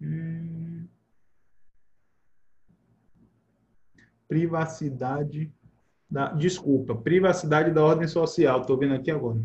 Hum. 0.00 0.88
Privacidade 4.26 5.52
da, 6.10 6.32
desculpa, 6.32 6.94
privacidade 6.96 7.70
da 7.70 7.84
ordem 7.84 8.08
social. 8.08 8.60
Estou 8.60 8.76
vendo 8.76 8.94
aqui 8.94 9.10
agora. 9.10 9.40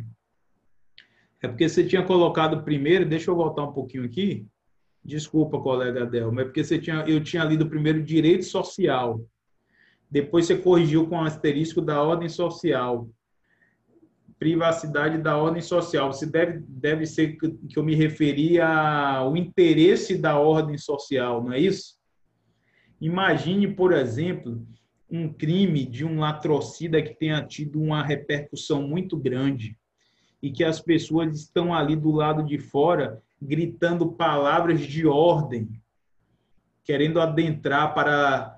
É 1.41 1.47
porque 1.47 1.69
você 1.69 1.85
tinha 1.85 2.03
colocado 2.03 2.63
primeiro, 2.63 3.07
deixa 3.07 3.29
eu 3.29 3.35
voltar 3.35 3.63
um 3.63 3.71
pouquinho 3.71 4.03
aqui. 4.03 4.47
Desculpa, 5.05 5.61
colega 5.61 6.03
Adel, 6.03 6.37
é 6.39 6.43
porque 6.43 6.63
você 6.63 6.77
tinha, 6.77 7.05
eu 7.07 7.23
tinha 7.23 7.43
lido 7.43 7.69
primeiro 7.69 8.03
direito 8.03 8.45
social. 8.45 9.23
Depois 10.11 10.47
você 10.47 10.57
corrigiu 10.57 11.07
com 11.07 11.15
o 11.15 11.23
asterisco 11.23 11.81
da 11.81 12.01
ordem 12.01 12.27
social 12.27 13.09
privacidade 14.39 15.17
da 15.17 15.37
ordem 15.37 15.61
social. 15.61 16.11
Você 16.11 16.25
deve, 16.25 16.63
deve 16.65 17.05
ser 17.05 17.37
que, 17.37 17.77
eu 17.77 17.83
me 17.83 17.93
referia 17.93 18.65
ao 18.65 19.35
interesse 19.35 20.17
da 20.17 20.39
ordem 20.39 20.77
social, 20.77 21.43
não 21.43 21.51
é 21.51 21.59
isso? 21.59 21.99
Imagine, 23.01 23.67
por 23.67 23.91
exemplo, 23.91 24.65
um 25.11 25.31
crime 25.31 25.85
de 25.85 26.05
um 26.05 26.19
latrocida 26.19 27.01
que 27.01 27.13
tenha 27.15 27.45
tido 27.45 27.81
uma 27.81 28.01
repercussão 28.01 28.81
muito 28.87 29.17
grande 29.17 29.77
e 30.41 30.51
que 30.51 30.63
as 30.63 30.79
pessoas 30.79 31.35
estão 31.37 31.73
ali 31.73 31.95
do 31.95 32.11
lado 32.11 32.43
de 32.43 32.57
fora 32.57 33.21
gritando 33.41 34.11
palavras 34.13 34.81
de 34.81 35.05
ordem, 35.05 35.69
querendo 36.83 37.19
adentrar 37.19 37.93
para 37.93 38.57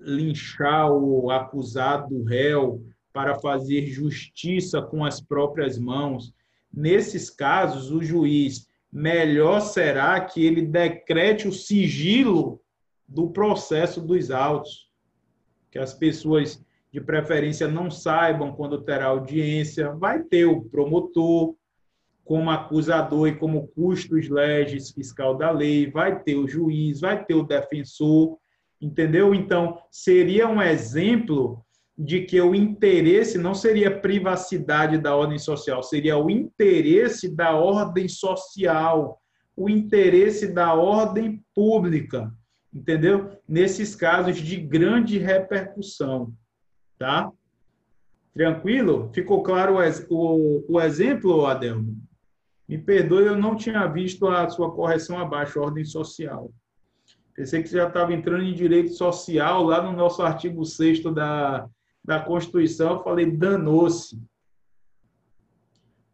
linchar 0.00 0.90
o 0.90 1.30
acusado, 1.30 2.14
o 2.14 2.24
réu, 2.24 2.82
para 3.12 3.38
fazer 3.38 3.86
justiça 3.86 4.82
com 4.82 5.04
as 5.04 5.20
próprias 5.20 5.78
mãos. 5.78 6.32
Nesses 6.72 7.30
casos, 7.30 7.90
o 7.90 8.02
juiz 8.02 8.68
melhor 8.92 9.60
será 9.60 10.20
que 10.20 10.44
ele 10.44 10.62
decrete 10.62 11.46
o 11.46 11.52
sigilo 11.52 12.60
do 13.06 13.30
processo 13.30 14.00
dos 14.00 14.30
autos, 14.30 14.90
que 15.70 15.78
as 15.78 15.94
pessoas 15.94 16.62
de 16.92 17.00
preferência 17.00 17.68
não 17.68 17.90
saibam 17.90 18.52
quando 18.52 18.82
terá 18.82 19.06
audiência, 19.06 19.92
vai 19.92 20.22
ter 20.22 20.46
o 20.46 20.62
promotor 20.62 21.54
como 22.24 22.50
acusador 22.50 23.28
e 23.28 23.36
como 23.36 23.68
custos 23.68 24.28
legis 24.28 24.90
fiscal 24.90 25.34
da 25.34 25.50
lei, 25.50 25.90
vai 25.90 26.22
ter 26.22 26.36
o 26.36 26.46
juiz, 26.46 27.00
vai 27.00 27.24
ter 27.24 27.34
o 27.34 27.42
defensor, 27.42 28.38
entendeu? 28.80 29.34
Então, 29.34 29.78
seria 29.90 30.46
um 30.46 30.60
exemplo 30.60 31.64
de 31.98 32.20
que 32.20 32.40
o 32.40 32.54
interesse 32.54 33.36
não 33.36 33.54
seria 33.54 34.00
privacidade 34.00 34.98
da 34.98 35.16
ordem 35.16 35.38
social, 35.38 35.82
seria 35.82 36.16
o 36.16 36.30
interesse 36.30 37.28
da 37.28 37.56
ordem 37.56 38.08
social, 38.08 39.20
o 39.56 39.68
interesse 39.68 40.46
da 40.46 40.74
ordem 40.74 41.44
pública, 41.52 42.32
entendeu? 42.72 43.36
Nesses 43.48 43.96
casos 43.96 44.36
de 44.36 44.56
grande 44.56 45.18
repercussão, 45.18 46.32
tá? 46.96 47.32
Tranquilo? 48.32 49.10
Ficou 49.12 49.42
claro 49.42 49.78
o, 50.08 50.14
o, 50.14 50.64
o 50.68 50.80
exemplo, 50.80 51.46
Adelmo? 51.46 51.96
Me 52.68 52.78
perdoe, 52.78 53.26
eu 53.26 53.36
não 53.36 53.56
tinha 53.56 53.84
visto 53.88 54.28
a 54.28 54.48
sua 54.48 54.70
correção 54.70 55.18
abaixo, 55.18 55.58
ordem 55.58 55.84
social. 55.84 56.52
Pensei 57.34 57.60
que 57.60 57.68
você 57.68 57.78
já 57.78 57.88
estava 57.88 58.12
entrando 58.12 58.44
em 58.44 58.54
direito 58.54 58.92
social 58.92 59.64
lá 59.64 59.82
no 59.82 59.96
nosso 59.96 60.22
artigo 60.22 60.64
6 60.64 61.02
da, 61.14 61.68
da 62.08 62.18
Constituição, 62.18 62.94
eu 62.94 63.02
falei, 63.02 63.30
danou-se. 63.30 64.18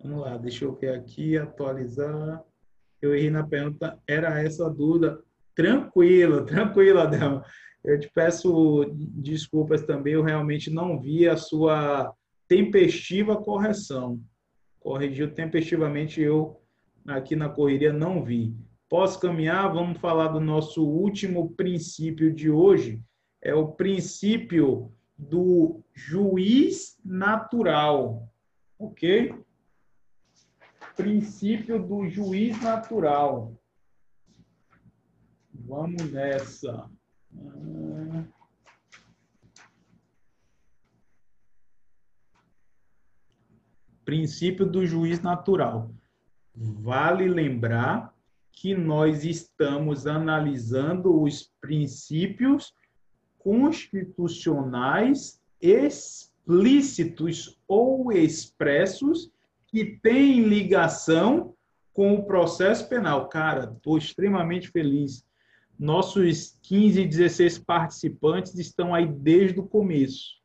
Vamos 0.02 0.22
lá, 0.22 0.36
deixa 0.36 0.64
eu 0.64 0.74
ver 0.74 0.92
aqui, 0.92 1.38
atualizar. 1.38 2.42
Eu 3.00 3.14
errei 3.14 3.30
na 3.30 3.46
pergunta, 3.46 3.96
era 4.04 4.42
essa 4.42 4.66
a 4.66 4.68
dúvida. 4.68 5.22
Tranquilo, 5.54 6.44
tranquilo, 6.46 6.98
Adel. 6.98 7.44
Eu 7.84 8.00
te 8.00 8.10
peço 8.12 8.92
desculpas 8.92 9.82
também, 9.82 10.14
eu 10.14 10.24
realmente 10.24 10.68
não 10.68 11.00
vi 11.00 11.28
a 11.28 11.36
sua 11.36 12.12
tempestiva 12.48 13.40
correção. 13.40 14.20
Corrigiu 14.80 15.32
tempestivamente, 15.32 16.20
eu 16.20 16.60
aqui 17.06 17.36
na 17.36 17.48
correria 17.48 17.92
não 17.92 18.24
vi. 18.24 18.52
Posso 18.88 19.20
caminhar? 19.20 19.72
Vamos 19.72 20.00
falar 20.00 20.26
do 20.26 20.40
nosso 20.40 20.84
último 20.84 21.54
princípio 21.54 22.34
de 22.34 22.50
hoje. 22.50 23.00
É 23.40 23.54
o 23.54 23.68
princípio 23.68 24.92
do 25.16 25.82
juiz 25.92 26.98
natural, 27.04 28.28
ok? 28.78 29.34
Princípio 30.96 31.82
do 31.82 32.08
juiz 32.08 32.60
natural. 32.60 33.56
Vamos 35.52 36.10
nessa. 36.10 36.90
Princípio 44.04 44.66
do 44.66 44.84
juiz 44.84 45.20
natural. 45.20 45.90
Vale 46.54 47.26
lembrar 47.26 48.14
que 48.52 48.74
nós 48.74 49.24
estamos 49.24 50.06
analisando 50.06 51.20
os 51.20 51.50
princípios 51.60 52.72
constitucionais 53.44 55.38
explícitos 55.60 57.60
ou 57.68 58.10
expressos 58.10 59.30
que 59.66 59.98
têm 60.02 60.44
ligação 60.44 61.54
com 61.92 62.14
o 62.14 62.24
processo 62.24 62.88
penal. 62.88 63.28
Cara, 63.28 63.70
estou 63.76 63.98
extremamente 63.98 64.70
feliz. 64.70 65.22
Nossos 65.78 66.58
15, 66.62 67.04
16 67.04 67.58
participantes 67.58 68.58
estão 68.58 68.94
aí 68.94 69.06
desde 69.06 69.60
o 69.60 69.66
começo. 69.66 70.42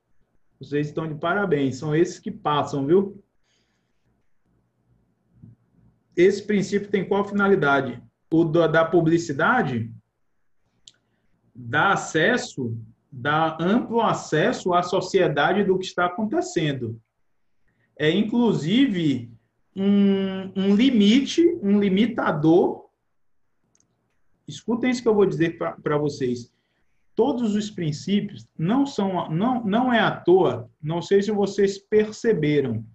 Vocês 0.60 0.88
estão 0.88 1.08
de 1.08 1.16
parabéns. 1.16 1.78
São 1.78 1.96
esses 1.96 2.20
que 2.20 2.32
passam, 2.32 2.86
viu? 2.86 3.24
Esse 6.18 6.44
princípio 6.44 6.90
tem 6.90 7.08
qual 7.08 7.24
finalidade? 7.24 8.04
O 8.30 8.44
da 8.44 8.84
publicidade 8.84 9.90
dá 11.56 11.94
acesso, 11.94 12.78
dá 13.12 13.58
amplo 13.60 14.02
acesso 14.02 14.74
à 14.74 14.84
sociedade 14.84 15.64
do 15.64 15.78
que 15.78 15.86
está 15.86 16.06
acontecendo. 16.06 17.02
É, 17.98 18.10
inclusive, 18.10 19.32
um, 19.76 20.52
um 20.56 20.76
limite, 20.76 21.58
um 21.62 21.80
limitador. 21.80 22.86
Escutem 24.48 24.90
isso 24.90 25.02
que 25.02 25.08
eu 25.08 25.16
vou 25.16 25.26
dizer 25.26 25.58
para 25.58 25.98
vocês. 25.98 26.52
Todos 27.16 27.56
os 27.56 27.70
princípios 27.70 28.48
não 28.58 28.86
são, 28.86 29.30
não, 29.30 29.64
não 29.66 29.94
é 29.94 30.00
à 30.00 30.12
toa, 30.12 30.70
não 30.82 31.02
sei 31.02 31.22
se 31.22 31.32
vocês 31.32 31.78
perceberam, 31.78 32.86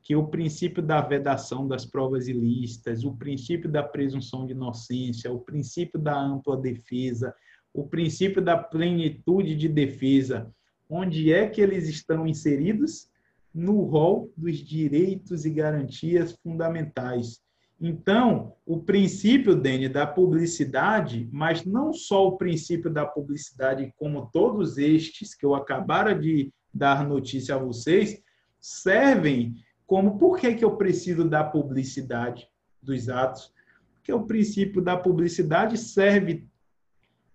que 0.00 0.14
o 0.14 0.28
princípio 0.28 0.82
da 0.82 1.00
vedação 1.00 1.68
das 1.68 1.84
provas 1.84 2.28
ilícitas, 2.28 3.04
o 3.04 3.14
princípio 3.16 3.70
da 3.70 3.82
presunção 3.82 4.46
de 4.46 4.52
inocência, 4.52 5.30
o 5.30 5.40
princípio 5.40 6.00
da 6.00 6.18
ampla 6.18 6.56
defesa, 6.56 7.34
o 7.78 7.86
princípio 7.86 8.42
da 8.42 8.56
plenitude 8.56 9.54
de 9.54 9.68
defesa, 9.68 10.52
onde 10.90 11.32
é 11.32 11.48
que 11.48 11.60
eles 11.60 11.88
estão 11.88 12.26
inseridos? 12.26 13.08
No 13.54 13.82
rol 13.82 14.32
dos 14.36 14.58
direitos 14.58 15.44
e 15.44 15.50
garantias 15.50 16.32
fundamentais. 16.42 17.40
Então, 17.80 18.54
o 18.66 18.78
princípio, 18.78 19.54
Dene, 19.54 19.88
da 19.88 20.04
publicidade, 20.04 21.28
mas 21.32 21.64
não 21.64 21.92
só 21.92 22.26
o 22.26 22.36
princípio 22.36 22.90
da 22.90 23.06
publicidade, 23.06 23.94
como 23.96 24.28
todos 24.32 24.76
estes 24.76 25.32
que 25.32 25.46
eu 25.46 25.54
acabara 25.54 26.12
de 26.18 26.52
dar 26.74 27.08
notícia 27.08 27.54
a 27.54 27.58
vocês, 27.58 28.20
servem 28.60 29.54
como 29.86 30.18
por 30.18 30.36
que, 30.38 30.54
que 30.54 30.64
eu 30.64 30.76
preciso 30.76 31.24
da 31.28 31.44
publicidade 31.44 32.48
dos 32.82 33.08
atos? 33.08 33.52
Porque 33.94 34.12
o 34.12 34.26
princípio 34.26 34.82
da 34.82 34.96
publicidade 34.96 35.78
serve 35.78 36.44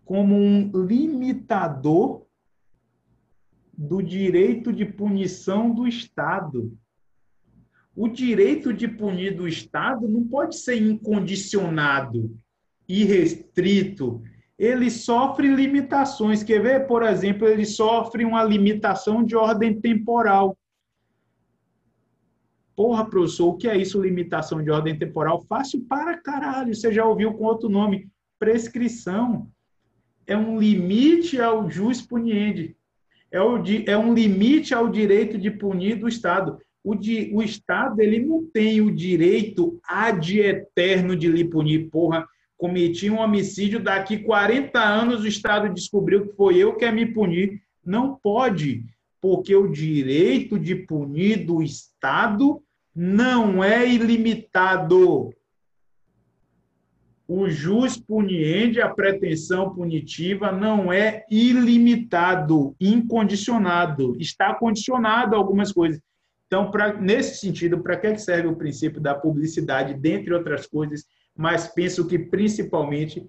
como 0.06 0.36
um 0.36 0.72
limitador 0.86 2.26
do 3.76 4.02
direito 4.02 4.72
de 4.72 4.86
punição 4.86 5.74
do 5.74 5.88
Estado. 5.88 6.78
O 7.96 8.08
direito 8.08 8.74
de 8.74 8.88
punir 8.88 9.36
do 9.36 9.48
Estado 9.48 10.08
não 10.08 10.28
pode 10.28 10.58
ser 10.58 10.82
incondicionado, 10.82 12.36
irrestrito. 12.88 14.22
Ele 14.58 14.90
sofre 14.90 15.48
limitações. 15.48 16.44
Quer 16.44 16.62
ver, 16.62 16.88
por 16.88 17.04
exemplo, 17.04 17.48
ele 17.48 17.66
sofre 17.66 18.26
uma 18.26 18.44
limitação 18.44 19.24
de 19.24 19.36
ordem 19.36 19.80
temporal. 19.80 20.58
Porra, 22.76 23.06
professor, 23.06 23.50
o 23.50 23.58
que 23.58 23.68
é 23.68 23.78
isso, 23.78 24.02
limitação 24.02 24.64
de 24.64 24.72
ordem 24.72 24.98
temporal? 24.98 25.42
Fácil 25.42 25.82
para 25.82 26.18
caralho. 26.18 26.74
Você 26.74 26.92
já 26.92 27.06
ouviu 27.06 27.34
com 27.34 27.44
outro 27.44 27.70
nome? 27.70 28.10
Prescrição. 28.40 29.52
É 30.26 30.38
um 30.38 30.60
limite 30.60 31.40
ao 31.40 31.70
jus 31.70 32.02
puniendi. 32.02 32.76
É, 33.32 33.42
o, 33.42 33.62
é 33.88 33.98
um 33.98 34.14
limite 34.14 34.74
ao 34.74 34.90
direito 34.90 35.38
de 35.38 35.50
punir 35.50 35.96
do 35.96 36.08
Estado. 36.08 36.58
O, 36.84 36.94
di, 36.94 37.32
o 37.34 37.42
Estado 37.42 38.00
ele 38.02 38.20
não 38.20 38.46
tem 38.46 38.82
o 38.82 38.94
direito 38.94 39.80
ad 39.88 40.40
eterno 40.40 41.16
de 41.16 41.28
lhe 41.28 41.44
punir. 41.44 41.90
Porra, 41.90 42.28
cometi 42.58 43.10
um 43.10 43.20
homicídio, 43.20 43.80
daqui 43.80 44.18
40 44.18 44.80
anos 44.80 45.24
o 45.24 45.28
Estado 45.28 45.74
descobriu 45.74 46.28
que 46.28 46.36
foi 46.36 46.58
eu 46.58 46.76
que 46.76 46.90
me 46.92 47.06
punir. 47.06 47.62
Não 47.86 48.16
pode 48.16 48.84
porque 49.24 49.56
o 49.56 49.72
direito 49.72 50.60
de 50.60 50.76
punir 50.76 51.46
do 51.46 51.64
Estado 51.64 52.62
não 52.94 53.64
é 53.64 53.88
ilimitado. 53.88 55.34
O 57.28 57.50
jus 57.50 57.98
puniendi, 57.98 58.82
a 58.82 58.90
pretensão 58.90 59.74
punitiva, 59.74 60.52
não 60.52 60.92
é 60.92 61.24
ilimitado, 61.30 62.76
incondicionado. 62.80 64.16
Está 64.20 64.54
condicionado 64.54 65.36
a 65.36 65.38
algumas 65.38 65.72
coisas. 65.72 66.02
Então, 66.48 66.70
pra, 66.70 66.94
nesse 66.94 67.40
sentido, 67.40 67.80
para 67.82 67.98
que 67.98 68.18
serve 68.18 68.48
o 68.48 68.56
princípio 68.56 69.02
da 69.02 69.16
publicidade, 69.16 69.94
dentre 69.94 70.34
outras 70.34 70.68
coisas, 70.68 71.06
mas 71.36 71.68
penso 71.68 72.08
que 72.08 72.20
principalmente 72.20 73.26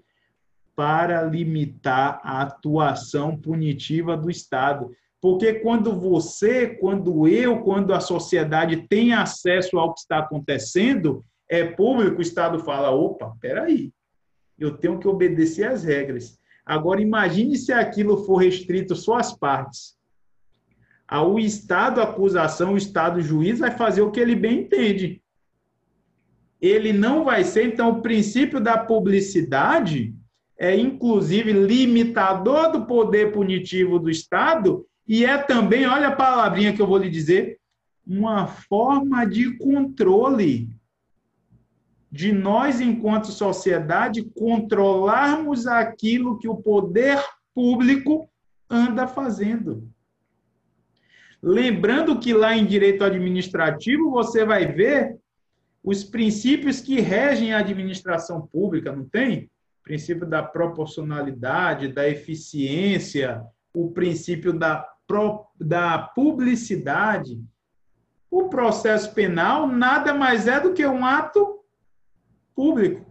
para 0.75 1.23
limitar 1.23 2.19
a 2.21 2.41
atuação 2.41 3.35
punitiva 3.35 4.17
do 4.17 4.29
Estado. 4.29 4.91
Porque 5.21 5.55
quando 5.55 5.97
você, 5.99 6.67
quando 6.67 7.27
eu, 7.27 7.61
quando 7.61 7.93
a 7.93 7.99
sociedade 7.99 8.85
tem 8.87 9.13
acesso 9.13 9.79
ao 9.79 9.93
que 9.93 10.01
está 10.01 10.19
acontecendo, 10.19 11.23
é 11.49 11.63
público, 11.63 12.19
o 12.19 12.21
Estado 12.21 12.59
fala: 12.59 12.91
opa, 12.91 13.35
peraí, 13.39 13.91
eu 14.57 14.77
tenho 14.77 14.99
que 14.99 15.07
obedecer 15.07 15.65
às 15.65 15.83
regras. 15.83 16.39
Agora, 16.65 17.01
imagine 17.01 17.57
se 17.57 17.71
aquilo 17.71 18.25
for 18.25 18.37
restrito 18.37 18.95
só 18.95 19.15
às 19.15 19.31
partes. 19.37 19.95
O 21.11 21.37
Estado 21.37 22.01
acusação, 22.01 22.73
o 22.73 22.77
Estado 22.77 23.21
juiz 23.21 23.59
vai 23.59 23.69
fazer 23.69 24.01
o 24.01 24.09
que 24.09 24.19
ele 24.19 24.35
bem 24.35 24.61
entende. 24.61 25.21
Ele 26.59 26.91
não 26.91 27.23
vai 27.25 27.43
ser, 27.43 27.67
então, 27.67 27.89
o 27.89 28.01
princípio 28.01 28.59
da 28.59 28.75
publicidade 28.77 30.15
é, 30.57 30.75
inclusive, 30.75 31.51
limitador 31.51 32.71
do 32.71 32.85
poder 32.85 33.31
punitivo 33.31 33.99
do 33.99 34.09
Estado 34.09 34.85
e 35.07 35.25
é 35.25 35.37
também, 35.37 35.85
olha 35.85 36.07
a 36.07 36.15
palavrinha 36.15 36.73
que 36.73 36.81
eu 36.81 36.87
vou 36.87 36.97
lhe 36.97 37.09
dizer, 37.09 37.59
uma 38.07 38.47
forma 38.47 39.25
de 39.25 39.57
controle 39.57 40.69
de 42.15 42.31
nós, 42.31 42.79
enquanto 42.79 43.27
sociedade, 43.27 44.23
controlarmos 44.23 45.67
aquilo 45.67 46.39
que 46.39 46.47
o 46.47 46.55
poder 46.55 47.21
público 47.53 48.29
anda 48.69 49.05
fazendo. 49.05 49.91
Lembrando 51.43 52.17
que 52.17 52.33
lá 52.33 52.55
em 52.55 52.65
direito 52.65 53.03
administrativo 53.03 54.09
você 54.11 54.45
vai 54.45 54.65
ver 54.65 55.17
os 55.83 56.05
princípios 56.05 56.79
que 56.79 57.01
regem 57.01 57.53
a 57.53 57.59
administração 57.59 58.47
pública, 58.47 58.95
não 58.95 59.03
tem? 59.03 59.51
O 59.81 59.83
princípio 59.83 60.25
da 60.25 60.41
proporcionalidade, 60.41 61.89
da 61.89 62.07
eficiência, 62.07 63.43
o 63.73 63.91
princípio 63.91 64.53
da 64.53 64.87
da 65.59 65.99
publicidade, 65.99 67.39
o 68.31 68.49
processo 68.49 69.13
penal 69.13 69.67
nada 69.67 70.15
mais 70.15 70.47
é 70.47 70.59
do 70.59 70.73
que 70.73 70.83
um 70.83 71.05
ato 71.05 71.55
público. 72.55 73.05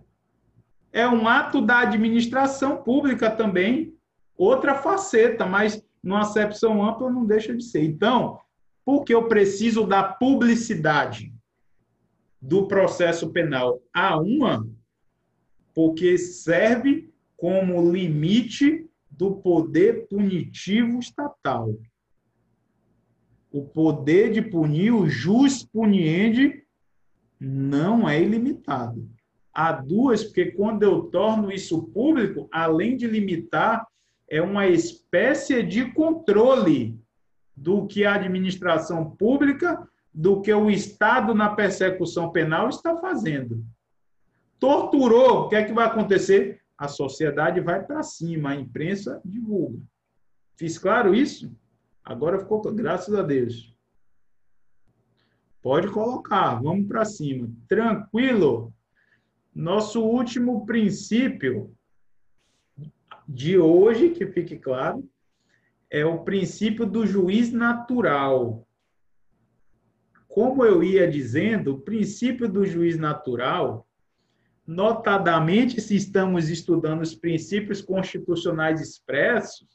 É 0.93 1.07
um 1.09 1.29
ato 1.29 1.61
da 1.61 1.81
administração 1.81 2.83
pública 2.83 3.31
também, 3.31 3.95
outra 4.37 4.75
faceta, 4.75 5.45
mas 5.45 5.85
numa 6.03 6.21
acepção 6.21 6.83
ampla 6.83 7.11
não 7.11 7.27
deixa 7.27 7.55
de 7.55 7.65
ser. 7.65 7.83
Então, 7.85 8.39
por 8.85 9.05
que 9.05 9.15
eu 9.15 9.29
preciso 9.29 9.87
da 9.87 10.03
publicidade 10.03 11.33
do 12.41 12.69
processo 12.69 13.31
penal? 13.31 13.81
A 13.93 14.17
uma, 14.19 14.69
porque 15.75 16.17
serve 16.19 17.13
como 17.37 17.91
limite 17.91 18.89
do 19.11 19.37
poder 19.37 20.07
punitivo 20.09 20.99
estatal. 20.99 21.75
O 23.51 23.65
poder 23.65 24.33
de 24.33 24.43
punir, 24.43 24.93
o 24.93 25.09
jus 25.09 25.65
puniendi, 25.65 26.65
não 27.39 28.09
é 28.09 28.21
ilimitado. 28.21 29.09
Há 29.55 29.73
duas, 29.73 30.25
porque 30.25 30.47
quando 30.53 30.83
eu 30.83 31.03
torno 31.03 31.53
isso 31.53 31.85
público, 31.85 32.49
além 32.51 32.97
de 32.97 33.07
limitar, 33.07 33.87
é 34.29 34.43
uma 34.43 34.67
espécie 34.67 35.63
de 35.63 35.93
controle 35.93 36.99
do 37.57 37.87
que 37.87 38.05
a 38.05 38.15
administração 38.15 39.11
pública, 39.13 39.89
do 40.13 40.41
que 40.41 40.53
o 40.53 40.71
Estado 40.71 41.35
na 41.35 41.55
persecução 41.55 42.33
penal 42.33 42.69
está 42.69 42.97
fazendo. 42.97 43.65
Torturou, 44.59 45.43
o 45.43 45.49
que 45.49 45.57
é 45.57 45.65
que 45.65 45.73
vai 45.73 45.87
acontecer? 45.87 46.65
a 46.77 46.89
sociedade 46.89 47.61
vai 47.61 47.85
para 47.85 48.03
cima, 48.03 48.51
a 48.51 48.57
imprensa 48.57 49.21
divulga. 49.25 49.81
Fiz 50.57 50.79
claro 50.79 51.15
isso? 51.15 51.55
Agora 52.05 52.39
ficou, 52.39 52.61
graças 52.73 53.15
a 53.15 53.23
Deus. 53.23 53.75
Pode 55.63 55.89
colocar, 55.91 56.61
vamos 56.61 56.87
para 56.87 57.05
cima. 57.05 57.51
Tranquilo? 57.67 58.74
Nosso 59.55 60.03
último 60.03 60.67
princípio 60.67 61.73
de 63.29 63.57
hoje, 63.57 64.11
que 64.11 64.27
fique 64.27 64.59
claro, 64.59 65.09
é 65.89 66.05
o 66.05 66.25
princípio 66.25 66.85
do 66.85 67.07
juiz 67.07 67.53
natural. 67.53 68.67
Como 70.27 70.65
eu 70.65 70.83
ia 70.83 71.09
dizendo, 71.09 71.75
o 71.75 71.81
princípio 71.81 72.49
do 72.49 72.67
juiz 72.67 72.99
natural 72.99 73.87
notadamente 74.67 75.81
se 75.81 75.95
estamos 75.95 76.49
estudando 76.49 77.03
os 77.03 77.15
princípios 77.15 77.81
constitucionais 77.81 78.81
expressos, 78.81 79.69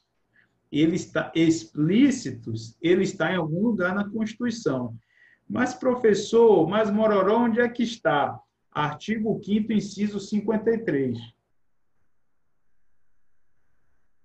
ele 0.72 0.96
está 0.96 1.32
explícitos, 1.34 2.76
ele 2.82 3.04
está 3.04 3.32
em 3.32 3.38
algum 3.38 3.62
lugar 3.62 3.96
na 3.96 4.10
Constituição. 4.10 4.96
Mas, 5.48 5.74
professor, 5.74 6.68
mas 6.68 6.92
Mororó, 6.92 7.46
onde 7.46 7.60
é 7.62 7.70
que 7.70 7.84
está? 7.84 8.40
Artigo 8.72 9.42
5 9.44 9.74
inciso 9.74 10.20
53. 10.20 11.18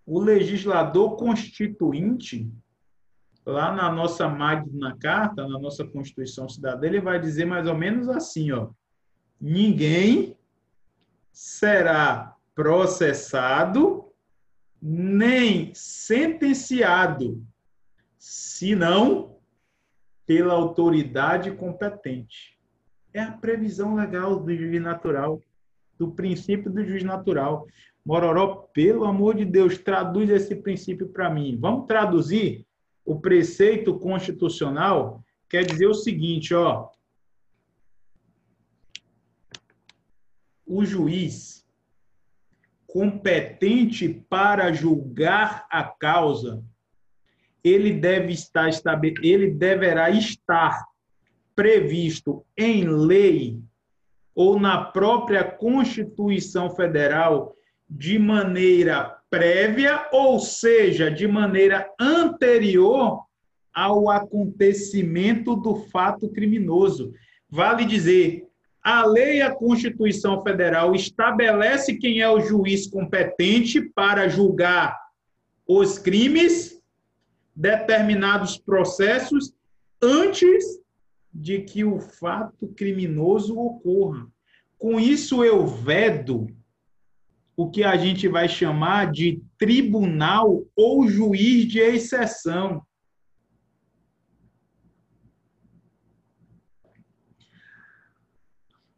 O 0.06 0.20
legislador 0.20 1.16
constituinte, 1.16 2.52
lá 3.44 3.72
na 3.72 3.90
nossa 3.90 4.28
Magna 4.28 4.96
Carta, 4.98 5.48
na 5.48 5.58
nossa 5.58 5.84
Constituição 5.86 6.48
Cidadã, 6.48 6.86
ele 6.86 7.00
vai 7.00 7.18
dizer 7.18 7.46
mais 7.46 7.66
ou 7.66 7.76
menos 7.76 8.08
assim, 8.08 8.52
ó: 8.52 8.70
ninguém 9.40 10.36
será 11.32 12.36
processado 12.54 14.12
nem 14.80 15.74
sentenciado, 15.74 17.42
senão 18.18 19.38
pela 20.26 20.52
autoridade 20.52 21.50
competente. 21.52 22.53
É 23.14 23.20
a 23.20 23.30
previsão 23.30 23.94
legal 23.94 24.40
do 24.40 24.52
juiz 24.52 24.82
natural, 24.82 25.40
do 25.96 26.10
princípio 26.10 26.68
do 26.68 26.84
juiz 26.84 27.04
natural. 27.04 27.64
Mororó, 28.04 28.68
pelo 28.74 29.04
amor 29.04 29.36
de 29.36 29.44
Deus, 29.44 29.78
traduz 29.78 30.28
esse 30.28 30.56
princípio 30.56 31.08
para 31.08 31.30
mim. 31.30 31.56
Vamos 31.58 31.86
traduzir? 31.86 32.66
O 33.04 33.20
preceito 33.20 33.96
constitucional 34.00 35.22
quer 35.48 35.64
dizer 35.64 35.86
o 35.86 35.94
seguinte, 35.94 36.52
ó. 36.52 36.90
O 40.66 40.84
juiz 40.84 41.64
competente 42.88 44.08
para 44.28 44.72
julgar 44.72 45.66
a 45.70 45.84
causa, 45.84 46.64
ele 47.62 47.92
deve 47.92 48.32
estar 48.32 48.70
ele 49.22 49.50
deverá 49.50 50.10
estar 50.10 50.84
previsto 51.54 52.44
em 52.56 52.88
lei 52.88 53.60
ou 54.34 54.58
na 54.58 54.84
própria 54.84 55.44
Constituição 55.44 56.70
Federal 56.70 57.54
de 57.88 58.18
maneira 58.18 59.16
prévia, 59.30 60.08
ou 60.12 60.38
seja, 60.38 61.10
de 61.10 61.26
maneira 61.26 61.88
anterior 62.00 63.24
ao 63.72 64.08
acontecimento 64.08 65.56
do 65.56 65.76
fato 65.86 66.28
criminoso. 66.28 67.12
Vale 67.48 67.84
dizer, 67.84 68.46
a 68.82 69.04
lei 69.06 69.38
e 69.38 69.42
a 69.42 69.54
Constituição 69.54 70.42
Federal 70.42 70.94
estabelece 70.94 71.96
quem 71.96 72.20
é 72.20 72.28
o 72.28 72.40
juiz 72.40 72.86
competente 72.86 73.80
para 73.80 74.28
julgar 74.28 74.98
os 75.66 75.98
crimes, 75.98 76.80
determinados 77.56 78.58
processos, 78.58 79.54
antes 80.02 80.83
de 81.34 81.60
que 81.62 81.84
o 81.84 81.98
fato 81.98 82.68
criminoso 82.68 83.58
ocorra. 83.58 84.26
Com 84.78 85.00
isso, 85.00 85.42
eu 85.44 85.66
vedo 85.66 86.46
o 87.56 87.70
que 87.70 87.82
a 87.82 87.96
gente 87.96 88.28
vai 88.28 88.48
chamar 88.48 89.10
de 89.10 89.42
tribunal 89.58 90.64
ou 90.76 91.08
juiz 91.08 91.66
de 91.66 91.80
exceção. 91.80 92.84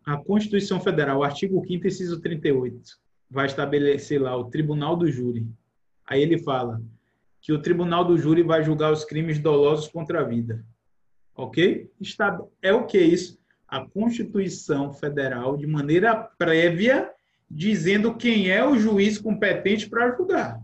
a 0.06 0.16
Constituição 0.16 0.80
Federal, 0.80 1.24
artigo 1.24 1.60
5 1.66 1.84
inciso 1.84 2.20
38, 2.20 2.80
vai 3.28 3.46
estabelecer 3.46 4.22
lá 4.22 4.36
o 4.36 4.44
Tribunal 4.44 4.96
do 4.96 5.10
Júri. 5.10 5.44
Aí 6.06 6.22
ele 6.22 6.38
fala 6.38 6.80
que 7.40 7.52
o 7.52 7.60
Tribunal 7.60 8.04
do 8.04 8.16
Júri 8.16 8.44
vai 8.44 8.62
julgar 8.62 8.92
os 8.92 9.04
crimes 9.04 9.40
dolosos 9.40 9.88
contra 9.88 10.20
a 10.20 10.24
vida. 10.24 10.64
Ok? 11.36 11.90
Está, 12.00 12.40
é 12.62 12.72
o 12.72 12.86
que 12.86 12.98
isso? 12.98 13.38
A 13.68 13.84
Constituição 13.84 14.92
Federal, 14.92 15.56
de 15.56 15.66
maneira 15.66 16.14
prévia, 16.14 17.10
dizendo 17.50 18.16
quem 18.16 18.50
é 18.50 18.66
o 18.66 18.78
juiz 18.78 19.18
competente 19.18 19.88
para 19.88 20.16
julgar. 20.16 20.60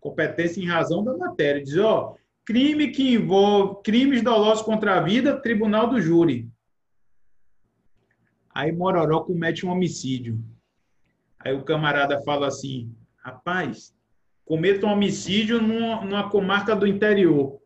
Competência 0.00 0.60
em 0.60 0.66
razão 0.66 1.04
da 1.04 1.16
matéria. 1.16 1.62
Diz, 1.62 1.76
ó, 1.78 2.16
crime 2.44 2.88
que 2.88 3.14
envolve 3.14 3.82
crimes 3.84 4.22
dolosos 4.22 4.64
contra 4.64 4.96
a 4.96 5.00
vida, 5.00 5.40
Tribunal 5.40 5.88
do 5.88 6.00
Júri. 6.00 6.48
Aí 8.52 8.72
Mororó 8.72 9.20
comete 9.20 9.64
um 9.64 9.70
homicídio. 9.70 10.42
Aí 11.38 11.54
o 11.54 11.62
camarada 11.62 12.20
fala 12.22 12.48
assim: 12.48 12.92
rapaz, 13.18 13.94
cometa 14.44 14.86
um 14.86 14.90
homicídio 14.90 15.62
numa, 15.62 16.04
numa 16.04 16.30
comarca 16.30 16.74
do 16.74 16.86
interior. 16.86 17.60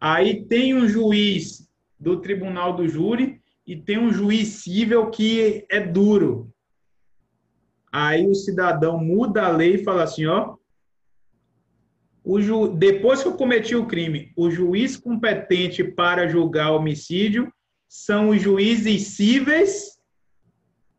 Aí 0.00 0.44
tem 0.44 0.74
um 0.74 0.88
juiz 0.88 1.65
do 1.98 2.20
tribunal 2.20 2.74
do 2.74 2.86
júri 2.88 3.40
e 3.66 3.76
tem 3.76 3.98
um 3.98 4.12
juiz 4.12 4.48
civil 4.48 5.10
que 5.10 5.66
é 5.70 5.80
duro. 5.80 6.52
Aí 7.90 8.26
o 8.26 8.34
cidadão 8.34 8.98
muda 8.98 9.46
a 9.46 9.48
lei 9.50 9.76
e 9.76 9.84
fala 9.84 10.02
assim: 10.04 10.26
ó, 10.26 10.56
o 12.22 12.40
ju... 12.40 12.68
depois 12.68 13.22
que 13.22 13.28
eu 13.28 13.36
cometi 13.36 13.74
o 13.74 13.86
crime, 13.86 14.32
o 14.36 14.50
juiz 14.50 14.96
competente 14.96 15.82
para 15.82 16.28
julgar 16.28 16.72
homicídio 16.72 17.52
são 17.88 18.30
os 18.30 18.42
juízes 18.42 19.08
cíveis 19.08 19.96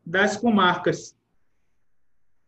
das 0.04 0.36
comarcas. 0.36 1.16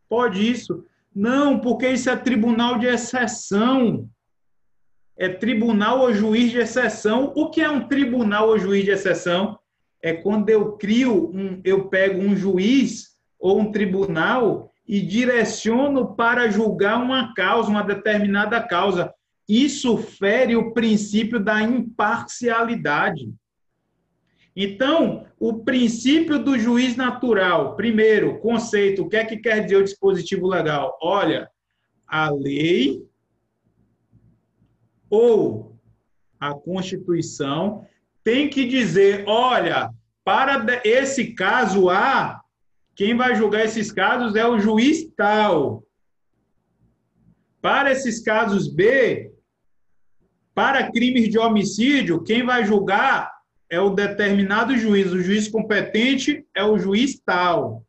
Pode 0.09 0.51
isso? 0.51 0.85
Não, 1.15 1.61
porque 1.61 1.89
isso 1.89 2.09
é 2.09 2.17
tribunal 2.17 2.79
de 2.79 2.87
exceção. 2.87 4.09
É 5.17 5.29
tribunal 5.29 6.01
ou 6.01 6.15
juiz 6.15 6.51
de 6.51 6.59
exceção. 6.59 7.33
O 7.37 7.51
que 7.51 7.61
é 7.61 7.71
um 7.71 7.87
tribunal 7.87 8.49
ou 8.49 8.59
juiz 8.59 8.85
de 8.85 8.91
exceção? 8.91 9.59
É 10.03 10.13
quando 10.15 10.49
eu 10.49 10.73
crio, 10.73 11.31
um, 11.35 11.61
eu 11.65 11.89
pego 11.89 12.21
um 12.21 12.35
juiz 12.35 13.11
ou 13.39 13.61
um 13.61 13.71
tribunal 13.71 14.71
e 14.87 15.01
direciono 15.01 16.15
para 16.15 16.51
julgar 16.51 17.01
uma 17.01 17.35
causa, 17.35 17.71
uma 17.71 17.83
determinada 17.83 18.61
causa. 18.63 19.13
Isso 19.49 19.97
fere 19.99 20.57
o 20.57 20.73
princípio 20.73 21.39
da 21.39 21.63
imparcialidade. 21.63 23.33
Então, 24.55 25.27
o 25.39 25.65
princípio 25.65 26.39
do 26.39 26.59
juiz 26.59 26.97
natural, 26.97 27.77
primeiro, 27.77 28.39
conceito, 28.41 29.03
o 29.03 29.09
que 29.09 29.17
é 29.17 29.25
que 29.25 29.37
quer 29.37 29.63
dizer 29.63 29.77
o 29.77 29.85
dispositivo 29.85 30.47
legal? 30.47 30.99
Olha, 31.01 31.49
a 32.07 32.31
lei 32.31 33.03
ou 35.11 35.77
a 36.39 36.55
Constituição 36.55 37.85
tem 38.25 38.49
que 38.49 38.67
dizer, 38.67 39.25
olha, 39.27 39.91
para 40.25 40.81
esse 40.85 41.35
caso 41.35 41.91
A, 41.91 42.41
quem 42.95 43.17
vai 43.17 43.35
julgar 43.35 43.65
esses 43.65 43.91
casos 43.91 44.37
é 44.37 44.47
o 44.47 44.59
juiz 44.59 45.07
tal. 45.17 45.83
Para 47.61 47.91
esses 47.91 48.21
casos 48.21 48.69
B, 48.69 49.33
para 50.55 50.91
crimes 50.91 51.29
de 51.29 51.39
homicídio, 51.39 52.23
quem 52.23 52.45
vai 52.45 52.65
julgar 52.65 53.31
é 53.69 53.81
o 53.81 53.91
determinado 53.91 54.77
juiz. 54.77 55.13
O 55.13 55.21
juiz 55.21 55.49
competente 55.49 56.45
é 56.55 56.65
o 56.65 56.79
juiz 56.79 57.21
tal. 57.21 57.85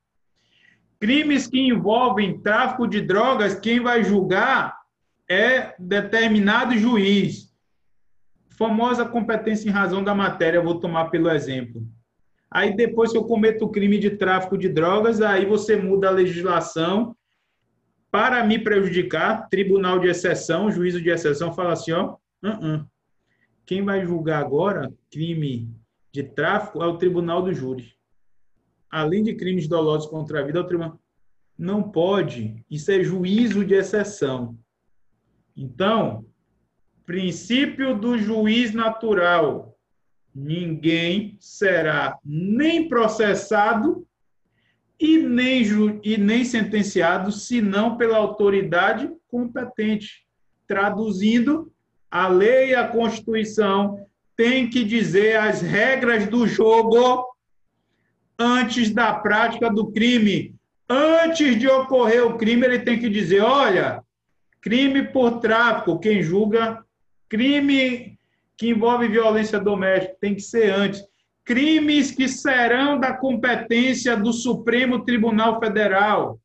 Crimes 1.00 1.48
que 1.48 1.60
envolvem 1.60 2.40
tráfico 2.40 2.88
de 2.88 3.02
drogas, 3.02 3.60
quem 3.60 3.80
vai 3.80 4.04
julgar 4.04 4.81
é 5.32 5.76
determinado 5.80 6.78
juiz. 6.78 7.52
Famosa 8.50 9.06
competência 9.06 9.70
em 9.70 9.72
razão 9.72 10.04
da 10.04 10.14
matéria, 10.14 10.62
vou 10.62 10.80
tomar 10.80 11.06
pelo 11.10 11.30
exemplo. 11.30 11.88
Aí 12.50 12.76
depois 12.76 13.12
que 13.12 13.18
eu 13.18 13.24
cometo 13.24 13.64
o 13.64 13.72
crime 13.72 13.98
de 13.98 14.12
tráfico 14.12 14.58
de 14.58 14.68
drogas, 14.68 15.22
aí 15.22 15.46
você 15.46 15.78
muda 15.78 16.10
a 16.10 16.12
legislação 16.12 17.16
para 18.12 18.44
me 18.46 18.60
prejudicar, 18.60 19.48
tribunal 19.48 19.98
de 20.00 20.10
exceção, 20.10 20.70
juízo 20.70 21.02
de 21.02 21.10
exceção 21.10 21.54
fala 21.54 21.72
assim, 21.72 21.94
ó, 21.94 22.18
uh 22.44 22.50
-uh. 22.50 22.86
Quem 23.66 23.86
vai 23.86 24.06
julgar 24.06 24.42
agora 24.42 24.92
crime 25.10 25.74
de 26.12 26.24
tráfico 26.24 26.84
é 26.84 26.86
o 26.86 26.98
tribunal 26.98 27.42
do 27.42 27.54
júri. 27.54 27.94
Além 28.90 29.24
de 29.24 29.34
crimes 29.34 29.70
dolosos 29.70 30.10
contra 30.10 30.42
a 30.42 30.44
vida, 30.44 30.60
é 30.60 30.62
o 30.62 30.68
tribunal. 30.68 31.00
Não 31.58 31.82
pode. 31.82 32.66
Isso 32.70 32.92
é 32.92 33.02
juízo 33.02 33.64
de 33.64 33.76
exceção. 33.76 34.58
Então, 35.56 36.26
princípio 37.06 37.96
do 37.96 38.18
juiz 38.18 38.74
natural. 38.74 39.78
Ninguém 40.34 41.36
será 41.40 42.18
nem 42.24 42.88
processado 42.88 44.08
e 44.98 45.18
nem, 45.18 45.62
e 46.04 46.18
nem 46.18 46.46
sentenciado, 46.46 47.32
senão 47.32 47.98
pela 47.98 48.18
autoridade 48.18 49.10
competente. 49.28 50.26
Traduzindo, 50.68 51.72
a 52.10 52.28
lei 52.28 52.70
e 52.70 52.76
a 52.76 52.88
Constituição 52.88 54.06
tem 54.38 54.70
que 54.70 54.86
dizer 54.86 55.38
as 55.38 55.62
regras 55.62 56.28
do 56.28 56.48
jogo 56.48 57.26
antes 58.40 58.90
da 58.90 59.14
prática 59.14 59.70
do 59.70 59.92
crime. 59.92 60.56
Antes 60.88 61.60
de 61.60 61.68
ocorrer 61.68 62.26
o 62.26 62.38
crime, 62.38 62.66
ele 62.66 62.80
tem 62.80 63.00
que 63.00 63.10
dizer: 63.10 63.42
olha, 63.42 64.04
Crime 64.62 65.08
por 65.12 65.40
tráfico, 65.40 66.00
quem 66.00 66.22
julga 66.22 66.86
crime 67.28 68.20
que 68.58 68.70
envolve 68.70 69.08
violência 69.08 69.60
doméstica 69.60 70.18
tem 70.22 70.36
que 70.36 70.42
ser 70.42 70.70
antes. 70.72 71.04
Crimes 71.44 72.12
que 72.12 72.28
serão 72.28 73.00
da 73.00 73.14
competência 73.14 74.16
do 74.16 74.32
Supremo 74.32 75.04
Tribunal 75.04 75.60
Federal. 75.60 76.40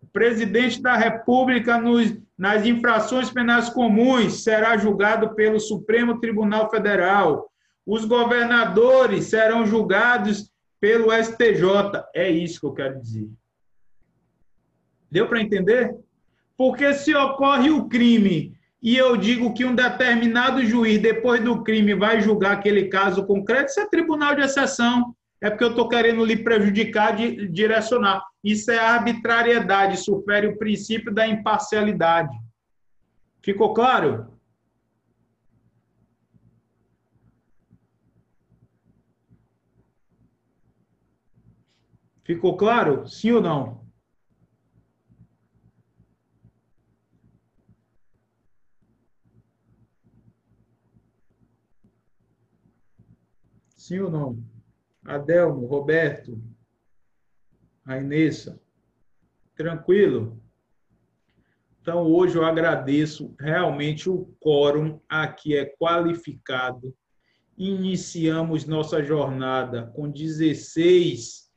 O 0.00 0.06
presidente 0.06 0.80
da 0.80 0.94
República 0.94 1.76
nos, 1.80 2.16
nas 2.36 2.64
infrações 2.64 3.30
penais 3.30 3.68
comuns 3.68 4.44
será 4.44 4.76
julgado 4.76 5.34
pelo 5.34 5.58
Supremo 5.58 6.20
Tribunal 6.20 6.70
Federal. 6.70 7.50
Os 7.84 8.04
governadores 8.04 9.24
serão 9.24 9.66
julgados 9.66 10.52
pelo 10.78 11.10
STJ. 11.10 12.04
É 12.14 12.30
isso 12.30 12.60
que 12.60 12.66
eu 12.66 12.74
quero 12.74 13.00
dizer. 13.00 13.28
Deu 15.10 15.26
para 15.26 15.40
entender? 15.40 15.96
Porque 16.58 16.92
se 16.92 17.14
ocorre 17.14 17.70
o 17.70 17.88
crime 17.88 18.52
e 18.82 18.96
eu 18.96 19.16
digo 19.16 19.54
que 19.54 19.64
um 19.64 19.76
determinado 19.76 20.64
juiz, 20.64 21.00
depois 21.00 21.42
do 21.42 21.62
crime, 21.62 21.94
vai 21.94 22.20
julgar 22.20 22.54
aquele 22.54 22.88
caso 22.88 23.24
concreto, 23.24 23.70
isso 23.70 23.80
é 23.80 23.88
tribunal 23.88 24.34
de 24.34 24.42
exceção. 24.42 25.14
É 25.40 25.48
porque 25.48 25.62
eu 25.62 25.70
estou 25.70 25.88
querendo 25.88 26.24
lhe 26.24 26.36
prejudicar, 26.36 27.14
de, 27.14 27.46
direcionar. 27.46 28.24
Isso 28.42 28.72
é 28.72 28.78
arbitrariedade, 28.78 29.98
supere 29.98 30.48
o 30.48 30.58
princípio 30.58 31.14
da 31.14 31.28
imparcialidade. 31.28 32.36
Ficou 33.40 33.72
claro? 33.72 34.26
Ficou 42.24 42.56
claro? 42.56 43.06
Sim 43.06 43.30
ou 43.30 43.40
não? 43.40 43.77
Sim 53.88 54.00
ou 54.00 54.10
não? 54.10 54.44
Adelmo, 55.02 55.66
Roberto, 55.66 56.38
a 57.86 57.96
Inessa. 57.96 58.60
Tranquilo? 59.56 60.38
Então, 61.80 62.02
hoje 62.02 62.36
eu 62.36 62.44
agradeço 62.44 63.34
realmente 63.40 64.10
o 64.10 64.26
quórum 64.40 65.00
aqui 65.08 65.56
é 65.56 65.64
qualificado. 65.64 66.94
Iniciamos 67.56 68.66
nossa 68.66 69.02
jornada 69.02 69.86
com 69.96 70.10
16 70.10 71.50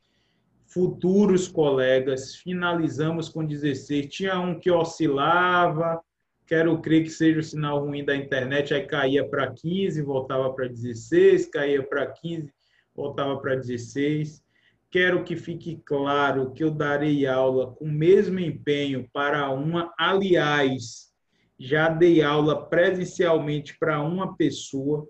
futuros 0.66 1.46
colegas, 1.46 2.36
finalizamos 2.36 3.28
com 3.28 3.44
16. 3.44 4.06
Tinha 4.06 4.40
um 4.40 4.58
que 4.58 4.70
oscilava, 4.70 6.02
quero 6.46 6.80
crer 6.80 7.04
que 7.04 7.10
seja 7.10 7.40
o 7.40 7.42
sinal 7.42 7.84
ruim 7.84 8.04
da 8.04 8.16
internet, 8.16 8.74
aí 8.74 8.86
caía 8.86 9.28
para 9.28 9.50
15, 9.50 10.02
voltava 10.02 10.52
para 10.52 10.68
16, 10.68 11.46
caía 11.46 11.82
para 11.82 12.06
15, 12.06 12.52
voltava 12.94 13.38
para 13.38 13.56
16. 13.56 14.42
Quero 14.90 15.24
que 15.24 15.36
fique 15.36 15.80
claro 15.84 16.52
que 16.52 16.62
eu 16.62 16.70
darei 16.70 17.26
aula 17.26 17.72
com 17.72 17.86
o 17.86 17.92
mesmo 17.92 18.38
empenho 18.38 19.08
para 19.12 19.48
uma, 19.50 19.92
aliás, 19.98 21.10
já 21.58 21.88
dei 21.88 22.22
aula 22.22 22.68
presencialmente 22.68 23.78
para 23.78 24.02
uma 24.02 24.36
pessoa, 24.36 25.08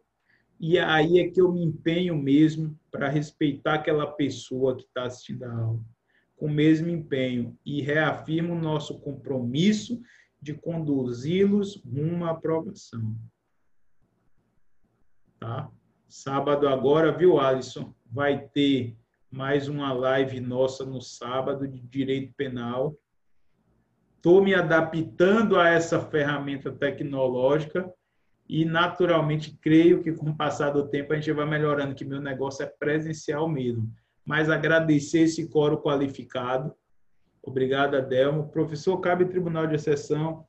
e 0.60 0.78
aí 0.78 1.18
é 1.18 1.28
que 1.28 1.40
eu 1.40 1.50
me 1.50 1.64
empenho 1.64 2.16
mesmo 2.16 2.78
para 2.90 3.08
respeitar 3.08 3.74
aquela 3.74 4.06
pessoa 4.06 4.76
que 4.76 4.84
está 4.84 5.04
assistindo 5.04 5.42
a 5.42 5.52
aula, 5.52 5.80
com 6.36 6.46
o 6.46 6.50
mesmo 6.50 6.88
empenho, 6.88 7.58
e 7.66 7.80
reafirmo 7.80 8.52
o 8.52 8.60
nosso 8.60 9.00
compromisso 9.00 10.00
de 10.42 10.52
conduzi-los 10.54 11.80
à 12.24 12.30
aprovação. 12.30 13.16
Tá? 15.38 15.70
Sábado 16.08 16.68
agora, 16.68 17.16
viu, 17.16 17.38
Alisson? 17.38 17.94
Vai 18.04 18.48
ter 18.48 18.96
mais 19.30 19.68
uma 19.68 19.92
live 19.92 20.40
nossa 20.40 20.84
no 20.84 21.00
sábado 21.00 21.66
de 21.68 21.80
direito 21.80 22.34
penal. 22.36 22.94
Estou 24.16 24.42
me 24.42 24.52
adaptando 24.52 25.58
a 25.58 25.68
essa 25.68 26.00
ferramenta 26.00 26.72
tecnológica 26.72 27.92
e, 28.48 28.64
naturalmente, 28.64 29.56
creio 29.60 30.02
que 30.02 30.12
com 30.12 30.30
o 30.30 30.36
passar 30.36 30.70
do 30.70 30.88
tempo 30.88 31.12
a 31.12 31.16
gente 31.16 31.32
vai 31.32 31.46
melhorando, 31.46 31.94
que 31.94 32.04
meu 32.04 32.20
negócio 32.20 32.64
é 32.64 32.66
presencial 32.66 33.48
mesmo. 33.48 33.90
Mas 34.24 34.50
agradecer 34.50 35.20
esse 35.20 35.48
coro 35.48 35.80
qualificado 35.80 36.74
Obrigado, 37.42 37.96
Adelmo. 37.96 38.48
Professor, 38.48 38.98
cabe 39.00 39.24
tribunal 39.24 39.66
de 39.66 39.74
exceção. 39.74 40.46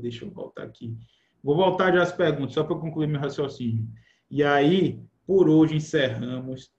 Deixa 0.00 0.24
eu 0.24 0.30
voltar 0.30 0.64
aqui. 0.64 0.96
Vou 1.42 1.56
voltar 1.56 1.92
já 1.92 2.02
às 2.02 2.12
perguntas, 2.12 2.54
só 2.54 2.64
para 2.64 2.76
concluir 2.76 3.06
meu 3.06 3.20
raciocínio. 3.20 3.88
E 4.30 4.42
aí, 4.42 5.02
por 5.26 5.48
hoje, 5.48 5.76
encerramos. 5.76 6.70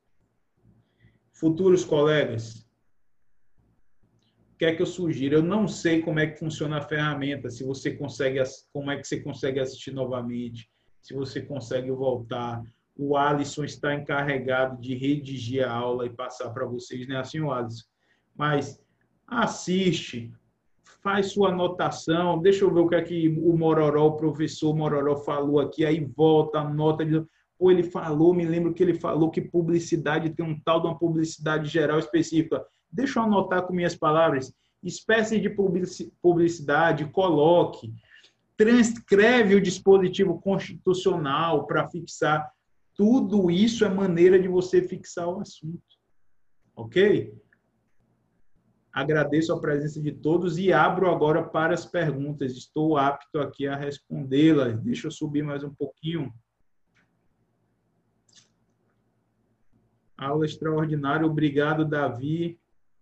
Futuros 1.31 1.83
colegas, 1.83 2.63
o 4.53 4.57
que 4.57 4.65
é 4.65 4.75
que 4.75 4.81
eu 4.81 4.85
sugiro? 4.85 5.35
Eu 5.35 5.43
não 5.43 5.67
sei 5.67 6.01
como 6.01 6.19
é 6.19 6.27
que 6.27 6.39
funciona 6.39 6.77
a 6.77 6.81
ferramenta, 6.81 7.49
se 7.49 7.63
você 7.63 7.91
consegue, 7.95 8.41
como 8.71 8.91
é 8.91 8.97
que 8.97 9.07
você 9.07 9.19
consegue 9.19 9.59
assistir 9.59 9.91
novamente, 9.91 10.69
se 11.01 11.13
você 11.13 11.41
consegue 11.41 11.91
voltar. 11.91 12.61
O 12.95 13.17
Alisson 13.17 13.63
está 13.63 13.93
encarregado 13.95 14.79
de 14.79 14.95
redigir 14.95 15.67
a 15.67 15.73
aula 15.73 16.05
e 16.05 16.11
passar 16.11 16.51
para 16.51 16.65
vocês, 16.65 17.07
não 17.07 17.15
é 17.15 17.19
assim, 17.19 17.39
Alisson? 17.49 17.85
Mas 18.35 18.79
assiste, 19.27 20.31
faz 21.01 21.31
sua 21.31 21.49
anotação, 21.49 22.41
deixa 22.41 22.63
eu 22.63 22.73
ver 22.73 22.79
o 22.79 22.87
que 22.87 22.95
é 22.95 23.01
que 23.01 23.27
o 23.29 23.57
Mororó, 23.57 24.07
o 24.07 24.17
professor 24.17 24.75
Mororó 24.75 25.17
falou 25.17 25.59
aqui, 25.59 25.85
aí 25.85 25.99
volta, 25.99 26.59
anota, 26.59 27.03
ou 27.59 27.71
ele 27.71 27.83
falou, 27.83 28.33
me 28.33 28.45
lembro 28.45 28.73
que 28.73 28.81
ele 28.81 28.93
falou 28.93 29.29
que 29.29 29.41
publicidade 29.41 30.29
tem 30.29 30.45
um 30.45 30.59
tal 30.59 30.81
de 30.81 30.87
uma 30.87 30.97
publicidade 30.97 31.69
geral 31.69 31.99
específica. 31.99 32.65
Deixa 32.91 33.19
eu 33.19 33.23
anotar 33.23 33.63
com 33.63 33.73
minhas 33.73 33.95
palavras, 33.95 34.53
espécie 34.83 35.39
de 35.39 35.49
publicidade, 36.21 37.05
coloque, 37.05 37.93
transcreve 38.57 39.55
o 39.55 39.61
dispositivo 39.61 40.39
constitucional 40.39 41.65
para 41.65 41.89
fixar. 41.89 42.49
Tudo 42.95 43.49
isso 43.49 43.83
é 43.83 43.89
maneira 43.89 44.39
de 44.39 44.47
você 44.47 44.81
fixar 44.81 45.27
o 45.27 45.39
assunto. 45.39 45.81
Ok? 46.75 47.33
Agradeço 48.93 49.51
a 49.51 49.59
presença 49.59 49.99
de 49.99 50.11
todos 50.11 50.59
e 50.59 50.71
abro 50.71 51.09
agora 51.09 51.41
para 51.41 51.73
as 51.73 51.83
perguntas. 51.83 52.51
Estou 52.55 52.95
apto 52.95 53.39
aqui 53.39 53.65
a 53.65 53.75
respondê-las. 53.75 54.79
Deixa 54.79 55.07
eu 55.07 55.11
subir 55.11 55.41
mais 55.41 55.63
um 55.63 55.73
pouquinho. 55.73 56.31
Aula 60.15 60.45
extraordinária. 60.45 61.25
Obrigado, 61.25 61.83
Davi. 61.83 62.59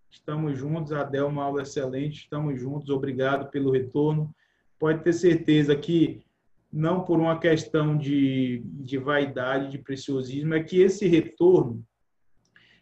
Estamos 0.09 0.57
juntos. 0.57 0.93
Adel, 0.93 1.27
uma 1.27 1.43
aula 1.43 1.61
excelente. 1.61 2.21
Estamos 2.21 2.57
juntos. 2.57 2.89
Obrigado 2.89 3.51
pelo 3.51 3.69
retorno. 3.69 4.33
Pode 4.79 5.03
ter 5.03 5.11
certeza 5.11 5.75
que, 5.75 6.25
não 6.71 7.03
por 7.03 7.19
uma 7.19 7.37
questão 7.37 7.97
de, 7.97 8.63
de 8.65 8.97
vaidade, 8.97 9.69
de 9.69 9.77
preciosismo, 9.77 10.53
é 10.53 10.63
que 10.63 10.81
esse 10.81 11.05
retorno 11.05 11.85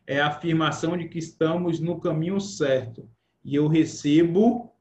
é 0.09 0.19
a 0.19 0.29
afirmação 0.29 0.97
de 0.97 1.07
que 1.07 1.19
estamos 1.19 1.79
no 1.79 1.99
caminho 1.99 2.41
certo. 2.41 3.07
E 3.45 3.53
eu 3.53 3.67
recebo 3.67 4.73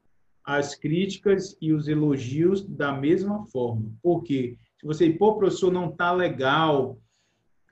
as 0.42 0.74
críticas 0.74 1.54
e 1.60 1.70
os 1.70 1.86
elogios 1.86 2.66
da 2.66 2.92
mesma 2.92 3.44
forma. 3.44 3.92
Por 4.02 4.22
quê? 4.22 4.56
Se 4.80 4.86
você, 4.86 5.10
pô, 5.10 5.36
professor, 5.36 5.70
não 5.70 5.90
está 5.90 6.12
legal, 6.12 6.98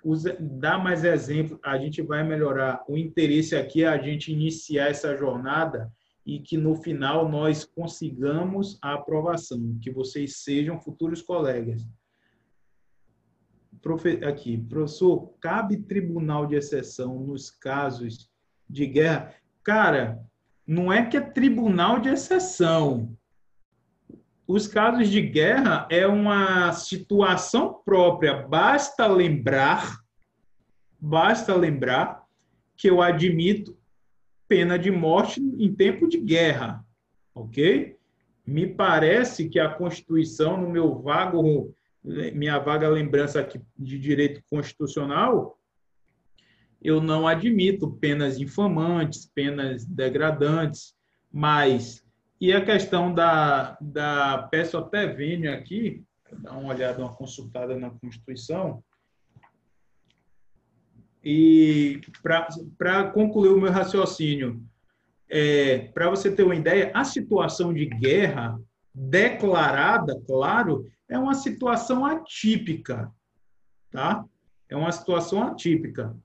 usa, 0.05 0.37
dá 0.39 0.77
mais 0.77 1.03
exemplo, 1.03 1.59
a 1.65 1.79
gente 1.79 2.03
vai 2.03 2.23
melhorar. 2.23 2.85
O 2.87 2.95
interesse 2.95 3.57
aqui 3.57 3.85
é 3.85 3.89
a 3.89 3.97
gente 3.97 4.31
iniciar 4.31 4.91
essa 4.91 5.17
jornada 5.17 5.91
e 6.27 6.39
que 6.39 6.59
no 6.59 6.75
final 6.75 7.27
nós 7.27 7.65
consigamos 7.65 8.79
a 8.83 8.93
aprovação, 8.93 9.79
que 9.81 9.91
vocês 9.91 10.43
sejam 10.43 10.79
futuros 10.79 11.23
colegas 11.23 11.83
aqui, 14.27 14.59
professor, 14.59 15.35
cabe 15.41 15.77
tribunal 15.77 16.47
de 16.47 16.57
exceção 16.57 17.21
nos 17.21 17.51
casos 17.51 18.31
de 18.69 18.87
guerra? 18.87 19.35
Cara, 19.63 20.21
não 20.67 20.93
é 20.93 21.07
que 21.07 21.17
é 21.17 21.21
tribunal 21.21 22.01
de 22.01 22.09
exceção. 22.09 23.17
Os 24.47 24.67
casos 24.69 25.09
de 25.09 25.21
guerra 25.21 25.87
é 25.91 26.07
uma 26.07 26.73
situação 26.73 27.81
própria. 27.85 28.47
Basta 28.47 29.07
lembrar, 29.07 30.01
basta 31.01 31.55
lembrar 31.55 32.25
que 32.77 32.89
eu 32.89 33.01
admito 33.01 33.77
pena 34.49 34.79
de 34.79 34.91
morte 34.91 35.41
em 35.41 35.75
tempo 35.75 36.09
de 36.09 36.19
guerra, 36.19 36.85
ok? 37.35 37.97
Me 38.47 38.67
parece 38.67 39.49
que 39.49 39.59
a 39.59 39.69
Constituição, 39.69 40.57
no 40.57 40.71
meu 40.71 40.95
vago 41.01 41.75
minha 42.07 42.59
vaga 42.59 42.89
lembrança 42.89 43.41
aqui 43.41 43.61
de 43.77 43.99
direito 43.99 44.41
constitucional, 44.49 45.59
eu 46.81 47.01
não 47.01 47.27
admito 47.27 47.91
penas 47.91 48.39
infamantes, 48.39 49.31
penas 49.35 49.85
degradantes, 49.85 50.95
mas 51.33 52.05
e 52.41 52.53
a 52.53 52.65
questão 52.65 53.13
da, 53.13 53.77
da 53.81 54.47
peço 54.51 54.77
até 54.77 55.07
venho 55.07 55.53
aqui, 55.53 56.05
dar 56.43 56.53
uma 56.53 56.73
olhada, 56.73 57.03
uma 57.03 57.15
consultada 57.15 57.77
na 57.77 57.91
Constituição, 57.91 58.85
e 61.25 62.01
para 62.79 63.11
concluir 63.11 63.49
o 63.49 63.61
meu 63.61 63.73
raciocínio, 63.73 64.63
é, 65.29 65.79
para 65.93 66.09
você 66.09 66.31
ter 66.31 66.45
uma 66.45 66.55
ideia, 66.55 66.93
a 66.95 67.03
situação 67.05 67.75
de 67.75 67.85
guerra 67.87 68.61
declarada, 68.95 70.23
claro, 70.25 70.87
é 71.09 71.19
uma 71.19 71.35
situação 71.35 72.05
atípica, 72.05 73.13
tá? 73.91 74.25
É 74.69 74.77
uma 74.77 74.91
situação 74.91 75.43
atípica. 75.43 76.17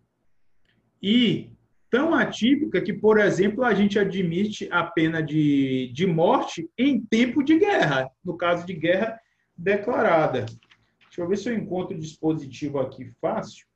E 1.01 1.51
tão 1.89 2.13
atípica 2.13 2.81
que, 2.81 2.93
por 2.93 3.19
exemplo, 3.19 3.63
a 3.63 3.73
gente 3.73 3.99
admite 3.99 4.67
a 4.71 4.83
pena 4.83 5.21
de, 5.21 5.91
de 5.93 6.07
morte 6.07 6.69
em 6.77 7.03
tempo 7.05 7.43
de 7.43 7.59
guerra, 7.59 8.09
no 8.23 8.37
caso 8.37 8.65
de 8.65 8.73
guerra 8.73 9.19
declarada. 9.57 10.45
Deixa 10.45 11.21
eu 11.21 11.27
ver 11.27 11.37
se 11.37 11.49
eu 11.49 11.55
encontro 11.55 11.95
o 11.95 11.99
dispositivo 11.99 12.79
aqui 12.79 13.11
fácil. 13.19 13.67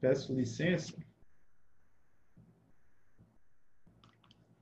Peço 0.00 0.34
licença. 0.34 0.96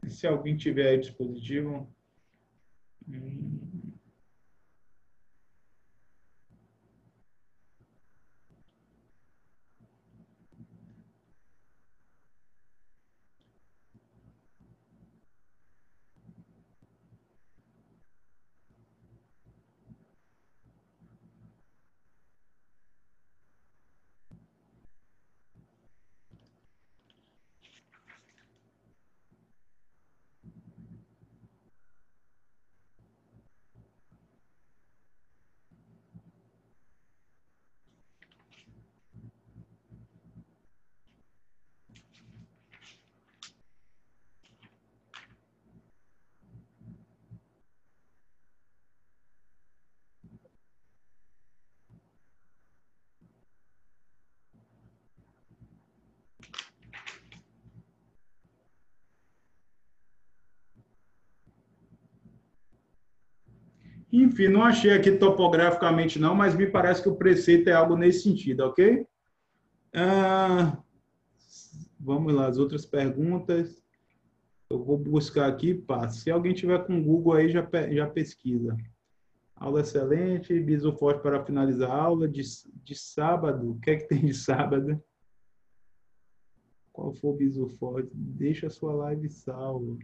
Se 0.08 0.26
alguém 0.26 0.56
tiver 0.56 0.88
aí 0.88 0.98
dispositivo. 0.98 1.94
Hum. 3.08 3.85
Enfim, 64.22 64.48
não 64.48 64.62
achei 64.62 64.92
aqui 64.92 65.12
topograficamente 65.12 66.18
não, 66.18 66.34
mas 66.34 66.56
me 66.56 66.66
parece 66.66 67.02
que 67.02 67.08
o 67.08 67.16
preceito 67.16 67.68
é 67.68 67.74
algo 67.74 67.96
nesse 67.96 68.22
sentido, 68.22 68.60
ok? 68.60 69.06
Ah, 69.94 70.82
vamos 72.00 72.32
lá, 72.32 72.46
as 72.46 72.56
outras 72.56 72.86
perguntas. 72.86 73.84
Eu 74.70 74.82
vou 74.82 74.96
buscar 74.96 75.46
aqui, 75.46 75.74
pá. 75.74 76.08
Se 76.08 76.30
alguém 76.30 76.54
tiver 76.54 76.86
com 76.86 77.02
Google 77.02 77.34
aí, 77.34 77.50
já, 77.50 77.68
já 77.92 78.06
pesquisa. 78.08 78.74
Aula 79.54 79.82
excelente, 79.82 80.58
biso 80.60 80.92
forte 80.92 81.20
para 81.20 81.44
finalizar 81.44 81.90
a 81.90 82.02
aula 82.02 82.26
de, 82.26 82.42
de 82.82 82.94
sábado. 82.94 83.72
O 83.72 83.80
que 83.80 83.90
é 83.90 83.96
que 83.96 84.08
tem 84.08 84.24
de 84.24 84.32
sábado? 84.34 84.98
Qual 86.90 87.12
for 87.12 87.34
o 87.34 87.36
biso 87.36 87.68
forte? 87.68 88.10
Deixa 88.14 88.68
a 88.68 88.70
sua 88.70 88.94
live 88.94 89.28
salva. 89.28 89.98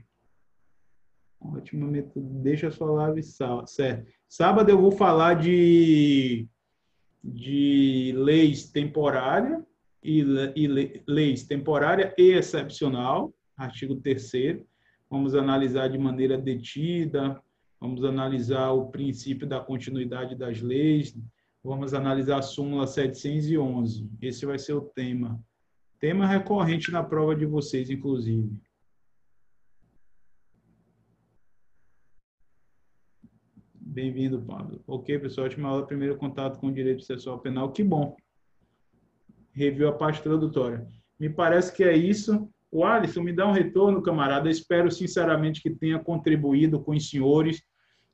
Ótimo 1.45 1.87
método. 1.87 2.27
Deixa 2.43 2.69
a 2.69 2.71
sua 2.71 2.91
live 2.91 3.23
sal, 3.23 3.67
certo. 3.67 4.11
Sábado 4.29 4.71
eu 4.71 4.81
vou 4.81 4.93
falar 4.93 5.35
de, 5.35 6.47
de 7.23 8.15
leis 8.17 8.71
temporária 8.71 9.65
e, 10.03 10.21
e 10.55 11.03
leis 11.07 11.45
temporária 11.45 12.15
e 12.17 12.33
excepcional, 12.33 13.33
artigo 13.57 13.97
3 13.97 14.61
Vamos 15.11 15.35
analisar 15.35 15.89
de 15.89 15.99
maneira 15.99 16.39
detida, 16.39 17.41
vamos 17.79 18.05
analisar 18.05 18.71
o 18.71 18.87
princípio 18.91 19.47
da 19.47 19.61
continuidade 19.61 20.35
das 20.35 20.63
leis, 20.63 21.15
vamos 21.63 21.93
analisar 21.93 22.39
a 22.39 22.43
súmula 22.43 22.87
711. 22.87 24.09
Esse 24.23 24.47
vai 24.47 24.59
ser 24.59 24.73
o 24.73 24.81
tema. 24.81 25.39
Tema 26.01 26.27
recorrente 26.27 26.91
na 26.91 27.03
prova 27.03 27.37
de 27.37 27.45
vocês, 27.45 27.91
inclusive. 27.91 28.51
Bem-vindo, 33.93 34.41
Pablo. 34.41 34.83
Ok, 34.87 35.19
pessoal, 35.19 35.47
última 35.47 35.69
aula, 35.69 35.87
primeiro 35.87 36.17
contato 36.17 36.59
com 36.59 36.69
o 36.69 36.73
direito 36.73 37.05
processual 37.05 37.39
penal. 37.41 37.71
Que 37.71 37.85
bom. 37.85 38.17
Review 39.53 39.87
a 39.87 39.93
parte 39.93 40.21
introdutória. 40.21 40.89
Me 41.21 41.29
parece 41.29 41.77
que 41.77 41.85
é 41.85 41.95
isso. 41.95 42.49
O 42.71 42.87
Alisson, 42.87 43.21
me 43.21 43.35
dá 43.35 43.47
um 43.47 43.53
retorno, 43.53 44.01
camarada. 44.01 44.49
Espero 44.49 44.91
sinceramente 44.91 45.61
que 45.61 45.69
tenha 45.69 45.99
contribuído 45.99 46.81
com 46.81 46.93
os 46.93 47.11
senhores. 47.11 47.63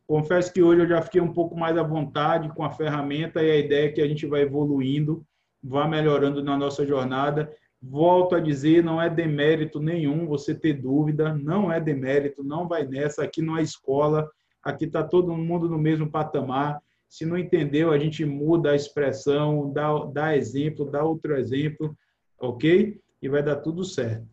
Confesso 0.05 0.53
que 0.53 0.61
hoje 0.61 0.83
eu 0.83 0.89
já 0.89 1.01
fiquei 1.01 1.21
um 1.21 1.33
pouco 1.33 1.57
mais 1.57 1.79
à 1.79 1.83
vontade 1.85 2.53
com 2.57 2.65
a 2.65 2.73
ferramenta 2.73 3.41
e 3.41 3.49
a 3.49 3.57
ideia 3.57 3.87
é 3.87 3.93
que 3.93 4.01
a 4.01 4.09
gente 4.09 4.27
vai 4.27 4.41
evoluindo, 4.41 5.25
vá 5.63 5.87
melhorando 5.87 6.43
na 6.43 6.59
nossa 6.59 6.85
jornada. 6.85 7.55
Volto 7.81 8.35
a 8.35 8.41
dizer, 8.41 8.83
não 8.83 9.01
é 9.01 9.09
demérito 9.09 9.79
nenhum 9.79 10.27
você 10.27 10.57
ter 10.57 10.73
dúvida, 10.73 11.33
não 11.37 11.71
é 11.71 11.81
demérito, 11.81 12.43
não 12.43 12.67
vai 12.67 12.85
nessa, 12.85 13.23
aqui 13.23 13.41
não 13.41 13.57
é 13.57 13.63
escola, 13.63 14.29
aqui 14.63 14.85
está 14.85 15.03
todo 15.03 15.37
mundo 15.37 15.69
no 15.69 15.79
mesmo 15.79 16.11
patamar. 16.11 16.81
Se 17.09 17.25
não 17.25 17.39
entendeu, 17.39 17.91
a 17.91 17.99
gente 17.99 18.25
muda 18.25 18.73
a 18.73 18.77
expressão, 18.77 19.73
dá, 19.73 19.93
dá 20.13 20.37
exemplo, 20.37 20.91
dá 20.91 21.03
outro 21.03 21.37
exemplo, 21.37 21.97
ok? 22.39 23.01
E 23.21 23.29
vai 23.29 23.43
dar 23.43 23.57
tudo 23.57 23.85
certo. 23.85 24.27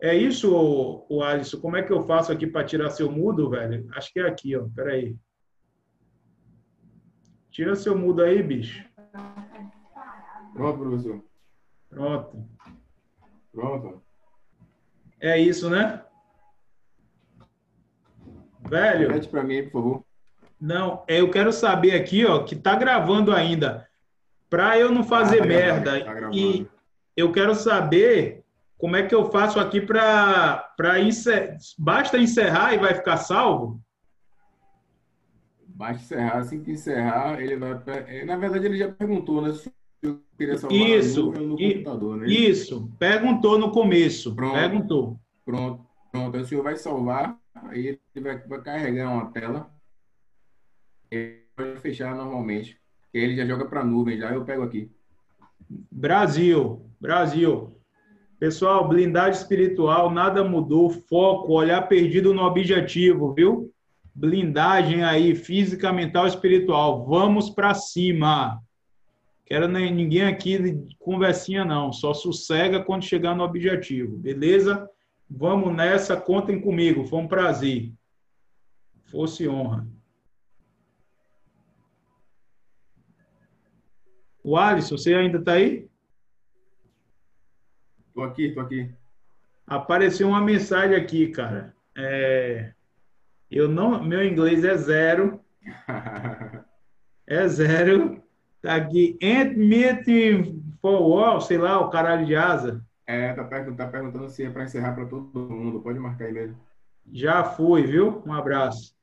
É 0.00 0.16
isso, 0.16 0.52
o 1.08 1.22
Alisson. 1.22 1.60
Como 1.60 1.76
é 1.76 1.82
que 1.82 1.92
eu 1.92 2.02
faço 2.02 2.32
aqui 2.32 2.44
para 2.44 2.64
tirar 2.64 2.90
seu 2.90 3.10
mudo, 3.10 3.48
velho? 3.48 3.86
Acho 3.94 4.12
que 4.12 4.18
é 4.18 4.26
aqui, 4.26 4.56
ó. 4.56 4.66
Peraí. 4.74 5.16
Tira 7.52 7.76
seu 7.76 7.96
mudo 7.96 8.22
aí, 8.22 8.42
bicho. 8.42 8.84
Pronto, 10.54 10.78
professor. 10.78 11.24
Pronto. 11.88 12.48
Pronto. 13.52 14.02
É 15.20 15.38
isso, 15.38 15.70
né? 15.70 16.04
Velho. 18.72 19.08
Repete 19.08 19.28
para 19.28 19.44
mim, 19.44 19.64
por 19.64 19.72
favor. 19.72 20.04
Não, 20.58 21.04
é, 21.06 21.20
eu 21.20 21.30
quero 21.30 21.52
saber 21.52 21.94
aqui, 21.94 22.24
ó, 22.24 22.42
que 22.42 22.56
tá 22.56 22.74
gravando 22.74 23.30
ainda, 23.30 23.86
para 24.48 24.78
eu 24.78 24.90
não 24.90 25.04
fazer 25.04 25.40
ah, 25.40 25.42
tá 25.42 25.46
merda. 25.46 26.00
Gravando, 26.00 26.30
tá 26.30 26.36
e 26.36 26.66
eu 27.14 27.30
quero 27.32 27.54
saber 27.54 28.42
como 28.78 28.96
é 28.96 29.02
que 29.02 29.14
eu 29.14 29.30
faço 29.30 29.60
aqui 29.60 29.80
para 29.80 30.72
para 30.74 30.98
encer... 31.00 31.56
basta 31.78 32.16
encerrar 32.16 32.72
e 32.72 32.78
vai 32.78 32.94
ficar 32.94 33.18
salvo? 33.18 33.78
Basta 35.66 36.02
encerrar, 36.02 36.38
assim 36.38 36.62
que 36.62 36.70
encerrar, 36.70 37.42
ele 37.42 37.56
vai 37.56 37.78
é, 38.06 38.24
na 38.24 38.36
verdade 38.36 38.64
ele 38.64 38.78
já 38.78 38.90
perguntou, 38.90 39.42
né, 39.42 39.52
se 39.52 39.70
eu 40.00 40.22
queria 40.38 40.56
salvar 40.56 40.78
isso, 40.78 41.30
no, 41.30 41.48
no 41.48 41.58
computador, 41.58 42.16
né? 42.16 42.26
Isso, 42.26 42.90
perguntou 42.98 43.58
no 43.58 43.70
começo, 43.70 44.34
Pronto. 44.34 44.54
perguntou. 44.54 45.20
Pronto. 45.44 45.84
Pronto, 46.10 46.38
o 46.38 46.44
senhor 46.44 46.62
vai 46.62 46.76
salvar 46.76 47.41
Aí 47.68 47.86
ele 48.14 48.24
vai, 48.24 48.38
vai 48.38 48.62
carregar 48.62 49.10
uma 49.10 49.30
tela. 49.30 49.70
Ele 51.10 51.42
vai 51.56 51.76
fechar 51.76 52.14
normalmente. 52.14 52.80
Ele 53.12 53.36
já 53.36 53.44
joga 53.44 53.66
para 53.66 53.84
nuvem, 53.84 54.18
já 54.18 54.32
eu 54.32 54.44
pego 54.44 54.62
aqui. 54.62 54.90
Brasil, 55.90 56.86
Brasil. 57.00 57.78
Pessoal, 58.38 58.88
blindagem 58.88 59.40
espiritual, 59.40 60.10
nada 60.10 60.42
mudou. 60.42 60.90
Foco, 60.90 61.52
olhar 61.52 61.82
perdido 61.82 62.34
no 62.34 62.42
objetivo, 62.42 63.32
viu? 63.32 63.72
Blindagem 64.14 65.04
aí, 65.04 65.34
física, 65.34 65.92
mental, 65.92 66.26
espiritual. 66.26 67.06
Vamos 67.06 67.50
para 67.50 67.72
cima. 67.74 68.60
Quero 69.44 69.68
ninguém 69.68 70.24
aqui 70.24 70.82
conversinha, 70.98 71.64
não. 71.64 71.92
Só 71.92 72.12
sossega 72.14 72.82
quando 72.82 73.04
chegar 73.04 73.36
no 73.36 73.44
objetivo, 73.44 74.16
beleza? 74.16 74.88
Vamos 75.34 75.74
nessa, 75.74 76.14
contem 76.14 76.60
comigo, 76.60 77.06
foi 77.06 77.18
um 77.18 77.26
prazer. 77.26 77.90
Fosse 79.04 79.48
honra. 79.48 79.86
O 84.44 84.56
Alisson, 84.56 84.98
você 84.98 85.14
ainda 85.14 85.38
está 85.38 85.54
aí? 85.54 85.88
Estou 88.08 88.24
aqui, 88.24 88.46
estou 88.48 88.62
aqui. 88.62 88.94
Apareceu 89.66 90.28
uma 90.28 90.40
mensagem 90.40 90.96
aqui, 90.96 91.28
cara. 91.28 91.74
É, 91.96 92.74
eu 93.50 93.68
não, 93.68 94.02
meu 94.04 94.22
inglês 94.24 94.64
é 94.64 94.76
zero. 94.76 95.40
É 97.24 97.46
zero. 97.46 98.20
Tá 98.60 98.74
aqui. 98.74 99.16
Ant 99.22 99.56
meeting 99.56 100.60
for 100.82 101.00
wall, 101.00 101.40
sei 101.40 101.56
lá, 101.56 101.80
o 101.80 101.88
caralho 101.88 102.26
de 102.26 102.34
asa. 102.34 102.84
É, 103.06 103.32
tá 103.32 103.44
perguntando, 103.44 103.76
tá 103.76 103.86
perguntando 103.88 104.28
se 104.28 104.44
é 104.44 104.50
para 104.50 104.64
encerrar 104.64 104.94
para 104.94 105.06
todo 105.06 105.50
mundo. 105.50 105.80
Pode 105.80 105.98
marcar 105.98 106.26
aí 106.26 106.32
mesmo. 106.32 106.58
Já 107.12 107.44
fui, 107.44 107.82
viu? 107.82 108.22
Um 108.26 108.32
abraço. 108.32 108.96